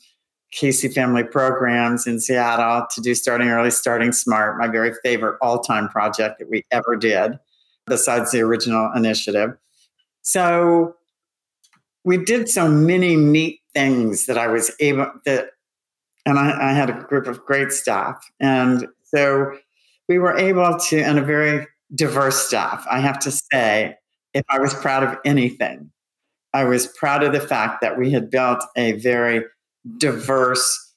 Casey 0.51 0.87
Family 0.87 1.23
Programs 1.23 2.05
in 2.05 2.19
Seattle 2.19 2.85
to 2.93 3.01
do 3.01 3.15
Starting 3.15 3.49
Early, 3.49 3.71
Starting 3.71 4.11
Smart, 4.11 4.59
my 4.59 4.67
very 4.67 4.93
favorite 5.03 5.37
all 5.41 5.59
time 5.59 5.89
project 5.89 6.39
that 6.39 6.49
we 6.49 6.63
ever 6.71 6.95
did, 6.95 7.33
besides 7.87 8.31
the 8.31 8.41
original 8.41 8.91
initiative. 8.95 9.57
So 10.23 10.95
we 12.03 12.17
did 12.17 12.49
so 12.49 12.67
many 12.67 13.15
neat 13.15 13.61
things 13.73 14.25
that 14.25 14.37
I 14.37 14.47
was 14.47 14.71
able 14.79 15.11
that, 15.25 15.49
and 16.25 16.37
I, 16.39 16.69
I 16.69 16.73
had 16.73 16.89
a 16.89 16.93
group 16.93 17.27
of 17.27 17.45
great 17.45 17.71
staff. 17.71 18.23
And 18.39 18.87
so 19.03 19.51
we 20.09 20.19
were 20.19 20.37
able 20.37 20.77
to, 20.77 20.99
and 20.99 21.19
a 21.19 21.23
very 21.23 21.67
diverse 21.95 22.47
staff, 22.47 22.85
I 22.89 22.99
have 22.99 23.19
to 23.19 23.31
say, 23.31 23.95
if 24.33 24.43
I 24.49 24.59
was 24.59 24.73
proud 24.73 25.03
of 25.03 25.17
anything, 25.25 25.91
I 26.53 26.63
was 26.63 26.87
proud 26.87 27.23
of 27.23 27.33
the 27.33 27.39
fact 27.39 27.81
that 27.81 27.97
we 27.97 28.11
had 28.11 28.29
built 28.29 28.63
a 28.75 28.93
very 28.93 29.43
diverse 29.97 30.93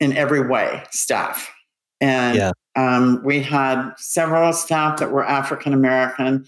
in 0.00 0.16
every 0.16 0.46
way 0.46 0.82
staff. 0.90 1.52
And 2.00 2.36
yeah. 2.36 2.52
um, 2.76 3.22
we 3.24 3.42
had 3.42 3.92
several 3.96 4.52
staff 4.52 4.98
that 5.00 5.10
were 5.10 5.24
African 5.24 5.72
American. 5.72 6.46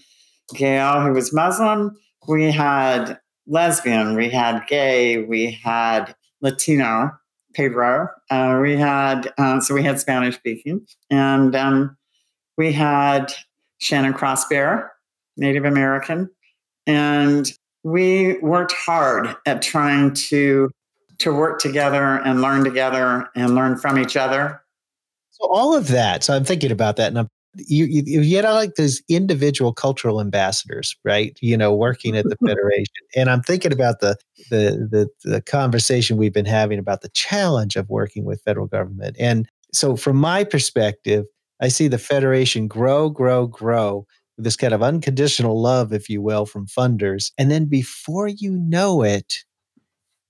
Gail, 0.53 1.01
who 1.01 1.13
was 1.13 1.33
Muslim, 1.33 1.97
we 2.27 2.51
had 2.51 3.19
lesbian, 3.47 4.15
we 4.15 4.29
had 4.29 4.65
gay, 4.67 5.23
we 5.23 5.51
had 5.51 6.15
Latino, 6.41 7.11
Pedro, 7.53 8.07
uh, 8.29 8.59
we 8.61 8.77
had, 8.77 9.33
uh, 9.37 9.59
so 9.59 9.73
we 9.73 9.83
had 9.83 9.99
Spanish 9.99 10.35
speaking, 10.35 10.85
and 11.09 11.55
um, 11.55 11.97
we 12.57 12.71
had 12.71 13.33
Shannon 13.79 14.13
Crossbear, 14.13 14.87
Native 15.37 15.65
American, 15.65 16.29
and 16.87 17.51
we 17.83 18.37
worked 18.39 18.73
hard 18.73 19.35
at 19.45 19.61
trying 19.61 20.13
to 20.13 20.69
to 21.19 21.31
work 21.31 21.59
together 21.59 22.19
and 22.25 22.41
learn 22.41 22.63
together 22.63 23.29
and 23.35 23.53
learn 23.53 23.77
from 23.77 23.99
each 23.99 24.17
other. 24.17 24.59
So 25.29 25.47
all 25.47 25.75
of 25.75 25.87
that. 25.89 26.23
So 26.23 26.35
I'm 26.35 26.43
thinking 26.43 26.71
about 26.71 26.95
that, 26.95 27.09
and 27.09 27.19
I'm 27.19 27.27
you, 27.55 27.85
you, 27.85 28.21
you 28.21 28.41
know 28.41 28.53
like 28.53 28.75
those 28.75 29.01
individual 29.09 29.73
cultural 29.73 30.21
ambassadors 30.21 30.95
right? 31.03 31.37
You 31.41 31.57
know 31.57 31.73
working 31.73 32.15
at 32.15 32.25
the 32.25 32.37
federation. 32.47 32.93
And 33.15 33.29
i'm 33.29 33.41
thinking 33.41 33.73
about 33.73 33.99
the, 33.99 34.15
the 34.49 34.87
the 35.23 35.29
the 35.29 35.41
conversation 35.41 36.17
we've 36.17 36.33
been 36.33 36.45
having 36.45 36.79
about 36.79 37.01
the 37.01 37.09
challenge 37.09 37.75
of 37.75 37.89
working 37.89 38.25
with 38.25 38.41
federal 38.43 38.67
government. 38.67 39.15
And 39.19 39.47
so 39.73 39.95
from 39.95 40.17
my 40.17 40.43
perspective 40.43 41.25
i 41.61 41.67
see 41.67 41.87
the 41.87 41.97
federation 41.97 42.67
grow 42.67 43.09
grow 43.09 43.47
grow 43.47 44.05
with 44.37 44.45
this 44.45 44.55
kind 44.55 44.73
of 44.73 44.81
unconditional 44.81 45.61
love 45.61 45.93
if 45.93 46.09
you 46.09 46.21
will 46.21 46.45
from 46.45 46.67
funders. 46.67 47.31
And 47.37 47.51
then 47.51 47.65
before 47.65 48.27
you 48.27 48.51
know 48.51 49.03
it 49.03 49.43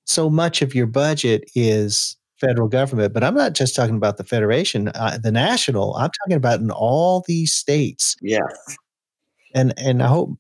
so 0.06 0.30
much 0.30 0.62
of 0.62 0.76
your 0.76 0.88
budget 0.88 1.50
is 1.56 2.18
federal 2.42 2.68
government, 2.68 3.14
but 3.14 3.24
I'm 3.24 3.36
not 3.36 3.54
just 3.54 3.76
talking 3.76 3.96
about 3.96 4.18
the 4.18 4.24
federation, 4.24 4.90
uh, 4.90 5.20
the 5.22 5.32
national. 5.32 5.96
I'm 5.96 6.10
talking 6.24 6.36
about 6.36 6.60
in 6.60 6.72
all 6.72 7.24
these 7.28 7.54
states. 7.54 8.18
Yes. 8.22 8.44
And 9.54 9.74
and 9.78 10.02
I 10.02 10.08
hope 10.08 10.32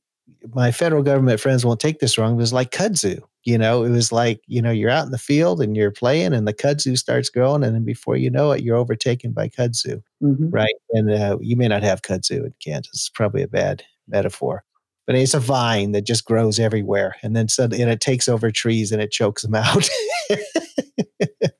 my 0.53 0.71
federal 0.71 1.03
government 1.03 1.39
friends 1.39 1.63
won't 1.63 1.79
take 1.79 1.99
this 1.99 2.17
wrong. 2.17 2.33
It 2.33 2.37
was 2.37 2.53
like 2.53 2.71
kudzu. 2.71 3.21
You 3.43 3.57
know, 3.57 3.83
it 3.83 3.89
was 3.89 4.11
like 4.11 4.41
you 4.47 4.61
know 4.61 4.71
you're 4.71 4.89
out 4.89 5.05
in 5.05 5.11
the 5.11 5.17
field 5.17 5.61
and 5.61 5.75
you're 5.75 5.91
playing, 5.91 6.33
and 6.33 6.47
the 6.47 6.53
kudzu 6.53 6.97
starts 6.97 7.29
growing, 7.29 7.63
and 7.63 7.75
then 7.75 7.85
before 7.85 8.15
you 8.15 8.29
know 8.29 8.51
it, 8.51 8.63
you're 8.63 8.77
overtaken 8.77 9.31
by 9.31 9.49
kudzu, 9.49 10.01
mm-hmm. 10.21 10.49
right? 10.49 10.75
And 10.91 11.11
uh, 11.11 11.37
you 11.41 11.55
may 11.55 11.67
not 11.67 11.83
have 11.83 12.01
kudzu 12.01 12.45
in 12.45 12.53
Kansas. 12.59 12.93
It's 12.93 13.09
probably 13.09 13.41
a 13.41 13.47
bad 13.47 13.83
metaphor, 14.07 14.63
but 15.07 15.15
it's 15.15 15.33
a 15.33 15.39
vine 15.39 15.91
that 15.93 16.05
just 16.05 16.25
grows 16.25 16.59
everywhere, 16.59 17.15
and 17.23 17.35
then 17.35 17.47
suddenly 17.47 17.81
and 17.81 17.91
it 17.91 17.99
takes 18.01 18.29
over 18.29 18.51
trees 18.51 18.91
and 18.91 19.01
it 19.01 19.11
chokes 19.11 19.41
them 19.41 19.55
out. 19.55 19.89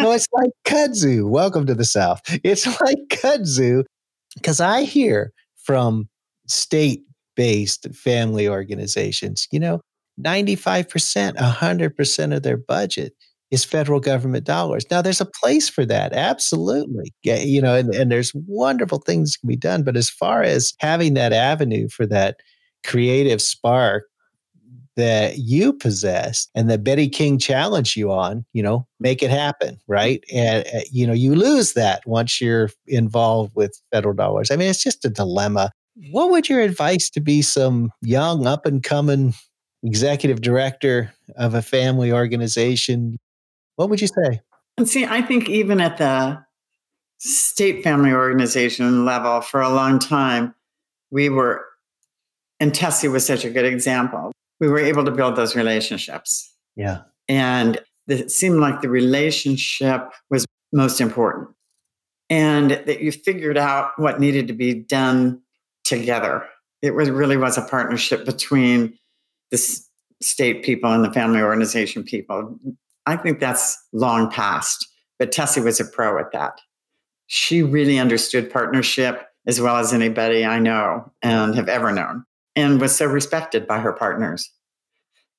no, 0.00 0.12
it's 0.12 0.26
like 0.32 0.50
kudzu. 0.66 1.28
Welcome 1.28 1.66
to 1.66 1.74
the 1.74 1.84
South. 1.84 2.20
It's 2.44 2.66
like 2.80 2.98
kudzu 3.10 3.84
because 4.34 4.60
I 4.60 4.82
hear 4.82 5.32
from 5.64 6.08
state 6.46 7.02
based 7.36 7.86
family 7.94 8.48
organizations, 8.48 9.46
you 9.52 9.60
know, 9.60 9.80
95%, 10.20 11.36
100% 11.36 12.36
of 12.36 12.42
their 12.42 12.56
budget 12.56 13.12
is 13.50 13.64
federal 13.64 14.00
government 14.00 14.44
dollars. 14.44 14.84
Now, 14.90 15.00
there's 15.00 15.20
a 15.20 15.30
place 15.40 15.68
for 15.68 15.86
that, 15.86 16.12
absolutely. 16.12 17.14
You 17.22 17.62
know, 17.62 17.74
and, 17.74 17.94
and 17.94 18.10
there's 18.10 18.32
wonderful 18.34 18.98
things 18.98 19.36
can 19.36 19.48
be 19.48 19.56
done. 19.56 19.84
But 19.84 19.96
as 19.96 20.10
far 20.10 20.42
as 20.42 20.74
having 20.80 21.14
that 21.14 21.32
avenue 21.32 21.88
for 21.88 22.04
that 22.06 22.40
creative 22.84 23.40
spark 23.40 24.04
that 24.98 25.38
you 25.38 25.72
possess 25.72 26.48
and 26.56 26.68
that 26.68 26.82
Betty 26.82 27.08
King 27.08 27.38
challenged 27.38 27.96
you 27.96 28.10
on, 28.10 28.44
you 28.52 28.64
know, 28.64 28.84
make 28.98 29.22
it 29.22 29.30
happen, 29.30 29.78
right? 29.86 30.24
And, 30.34 30.66
uh, 30.74 30.80
you 30.90 31.06
know, 31.06 31.12
you 31.12 31.36
lose 31.36 31.74
that 31.74 32.04
once 32.04 32.40
you're 32.40 32.70
involved 32.88 33.52
with 33.54 33.80
federal 33.92 34.12
dollars. 34.12 34.50
I 34.50 34.56
mean, 34.56 34.68
it's 34.68 34.82
just 34.82 35.04
a 35.04 35.08
dilemma. 35.08 35.70
what 36.10 36.30
would 36.30 36.48
your 36.48 36.60
advice 36.60 37.10
to 37.10 37.20
be 37.20 37.42
some 37.42 37.92
young, 38.02 38.46
up 38.46 38.66
and 38.66 38.82
coming 38.82 39.34
executive 39.84 40.40
director 40.40 41.14
of 41.36 41.54
a 41.54 41.62
family 41.62 42.12
organization? 42.12 43.18
What 43.76 43.90
would 43.90 44.00
you 44.00 44.08
say? 44.08 44.40
See, 44.84 45.04
I 45.04 45.22
think 45.22 45.48
even 45.48 45.80
at 45.80 45.98
the 45.98 46.42
state 47.18 47.84
family 47.84 48.12
organization 48.12 49.04
level 49.04 49.42
for 49.42 49.60
a 49.60 49.68
long 49.68 50.00
time, 50.00 50.56
we 51.12 51.28
were, 51.28 51.64
and 52.58 52.74
Tessie 52.74 53.06
was 53.06 53.24
such 53.24 53.44
a 53.44 53.50
good 53.50 53.64
example. 53.64 54.32
We 54.60 54.68
were 54.68 54.78
able 54.78 55.04
to 55.04 55.10
build 55.10 55.36
those 55.36 55.54
relationships. 55.54 56.52
Yeah. 56.76 57.02
And 57.28 57.80
it 58.06 58.30
seemed 58.30 58.60
like 58.60 58.80
the 58.80 58.88
relationship 58.88 60.10
was 60.30 60.44
most 60.72 61.00
important. 61.00 61.48
And 62.30 62.72
that 62.72 63.00
you 63.00 63.12
figured 63.12 63.56
out 63.56 63.92
what 63.96 64.20
needed 64.20 64.48
to 64.48 64.52
be 64.52 64.74
done 64.74 65.40
together. 65.84 66.44
It 66.82 66.94
was 66.94 67.10
really 67.10 67.36
was 67.36 67.56
a 67.56 67.62
partnership 67.62 68.24
between 68.24 68.98
the 69.50 69.58
state 70.20 70.62
people 70.62 70.92
and 70.92 71.04
the 71.04 71.12
family 71.12 71.40
organization 71.40 72.02
people. 72.02 72.58
I 73.06 73.16
think 73.16 73.40
that's 73.40 73.76
long 73.92 74.30
past, 74.30 74.86
but 75.18 75.32
Tessie 75.32 75.60
was 75.60 75.80
a 75.80 75.84
pro 75.84 76.18
at 76.18 76.32
that. 76.32 76.60
She 77.26 77.62
really 77.62 77.98
understood 77.98 78.50
partnership 78.50 79.26
as 79.46 79.60
well 79.60 79.76
as 79.76 79.94
anybody 79.94 80.44
I 80.44 80.58
know 80.58 81.10
and 81.22 81.54
have 81.54 81.68
ever 81.68 81.90
known, 81.90 82.24
and 82.58 82.80
was 82.80 82.94
so 82.94 83.06
respected 83.06 83.68
by 83.68 83.78
her 83.78 83.92
partners. 83.92 84.50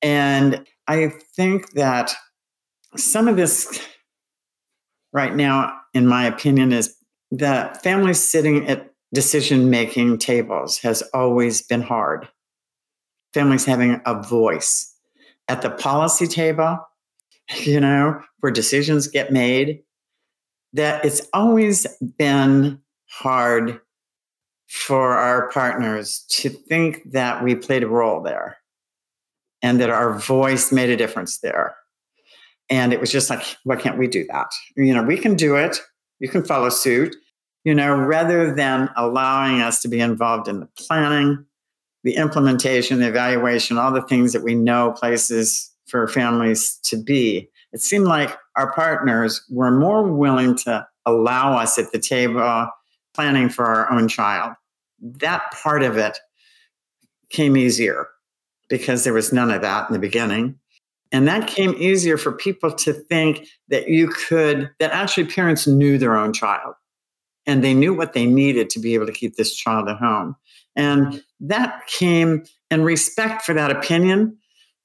And 0.00 0.64
I 0.86 1.08
think 1.36 1.72
that 1.72 2.14
some 2.96 3.28
of 3.28 3.36
this 3.36 3.86
right 5.12 5.34
now, 5.34 5.78
in 5.92 6.06
my 6.06 6.24
opinion, 6.24 6.72
is 6.72 6.96
that 7.32 7.82
families 7.82 8.18
sitting 8.18 8.66
at 8.68 8.90
decision 9.12 9.68
making 9.68 10.16
tables 10.16 10.78
has 10.78 11.02
always 11.12 11.60
been 11.60 11.82
hard. 11.82 12.26
Families 13.34 13.66
having 13.66 14.00
a 14.06 14.20
voice 14.22 14.94
at 15.46 15.60
the 15.60 15.70
policy 15.70 16.26
table, 16.26 16.78
you 17.64 17.80
know, 17.80 18.18
where 18.38 18.50
decisions 18.50 19.08
get 19.08 19.30
made, 19.30 19.82
that 20.72 21.04
it's 21.04 21.20
always 21.34 21.86
been 22.16 22.80
hard 23.10 23.78
for 24.70 25.18
our 25.18 25.50
partners 25.50 26.24
to 26.28 26.48
think 26.48 27.02
that 27.10 27.42
we 27.42 27.56
played 27.56 27.82
a 27.82 27.88
role 27.88 28.22
there 28.22 28.56
and 29.62 29.80
that 29.80 29.90
our 29.90 30.16
voice 30.16 30.70
made 30.70 30.88
a 30.88 30.96
difference 30.96 31.38
there. 31.38 31.74
And 32.70 32.92
it 32.92 33.00
was 33.00 33.10
just 33.10 33.30
like, 33.30 33.42
why 33.64 33.74
can't 33.74 33.98
we 33.98 34.06
do 34.06 34.24
that? 34.30 34.46
You 34.76 34.94
know, 34.94 35.02
we 35.02 35.18
can 35.18 35.34
do 35.34 35.56
it. 35.56 35.80
You 36.20 36.28
can 36.28 36.44
follow 36.44 36.68
suit, 36.68 37.16
you 37.64 37.74
know, 37.74 37.96
rather 37.96 38.54
than 38.54 38.88
allowing 38.96 39.60
us 39.60 39.82
to 39.82 39.88
be 39.88 39.98
involved 39.98 40.46
in 40.46 40.60
the 40.60 40.68
planning, 40.78 41.44
the 42.04 42.14
implementation, 42.14 43.00
the 43.00 43.08
evaluation, 43.08 43.76
all 43.76 43.90
the 43.90 44.02
things 44.02 44.32
that 44.32 44.44
we 44.44 44.54
know 44.54 44.92
places 44.92 45.68
for 45.88 46.06
families 46.06 46.78
to 46.84 46.96
be. 46.96 47.50
It 47.72 47.80
seemed 47.80 48.06
like 48.06 48.36
our 48.54 48.72
partners 48.72 49.44
were 49.50 49.72
more 49.72 50.04
willing 50.04 50.54
to 50.58 50.86
allow 51.06 51.58
us 51.58 51.76
at 51.76 51.90
the 51.90 51.98
table 51.98 52.68
planning 53.14 53.48
for 53.48 53.64
our 53.64 53.90
own 53.90 54.06
child. 54.06 54.54
That 55.00 55.52
part 55.62 55.82
of 55.82 55.96
it 55.96 56.18
came 57.30 57.56
easier 57.56 58.08
because 58.68 59.04
there 59.04 59.12
was 59.12 59.32
none 59.32 59.50
of 59.50 59.62
that 59.62 59.88
in 59.88 59.92
the 59.92 59.98
beginning. 59.98 60.58
And 61.12 61.26
that 61.26 61.48
came 61.48 61.74
easier 61.76 62.16
for 62.16 62.32
people 62.32 62.72
to 62.72 62.92
think 62.92 63.48
that 63.68 63.88
you 63.88 64.08
could, 64.08 64.70
that 64.78 64.92
actually 64.92 65.24
parents 65.24 65.66
knew 65.66 65.98
their 65.98 66.16
own 66.16 66.32
child 66.32 66.74
and 67.46 67.64
they 67.64 67.74
knew 67.74 67.94
what 67.94 68.12
they 68.12 68.26
needed 68.26 68.70
to 68.70 68.78
be 68.78 68.94
able 68.94 69.06
to 69.06 69.12
keep 69.12 69.36
this 69.36 69.54
child 69.54 69.88
at 69.88 69.96
home. 69.96 70.36
And 70.76 71.22
that 71.40 71.86
came, 71.88 72.44
and 72.70 72.84
respect 72.84 73.42
for 73.42 73.54
that 73.54 73.72
opinion 73.72 74.36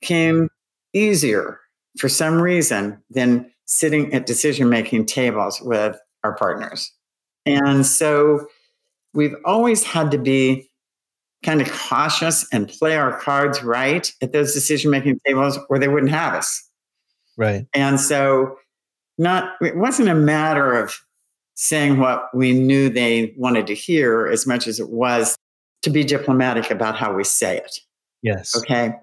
came 0.02 0.50
easier 0.94 1.60
for 1.98 2.10
some 2.10 2.42
reason 2.42 3.02
than 3.12 3.52
sitting 3.66 4.14
at 4.14 4.26
decision 4.26 4.70
making 4.70 5.06
tables 5.06 5.62
with 5.62 5.98
our 6.24 6.36
partners. 6.36 6.92
And 7.46 7.86
so 7.86 8.48
we've 9.16 9.36
always 9.46 9.84
had 9.84 10.12
to 10.12 10.18
be 10.18 10.70
kind 11.44 11.62
of 11.62 11.72
cautious 11.72 12.48
and 12.52 12.68
play 12.68 12.96
our 12.96 13.20
cards 13.20 13.64
right 13.64 14.12
at 14.22 14.34
those 14.34 14.54
decision 14.54 14.92
making 14.92 15.20
tables 15.26 15.58
or 15.70 15.80
they 15.80 15.88
wouldn't 15.88 16.12
have 16.12 16.34
us. 16.34 16.68
Right. 17.38 17.68
And 17.74 18.00
so 18.00 18.58
not 19.18 19.54
it 19.62 19.78
wasn't 19.78 20.10
a 20.10 20.16
matter 20.16 20.74
of 20.74 21.00
saying 21.56 22.00
what 22.00 22.30
we 22.34 22.52
knew 22.54 22.90
they 22.90 23.34
wanted 23.38 23.68
to 23.68 23.74
hear 23.74 24.28
as 24.28 24.46
much 24.46 24.68
as 24.68 24.80
it 24.80 24.90
was 24.90 25.36
to 25.84 25.90
be 25.90 26.04
diplomatic 26.04 26.70
about 26.72 26.96
how 26.96 27.14
we 27.14 27.24
say 27.24 27.58
it. 27.58 27.80
Yes. 28.22 28.58
Okay. 28.58 28.94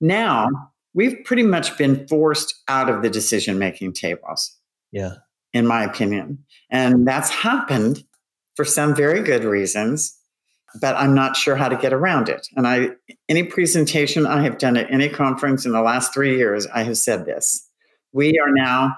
Now 0.00 0.48
we've 0.94 1.16
pretty 1.24 1.42
much 1.42 1.76
been 1.78 2.06
forced 2.06 2.54
out 2.68 2.88
of 2.88 3.02
the 3.02 3.10
decision 3.10 3.58
making 3.58 3.94
tables. 3.94 4.54
Yeah. 4.92 5.14
In 5.52 5.66
my 5.66 5.82
opinion. 5.82 6.44
And 6.70 7.08
that's 7.08 7.30
happened 7.30 8.04
for 8.56 8.64
some 8.64 8.94
very 8.94 9.22
good 9.22 9.44
reasons 9.44 10.18
but 10.80 10.96
I'm 10.96 11.14
not 11.14 11.36
sure 11.36 11.56
how 11.56 11.68
to 11.68 11.76
get 11.76 11.92
around 11.92 12.28
it. 12.28 12.48
And 12.56 12.66
I, 12.66 12.90
any 13.28 13.42
presentation 13.42 14.26
I 14.26 14.42
have 14.42 14.58
done 14.58 14.76
at 14.76 14.90
any 14.90 15.08
conference 15.08 15.64
in 15.64 15.72
the 15.72 15.80
last 15.80 16.12
three 16.12 16.36
years, 16.36 16.66
I 16.68 16.82
have 16.82 16.98
said 16.98 17.24
this. 17.24 17.68
We 18.12 18.38
are 18.38 18.50
now 18.50 18.96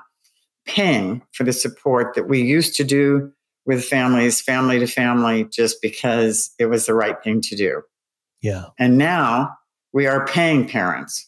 paying 0.67 1.23
for 1.33 1.45
the 1.45 1.53
support 1.53 2.15
that 2.15 2.29
we 2.29 2.43
used 2.43 2.77
to 2.77 2.85
do 2.85 3.33
with 3.67 3.85
families, 3.85 4.41
family 4.41 4.79
to 4.79 4.87
family, 4.87 5.45
just 5.45 5.81
because 5.83 6.51
it 6.59 6.67
was 6.67 6.87
the 6.87 6.95
right 6.95 7.23
thing 7.23 7.41
to 7.43 7.57
do. 7.57 7.83
Yeah. 8.41 8.67
And 8.79 8.97
now 8.97 9.57
we 9.93 10.07
are 10.07 10.27
paying 10.27 10.69
parents 10.69 11.27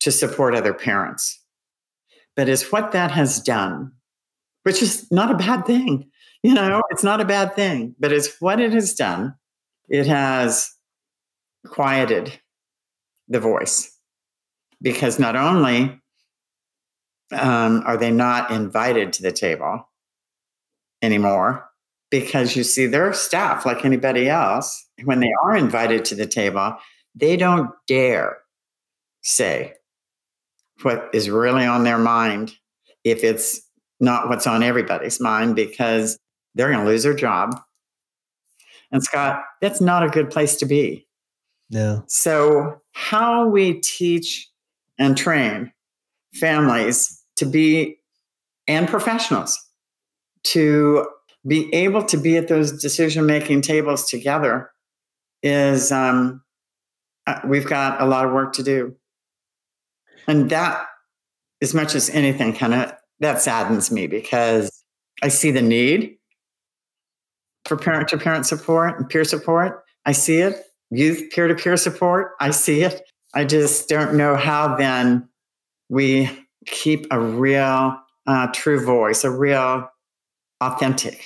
to 0.00 0.12
support 0.12 0.54
other 0.54 0.74
parents. 0.74 1.38
But 2.36 2.48
it's 2.48 2.72
what 2.72 2.92
that 2.92 3.10
has 3.10 3.40
done, 3.40 3.92
which 4.62 4.82
is 4.82 5.10
not 5.10 5.30
a 5.30 5.36
bad 5.36 5.66
thing. 5.66 6.09
You 6.42 6.54
know, 6.54 6.82
it's 6.90 7.04
not 7.04 7.20
a 7.20 7.24
bad 7.26 7.54
thing, 7.54 7.94
but 7.98 8.12
it's 8.12 8.40
what 8.40 8.60
it 8.60 8.72
has 8.72 8.94
done. 8.94 9.34
It 9.88 10.06
has 10.06 10.70
quieted 11.66 12.32
the 13.28 13.40
voice 13.40 13.94
because 14.80 15.18
not 15.18 15.36
only 15.36 16.00
um, 17.32 17.82
are 17.86 17.96
they 17.96 18.10
not 18.10 18.50
invited 18.50 19.12
to 19.14 19.22
the 19.22 19.32
table 19.32 19.88
anymore, 21.02 21.68
because 22.10 22.56
you 22.56 22.64
see 22.64 22.86
their 22.86 23.12
staff, 23.12 23.64
like 23.64 23.84
anybody 23.84 24.28
else, 24.28 24.88
when 25.04 25.20
they 25.20 25.32
are 25.44 25.56
invited 25.56 26.04
to 26.06 26.14
the 26.14 26.26
table, 26.26 26.76
they 27.14 27.36
don't 27.36 27.70
dare 27.86 28.38
say 29.22 29.74
what 30.82 31.08
is 31.12 31.28
really 31.30 31.64
on 31.64 31.84
their 31.84 31.98
mind 31.98 32.52
if 33.04 33.22
it's 33.22 33.60
not 34.00 34.28
what's 34.28 34.46
on 34.46 34.62
everybody's 34.62 35.20
mind 35.20 35.54
because 35.54 36.18
they're 36.54 36.72
going 36.72 36.84
to 36.84 36.90
lose 36.90 37.02
their 37.02 37.14
job 37.14 37.60
and 38.92 39.02
Scott, 39.02 39.42
that's 39.60 39.80
not 39.80 40.02
a 40.02 40.08
good 40.08 40.30
place 40.30 40.56
to 40.56 40.66
be. 40.66 41.06
No. 41.70 42.02
So, 42.08 42.80
how 42.92 43.46
we 43.46 43.74
teach 43.74 44.50
and 44.98 45.16
train 45.16 45.72
families 46.34 47.22
to 47.36 47.46
be 47.46 47.98
and 48.66 48.88
professionals 48.88 49.58
to 50.42 51.06
be 51.46 51.72
able 51.72 52.04
to 52.04 52.16
be 52.16 52.36
at 52.36 52.48
those 52.48 52.80
decision 52.80 53.26
making 53.26 53.62
tables 53.62 54.08
together 54.08 54.70
is 55.42 55.90
um, 55.90 56.42
uh, 57.26 57.40
we've 57.46 57.66
got 57.66 58.00
a 58.00 58.06
lot 58.06 58.26
of 58.26 58.32
work 58.32 58.52
to 58.54 58.62
do. 58.62 58.94
And 60.26 60.50
that, 60.50 60.86
as 61.62 61.72
much 61.72 61.94
as 61.94 62.10
anything, 62.10 62.54
kind 62.54 62.74
of 62.74 62.92
that 63.20 63.40
saddens 63.40 63.90
me 63.90 64.06
because 64.06 64.82
I 65.22 65.28
see 65.28 65.50
the 65.50 65.62
need 65.62 66.18
for 67.64 67.76
parent 67.76 68.08
to 68.08 68.18
parent 68.18 68.46
support 68.46 68.98
and 68.98 69.08
peer 69.08 69.24
support. 69.24 69.84
I 70.06 70.12
see 70.12 70.38
it. 70.38 70.56
Youth 70.90 71.30
peer 71.30 71.46
to 71.48 71.54
peer 71.54 71.76
support. 71.76 72.32
I 72.40 72.50
see 72.50 72.82
it. 72.82 73.02
I 73.34 73.44
just 73.44 73.88
don't 73.88 74.16
know 74.16 74.34
how 74.34 74.76
then 74.76 75.28
we 75.88 76.28
keep 76.66 77.06
a 77.10 77.20
real, 77.20 77.96
uh, 78.26 78.48
true 78.52 78.84
voice, 78.84 79.24
a 79.24 79.30
real, 79.30 79.88
authentic 80.60 81.24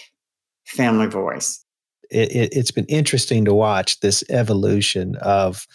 family 0.66 1.06
voice. 1.06 1.65
It, 2.11 2.35
it, 2.35 2.52
it's 2.52 2.70
been 2.70 2.86
interesting 2.86 3.44
to 3.47 3.55
watch 3.55 4.01
this 4.01 4.23
evolution 4.28 5.16
of 5.16 5.66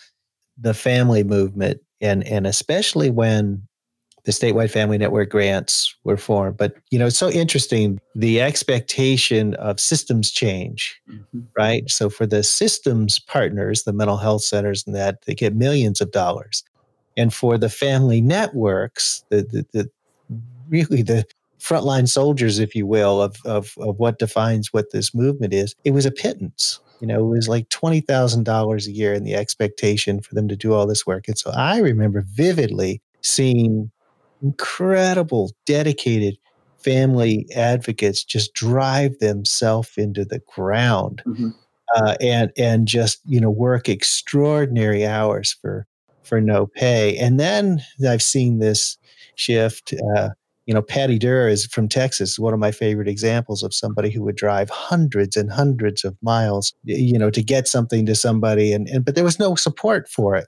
the 0.58 0.74
family 0.74 1.24
movement, 1.24 1.82
and 2.02 2.26
and 2.28 2.46
especially 2.46 3.10
when 3.10 3.68
the 4.30 4.48
statewide 4.48 4.70
family 4.70 5.00
network 5.00 5.32
grants 5.32 5.96
were 6.04 6.16
formed. 6.16 6.56
But 6.56 6.76
you 6.92 7.00
know, 7.00 7.08
it's 7.08 7.18
so 7.18 7.32
interesting 7.32 8.00
the 8.14 8.40
expectation 8.42 9.56
of 9.56 9.80
systems 9.80 10.30
change, 10.30 11.02
mm-hmm. 11.10 11.40
right? 11.58 11.90
So 11.90 12.12
for 12.12 12.28
the 12.28 12.44
systems 12.44 13.18
partners, 13.18 13.84
the 13.84 13.94
mental 13.94 14.18
health 14.18 14.44
centers 14.44 14.86
and 14.86 14.96
that, 14.96 15.24
they 15.26 15.34
get 15.34 15.56
millions 15.56 16.00
of 16.00 16.12
dollars. 16.12 16.64
And 17.18 17.34
for 17.34 17.58
the 17.58 17.70
family 17.70 18.22
networks, 18.22 19.24
the 19.30 19.42
the, 19.42 19.66
the 19.74 19.90
really 20.68 21.02
the 21.02 21.26
frontline 21.60 22.08
soldiers, 22.08 22.60
if 22.60 22.76
you 22.76 22.86
will, 22.86 23.24
of, 23.24 23.36
of 23.46 23.74
of 23.80 23.98
what 23.98 24.20
defines 24.20 24.72
what 24.72 24.92
this 24.92 25.16
movement 25.16 25.56
is, 25.56 25.74
it 25.86 25.92
was 25.92 26.06
a 26.06 26.12
pittance. 26.12 26.80
You 27.02 27.08
know, 27.08 27.20
it 27.20 27.30
was 27.30 27.48
like 27.48 27.70
$20,000 27.70 28.88
a 28.88 28.92
year 28.92 29.14
and 29.14 29.26
the 29.26 29.34
expectation 29.34 30.22
for 30.22 30.36
them 30.36 30.50
to 30.50 30.58
do 30.58 30.74
all 30.74 30.86
this 30.86 31.08
work. 31.08 31.30
And 31.30 31.38
so 31.38 31.50
I 31.52 31.80
remember 31.80 32.26
vividly 32.28 33.02
seeing 33.22 33.90
incredible, 34.42 35.52
dedicated 35.66 36.38
family 36.78 37.46
advocates 37.56 38.24
just 38.24 38.54
drive 38.54 39.20
themselves 39.20 39.92
into 39.98 40.24
the 40.24 40.40
ground 40.56 41.22
mm-hmm. 41.26 41.50
uh, 41.96 42.16
and 42.22 42.52
and 42.58 42.88
just 42.88 43.20
you 43.26 43.40
know 43.40 43.50
work 43.50 43.90
extraordinary 43.90 45.06
hours 45.06 45.58
for 45.62 45.86
for 46.24 46.40
no 46.40 46.68
pay. 46.68 47.18
And 47.18 47.40
then 47.40 47.82
I've 48.08 48.22
seen 48.22 48.60
this 48.60 48.98
shift. 49.36 49.94
Uh, 50.16 50.30
you 50.66 50.74
know, 50.76 50.84
Patty 50.84 51.18
Durr 51.18 51.48
is 51.50 51.66
from 51.66 51.90
Texas, 51.90 52.38
one 52.38 52.54
of 52.54 52.60
my 52.60 52.70
favorite 52.72 53.08
examples 53.08 53.64
of 53.64 53.74
somebody 53.74 54.12
who 54.12 54.22
would 54.22 54.36
drive 54.36 54.70
hundreds 54.70 55.36
and 55.36 55.52
hundreds 55.52 56.04
of 56.06 56.16
miles, 56.22 56.74
you 56.84 57.18
know, 57.18 57.32
to 57.32 57.42
get 57.42 57.68
something 57.68 58.06
to 58.06 58.14
somebody. 58.14 58.72
And, 58.72 58.88
and 58.88 59.04
but 59.04 59.16
there 59.16 59.24
was 59.24 59.40
no 59.40 59.56
support 59.56 60.08
for 60.08 60.36
it. 60.36 60.46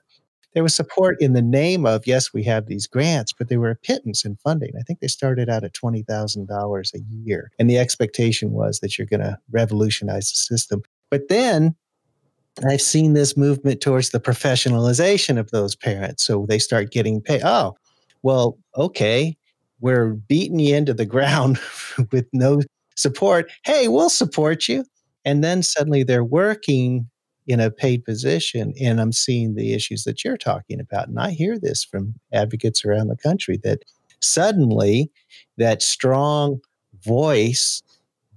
There 0.54 0.62
was 0.62 0.74
support 0.74 1.16
in 1.20 1.32
the 1.32 1.42
name 1.42 1.86
of, 1.86 2.06
yes, 2.06 2.32
we 2.32 2.42
have 2.44 2.66
these 2.66 2.86
grants, 2.86 3.32
but 3.32 3.48
they 3.48 3.56
were 3.56 3.70
a 3.70 3.76
pittance 3.76 4.24
in 4.24 4.36
funding. 4.36 4.72
I 4.78 4.82
think 4.82 5.00
they 5.00 5.08
started 5.08 5.48
out 5.48 5.64
at 5.64 5.72
$20,000 5.72 6.94
a 6.94 6.98
year. 7.24 7.50
And 7.58 7.70
the 7.70 7.78
expectation 7.78 8.52
was 8.52 8.80
that 8.80 8.98
you're 8.98 9.06
going 9.06 9.20
to 9.20 9.38
revolutionize 9.50 10.30
the 10.30 10.36
system. 10.36 10.82
But 11.10 11.28
then 11.28 11.74
I've 12.68 12.82
seen 12.82 13.14
this 13.14 13.36
movement 13.36 13.80
towards 13.80 14.10
the 14.10 14.20
professionalization 14.20 15.38
of 15.38 15.50
those 15.50 15.74
parents. 15.74 16.24
So 16.24 16.46
they 16.48 16.58
start 16.58 16.90
getting 16.90 17.20
paid. 17.20 17.42
Oh, 17.44 17.76
well, 18.22 18.58
okay, 18.76 19.36
we're 19.80 20.10
beating 20.10 20.58
you 20.58 20.76
into 20.76 20.94
the 20.94 21.06
ground 21.06 21.58
with 22.10 22.26
no 22.32 22.60
support. 22.96 23.50
Hey, 23.64 23.88
we'll 23.88 24.10
support 24.10 24.68
you. 24.68 24.84
And 25.24 25.42
then 25.42 25.62
suddenly 25.62 26.02
they're 26.02 26.24
working 26.24 27.08
in 27.46 27.60
a 27.60 27.70
paid 27.70 28.04
position. 28.04 28.72
And 28.80 29.00
I'm 29.00 29.12
seeing 29.12 29.54
the 29.54 29.72
issues 29.74 30.04
that 30.04 30.24
you're 30.24 30.36
talking 30.36 30.80
about. 30.80 31.08
And 31.08 31.18
I 31.18 31.30
hear 31.30 31.58
this 31.58 31.84
from 31.84 32.14
advocates 32.32 32.84
around 32.84 33.08
the 33.08 33.16
country 33.16 33.58
that 33.64 33.82
suddenly 34.20 35.10
that 35.58 35.82
strong 35.82 36.60
voice 37.02 37.82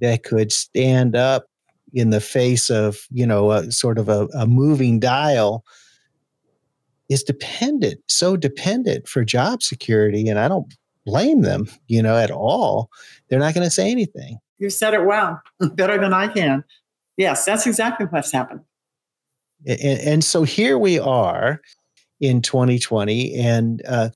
that 0.01 0.23
could 0.23 0.51
stand 0.51 1.15
up 1.15 1.45
in 1.93 2.09
the 2.09 2.19
face 2.19 2.69
of, 2.69 3.07
you 3.11 3.25
know, 3.25 3.51
a 3.51 3.71
sort 3.71 3.97
of 3.97 4.09
a, 4.09 4.27
a 4.33 4.45
moving 4.45 4.99
dial 4.99 5.63
is 7.07 7.23
dependent, 7.23 8.01
so 8.07 8.35
dependent 8.35 9.07
for 9.07 9.23
job 9.23 9.61
security. 9.61 10.27
And 10.27 10.39
I 10.39 10.47
don't 10.47 10.73
blame 11.05 11.41
them, 11.41 11.69
you 11.87 12.01
know, 12.01 12.17
at 12.17 12.31
all. 12.31 12.89
They're 13.29 13.39
not 13.39 13.53
going 13.53 13.65
to 13.65 13.71
say 13.71 13.91
anything. 13.91 14.39
You 14.57 14.69
said 14.69 14.93
it 14.93 15.05
well, 15.05 15.41
better 15.73 15.97
than 15.97 16.13
I 16.13 16.27
can. 16.27 16.63
Yes, 17.17 17.45
that's 17.45 17.65
exactly 17.67 18.07
what's 18.07 18.31
happened. 18.31 18.61
And, 19.65 19.99
and 19.99 20.23
so 20.23 20.43
here 20.43 20.77
we 20.77 20.99
are 20.99 21.61
in 22.19 22.41
2020, 22.41 23.35
and 23.35 23.81
uh, 23.87 24.09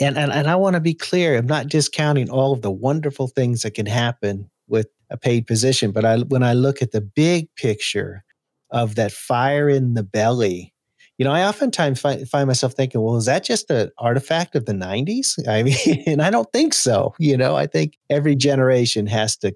and 0.00 0.18
and, 0.18 0.32
and 0.32 0.48
I 0.48 0.56
want 0.56 0.74
to 0.74 0.80
be 0.80 0.94
clear. 0.94 1.36
I'm 1.36 1.46
not 1.46 1.68
discounting 1.68 2.30
all 2.30 2.52
of 2.52 2.62
the 2.62 2.70
wonderful 2.70 3.28
things 3.28 3.62
that 3.62 3.72
can 3.72 3.86
happen 3.86 4.50
with 4.68 4.88
a 5.10 5.16
paid 5.16 5.46
position, 5.46 5.92
but 5.92 6.04
I 6.04 6.18
when 6.18 6.42
I 6.42 6.54
look 6.54 6.82
at 6.82 6.92
the 6.92 7.00
big 7.00 7.48
picture 7.56 8.24
of 8.70 8.96
that 8.96 9.12
fire 9.12 9.68
in 9.68 9.94
the 9.94 10.02
belly 10.02 10.74
you 11.18 11.24
know, 11.24 11.32
I 11.32 11.46
oftentimes 11.46 12.00
find, 12.00 12.28
find 12.28 12.48
myself 12.48 12.72
thinking, 12.72 13.00
well, 13.00 13.16
is 13.16 13.26
that 13.26 13.44
just 13.44 13.70
an 13.70 13.90
artifact 13.98 14.56
of 14.56 14.66
the 14.66 14.72
90s? 14.72 15.38
I 15.48 15.62
mean, 15.62 16.02
and 16.06 16.22
I 16.22 16.30
don't 16.30 16.50
think 16.52 16.74
so. 16.74 17.14
You 17.18 17.36
know, 17.36 17.56
I 17.56 17.66
think 17.66 17.98
every 18.10 18.34
generation 18.34 19.06
has 19.06 19.36
to 19.38 19.54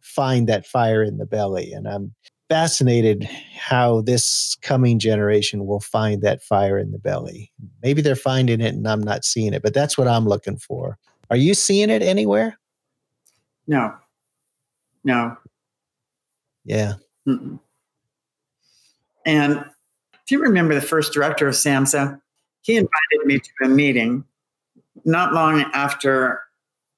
find 0.00 0.48
that 0.48 0.66
fire 0.66 1.02
in 1.02 1.18
the 1.18 1.26
belly. 1.26 1.72
And 1.72 1.86
I'm 1.86 2.14
fascinated 2.50 3.28
how 3.56 4.00
this 4.00 4.56
coming 4.60 4.98
generation 4.98 5.66
will 5.66 5.80
find 5.80 6.20
that 6.20 6.42
fire 6.42 6.78
in 6.78 6.90
the 6.90 6.98
belly. 6.98 7.52
Maybe 7.80 8.02
they're 8.02 8.16
finding 8.16 8.60
it 8.60 8.74
and 8.74 8.86
I'm 8.88 9.02
not 9.02 9.24
seeing 9.24 9.54
it, 9.54 9.62
but 9.62 9.72
that's 9.72 9.96
what 9.96 10.08
I'm 10.08 10.26
looking 10.26 10.56
for. 10.56 10.98
Are 11.30 11.36
you 11.36 11.54
seeing 11.54 11.90
it 11.90 12.02
anywhere? 12.02 12.58
No. 13.68 13.94
No. 15.04 15.36
Yeah. 16.64 16.94
Mm-mm. 17.26 17.60
And 19.24 19.64
if 20.24 20.30
you 20.30 20.40
remember 20.40 20.74
the 20.74 20.80
first 20.80 21.12
director 21.12 21.46
of 21.46 21.54
SAMHSA, 21.54 22.20
he 22.62 22.76
invited 22.76 23.26
me 23.26 23.38
to 23.38 23.50
a 23.64 23.68
meeting 23.68 24.24
not 25.04 25.32
long 25.32 25.60
after 25.72 26.40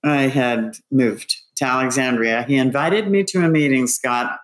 I 0.03 0.23
had 0.23 0.77
moved 0.91 1.37
to 1.57 1.67
Alexandria. 1.67 2.45
He 2.45 2.57
invited 2.57 3.09
me 3.09 3.23
to 3.25 3.45
a 3.45 3.49
meeting, 3.49 3.87
Scott, 3.87 4.39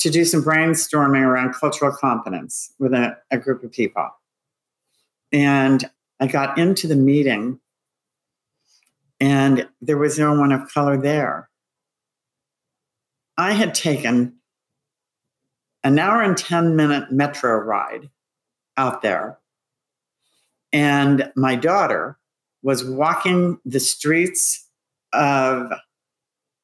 to 0.00 0.10
do 0.10 0.24
some 0.24 0.42
brainstorming 0.42 1.22
around 1.22 1.54
cultural 1.54 1.92
competence 1.92 2.72
with 2.78 2.92
a, 2.92 3.16
a 3.30 3.38
group 3.38 3.62
of 3.62 3.70
people. 3.70 4.08
And 5.32 5.88
I 6.18 6.26
got 6.26 6.58
into 6.58 6.86
the 6.86 6.96
meeting, 6.96 7.60
and 9.20 9.68
there 9.80 9.98
was 9.98 10.18
no 10.18 10.38
one 10.38 10.52
of 10.52 10.68
color 10.68 11.00
there. 11.00 11.48
I 13.36 13.52
had 13.52 13.74
taken 13.74 14.36
an 15.84 15.98
hour 15.98 16.22
and 16.22 16.36
10 16.36 16.76
minute 16.76 17.10
metro 17.10 17.56
ride 17.56 18.10
out 18.76 19.02
there. 19.02 19.38
And 20.72 21.32
my 21.36 21.56
daughter 21.56 22.18
was 22.62 22.84
walking 22.84 23.58
the 23.64 23.80
streets 23.80 24.66
of 25.12 25.72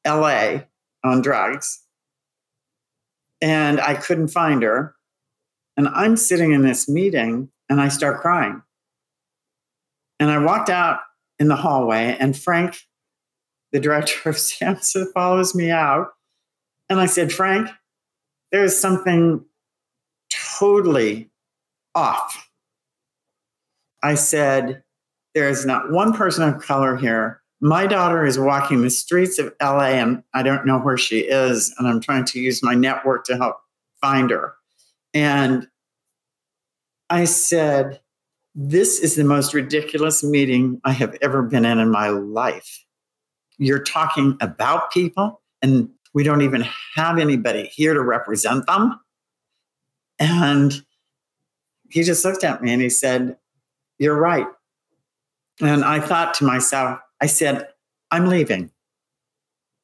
LA 0.05 0.59
on 1.03 1.21
drugs. 1.21 1.83
And 3.41 3.79
I 3.79 3.93
couldn't 3.95 4.29
find 4.29 4.63
her. 4.63 4.95
And 5.75 5.87
I'm 5.89 6.17
sitting 6.17 6.53
in 6.53 6.63
this 6.63 6.89
meeting 6.89 7.49
and 7.69 7.79
I 7.79 7.89
start 7.89 8.21
crying. 8.21 8.61
And 10.19 10.31
I 10.31 10.39
walked 10.39 10.69
out 10.69 11.01
in 11.39 11.47
the 11.47 11.55
hallway, 11.55 12.17
and 12.19 12.37
Frank, 12.37 12.77
the 13.71 13.79
director 13.79 14.29
of 14.29 14.35
SAMHSA, 14.35 15.11
follows 15.13 15.53
me 15.53 15.69
out. 15.69 16.09
And 16.89 16.99
I 16.99 17.05
said, 17.05 17.31
Frank, 17.31 17.69
there's 18.51 18.75
something 18.75 19.43
totally 20.57 21.29
off. 21.93 22.49
I 24.01 24.15
said, 24.15 24.83
There 25.33 25.49
is 25.49 25.65
not 25.65 25.91
one 25.91 26.13
person 26.13 26.47
of 26.47 26.61
color 26.61 26.95
here. 26.95 27.41
My 27.59 27.87
daughter 27.87 28.25
is 28.25 28.37
walking 28.37 28.81
the 28.81 28.89
streets 28.89 29.39
of 29.39 29.53
LA 29.61 29.95
and 29.95 30.23
I 30.33 30.43
don't 30.43 30.65
know 30.65 30.79
where 30.79 30.97
she 30.97 31.19
is. 31.19 31.73
And 31.77 31.87
I'm 31.87 31.99
trying 31.99 32.25
to 32.25 32.39
use 32.39 32.61
my 32.61 32.75
network 32.75 33.25
to 33.25 33.37
help 33.37 33.57
find 33.99 34.29
her. 34.29 34.53
And 35.13 35.67
I 37.09 37.25
said, 37.25 37.99
This 38.53 38.99
is 38.99 39.15
the 39.15 39.23
most 39.23 39.53
ridiculous 39.53 40.23
meeting 40.23 40.81
I 40.83 40.91
have 40.91 41.17
ever 41.21 41.41
been 41.41 41.65
in 41.65 41.79
in 41.79 41.89
my 41.89 42.09
life. 42.09 42.85
You're 43.57 43.83
talking 43.83 44.37
about 44.39 44.91
people, 44.91 45.41
and 45.63 45.89
we 46.13 46.23
don't 46.23 46.43
even 46.43 46.63
have 46.95 47.17
anybody 47.17 47.71
here 47.73 47.93
to 47.93 48.01
represent 48.01 48.67
them. 48.67 48.99
And 50.19 50.73
he 51.89 52.03
just 52.03 52.23
looked 52.25 52.43
at 52.43 52.61
me 52.61 52.73
and 52.73 52.81
he 52.81 52.89
said, 52.89 53.37
You're 53.97 54.19
right. 54.19 54.47
And 55.61 55.83
I 55.83 55.99
thought 55.99 56.35
to 56.35 56.43
myself, 56.43 56.99
I 57.21 57.25
said, 57.25 57.67
I'm 58.11 58.27
leaving 58.27 58.71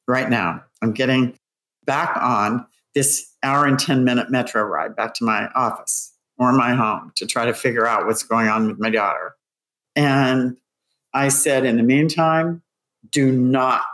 right 0.06 0.28
now. 0.28 0.64
I'm 0.82 0.92
getting 0.92 1.38
back 1.84 2.16
on 2.16 2.66
this 2.94 3.32
hour 3.42 3.66
and 3.66 3.78
10 3.78 4.04
minute 4.04 4.30
metro 4.30 4.62
ride 4.62 4.96
back 4.96 5.14
to 5.14 5.24
my 5.24 5.48
office 5.54 6.12
or 6.38 6.52
my 6.52 6.74
home 6.74 7.12
to 7.16 7.26
try 7.26 7.44
to 7.44 7.54
figure 7.54 7.86
out 7.86 8.06
what's 8.06 8.22
going 8.22 8.48
on 8.48 8.68
with 8.68 8.78
my 8.78 8.90
daughter. 8.90 9.34
And 9.96 10.56
I 11.12 11.28
said, 11.28 11.64
in 11.64 11.76
the 11.76 11.82
meantime, 11.82 12.62
do 13.10 13.30
not 13.30 13.84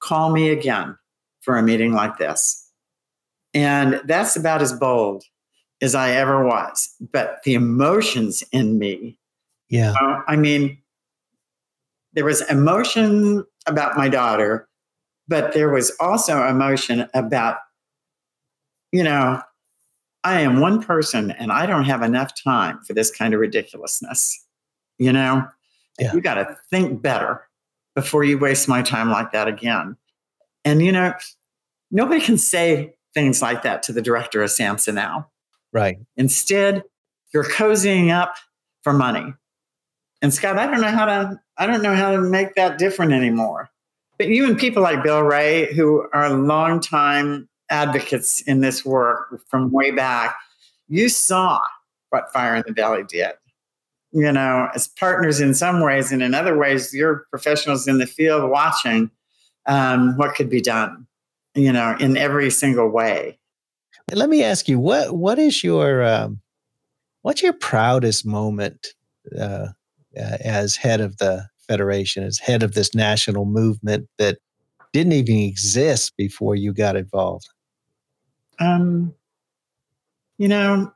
call 0.00 0.30
me 0.30 0.50
again 0.50 0.96
for 1.40 1.56
a 1.56 1.62
meeting 1.62 1.92
like 1.92 2.18
this. 2.18 2.70
And 3.54 4.00
that's 4.04 4.36
about 4.36 4.60
as 4.60 4.72
bold 4.72 5.24
as 5.80 5.94
I 5.94 6.10
ever 6.10 6.44
was. 6.44 6.94
But 7.12 7.38
the 7.44 7.54
emotions 7.54 8.44
in 8.52 8.78
me, 8.78 9.18
yeah. 9.70 9.94
Uh, 10.00 10.22
I 10.26 10.36
mean, 10.36 10.78
there 12.18 12.24
was 12.24 12.40
emotion 12.50 13.44
about 13.68 13.96
my 13.96 14.08
daughter, 14.08 14.68
but 15.28 15.52
there 15.52 15.70
was 15.70 15.92
also 16.00 16.48
emotion 16.48 17.08
about, 17.14 17.58
you 18.90 19.04
know, 19.04 19.40
I 20.24 20.40
am 20.40 20.58
one 20.58 20.82
person 20.82 21.30
and 21.30 21.52
I 21.52 21.64
don't 21.64 21.84
have 21.84 22.02
enough 22.02 22.32
time 22.42 22.80
for 22.84 22.92
this 22.92 23.12
kind 23.12 23.34
of 23.34 23.40
ridiculousness. 23.40 24.44
You 24.98 25.12
know, 25.12 25.46
yeah. 26.00 26.12
you 26.12 26.20
got 26.20 26.34
to 26.34 26.56
think 26.70 27.00
better 27.00 27.46
before 27.94 28.24
you 28.24 28.36
waste 28.36 28.66
my 28.66 28.82
time 28.82 29.10
like 29.10 29.30
that 29.30 29.46
again. 29.46 29.96
And, 30.64 30.82
you 30.82 30.90
know, 30.90 31.14
nobody 31.92 32.20
can 32.20 32.36
say 32.36 32.94
things 33.14 33.40
like 33.40 33.62
that 33.62 33.84
to 33.84 33.92
the 33.92 34.02
director 34.02 34.42
of 34.42 34.50
SAMHSA 34.50 34.92
now. 34.92 35.30
Right. 35.72 35.98
Instead, 36.16 36.82
you're 37.32 37.44
cozying 37.44 38.10
up 38.10 38.34
for 38.82 38.92
money. 38.92 39.34
And 40.20 40.34
Scott, 40.34 40.58
I 40.58 40.66
don't 40.66 40.80
know 40.80 40.90
how 40.90 41.04
to 41.04 41.40
I 41.56 41.66
don't 41.66 41.82
know 41.82 41.94
how 41.94 42.12
to 42.12 42.20
make 42.20 42.54
that 42.54 42.78
different 42.78 43.12
anymore. 43.12 43.70
But 44.18 44.28
even 44.28 44.56
people 44.56 44.82
like 44.82 45.02
Bill 45.02 45.22
Ray, 45.22 45.72
who 45.74 46.08
are 46.12 46.30
longtime 46.30 47.48
advocates 47.70 48.40
in 48.42 48.60
this 48.60 48.84
work 48.84 49.40
from 49.48 49.70
way 49.70 49.92
back, 49.92 50.36
you 50.88 51.08
saw 51.08 51.60
what 52.10 52.32
Fire 52.32 52.56
in 52.56 52.64
the 52.66 52.72
Valley 52.72 53.04
did. 53.08 53.32
You 54.10 54.32
know, 54.32 54.68
as 54.74 54.88
partners 54.88 55.40
in 55.40 55.54
some 55.54 55.82
ways, 55.82 56.10
and 56.10 56.22
in 56.22 56.34
other 56.34 56.56
ways, 56.56 56.94
you're 56.94 57.26
professionals 57.30 57.86
in 57.86 57.98
the 57.98 58.06
field 58.06 58.50
watching 58.50 59.10
um, 59.66 60.16
what 60.16 60.34
could 60.34 60.48
be 60.48 60.62
done. 60.62 61.06
You 61.54 61.72
know, 61.72 61.96
in 61.98 62.16
every 62.16 62.50
single 62.50 62.88
way. 62.88 63.38
Let 64.12 64.30
me 64.30 64.42
ask 64.42 64.68
you 64.68 64.78
what 64.78 65.14
what 65.16 65.38
is 65.38 65.62
your 65.62 66.02
um, 66.04 66.40
what's 67.22 67.42
your 67.42 67.52
proudest 67.52 68.24
moment 68.24 68.94
uh, 69.38 69.68
uh, 70.18 70.38
as 70.40 70.76
head 70.76 71.00
of 71.00 71.18
the 71.18 71.46
federation, 71.58 72.24
as 72.24 72.38
head 72.38 72.62
of 72.62 72.74
this 72.74 72.94
national 72.94 73.44
movement 73.44 74.08
that 74.18 74.38
didn't 74.92 75.12
even 75.12 75.36
exist 75.36 76.14
before 76.16 76.54
you 76.54 76.72
got 76.72 76.96
involved? 76.96 77.48
Um, 78.58 79.14
you 80.38 80.48
know, 80.48 80.92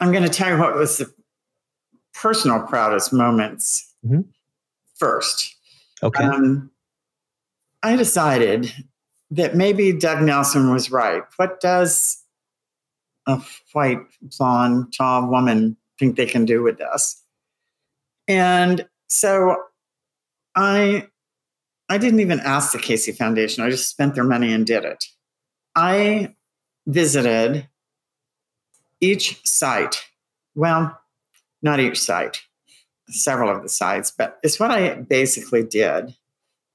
I'm 0.00 0.12
going 0.12 0.24
to 0.24 0.28
tell 0.28 0.50
you 0.50 0.58
what 0.58 0.74
was 0.74 0.98
the 0.98 1.12
personal 2.12 2.60
proudest 2.60 3.12
moments 3.12 3.94
mm-hmm. 4.04 4.22
first. 4.94 5.54
Okay. 6.02 6.24
Um, 6.24 6.70
I 7.82 7.96
decided 7.96 8.72
that 9.30 9.56
maybe 9.56 9.92
Doug 9.92 10.22
Nelson 10.22 10.72
was 10.72 10.90
right. 10.90 11.22
What 11.36 11.60
does 11.60 12.23
a 13.26 13.40
white, 13.72 14.00
blonde, 14.22 14.92
tall 14.96 15.28
woman 15.28 15.76
think 15.98 16.16
they 16.16 16.26
can 16.26 16.44
do 16.44 16.62
with 16.62 16.78
this? 16.78 17.22
And 18.28 18.86
so 19.08 19.56
I 20.54 21.06
I 21.88 21.98
didn't 21.98 22.20
even 22.20 22.40
ask 22.40 22.72
the 22.72 22.78
Casey 22.78 23.12
Foundation. 23.12 23.62
I 23.62 23.70
just 23.70 23.90
spent 23.90 24.14
their 24.14 24.24
money 24.24 24.52
and 24.52 24.66
did 24.66 24.84
it. 24.84 25.04
I 25.74 26.34
visited 26.86 27.68
each 29.00 29.44
site. 29.46 30.02
Well, 30.54 30.98
not 31.62 31.80
each 31.80 32.00
site, 32.00 32.42
several 33.08 33.54
of 33.54 33.62
the 33.62 33.68
sites, 33.68 34.10
but 34.16 34.38
it's 34.42 34.58
what 34.58 34.70
I 34.70 34.94
basically 34.94 35.62
did 35.62 36.14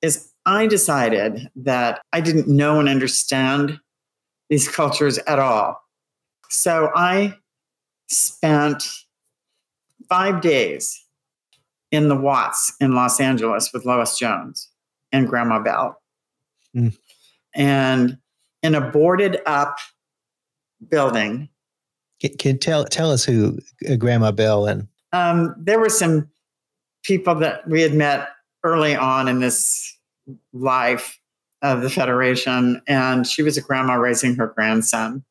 is 0.01 0.31
I 0.45 0.67
decided 0.67 1.49
that 1.55 2.01
I 2.13 2.21
didn't 2.21 2.47
know 2.47 2.79
and 2.79 2.89
understand 2.89 3.79
these 4.49 4.67
cultures 4.67 5.17
at 5.19 5.39
all. 5.39 5.81
So 6.49 6.91
I 6.95 7.35
spent 8.07 8.83
five 10.07 10.41
days 10.41 11.05
in 11.91 12.09
the 12.09 12.15
Watts 12.15 12.73
in 12.79 12.93
Los 12.93 13.19
Angeles 13.19 13.71
with 13.73 13.85
Lois 13.85 14.17
Jones 14.17 14.69
and 15.11 15.27
Grandma 15.27 15.59
Bell. 15.59 16.01
Mm. 16.75 16.97
And 17.55 18.17
in 18.61 18.75
a 18.75 18.81
boarded 18.81 19.39
up 19.45 19.77
building. 20.87 21.49
Can, 22.19 22.35
can 22.37 22.57
tell 22.57 22.85
tell 22.85 23.11
us 23.11 23.23
who 23.23 23.59
uh, 23.89 23.95
Grandma 23.95 24.31
Bell 24.31 24.67
and 24.67 24.87
um, 25.11 25.55
there 25.57 25.79
were 25.79 25.89
some 25.89 26.29
people 27.03 27.35
that 27.35 27.67
we 27.67 27.81
had 27.81 27.93
met 27.93 28.29
early 28.63 28.95
on 28.95 29.27
in 29.27 29.39
this 29.39 29.97
life 30.53 31.19
of 31.61 31.81
the 31.81 31.89
Federation, 31.89 32.81
and 32.87 33.25
she 33.25 33.41
was 33.41 33.57
a 33.57 33.61
grandma 33.61 33.95
raising 33.95 34.35
her 34.35 34.47
grandson, 34.47 35.23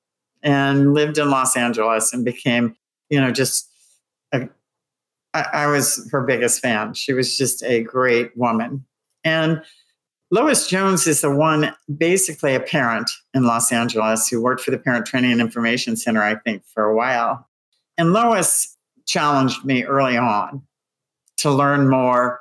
and 0.43 0.94
lived 0.94 1.19
in 1.19 1.31
Los 1.31 1.56
Angeles 1.56 2.12
and 2.12 2.24
became, 2.24 2.77
you 3.10 3.20
know, 3.20 3.31
just 3.31 3.69
a, 4.32 4.48
I, 5.35 5.47
I 5.52 5.66
was 5.66 6.09
her 6.12 6.23
biggest 6.23 6.60
fan. 6.60 6.94
She 6.94 7.12
was 7.12 7.36
just 7.36 7.62
a 7.62 7.82
great 7.82 8.36
woman, 8.36 8.85
and 9.24 9.62
Lois 10.31 10.69
Jones 10.69 11.06
is 11.06 11.23
the 11.23 11.35
one, 11.35 11.74
basically 11.97 12.55
a 12.55 12.60
parent 12.60 13.10
in 13.32 13.44
Los 13.44 13.73
Angeles 13.73 14.28
who 14.28 14.43
worked 14.43 14.60
for 14.60 14.70
the 14.70 14.78
Parent 14.78 15.06
Training 15.06 15.32
and 15.32 15.40
Information 15.40 15.97
Center, 15.97 16.23
I 16.23 16.35
think, 16.35 16.65
for 16.66 16.85
a 16.85 16.94
while. 16.94 17.48
And 17.97 18.12
Lois 18.12 18.77
challenged 19.06 19.65
me 19.65 19.85
early 19.85 20.19
on 20.19 20.62
to 21.39 21.51
learn 21.51 21.89
more 21.89 22.40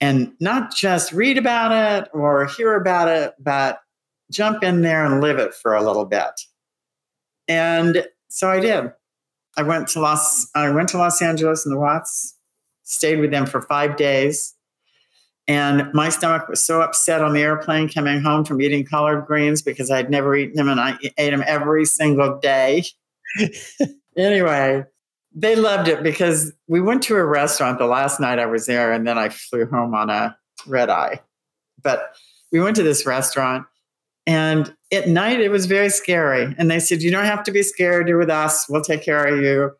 and 0.00 0.32
not 0.40 0.74
just 0.74 1.12
read 1.12 1.38
about 1.38 1.70
it 1.70 2.10
or 2.12 2.46
hear 2.46 2.74
about 2.74 3.08
it, 3.08 3.34
but 3.38 3.80
jump 4.32 4.64
in 4.64 4.82
there 4.82 5.04
and 5.04 5.20
live 5.20 5.38
it 5.38 5.54
for 5.54 5.74
a 5.74 5.82
little 5.84 6.04
bit. 6.04 6.40
And 7.48 8.06
so 8.28 8.48
I 8.48 8.60
did. 8.60 8.92
I 9.56 9.62
went 9.62 9.88
to 9.88 10.00
Los 10.00 10.48
I 10.54 10.70
went 10.70 10.88
to 10.90 10.98
Los 10.98 11.22
Angeles 11.22 11.64
and 11.64 11.74
the 11.74 11.78
Watts, 11.78 12.36
stayed 12.82 13.20
with 13.20 13.30
them 13.30 13.46
for 13.46 13.60
five 13.60 13.96
days. 13.96 14.54
And 15.46 15.92
my 15.92 16.08
stomach 16.08 16.48
was 16.48 16.62
so 16.62 16.80
upset 16.80 17.20
on 17.20 17.34
the 17.34 17.42
airplane 17.42 17.88
coming 17.88 18.22
home 18.22 18.44
from 18.44 18.62
eating 18.62 18.84
collard 18.84 19.26
greens 19.26 19.60
because 19.60 19.90
I'd 19.90 20.10
never 20.10 20.34
eaten 20.34 20.56
them 20.56 20.68
and 20.68 20.80
I 20.80 20.98
ate 21.18 21.30
them 21.30 21.44
every 21.46 21.84
single 21.84 22.38
day. 22.38 22.84
anyway, 24.16 24.84
they 25.34 25.54
loved 25.54 25.88
it 25.88 26.02
because 26.02 26.52
we 26.66 26.80
went 26.80 27.02
to 27.04 27.16
a 27.16 27.24
restaurant 27.24 27.78
the 27.78 27.86
last 27.86 28.20
night 28.20 28.38
I 28.38 28.46
was 28.46 28.66
there 28.66 28.90
and 28.90 29.06
then 29.06 29.18
I 29.18 29.28
flew 29.28 29.66
home 29.66 29.94
on 29.94 30.08
a 30.08 30.36
red 30.66 30.88
eye. 30.88 31.20
But 31.82 32.14
we 32.50 32.60
went 32.60 32.76
to 32.76 32.82
this 32.82 33.04
restaurant 33.04 33.66
and 34.26 34.74
at 34.94 35.08
night 35.08 35.40
it 35.40 35.50
was 35.50 35.66
very 35.66 35.90
scary. 35.90 36.54
And 36.58 36.70
they 36.70 36.80
said, 36.80 37.02
You 37.02 37.10
don't 37.10 37.24
have 37.24 37.44
to 37.44 37.52
be 37.52 37.62
scared, 37.62 38.08
you're 38.08 38.18
with 38.18 38.30
us, 38.30 38.68
we'll 38.68 38.82
take 38.82 39.02
care 39.02 39.24
of 39.24 39.40
you. 39.42 39.72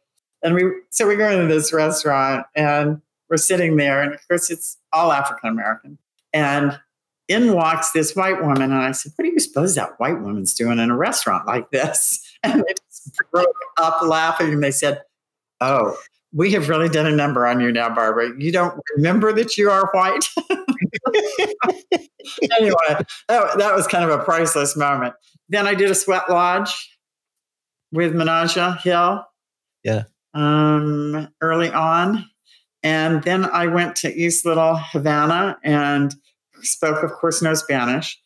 And 0.42 0.54
we 0.54 0.70
so 0.90 1.08
we 1.08 1.16
go 1.16 1.30
into 1.30 1.52
this 1.52 1.72
restaurant 1.72 2.46
and 2.54 3.00
we're 3.30 3.38
sitting 3.38 3.76
there, 3.76 4.02
and 4.02 4.14
of 4.14 4.20
course 4.28 4.50
it's 4.50 4.76
all 4.92 5.10
African 5.10 5.48
American. 5.48 5.98
And 6.32 6.78
in 7.28 7.54
walks 7.54 7.92
this 7.92 8.14
white 8.14 8.42
woman, 8.42 8.64
and 8.64 8.74
I 8.74 8.92
said, 8.92 9.12
"What 9.16 9.24
do 9.24 9.30
you 9.30 9.40
suppose 9.40 9.74
that 9.74 9.98
white 9.98 10.20
woman's 10.20 10.54
doing 10.54 10.78
in 10.78 10.90
a 10.90 10.96
restaurant 10.96 11.46
like 11.46 11.70
this?" 11.70 12.20
And 12.44 12.60
they 12.60 12.74
just 12.74 13.16
broke 13.32 13.56
up 13.78 14.02
laughing, 14.02 14.52
and 14.52 14.62
they 14.62 14.70
said, 14.70 15.02
"Oh, 15.62 15.96
we 16.32 16.52
have 16.52 16.68
really 16.68 16.90
done 16.90 17.06
a 17.06 17.10
number 17.10 17.46
on 17.46 17.58
you 17.60 17.72
now, 17.72 17.88
Barbara. 17.94 18.32
You 18.38 18.52
don't 18.52 18.78
remember 18.96 19.32
that 19.32 19.56
you 19.56 19.70
are 19.70 19.88
white." 19.94 20.26
anyway, 22.58 23.04
that, 23.28 23.58
that 23.58 23.74
was 23.74 23.86
kind 23.86 24.04
of 24.08 24.18
a 24.18 24.22
priceless 24.22 24.76
moment. 24.76 25.14
Then 25.48 25.66
I 25.66 25.74
did 25.74 25.90
a 25.90 25.94
sweat 25.94 26.28
lodge 26.30 26.90
with 27.92 28.14
Menaja 28.14 28.80
Hill. 28.80 29.24
Yeah. 29.82 30.04
Um, 30.32 31.28
early 31.40 31.70
on, 31.70 32.24
and 32.82 33.22
then 33.22 33.44
I 33.46 33.66
went 33.66 33.96
to 33.96 34.14
East 34.14 34.44
Little 34.44 34.76
Havana 34.76 35.58
and 35.64 36.14
spoke, 36.62 37.02
of 37.02 37.12
course, 37.12 37.40
no 37.40 37.54
Spanish. 37.54 38.20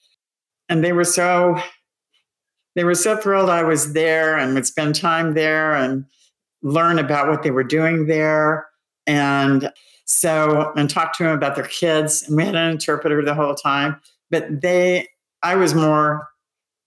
And 0.69 0.83
they 0.83 0.93
were 0.93 1.05
so 1.05 1.59
they 2.75 2.85
were 2.85 2.95
so 2.95 3.17
thrilled 3.17 3.51
I 3.51 3.63
was 3.63 3.93
there 3.93 4.37
and 4.37 4.55
would 4.55 4.67
spend 4.67 4.95
time 4.95 5.35
there 5.35 5.75
and 5.75 6.05
learn 6.63 6.99
about 6.99 7.29
what 7.29 7.43
they 7.43 7.51
were 7.51 7.65
doing 7.65 8.07
there. 8.07 8.69
And 9.07 9.73
so 10.09 10.73
and 10.75 10.89
talk 10.89 11.17
to 11.19 11.23
them 11.23 11.33
about 11.33 11.55
their 11.55 11.67
kids. 11.67 12.23
And 12.27 12.37
we 12.37 12.45
had 12.45 12.57
an 12.57 12.71
interpreter 12.71 13.23
the 13.23 13.35
whole 13.35 13.55
time. 13.55 14.01
But 14.31 14.63
they 14.63 15.09
I 15.43 15.55
was 15.55 15.75
more 15.75 16.29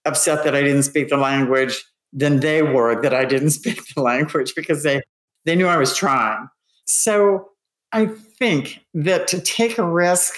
upset 0.04 0.44
that 0.44 0.54
I 0.54 0.62
didn't 0.62 0.82
speak 0.82 1.08
the 1.08 1.16
language 1.16 1.84
than 2.12 2.40
they 2.40 2.62
were 2.62 3.00
that 3.00 3.14
I 3.14 3.24
didn't 3.24 3.50
speak 3.60 3.80
the 3.94 4.02
language 4.02 4.52
because 4.54 4.82
they 4.82 5.02
they 5.44 5.56
knew 5.56 5.66
I 5.66 5.76
was 5.76 5.96
trying. 5.96 6.48
So 6.84 7.48
I 7.92 8.06
think 8.38 8.80
that 8.94 9.28
to 9.28 9.40
take 9.40 9.78
a 9.78 9.88
risk 9.88 10.34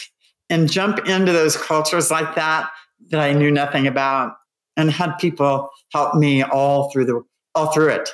and 0.51 0.71
jump 0.71 1.09
into 1.09 1.33
those 1.33 1.57
cultures 1.57 2.11
like 2.11 2.35
that 2.35 2.71
that 3.09 3.21
I 3.21 3.33
knew 3.33 3.51
nothing 3.51 3.87
about 3.87 4.35
and 4.77 4.91
had 4.91 5.15
people 5.19 5.71
help 5.93 6.15
me 6.15 6.43
all 6.43 6.91
through 6.91 7.07
the 7.07 7.23
all 7.55 7.73
through 7.73 7.89
it. 7.89 8.11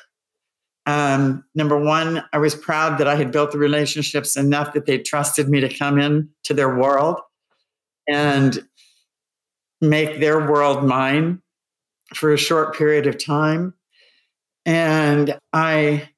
Um, 0.90 1.44
number 1.54 1.78
one, 1.78 2.24
I 2.32 2.38
was 2.38 2.56
proud 2.56 2.98
that 2.98 3.06
I 3.06 3.14
had 3.14 3.30
built 3.30 3.52
the 3.52 3.58
relationships 3.58 4.36
enough 4.36 4.72
that 4.72 4.86
they 4.86 4.98
trusted 4.98 5.48
me 5.48 5.60
to 5.60 5.72
come 5.72 6.00
in 6.00 6.28
to 6.44 6.54
their 6.54 6.74
world 6.76 7.20
and 8.08 8.66
make 9.80 10.18
their 10.18 10.50
world 10.50 10.84
mine 10.84 11.40
for 12.12 12.32
a 12.32 12.36
short 12.36 12.74
period 12.74 13.06
of 13.06 13.24
time. 13.24 13.72
And 14.66 15.38
I 15.52 16.08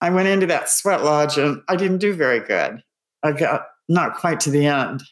I 0.00 0.08
went 0.08 0.28
into 0.28 0.46
that 0.46 0.70
sweat 0.70 1.04
lodge 1.04 1.36
and 1.36 1.60
I 1.68 1.76
didn't 1.76 1.98
do 1.98 2.14
very 2.14 2.40
good. 2.40 2.82
I 3.22 3.32
got 3.32 3.66
not 3.90 4.16
quite 4.16 4.40
to 4.40 4.50
the 4.50 4.64
end. 4.64 5.02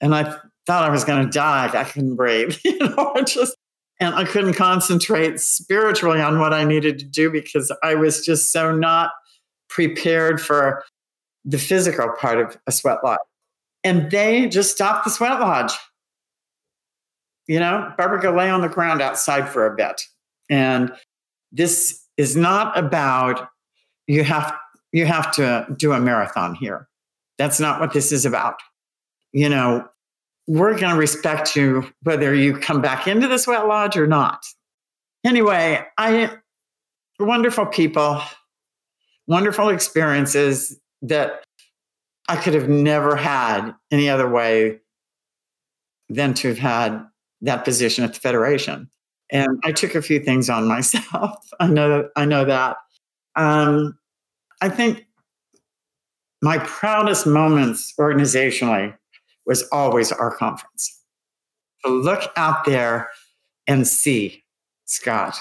And 0.00 0.14
I 0.14 0.36
thought 0.66 0.84
I 0.84 0.90
was 0.90 1.02
going 1.02 1.24
to 1.24 1.30
die. 1.30 1.68
I 1.74 1.82
couldn't 1.82 2.14
breathe, 2.14 2.56
you 2.64 2.78
know, 2.78 3.12
I 3.16 3.22
just, 3.22 3.56
and 4.00 4.14
I 4.14 4.24
couldn't 4.24 4.54
concentrate 4.54 5.38
spiritually 5.40 6.20
on 6.20 6.38
what 6.38 6.54
I 6.54 6.64
needed 6.64 6.98
to 7.00 7.04
do 7.04 7.30
because 7.30 7.70
I 7.82 7.94
was 7.94 8.24
just 8.24 8.50
so 8.50 8.74
not 8.74 9.12
prepared 9.68 10.40
for 10.40 10.82
the 11.44 11.58
physical 11.58 12.10
part 12.18 12.38
of 12.38 12.56
a 12.66 12.72
sweat 12.72 12.98
lodge. 13.04 13.18
And 13.84 14.10
they 14.10 14.48
just 14.48 14.72
stopped 14.74 15.04
the 15.04 15.10
sweat 15.10 15.38
lodge. 15.40 15.72
You 17.46 17.60
know, 17.60 17.92
Barbara, 17.96 18.20
go 18.20 18.32
lay 18.32 18.48
on 18.48 18.62
the 18.62 18.68
ground 18.68 19.02
outside 19.02 19.48
for 19.48 19.66
a 19.66 19.76
bit. 19.76 20.00
And 20.48 20.92
this 21.52 22.04
is 22.16 22.36
not 22.36 22.76
about 22.78 23.48
you 24.06 24.24
have 24.24 24.56
you 24.92 25.06
have 25.06 25.32
to 25.32 25.66
do 25.76 25.92
a 25.92 26.00
marathon 26.00 26.54
here. 26.54 26.88
That's 27.38 27.60
not 27.60 27.80
what 27.80 27.92
this 27.92 28.12
is 28.12 28.24
about. 28.26 28.56
You 29.32 29.48
know, 29.48 29.88
we're 30.46 30.78
going 30.78 30.92
to 30.92 30.98
respect 30.98 31.54
you 31.54 31.90
whether 32.02 32.34
you 32.34 32.56
come 32.56 32.80
back 32.80 33.06
into 33.06 33.28
the 33.28 33.38
sweat 33.38 33.66
lodge 33.66 33.96
or 33.96 34.06
not. 34.06 34.44
Anyway, 35.24 35.84
I 35.98 36.30
wonderful 37.18 37.66
people, 37.66 38.22
wonderful 39.26 39.68
experiences 39.68 40.78
that 41.02 41.44
I 42.28 42.36
could 42.36 42.54
have 42.54 42.68
never 42.68 43.16
had 43.16 43.72
any 43.90 44.08
other 44.08 44.28
way 44.28 44.80
than 46.08 46.34
to 46.34 46.48
have 46.48 46.58
had 46.58 47.04
that 47.42 47.64
position 47.64 48.04
at 48.04 48.14
the 48.14 48.20
Federation. 48.20 48.90
And 49.30 49.60
I 49.64 49.72
took 49.72 49.94
a 49.94 50.02
few 50.02 50.20
things 50.20 50.50
on 50.50 50.66
myself. 50.66 51.48
I 51.60 51.68
know 51.68 52.08
I 52.16 52.24
know 52.24 52.44
that. 52.44 52.76
Um, 53.36 53.96
I 54.60 54.68
think 54.68 55.06
my 56.42 56.58
proudest 56.58 57.26
moments 57.26 57.94
organizationally 57.98 58.94
was 59.46 59.62
always 59.72 60.12
our 60.12 60.34
conference. 60.34 60.98
To 61.84 61.90
look 61.90 62.30
out 62.36 62.64
there 62.64 63.10
and 63.66 63.86
see 63.86 64.44
Scott, 64.84 65.36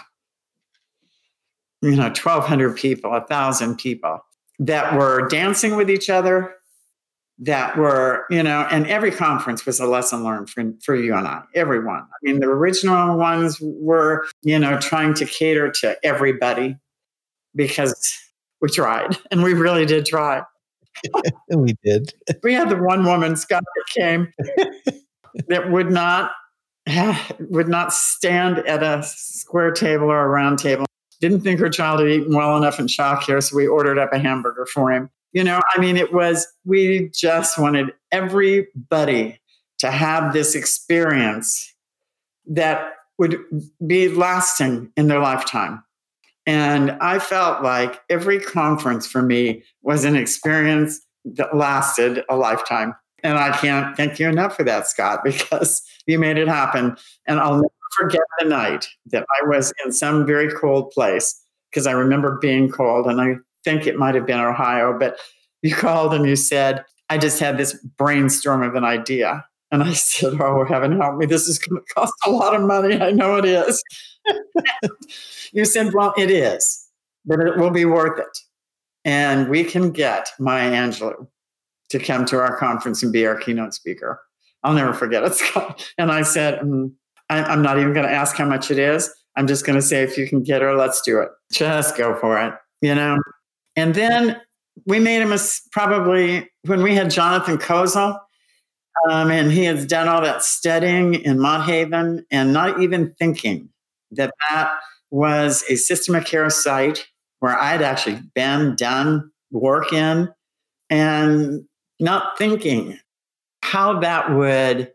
you 1.81 1.95
know, 1.95 2.03
1,200 2.03 2.75
people, 2.75 3.11
1,000 3.11 3.77
people 3.77 4.19
that 4.59 4.93
were 4.95 5.27
dancing 5.27 5.75
with 5.75 5.89
each 5.89 6.09
other, 6.09 6.55
that 7.41 7.77
were, 7.77 8.25
you 8.29 8.43
know, 8.43 8.67
and 8.69 8.85
every 8.87 9.11
conference 9.11 9.65
was 9.65 9.79
a 9.79 9.85
lesson 9.85 10.23
learned 10.23 10.49
for, 10.49 10.63
for 10.83 10.95
you 10.95 11.15
and 11.15 11.25
I, 11.25 11.43
everyone. 11.55 12.01
I 12.01 12.17
mean, 12.21 12.41
the 12.41 12.47
original 12.47 13.17
ones 13.17 13.57
were, 13.61 14.27
you 14.41 14.59
know, 14.59 14.77
trying 14.79 15.13
to 15.15 15.25
cater 15.25 15.71
to 15.71 15.97
everybody 16.05 16.77
because 17.55 18.17
we 18.61 18.69
tried 18.69 19.17
and 19.31 19.41
we 19.41 19.53
really 19.53 19.85
did 19.85 20.05
try. 20.05 20.43
we 21.49 21.75
did. 21.83 22.13
We 22.43 22.53
had 22.53 22.69
the 22.69 22.77
one 22.77 23.03
woman, 23.03 23.35
Scott, 23.35 23.63
that 23.63 24.01
came 24.01 24.33
that 25.47 25.71
would 25.71 25.91
not 25.91 26.31
would 27.39 27.67
not 27.67 27.93
stand 27.93 28.59
at 28.59 28.83
a 28.83 29.03
square 29.03 29.71
table 29.71 30.05
or 30.05 30.21
a 30.21 30.27
round 30.27 30.59
table. 30.59 30.85
Didn't 31.21 31.41
think 31.41 31.59
her 31.59 31.69
child 31.69 31.99
had 31.99 32.09
eaten 32.09 32.35
well 32.35 32.55
enough 32.55 32.79
in 32.79 32.87
shock 32.87 33.23
here, 33.23 33.41
so 33.41 33.55
we 33.55 33.67
ordered 33.67 33.97
up 33.97 34.13
a 34.13 34.19
hamburger 34.19 34.65
for 34.65 34.91
him. 34.91 35.09
You 35.33 35.43
know, 35.43 35.59
I 35.75 35.79
mean, 35.79 35.97
it 35.97 36.13
was 36.13 36.47
we 36.65 37.11
just 37.13 37.59
wanted 37.59 37.93
everybody 38.11 39.39
to 39.79 39.91
have 39.91 40.33
this 40.33 40.55
experience 40.55 41.73
that 42.47 42.93
would 43.17 43.37
be 43.85 44.09
lasting 44.09 44.91
in 44.95 45.07
their 45.07 45.19
lifetime. 45.19 45.83
And 46.49 46.93
I 46.93 47.19
felt 47.19 47.61
like 47.61 48.01
every 48.09 48.39
conference 48.39 49.05
for 49.05 49.21
me 49.21 49.61
was 49.83 50.03
an 50.03 50.15
experience 50.15 50.99
that 51.23 51.55
lasted 51.55 52.23
a 52.27 52.35
lifetime. 52.35 52.95
And 53.21 53.37
I 53.37 53.55
can't 53.55 53.95
thank 53.95 54.17
you 54.17 54.27
enough 54.27 54.55
for 54.55 54.63
that, 54.63 54.87
Scott, 54.87 55.19
because 55.23 55.83
you 56.07 56.17
made 56.17 56.39
it 56.39 56.47
happen. 56.47 56.97
And 57.27 57.39
I'll 57.39 57.53
never 57.53 57.67
forget 57.99 58.23
the 58.39 58.47
night 58.49 58.87
that 59.11 59.27
I 59.39 59.47
was 59.47 59.71
in 59.85 59.91
some 59.91 60.25
very 60.25 60.51
cold 60.51 60.89
place 60.89 61.39
because 61.69 61.85
I 61.85 61.91
remember 61.91 62.39
being 62.41 62.67
cold 62.67 63.05
and 63.05 63.21
I 63.21 63.35
think 63.63 63.85
it 63.85 63.99
might 63.99 64.15
have 64.15 64.25
been 64.25 64.39
Ohio, 64.39 64.97
but 64.97 65.19
you 65.61 65.75
called 65.75 66.15
and 66.15 66.25
you 66.25 66.35
said, 66.35 66.83
I 67.11 67.19
just 67.19 67.39
had 67.39 67.59
this 67.59 67.75
brainstorm 67.95 68.63
of 68.63 68.73
an 68.73 68.83
idea. 68.83 69.45
And 69.71 69.83
I 69.83 69.93
said, 69.93 70.41
Oh, 70.41 70.65
heaven 70.65 70.99
help 70.99 71.17
me. 71.17 71.27
This 71.27 71.47
is 71.47 71.59
going 71.59 71.79
to 71.79 71.93
cost 71.93 72.13
a 72.25 72.31
lot 72.31 72.55
of 72.55 72.63
money. 72.63 72.99
I 72.99 73.11
know 73.11 73.35
it 73.35 73.45
is. 73.45 73.83
you 75.51 75.65
said, 75.65 75.93
Well, 75.93 76.13
it 76.17 76.31
is, 76.31 76.87
but 77.25 77.39
it 77.39 77.57
will 77.57 77.71
be 77.71 77.85
worth 77.85 78.19
it. 78.19 78.37
And 79.05 79.49
we 79.49 79.63
can 79.63 79.91
get 79.91 80.29
Maya 80.39 80.71
Angelou 80.71 81.27
to 81.89 81.99
come 81.99 82.25
to 82.25 82.37
our 82.37 82.57
conference 82.57 83.01
and 83.01 83.11
be 83.11 83.25
our 83.25 83.35
keynote 83.35 83.73
speaker. 83.73 84.21
I'll 84.63 84.73
never 84.73 84.93
forget 84.93 85.23
it, 85.23 85.33
Scott. 85.35 85.91
And 85.97 86.11
I 86.11 86.21
said, 86.23 86.59
mm, 86.59 86.91
I'm 87.29 87.61
not 87.61 87.77
even 87.79 87.93
going 87.93 88.07
to 88.07 88.11
ask 88.11 88.35
how 88.35 88.45
much 88.45 88.71
it 88.71 88.79
is. 88.79 89.13
I'm 89.35 89.47
just 89.47 89.65
going 89.65 89.77
to 89.77 89.81
say, 89.81 90.03
if 90.03 90.17
you 90.17 90.27
can 90.27 90.43
get 90.43 90.61
her, 90.61 90.75
let's 90.75 91.01
do 91.01 91.19
it. 91.19 91.29
Just 91.51 91.95
go 91.95 92.15
for 92.15 92.41
it, 92.41 92.53
you 92.81 92.93
know? 92.95 93.17
And 93.75 93.93
then 93.93 94.41
we 94.85 94.99
made 94.99 95.21
a, 95.21 95.39
probably 95.71 96.49
when 96.63 96.81
we 96.81 96.95
had 96.95 97.11
Jonathan 97.11 97.57
Kozol, 97.57 98.19
um, 99.09 99.31
and 99.31 99.51
he 99.51 99.63
has 99.65 99.85
done 99.85 100.07
all 100.07 100.21
that 100.21 100.43
studying 100.43 101.13
in 101.15 101.39
Mott 101.39 101.65
Haven 101.65 102.25
and 102.31 102.51
not 102.51 102.81
even 102.81 103.13
thinking 103.17 103.69
that 104.11 104.33
that 104.49 104.73
was 105.11 105.63
a 105.69 105.75
system 105.75 106.15
of 106.15 106.25
care 106.25 106.49
site 106.49 107.07
where 107.39 107.57
I'd 107.57 107.81
actually 107.81 108.19
been, 108.35 108.75
done 108.75 109.31
work 109.51 109.93
in, 109.93 110.29
and 110.89 111.63
not 111.99 112.37
thinking 112.37 112.97
how 113.61 113.99
that 113.99 114.33
would 114.33 114.91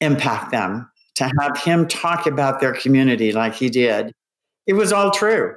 impact 0.00 0.50
them 0.50 0.90
to 1.14 1.30
have 1.40 1.58
him 1.58 1.86
talk 1.86 2.26
about 2.26 2.60
their 2.60 2.74
community 2.74 3.32
like 3.32 3.54
he 3.54 3.68
did. 3.68 4.12
It 4.66 4.74
was 4.74 4.92
all 4.92 5.10
true. 5.10 5.56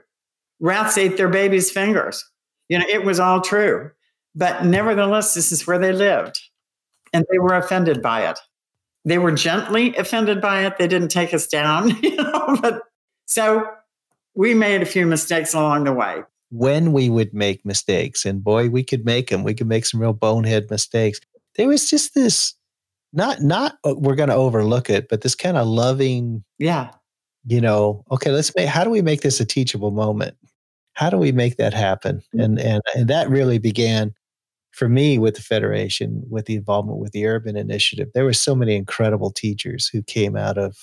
Rats 0.59 0.97
ate 0.97 1.17
their 1.17 1.29
babies' 1.29 1.71
fingers. 1.71 2.23
You 2.69 2.79
know, 2.79 2.85
it 2.89 3.03
was 3.03 3.19
all 3.19 3.41
true. 3.41 3.91
But 4.35 4.65
nevertheless, 4.65 5.33
this 5.33 5.51
is 5.51 5.65
where 5.65 5.79
they 5.79 5.93
lived 5.93 6.39
and 7.13 7.25
they 7.31 7.39
were 7.39 7.55
offended 7.55 8.01
by 8.01 8.27
it. 8.27 8.39
They 9.05 9.17
were 9.17 9.31
gently 9.31 9.95
offended 9.95 10.41
by 10.41 10.65
it. 10.65 10.77
They 10.77 10.87
didn't 10.87 11.09
take 11.09 11.33
us 11.33 11.47
down, 11.47 11.89
you 12.03 12.15
know, 12.15 12.57
but 12.61 12.81
so 13.25 13.67
we 14.35 14.53
made 14.53 14.81
a 14.81 14.85
few 14.85 15.05
mistakes 15.05 15.53
along 15.53 15.85
the 15.85 15.93
way. 15.93 16.23
When 16.51 16.93
we 16.93 17.09
would 17.09 17.33
make 17.33 17.65
mistakes, 17.65 18.25
and 18.25 18.43
boy, 18.43 18.69
we 18.69 18.83
could 18.83 19.05
make 19.05 19.29
them. 19.29 19.43
We 19.43 19.53
could 19.53 19.67
make 19.67 19.85
some 19.85 19.99
real 19.99 20.13
bonehead 20.13 20.69
mistakes. 20.69 21.19
There 21.55 21.67
was 21.67 21.89
just 21.89 22.13
this 22.13 22.53
not 23.13 23.41
not 23.41 23.77
uh, 23.85 23.95
we're 23.95 24.15
going 24.15 24.29
to 24.29 24.35
overlook 24.35 24.89
it, 24.89 25.07
but 25.09 25.21
this 25.21 25.35
kind 25.35 25.57
of 25.57 25.67
loving, 25.67 26.43
yeah, 26.59 26.91
you 27.45 27.61
know. 27.61 28.03
Okay, 28.11 28.31
let's 28.31 28.55
make. 28.55 28.67
How 28.67 28.83
do 28.83 28.89
we 28.89 29.01
make 29.01 29.21
this 29.21 29.39
a 29.39 29.45
teachable 29.45 29.91
moment? 29.91 30.35
How 30.93 31.09
do 31.09 31.17
we 31.17 31.31
make 31.31 31.57
that 31.57 31.73
happen? 31.73 32.17
Mm-hmm. 32.17 32.39
And 32.39 32.59
and 32.59 32.81
and 32.95 33.07
that 33.07 33.29
really 33.29 33.57
began 33.57 34.13
for 34.75 34.89
me 34.89 35.17
with 35.17 35.35
the 35.35 35.41
federation 35.41 36.21
with 36.29 36.45
the 36.45 36.55
involvement 36.55 36.99
with 36.99 37.13
the 37.13 37.25
urban 37.25 37.55
initiative 37.55 38.09
there 38.13 38.25
were 38.25 38.33
so 38.33 38.53
many 38.53 38.75
incredible 38.75 39.31
teachers 39.31 39.87
who 39.87 40.03
came 40.03 40.35
out 40.35 40.57
of 40.57 40.75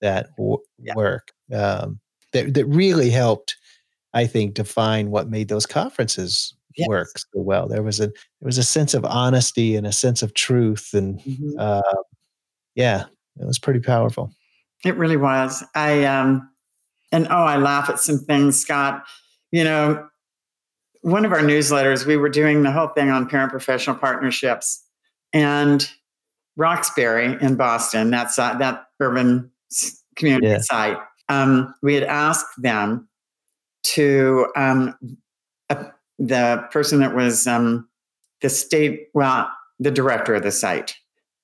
that 0.00 0.30
w- 0.36 0.58
yeah. 0.78 0.94
work 0.94 1.32
um, 1.54 1.98
that, 2.32 2.54
that 2.54 2.66
really 2.66 3.10
helped 3.10 3.56
i 4.14 4.26
think 4.26 4.54
define 4.54 5.10
what 5.10 5.28
made 5.28 5.48
those 5.48 5.66
conferences 5.66 6.54
yes. 6.76 6.88
work 6.88 7.08
so 7.16 7.26
well 7.34 7.68
there 7.68 7.82
was 7.82 8.00
a 8.00 8.06
there 8.06 8.46
was 8.46 8.58
a 8.58 8.64
sense 8.64 8.94
of 8.94 9.04
honesty 9.04 9.76
and 9.76 9.86
a 9.86 9.92
sense 9.92 10.22
of 10.22 10.34
truth 10.34 10.90
and 10.92 11.20
mm-hmm. 11.20 11.58
uh, 11.58 12.02
yeah 12.74 13.04
it 13.40 13.46
was 13.46 13.58
pretty 13.58 13.80
powerful 13.80 14.32
it 14.84 14.96
really 14.96 15.16
was 15.16 15.64
i 15.74 16.04
um 16.04 16.48
and 17.12 17.26
oh 17.28 17.44
i 17.44 17.56
laugh 17.56 17.88
at 17.88 18.00
some 18.00 18.18
things 18.18 18.58
scott 18.60 19.04
you 19.50 19.64
know 19.64 20.08
one 21.02 21.24
of 21.24 21.32
our 21.32 21.40
newsletters, 21.40 22.06
we 22.06 22.16
were 22.16 22.28
doing 22.28 22.62
the 22.62 22.72
whole 22.72 22.88
thing 22.88 23.10
on 23.10 23.28
parent 23.28 23.50
professional 23.50 23.96
partnerships. 23.96 24.84
And 25.32 25.88
Roxbury 26.56 27.36
in 27.40 27.56
Boston, 27.56 28.10
that's 28.10 28.38
uh, 28.38 28.54
that 28.54 28.86
urban 29.00 29.50
community 30.16 30.48
yeah. 30.48 30.58
site, 30.60 30.98
um, 31.28 31.74
we 31.82 31.94
had 31.94 32.04
asked 32.04 32.50
them 32.58 33.08
to, 33.84 34.46
um, 34.56 34.94
uh, 35.70 35.84
the 36.18 36.66
person 36.72 37.00
that 37.00 37.14
was 37.14 37.46
um, 37.46 37.88
the 38.40 38.48
state, 38.48 39.08
well, 39.14 39.50
the 39.78 39.90
director 39.90 40.34
of 40.34 40.42
the 40.42 40.50
site. 40.50 40.96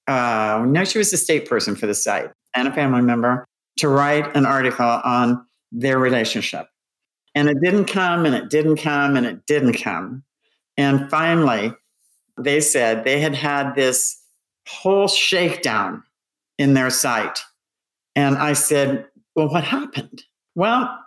Uh, 0.06 0.64
no, 0.66 0.84
she 0.84 0.98
was 0.98 1.10
the 1.10 1.16
state 1.16 1.48
person 1.48 1.76
for 1.76 1.86
the 1.86 1.94
site 1.94 2.30
and 2.54 2.68
a 2.68 2.72
family 2.72 3.02
member 3.02 3.46
to 3.78 3.88
write 3.88 4.34
an 4.36 4.46
article 4.46 5.00
on 5.04 5.44
their 5.72 5.98
relationship. 5.98 6.68
And 7.34 7.48
it 7.48 7.60
didn't 7.62 7.86
come 7.86 8.26
and 8.26 8.34
it 8.34 8.50
didn't 8.50 8.76
come 8.76 9.16
and 9.16 9.26
it 9.26 9.46
didn't 9.46 9.74
come. 9.74 10.22
And 10.76 11.10
finally, 11.10 11.72
they 12.38 12.60
said 12.60 13.04
they 13.04 13.20
had 13.20 13.34
had 13.34 13.74
this 13.74 14.20
whole 14.68 15.08
shakedown 15.08 16.02
in 16.58 16.74
their 16.74 16.90
site. 16.90 17.38
And 18.16 18.36
I 18.36 18.52
said, 18.52 19.06
Well, 19.34 19.48
what 19.48 19.64
happened? 19.64 20.22
Well, 20.54 20.98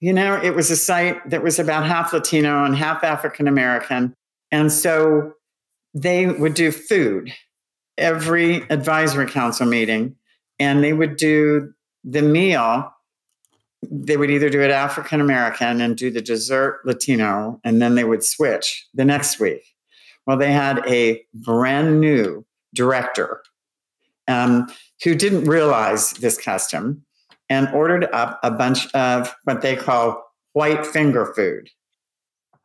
you 0.00 0.12
know, 0.12 0.40
it 0.40 0.54
was 0.54 0.70
a 0.70 0.76
site 0.76 1.28
that 1.30 1.42
was 1.42 1.58
about 1.58 1.84
half 1.84 2.12
Latino 2.12 2.64
and 2.64 2.76
half 2.76 3.02
African 3.02 3.48
American. 3.48 4.14
And 4.52 4.70
so 4.70 5.32
they 5.94 6.26
would 6.26 6.54
do 6.54 6.70
food 6.70 7.32
every 7.96 8.62
advisory 8.70 9.28
council 9.28 9.66
meeting, 9.66 10.14
and 10.60 10.84
they 10.84 10.92
would 10.92 11.16
do 11.16 11.72
the 12.04 12.22
meal 12.22 12.92
they 13.90 14.16
would 14.16 14.30
either 14.30 14.50
do 14.50 14.60
it 14.60 14.70
African 14.70 15.20
American 15.20 15.80
and 15.80 15.96
do 15.96 16.10
the 16.10 16.20
dessert 16.20 16.80
Latino, 16.84 17.60
and 17.64 17.80
then 17.80 17.94
they 17.94 18.04
would 18.04 18.24
switch 18.24 18.86
the 18.94 19.04
next 19.04 19.38
week. 19.38 19.62
Well, 20.26 20.36
they 20.36 20.52
had 20.52 20.84
a 20.86 21.22
brand 21.32 22.00
new 22.00 22.44
director 22.74 23.42
um, 24.28 24.68
who 25.02 25.14
didn't 25.14 25.44
realize 25.44 26.12
this 26.12 26.38
custom 26.38 27.04
and 27.48 27.68
ordered 27.68 28.04
up 28.12 28.38
a 28.42 28.50
bunch 28.50 28.92
of 28.94 29.34
what 29.44 29.62
they 29.62 29.74
call 29.74 30.24
white 30.52 30.86
finger 30.86 31.32
food. 31.34 31.70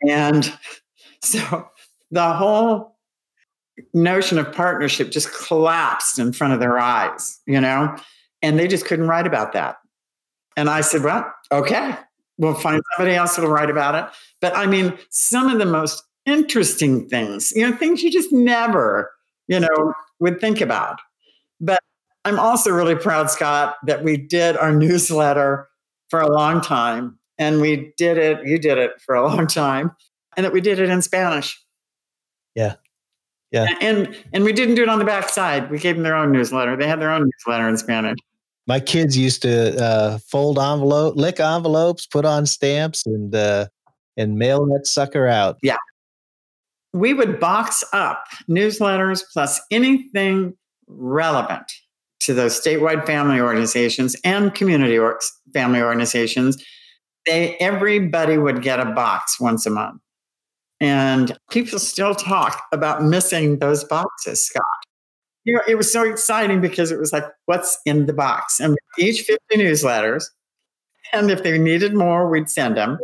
And 0.07 0.53
so 1.21 1.69
the 2.11 2.33
whole 2.33 2.97
notion 3.93 4.37
of 4.37 4.51
partnership 4.51 5.09
just 5.09 5.33
collapsed 5.33 6.19
in 6.19 6.33
front 6.33 6.53
of 6.53 6.59
their 6.59 6.77
eyes, 6.77 7.39
you 7.47 7.59
know, 7.59 7.95
and 8.41 8.59
they 8.59 8.67
just 8.67 8.85
couldn't 8.85 9.07
write 9.07 9.25
about 9.25 9.53
that. 9.53 9.77
And 10.55 10.69
I 10.69 10.81
said, 10.81 11.01
well, 11.01 11.33
okay, 11.51 11.95
we'll 12.37 12.53
find 12.53 12.81
somebody 12.95 13.15
else 13.15 13.35
that'll 13.35 13.49
write 13.49 13.71
about 13.71 13.95
it. 13.95 14.13
But 14.41 14.55
I 14.55 14.67
mean, 14.67 14.97
some 15.09 15.49
of 15.49 15.57
the 15.57 15.65
most 15.65 16.03
interesting 16.25 17.07
things, 17.09 17.51
you 17.55 17.67
know, 17.67 17.75
things 17.75 18.03
you 18.03 18.11
just 18.11 18.31
never, 18.31 19.11
you 19.47 19.59
know, 19.59 19.93
would 20.19 20.39
think 20.39 20.61
about. 20.61 20.99
But 21.63 21.79
I'm 22.25 22.39
also 22.39 22.71
really 22.71 22.95
proud, 22.95 23.31
Scott, 23.31 23.77
that 23.85 24.03
we 24.03 24.17
did 24.17 24.57
our 24.57 24.73
newsletter 24.75 25.67
for 26.09 26.19
a 26.19 26.31
long 26.31 26.61
time. 26.61 27.17
And 27.39 27.61
we 27.61 27.93
did 27.97 28.17
it, 28.17 28.45
you 28.45 28.59
did 28.59 28.77
it 28.77 29.01
for 29.03 29.15
a 29.15 29.25
long 29.25 29.47
time, 29.47 29.91
and 30.37 30.45
that 30.45 30.53
we 30.53 30.61
did 30.61 30.79
it 30.79 30.89
in 30.89 31.01
Spanish. 31.01 31.59
Yeah. 32.53 32.75
Yeah. 33.51 33.67
And 33.81 34.15
and 34.33 34.43
we 34.43 34.51
didn't 34.51 34.75
do 34.75 34.83
it 34.83 34.89
on 34.89 34.99
the 34.99 35.05
backside. 35.05 35.69
We 35.71 35.79
gave 35.79 35.95
them 35.95 36.03
their 36.03 36.15
own 36.15 36.31
newsletter. 36.31 36.75
They 36.75 36.87
had 36.87 36.99
their 36.99 37.11
own 37.11 37.23
newsletter 37.23 37.67
in 37.67 37.77
Spanish. 37.77 38.17
My 38.65 38.79
kids 38.79 39.17
used 39.17 39.41
to 39.43 39.83
uh, 39.83 40.17
fold 40.19 40.57
envelope, 40.57 41.15
lick 41.15 41.39
envelopes, 41.39 42.07
put 42.07 42.25
on 42.25 42.45
stamps, 42.45 43.05
and 43.05 43.33
uh, 43.33 43.67
and 44.17 44.37
mail 44.37 44.65
that 44.67 44.87
sucker 44.87 45.27
out. 45.27 45.57
Yeah. 45.61 45.77
We 46.93 47.13
would 47.13 47.39
box 47.39 47.83
up 47.93 48.25
newsletters 48.47 49.23
plus 49.31 49.59
anything 49.71 50.55
relevant 50.87 51.71
to 52.21 52.33
those 52.33 52.59
statewide 52.59 53.05
family 53.05 53.39
organizations 53.39 54.15
and 54.23 54.53
community 54.55 54.97
or- 54.97 55.19
family 55.53 55.81
organizations. 55.81 56.63
They 57.25 57.55
everybody 57.57 58.37
would 58.37 58.61
get 58.61 58.79
a 58.79 58.85
box 58.85 59.39
once 59.39 59.65
a 59.65 59.69
month. 59.69 60.01
And 60.79 61.37
people 61.49 61.79
still 61.79 62.13
talk 62.15 62.63
about 62.73 63.03
missing 63.03 63.59
those 63.59 63.83
boxes, 63.85 64.45
Scott. 64.45 64.63
You 65.45 65.55
know, 65.55 65.61
it 65.67 65.75
was 65.75 65.91
so 65.91 66.03
exciting 66.03 66.61
because 66.61 66.91
it 66.91 66.99
was 66.99 67.13
like, 67.13 67.25
what's 67.45 67.77
in 67.85 68.05
the 68.05 68.13
box? 68.13 68.59
And 68.59 68.77
each 68.97 69.21
50 69.21 69.39
newsletters. 69.55 70.25
And 71.13 71.29
if 71.29 71.43
they 71.43 71.57
needed 71.57 71.93
more, 71.93 72.29
we'd 72.29 72.49
send 72.49 72.75
them. 72.77 72.97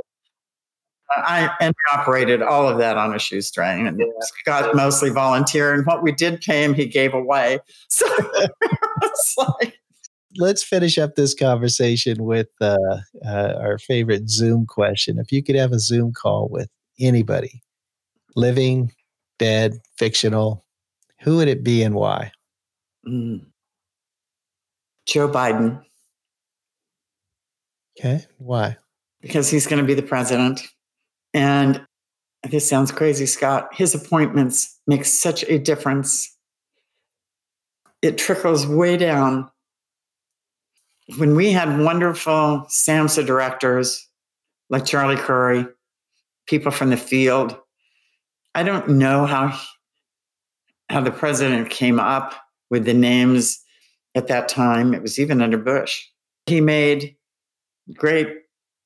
I 1.12 1.50
and 1.60 1.74
operated 1.94 2.42
all 2.42 2.68
of 2.68 2.78
that 2.78 2.98
on 2.98 3.16
a 3.16 3.20
shoestring, 3.20 3.88
and 3.88 4.02
Scott 4.22 4.76
mostly 4.76 5.10
volunteer. 5.10 5.74
And 5.74 5.86
what 5.86 6.04
we 6.04 6.12
did 6.12 6.42
pay 6.42 6.64
him, 6.64 6.74
he 6.74 6.86
gave 6.86 7.14
away. 7.14 7.60
So 7.90 8.06
it's 9.02 9.36
like, 9.38 9.80
let's 10.38 10.62
finish 10.64 10.98
up 10.98 11.16
this 11.16 11.34
conversation 11.34 12.24
with 12.24 12.48
uh, 12.62 12.78
uh, 13.26 13.54
our 13.60 13.78
favorite 13.80 14.30
Zoom 14.30 14.66
question. 14.66 15.18
If 15.18 15.32
you 15.32 15.42
could 15.44 15.56
have 15.56 15.72
a 15.72 15.80
Zoom 15.80 16.14
call 16.14 16.48
with 16.50 16.70
anybody, 17.00 17.62
living, 18.36 18.92
dead, 19.40 19.80
fictional, 19.98 20.64
who 21.22 21.38
would 21.38 21.48
it 21.48 21.64
be 21.64 21.82
and 21.84 21.96
why? 21.96 22.32
mm, 23.08 23.44
Joe 25.08 25.28
Biden, 25.30 25.84
Okay, 28.00 28.26
why? 28.38 28.78
because 29.22 29.50
he's 29.50 29.68
going 29.68 29.82
to 29.82 29.88
be 29.88 29.94
the 29.94 30.02
president. 30.04 30.62
And 31.34 31.86
this 32.50 32.68
sounds 32.68 32.92
crazy, 32.92 33.26
Scott. 33.26 33.74
His 33.74 33.94
appointments 33.94 34.80
make 34.88 35.06
such 35.06 35.44
a 35.44 35.60
difference. 35.60 36.36
It 38.02 38.18
trickles 38.18 38.66
way 38.66 38.98
down. 38.98 39.50
When 41.18 41.36
we 41.36 41.52
had 41.52 41.80
wonderful 41.80 42.66
SAMHSA 42.70 43.26
directors 43.26 44.08
like 44.70 44.86
Charlie 44.86 45.18
Curie, 45.18 45.66
people 46.48 46.72
from 46.72 46.92
the 46.92 46.98
field, 46.98 47.58
I 48.56 48.64
don't 48.64 48.90
know 48.90 49.26
how, 49.26 49.60
how 50.90 51.02
the 51.02 51.12
president 51.12 51.70
came 51.70 52.00
up 52.00 52.36
with 52.70 52.86
the 52.86 52.94
names 52.94 53.60
at 54.16 54.28
that 54.28 54.48
time. 54.48 54.94
It 54.94 55.02
was 55.02 55.20
even 55.20 55.42
under 55.42 55.58
Bush. 55.58 56.06
He 56.46 56.62
made 56.62 57.16
great 57.94 58.28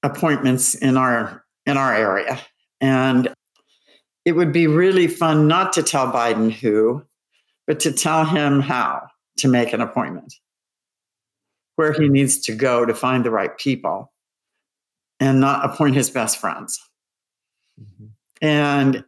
appointments 0.02 0.76
in 0.76 0.98
our 0.98 1.43
in 1.66 1.78
our 1.78 1.94
area. 1.94 2.40
And 2.82 3.34
it 4.26 4.34
would 4.34 4.52
be 4.52 4.68
really 4.68 5.08
fun 5.08 5.48
not 5.48 5.74
to 5.74 5.84
tell 5.84 6.12
Biden 6.12 6.52
who, 6.52 7.04
but 7.68 7.80
to 7.82 7.92
tell 7.92 8.26
him 8.26 8.60
how 8.62 9.08
to 9.38 9.48
make 9.48 9.74
an 9.74 9.82
appointment, 9.82 10.34
where 11.76 11.94
he 11.94 12.08
needs 12.10 12.40
to 12.42 12.56
go 12.56 12.86
to 12.86 12.94
find 12.94 13.26
the 13.26 13.32
right 13.32 13.58
people 13.58 14.12
and 15.20 15.40
not 15.40 15.66
appoint 15.66 15.96
his 15.96 16.10
best 16.10 16.38
friends. 16.38 16.80
Mhm. 17.80 18.10
And 18.42 19.06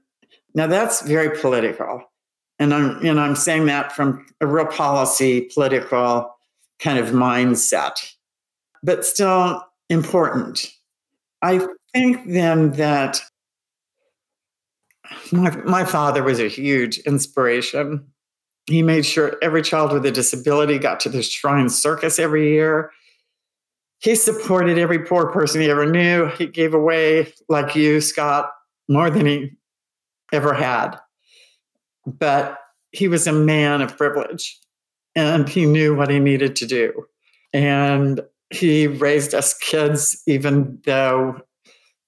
now 0.54 0.68
that's 0.68 1.02
very 1.02 1.38
political. 1.38 2.02
And 2.58 2.74
I'm, 2.74 3.04
you 3.04 3.14
know, 3.14 3.22
I'm 3.22 3.36
saying 3.36 3.66
that 3.66 3.92
from 3.92 4.26
a 4.40 4.48
real 4.48 4.66
policy, 4.66 5.50
political 5.54 6.34
kind 6.80 6.98
of 6.98 7.08
mindset, 7.08 8.14
but 8.82 9.06
still 9.06 9.62
important. 9.90 10.72
I 11.42 11.68
think 11.96 12.28
then 12.28 12.72
that 12.72 13.22
my, 15.32 15.56
my 15.64 15.86
father 15.86 16.24
was 16.24 16.42
a 16.42 16.50
huge 16.50 16.98
inspiration. 17.00 18.06
He 18.66 18.84
made 18.84 19.06
sure 19.06 19.38
every 19.42 19.62
child 19.62 19.94
with 19.94 20.06
a 20.06 20.12
disability 20.12 20.78
got 20.78 21.00
to 21.02 21.10
the 21.10 21.24
Shrine 21.24 21.70
Circus 21.70 22.20
every 22.20 22.52
year. 22.52 22.92
He 24.00 24.16
supported 24.16 24.78
every 24.78 25.00
poor 25.00 25.32
person 25.32 25.62
he 25.62 25.70
ever 25.70 25.90
knew. 25.90 26.28
He 26.38 26.48
gave 26.48 26.74
away, 26.74 27.34
like 27.48 27.76
you, 27.76 28.02
Scott, 28.02 28.52
more 28.90 29.10
than 29.10 29.26
he 29.26 29.52
ever 30.34 30.54
had. 30.54 30.98
But 32.06 32.58
he 32.92 33.08
was 33.08 33.26
a 33.26 33.32
man 33.32 33.82
of 33.82 33.98
privilege 33.98 34.60
and 35.16 35.48
he 35.48 35.66
knew 35.66 35.96
what 35.96 36.10
he 36.10 36.20
needed 36.20 36.58
to 36.58 36.68
do. 36.68 37.06
And 37.54 38.20
he 38.50 38.88
raised 38.88 39.34
us 39.34 39.58
kids, 39.58 40.22
even 40.28 40.82
though 40.86 41.40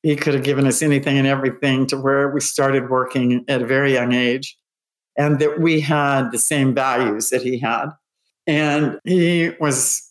he 0.03 0.15
could 0.15 0.33
have 0.33 0.43
given 0.43 0.67
us 0.67 0.81
anything 0.81 1.17
and 1.17 1.27
everything 1.27 1.87
to 1.87 1.97
where 1.97 2.29
we 2.29 2.39
started 2.39 2.89
working 2.89 3.43
at 3.47 3.61
a 3.61 3.65
very 3.65 3.93
young 3.93 4.13
age 4.13 4.57
and 5.17 5.39
that 5.39 5.59
we 5.59 5.79
had 5.79 6.31
the 6.31 6.37
same 6.37 6.73
values 6.73 7.29
that 7.29 7.41
he 7.41 7.57
had. 7.57 7.87
And 8.45 8.99
he 9.03 9.51
was 9.59 10.03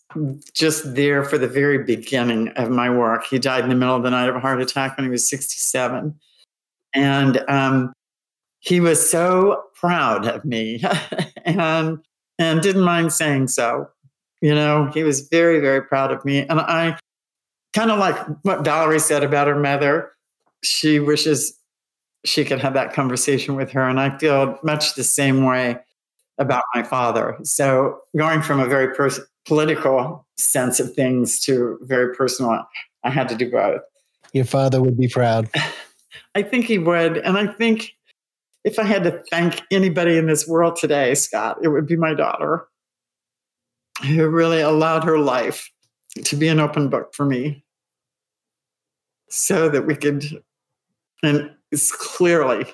just 0.52 0.94
there 0.94 1.24
for 1.24 1.38
the 1.38 1.48
very 1.48 1.78
beginning 1.84 2.48
of 2.50 2.70
my 2.70 2.90
work. 2.90 3.24
He 3.26 3.38
died 3.38 3.64
in 3.64 3.70
the 3.70 3.76
middle 3.76 3.96
of 3.96 4.02
the 4.02 4.10
night 4.10 4.28
of 4.28 4.36
a 4.36 4.40
heart 4.40 4.60
attack 4.60 4.96
when 4.96 5.04
he 5.04 5.10
was 5.10 5.28
67. 5.28 6.14
And 6.94 7.44
um, 7.48 7.92
he 8.60 8.80
was 8.80 9.08
so 9.08 9.62
proud 9.74 10.26
of 10.26 10.44
me 10.44 10.82
and, 11.44 11.98
and 12.38 12.60
didn't 12.60 12.82
mind 12.82 13.12
saying 13.12 13.48
so. 13.48 13.88
You 14.42 14.54
know, 14.54 14.90
he 14.92 15.02
was 15.02 15.28
very, 15.28 15.60
very 15.60 15.82
proud 15.82 16.12
of 16.12 16.24
me. 16.24 16.46
And 16.46 16.60
I 16.60 16.98
kind 17.76 17.90
of 17.90 17.98
like 17.98 18.16
what 18.42 18.64
Valerie 18.64 18.98
said 18.98 19.22
about 19.22 19.46
her 19.48 19.54
mother. 19.54 20.10
She 20.64 20.98
wishes 20.98 21.56
she 22.24 22.44
could 22.44 22.58
have 22.60 22.72
that 22.74 22.94
conversation 22.94 23.54
with 23.54 23.70
her. 23.70 23.86
And 23.86 24.00
I 24.00 24.16
feel 24.18 24.58
much 24.62 24.94
the 24.94 25.04
same 25.04 25.44
way 25.44 25.78
about 26.38 26.64
my 26.74 26.82
father. 26.82 27.36
So 27.44 28.00
going 28.16 28.40
from 28.40 28.60
a 28.60 28.66
very 28.66 28.94
pers- 28.94 29.20
political 29.46 30.26
sense 30.38 30.80
of 30.80 30.94
things 30.94 31.38
to 31.44 31.78
very 31.82 32.14
personal, 32.14 32.64
I 33.04 33.10
had 33.10 33.28
to 33.28 33.36
do 33.36 33.50
both. 33.50 33.82
Your 34.32 34.46
father 34.46 34.82
would 34.82 34.98
be 34.98 35.08
proud. 35.08 35.48
I 36.34 36.42
think 36.42 36.64
he 36.64 36.78
would. 36.78 37.18
And 37.18 37.36
I 37.36 37.46
think 37.46 37.92
if 38.64 38.78
I 38.78 38.84
had 38.84 39.04
to 39.04 39.22
thank 39.30 39.60
anybody 39.70 40.16
in 40.16 40.26
this 40.26 40.48
world 40.48 40.76
today, 40.76 41.14
Scott, 41.14 41.58
it 41.62 41.68
would 41.68 41.86
be 41.86 41.96
my 41.96 42.14
daughter 42.14 42.66
who 44.02 44.26
really 44.28 44.60
allowed 44.60 45.04
her 45.04 45.18
life 45.18 45.70
to 46.24 46.36
be 46.36 46.48
an 46.48 46.58
open 46.58 46.88
book 46.88 47.14
for 47.14 47.26
me 47.26 47.62
so 49.28 49.68
that 49.68 49.86
we 49.86 49.96
could, 49.96 50.24
and 51.22 51.50
it's 51.70 51.92
clearly, 51.92 52.66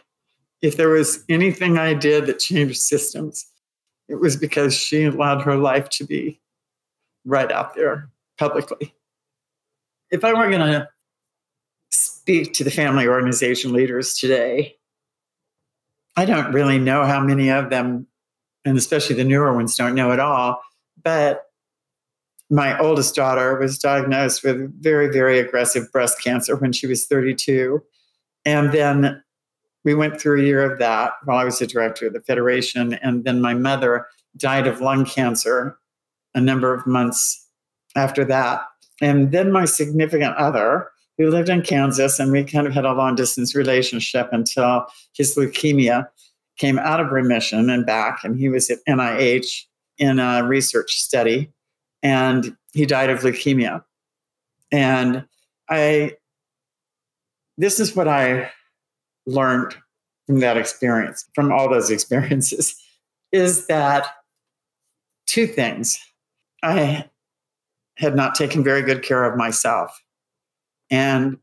if 0.61 0.77
there 0.77 0.91
was 0.91 1.25
anything 1.29 1.79
I 1.79 1.95
did 1.95 2.27
that 2.27 2.39
changed 2.39 2.81
systems, 2.81 3.47
it 4.09 4.17
was 4.17 4.37
because 4.37 4.75
she 4.75 5.05
allowed 5.05 5.43
her 5.43 5.57
life 5.57 5.89
to 5.91 6.05
be 6.05 6.41
right 7.25 7.51
out 7.51 7.75
there 7.75 8.11
publicly. 8.39 8.95
If 10.11 10.25
I 10.25 10.33
were 10.35 10.51
going 10.51 10.61
to 10.61 10.89
speak 11.91 12.53
to 12.55 12.65
the 12.65 12.71
family 12.71 13.07
organization 13.07 13.73
leaders 13.73 14.15
today, 14.15 14.77
I 16.17 16.27
don't 16.27 16.53
really 16.53 16.79
know 16.79 17.05
how 17.05 17.21
many 17.21 17.51
of 17.51 17.71
them, 17.71 18.07
and 18.65 18.77
especially 18.77 19.17
the 19.17 19.25
newer 19.25 19.55
ones, 19.55 19.77
don't 19.77 19.95
know 19.95 20.13
at 20.13 20.21
all. 20.21 20.61
But 21.03 21.47
my 22.53 22.79
oldest 22.79 23.15
daughter 23.15 23.59
was 23.59 23.79
diagnosed 23.79 24.45
with 24.45 24.71
very, 24.83 25.09
very 25.09 25.39
aggressive 25.39 25.91
breast 25.91 26.23
cancer 26.23 26.55
when 26.55 26.71
she 26.71 26.87
was 26.87 27.07
32. 27.07 27.83
And 28.45 28.73
then 28.73 29.23
we 29.85 29.95
went 29.95 30.21
through 30.21 30.41
a 30.41 30.45
year 30.45 30.63
of 30.71 30.79
that 30.79 31.13
while 31.25 31.39
I 31.39 31.45
was 31.45 31.59
the 31.59 31.67
director 31.67 32.09
of 32.09 32.13
the 32.13 32.21
Federation. 32.21 32.93
And 33.03 33.25
then 33.25 33.41
my 33.41 33.55
mother 33.55 34.07
died 34.37 34.67
of 34.67 34.83
lung 34.83 35.07
cancer 35.07 35.79
a 36.35 36.43
number 36.43 36.75
of 36.75 36.87
months 36.87 37.49
after 37.97 38.23
that. 38.27 38.61
And 39.01 39.33
then 39.33 39.51
my 39.51 39.65
significant 39.65 40.37
other, 40.37 40.91
who 41.17 41.31
lived 41.31 41.49
in 41.49 41.63
Kansas, 41.63 42.19
and 42.19 42.33
we 42.33 42.45
kind 42.45 42.67
of 42.67 42.75
had 42.75 42.85
a 42.85 42.93
long 42.93 43.15
distance 43.15 43.55
relationship 43.55 44.29
until 44.31 44.87
his 45.15 45.37
leukemia 45.37 46.07
came 46.59 46.79
out 46.79 47.01
of 47.01 47.13
remission 47.13 47.71
and 47.71 47.87
back, 47.87 48.25
and 48.25 48.39
he 48.39 48.49
was 48.49 48.71
at 48.71 48.79
NIH 48.89 49.65
in 49.99 50.19
a 50.19 50.45
research 50.45 51.01
study, 51.01 51.51
and 52.03 52.57
he 52.73 52.87
died 52.87 53.11
of 53.11 53.21
leukemia. 53.21 53.85
And 54.71 55.27
I, 55.69 56.17
this 57.57 57.79
is 57.79 57.95
what 57.95 58.09
I 58.09 58.51
learned 59.27 59.75
from 60.27 60.41
that 60.41 60.57
experience, 60.57 61.27
from 61.35 61.53
all 61.53 61.69
those 61.69 61.91
experiences, 61.91 62.75
is 63.33 63.67
that 63.67 64.07
two 65.27 65.47
things. 65.47 65.99
I 66.63 67.09
had 67.97 68.15
not 68.15 68.35
taken 68.35 68.65
very 68.65 68.83
good 68.83 69.03
care 69.03 69.25
of 69.25 69.37
myself 69.37 70.03
and 70.91 71.39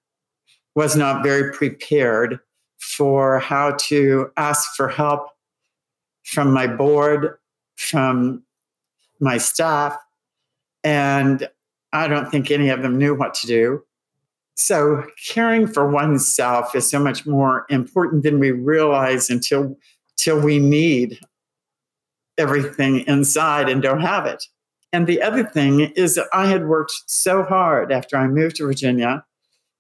was 0.76 0.96
not 0.96 1.24
very 1.24 1.52
prepared 1.54 2.40
for 2.80 3.40
how 3.40 3.76
to 3.80 4.32
ask 4.38 4.76
for 4.76 4.88
help 4.88 5.30
from 6.24 6.54
my 6.54 6.68
board, 6.68 7.38
from 7.76 8.44
my 9.20 9.38
staff, 9.38 9.98
and 10.84 11.48
I 11.92 12.08
don't 12.08 12.30
think 12.30 12.52
any 12.52 12.70
of 12.70 12.82
them 12.82 12.98
knew 12.98 13.16
what 13.16 13.34
to 13.36 13.48
do. 13.48 13.84
So, 14.56 15.06
caring 15.26 15.68
for 15.68 15.90
oneself 15.90 16.76
is 16.76 16.90
so 16.90 17.00
much 17.00 17.26
more 17.26 17.66
important 17.70 18.24
than 18.24 18.40
we 18.40 18.52
realize 18.52 19.30
until, 19.30 19.78
until 20.18 20.42
we 20.42 20.60
need 20.60 21.20
everything 22.38 23.08
inside 23.08 23.70
and 23.70 23.82
don't 23.82 24.02
have 24.02 24.26
it. 24.26 24.44
And 24.92 25.08
the 25.08 25.22
other 25.22 25.44
thing 25.44 25.82
is 25.96 26.16
that 26.16 26.28
I 26.34 26.48
had 26.48 26.68
worked 26.68 26.94
so 27.06 27.44
hard 27.44 27.92
after 27.92 28.18
I 28.18 28.28
moved 28.28 28.58
to 28.58 28.66
Virginia, 28.66 29.24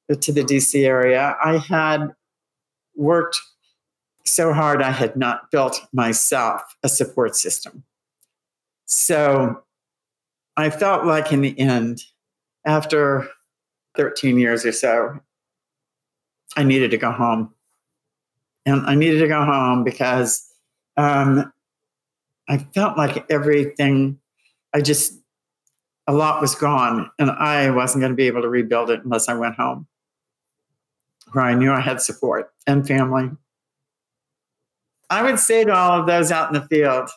uh, 0.09 0.15
to 0.15 0.31
the 0.31 0.43
DC 0.43 0.85
area. 0.85 1.35
I 1.43 1.57
had 1.57 2.13
worked 2.95 3.41
so 4.25 4.53
hard, 4.53 4.81
I 4.81 4.91
had 4.91 5.15
not 5.15 5.49
built 5.51 5.81
myself 5.91 6.61
a 6.83 6.89
support 6.89 7.35
system. 7.35 7.83
So 8.85 9.63
I 10.59 10.69
felt 10.69 11.05
like 11.05 11.31
in 11.31 11.41
the 11.41 11.57
end, 11.57 12.03
after 12.65 13.27
13 13.95 14.37
years 14.37 14.65
or 14.65 14.71
so, 14.71 15.19
I 16.57 16.63
needed 16.63 16.91
to 16.91 16.97
go 16.97 17.11
home. 17.11 17.53
And 18.65 18.85
I 18.85 18.95
needed 18.95 19.19
to 19.19 19.27
go 19.27 19.43
home 19.43 19.83
because 19.83 20.45
um, 20.97 21.51
I 22.49 22.57
felt 22.57 22.97
like 22.97 23.25
everything, 23.31 24.19
I 24.73 24.81
just, 24.81 25.13
a 26.07 26.13
lot 26.13 26.41
was 26.41 26.55
gone, 26.55 27.09
and 27.19 27.31
I 27.31 27.69
wasn't 27.69 28.01
going 28.01 28.11
to 28.11 28.15
be 28.17 28.27
able 28.27 28.41
to 28.41 28.49
rebuild 28.49 28.89
it 28.89 29.03
unless 29.03 29.29
I 29.29 29.35
went 29.35 29.55
home, 29.55 29.87
where 31.31 31.45
I 31.45 31.53
knew 31.53 31.71
I 31.71 31.79
had 31.79 32.01
support 32.01 32.51
and 32.67 32.85
family. 32.85 33.29
I 35.09 35.23
would 35.23 35.39
say 35.39 35.63
to 35.63 35.73
all 35.73 36.01
of 36.01 36.07
those 36.07 36.31
out 36.31 36.53
in 36.53 36.59
the 36.59 36.67
field, 36.67 37.09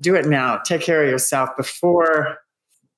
do 0.00 0.14
it 0.16 0.26
now. 0.26 0.58
Take 0.58 0.82
care 0.82 1.02
of 1.02 1.10
yourself 1.10 1.50
before 1.56 2.41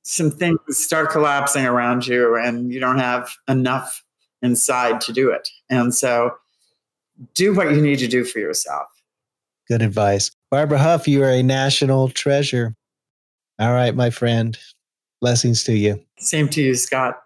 some 0.04 0.30
things 0.30 0.58
start 0.70 1.10
collapsing 1.10 1.64
around 1.64 2.06
you 2.06 2.36
and 2.36 2.70
you 2.70 2.78
don't 2.78 2.98
have 2.98 3.32
enough 3.48 4.04
inside 4.42 5.00
to 5.00 5.12
do 5.12 5.30
it. 5.30 5.48
And 5.70 5.94
so 5.94 6.36
do 7.34 7.54
what 7.54 7.72
you 7.72 7.80
need 7.80 7.98
to 8.00 8.06
do 8.06 8.24
for 8.24 8.38
yourself. 8.38 8.86
Good 9.66 9.80
advice. 9.80 10.30
Barbara 10.50 10.78
Huff, 10.78 11.08
you 11.08 11.22
are 11.24 11.30
a 11.30 11.42
national 11.42 12.10
treasure. 12.10 12.76
All 13.58 13.72
right, 13.72 13.94
my 13.94 14.10
friend. 14.10 14.58
Blessings 15.22 15.64
to 15.64 15.72
you. 15.72 16.04
Same 16.18 16.50
to 16.50 16.62
you, 16.62 16.74
Scott. 16.74 17.22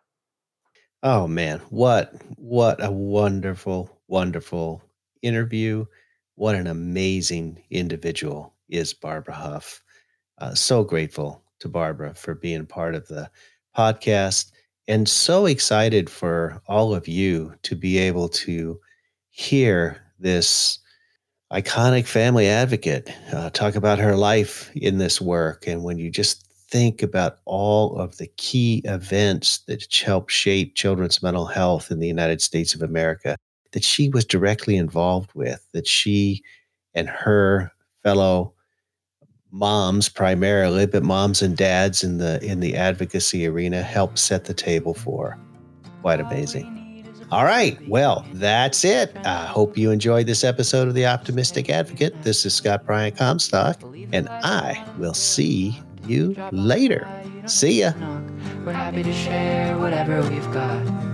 Oh 1.03 1.27
man, 1.27 1.61
what 1.71 2.15
what 2.37 2.85
a 2.85 2.93
wonderful, 2.93 3.91
wonderful 4.07 4.83
interview. 5.23 5.85
What 6.37 6.55
an 6.55 6.69
amazing 6.69 7.61
individual 7.71 8.55
is 8.69 8.95
Barbara 8.95 9.35
Huff. 9.35 9.83
Uh, 10.39 10.55
so 10.55 10.85
grateful 10.85 11.43
to 11.61 11.69
Barbara 11.69 12.15
for 12.15 12.35
being 12.35 12.67
part 12.67 12.95
of 12.95 13.07
the 13.09 13.31
podcast 13.77 14.53
and 14.89 15.07
so 15.09 15.45
excited 15.47 16.09
for 16.09 16.63
all 16.67 16.95
of 16.95 17.07
you 17.07 17.55
to 17.63 17.77
be 17.77 17.99
able 17.99 18.29
to 18.31 18.81
hear 19.31 20.03
this 20.19 20.79
iconic 21.53 22.07
family 22.07 22.49
advocate 22.49 23.11
uh, 23.33 23.51
talk 23.51 23.75
about 23.75 23.99
her 23.99 24.17
life 24.17 24.71
in 24.75 24.99
this 24.99 25.21
work. 25.21 25.67
And 25.67 25.85
when 25.85 25.99
you 25.99 26.11
just 26.11 26.47
think 26.71 27.03
about 27.03 27.39
all 27.45 27.99
of 27.99 28.17
the 28.17 28.27
key 28.39 28.83
events 28.85 29.59
that 29.67 29.87
helped 29.95 30.31
shape 30.31 30.75
children's 30.75 31.23
mental 31.23 31.47
health 31.47 31.91
in 31.91 32.01
the 32.01 32.09
United 32.09 32.41
States 32.43 32.75
of 32.75 32.83
America, 32.83 33.37
that 33.73 33.85
she 33.85 34.09
was 34.09 34.25
directly 34.25 34.77
involved 34.77 35.31
with, 35.35 35.67
that 35.73 35.87
she 35.87 36.43
and 36.95 37.09
her 37.09 37.71
fellow 38.03 38.55
moms 39.51 40.09
primarily, 40.09 40.87
but 40.87 41.03
moms 41.03 41.43
and 41.43 41.57
dads 41.57 42.05
in 42.05 42.19
the 42.19 42.43
in 42.45 42.61
the 42.61 42.77
advocacy 42.77 43.47
arena 43.47 43.83
help 43.83 44.19
set 44.19 44.45
the 44.45 44.55
table 44.55 44.95
for. 44.95 45.39
Quite 46.03 46.21
amazing. 46.21 46.75
All 47.31 47.45
right, 47.45 47.79
well, 47.87 48.25
that's 48.33 48.85
it. 48.85 49.15
I 49.27 49.45
hope 49.45 49.77
you 49.77 49.91
enjoyed 49.91 50.27
this 50.27 50.45
episode 50.45 50.89
of 50.89 50.95
The 50.95 51.05
Optimistic 51.05 51.69
Advocate. 51.69 52.23
This 52.23 52.47
is 52.47 52.55
Scott 52.55 52.87
Bryant 52.87 53.19
Comstock, 53.19 53.83
and 54.13 54.31
I 54.31 54.83
will 54.97 55.13
see 55.13 55.79
you 56.07 56.35
later. 56.53 57.07
See 57.45 57.81
ya. 57.81 57.93
We're 58.65 58.73
happy 58.73 59.03
to 59.03 59.13
share 59.13 59.77
whatever 59.79 60.23
we've 60.31 60.53
got. 60.55 61.08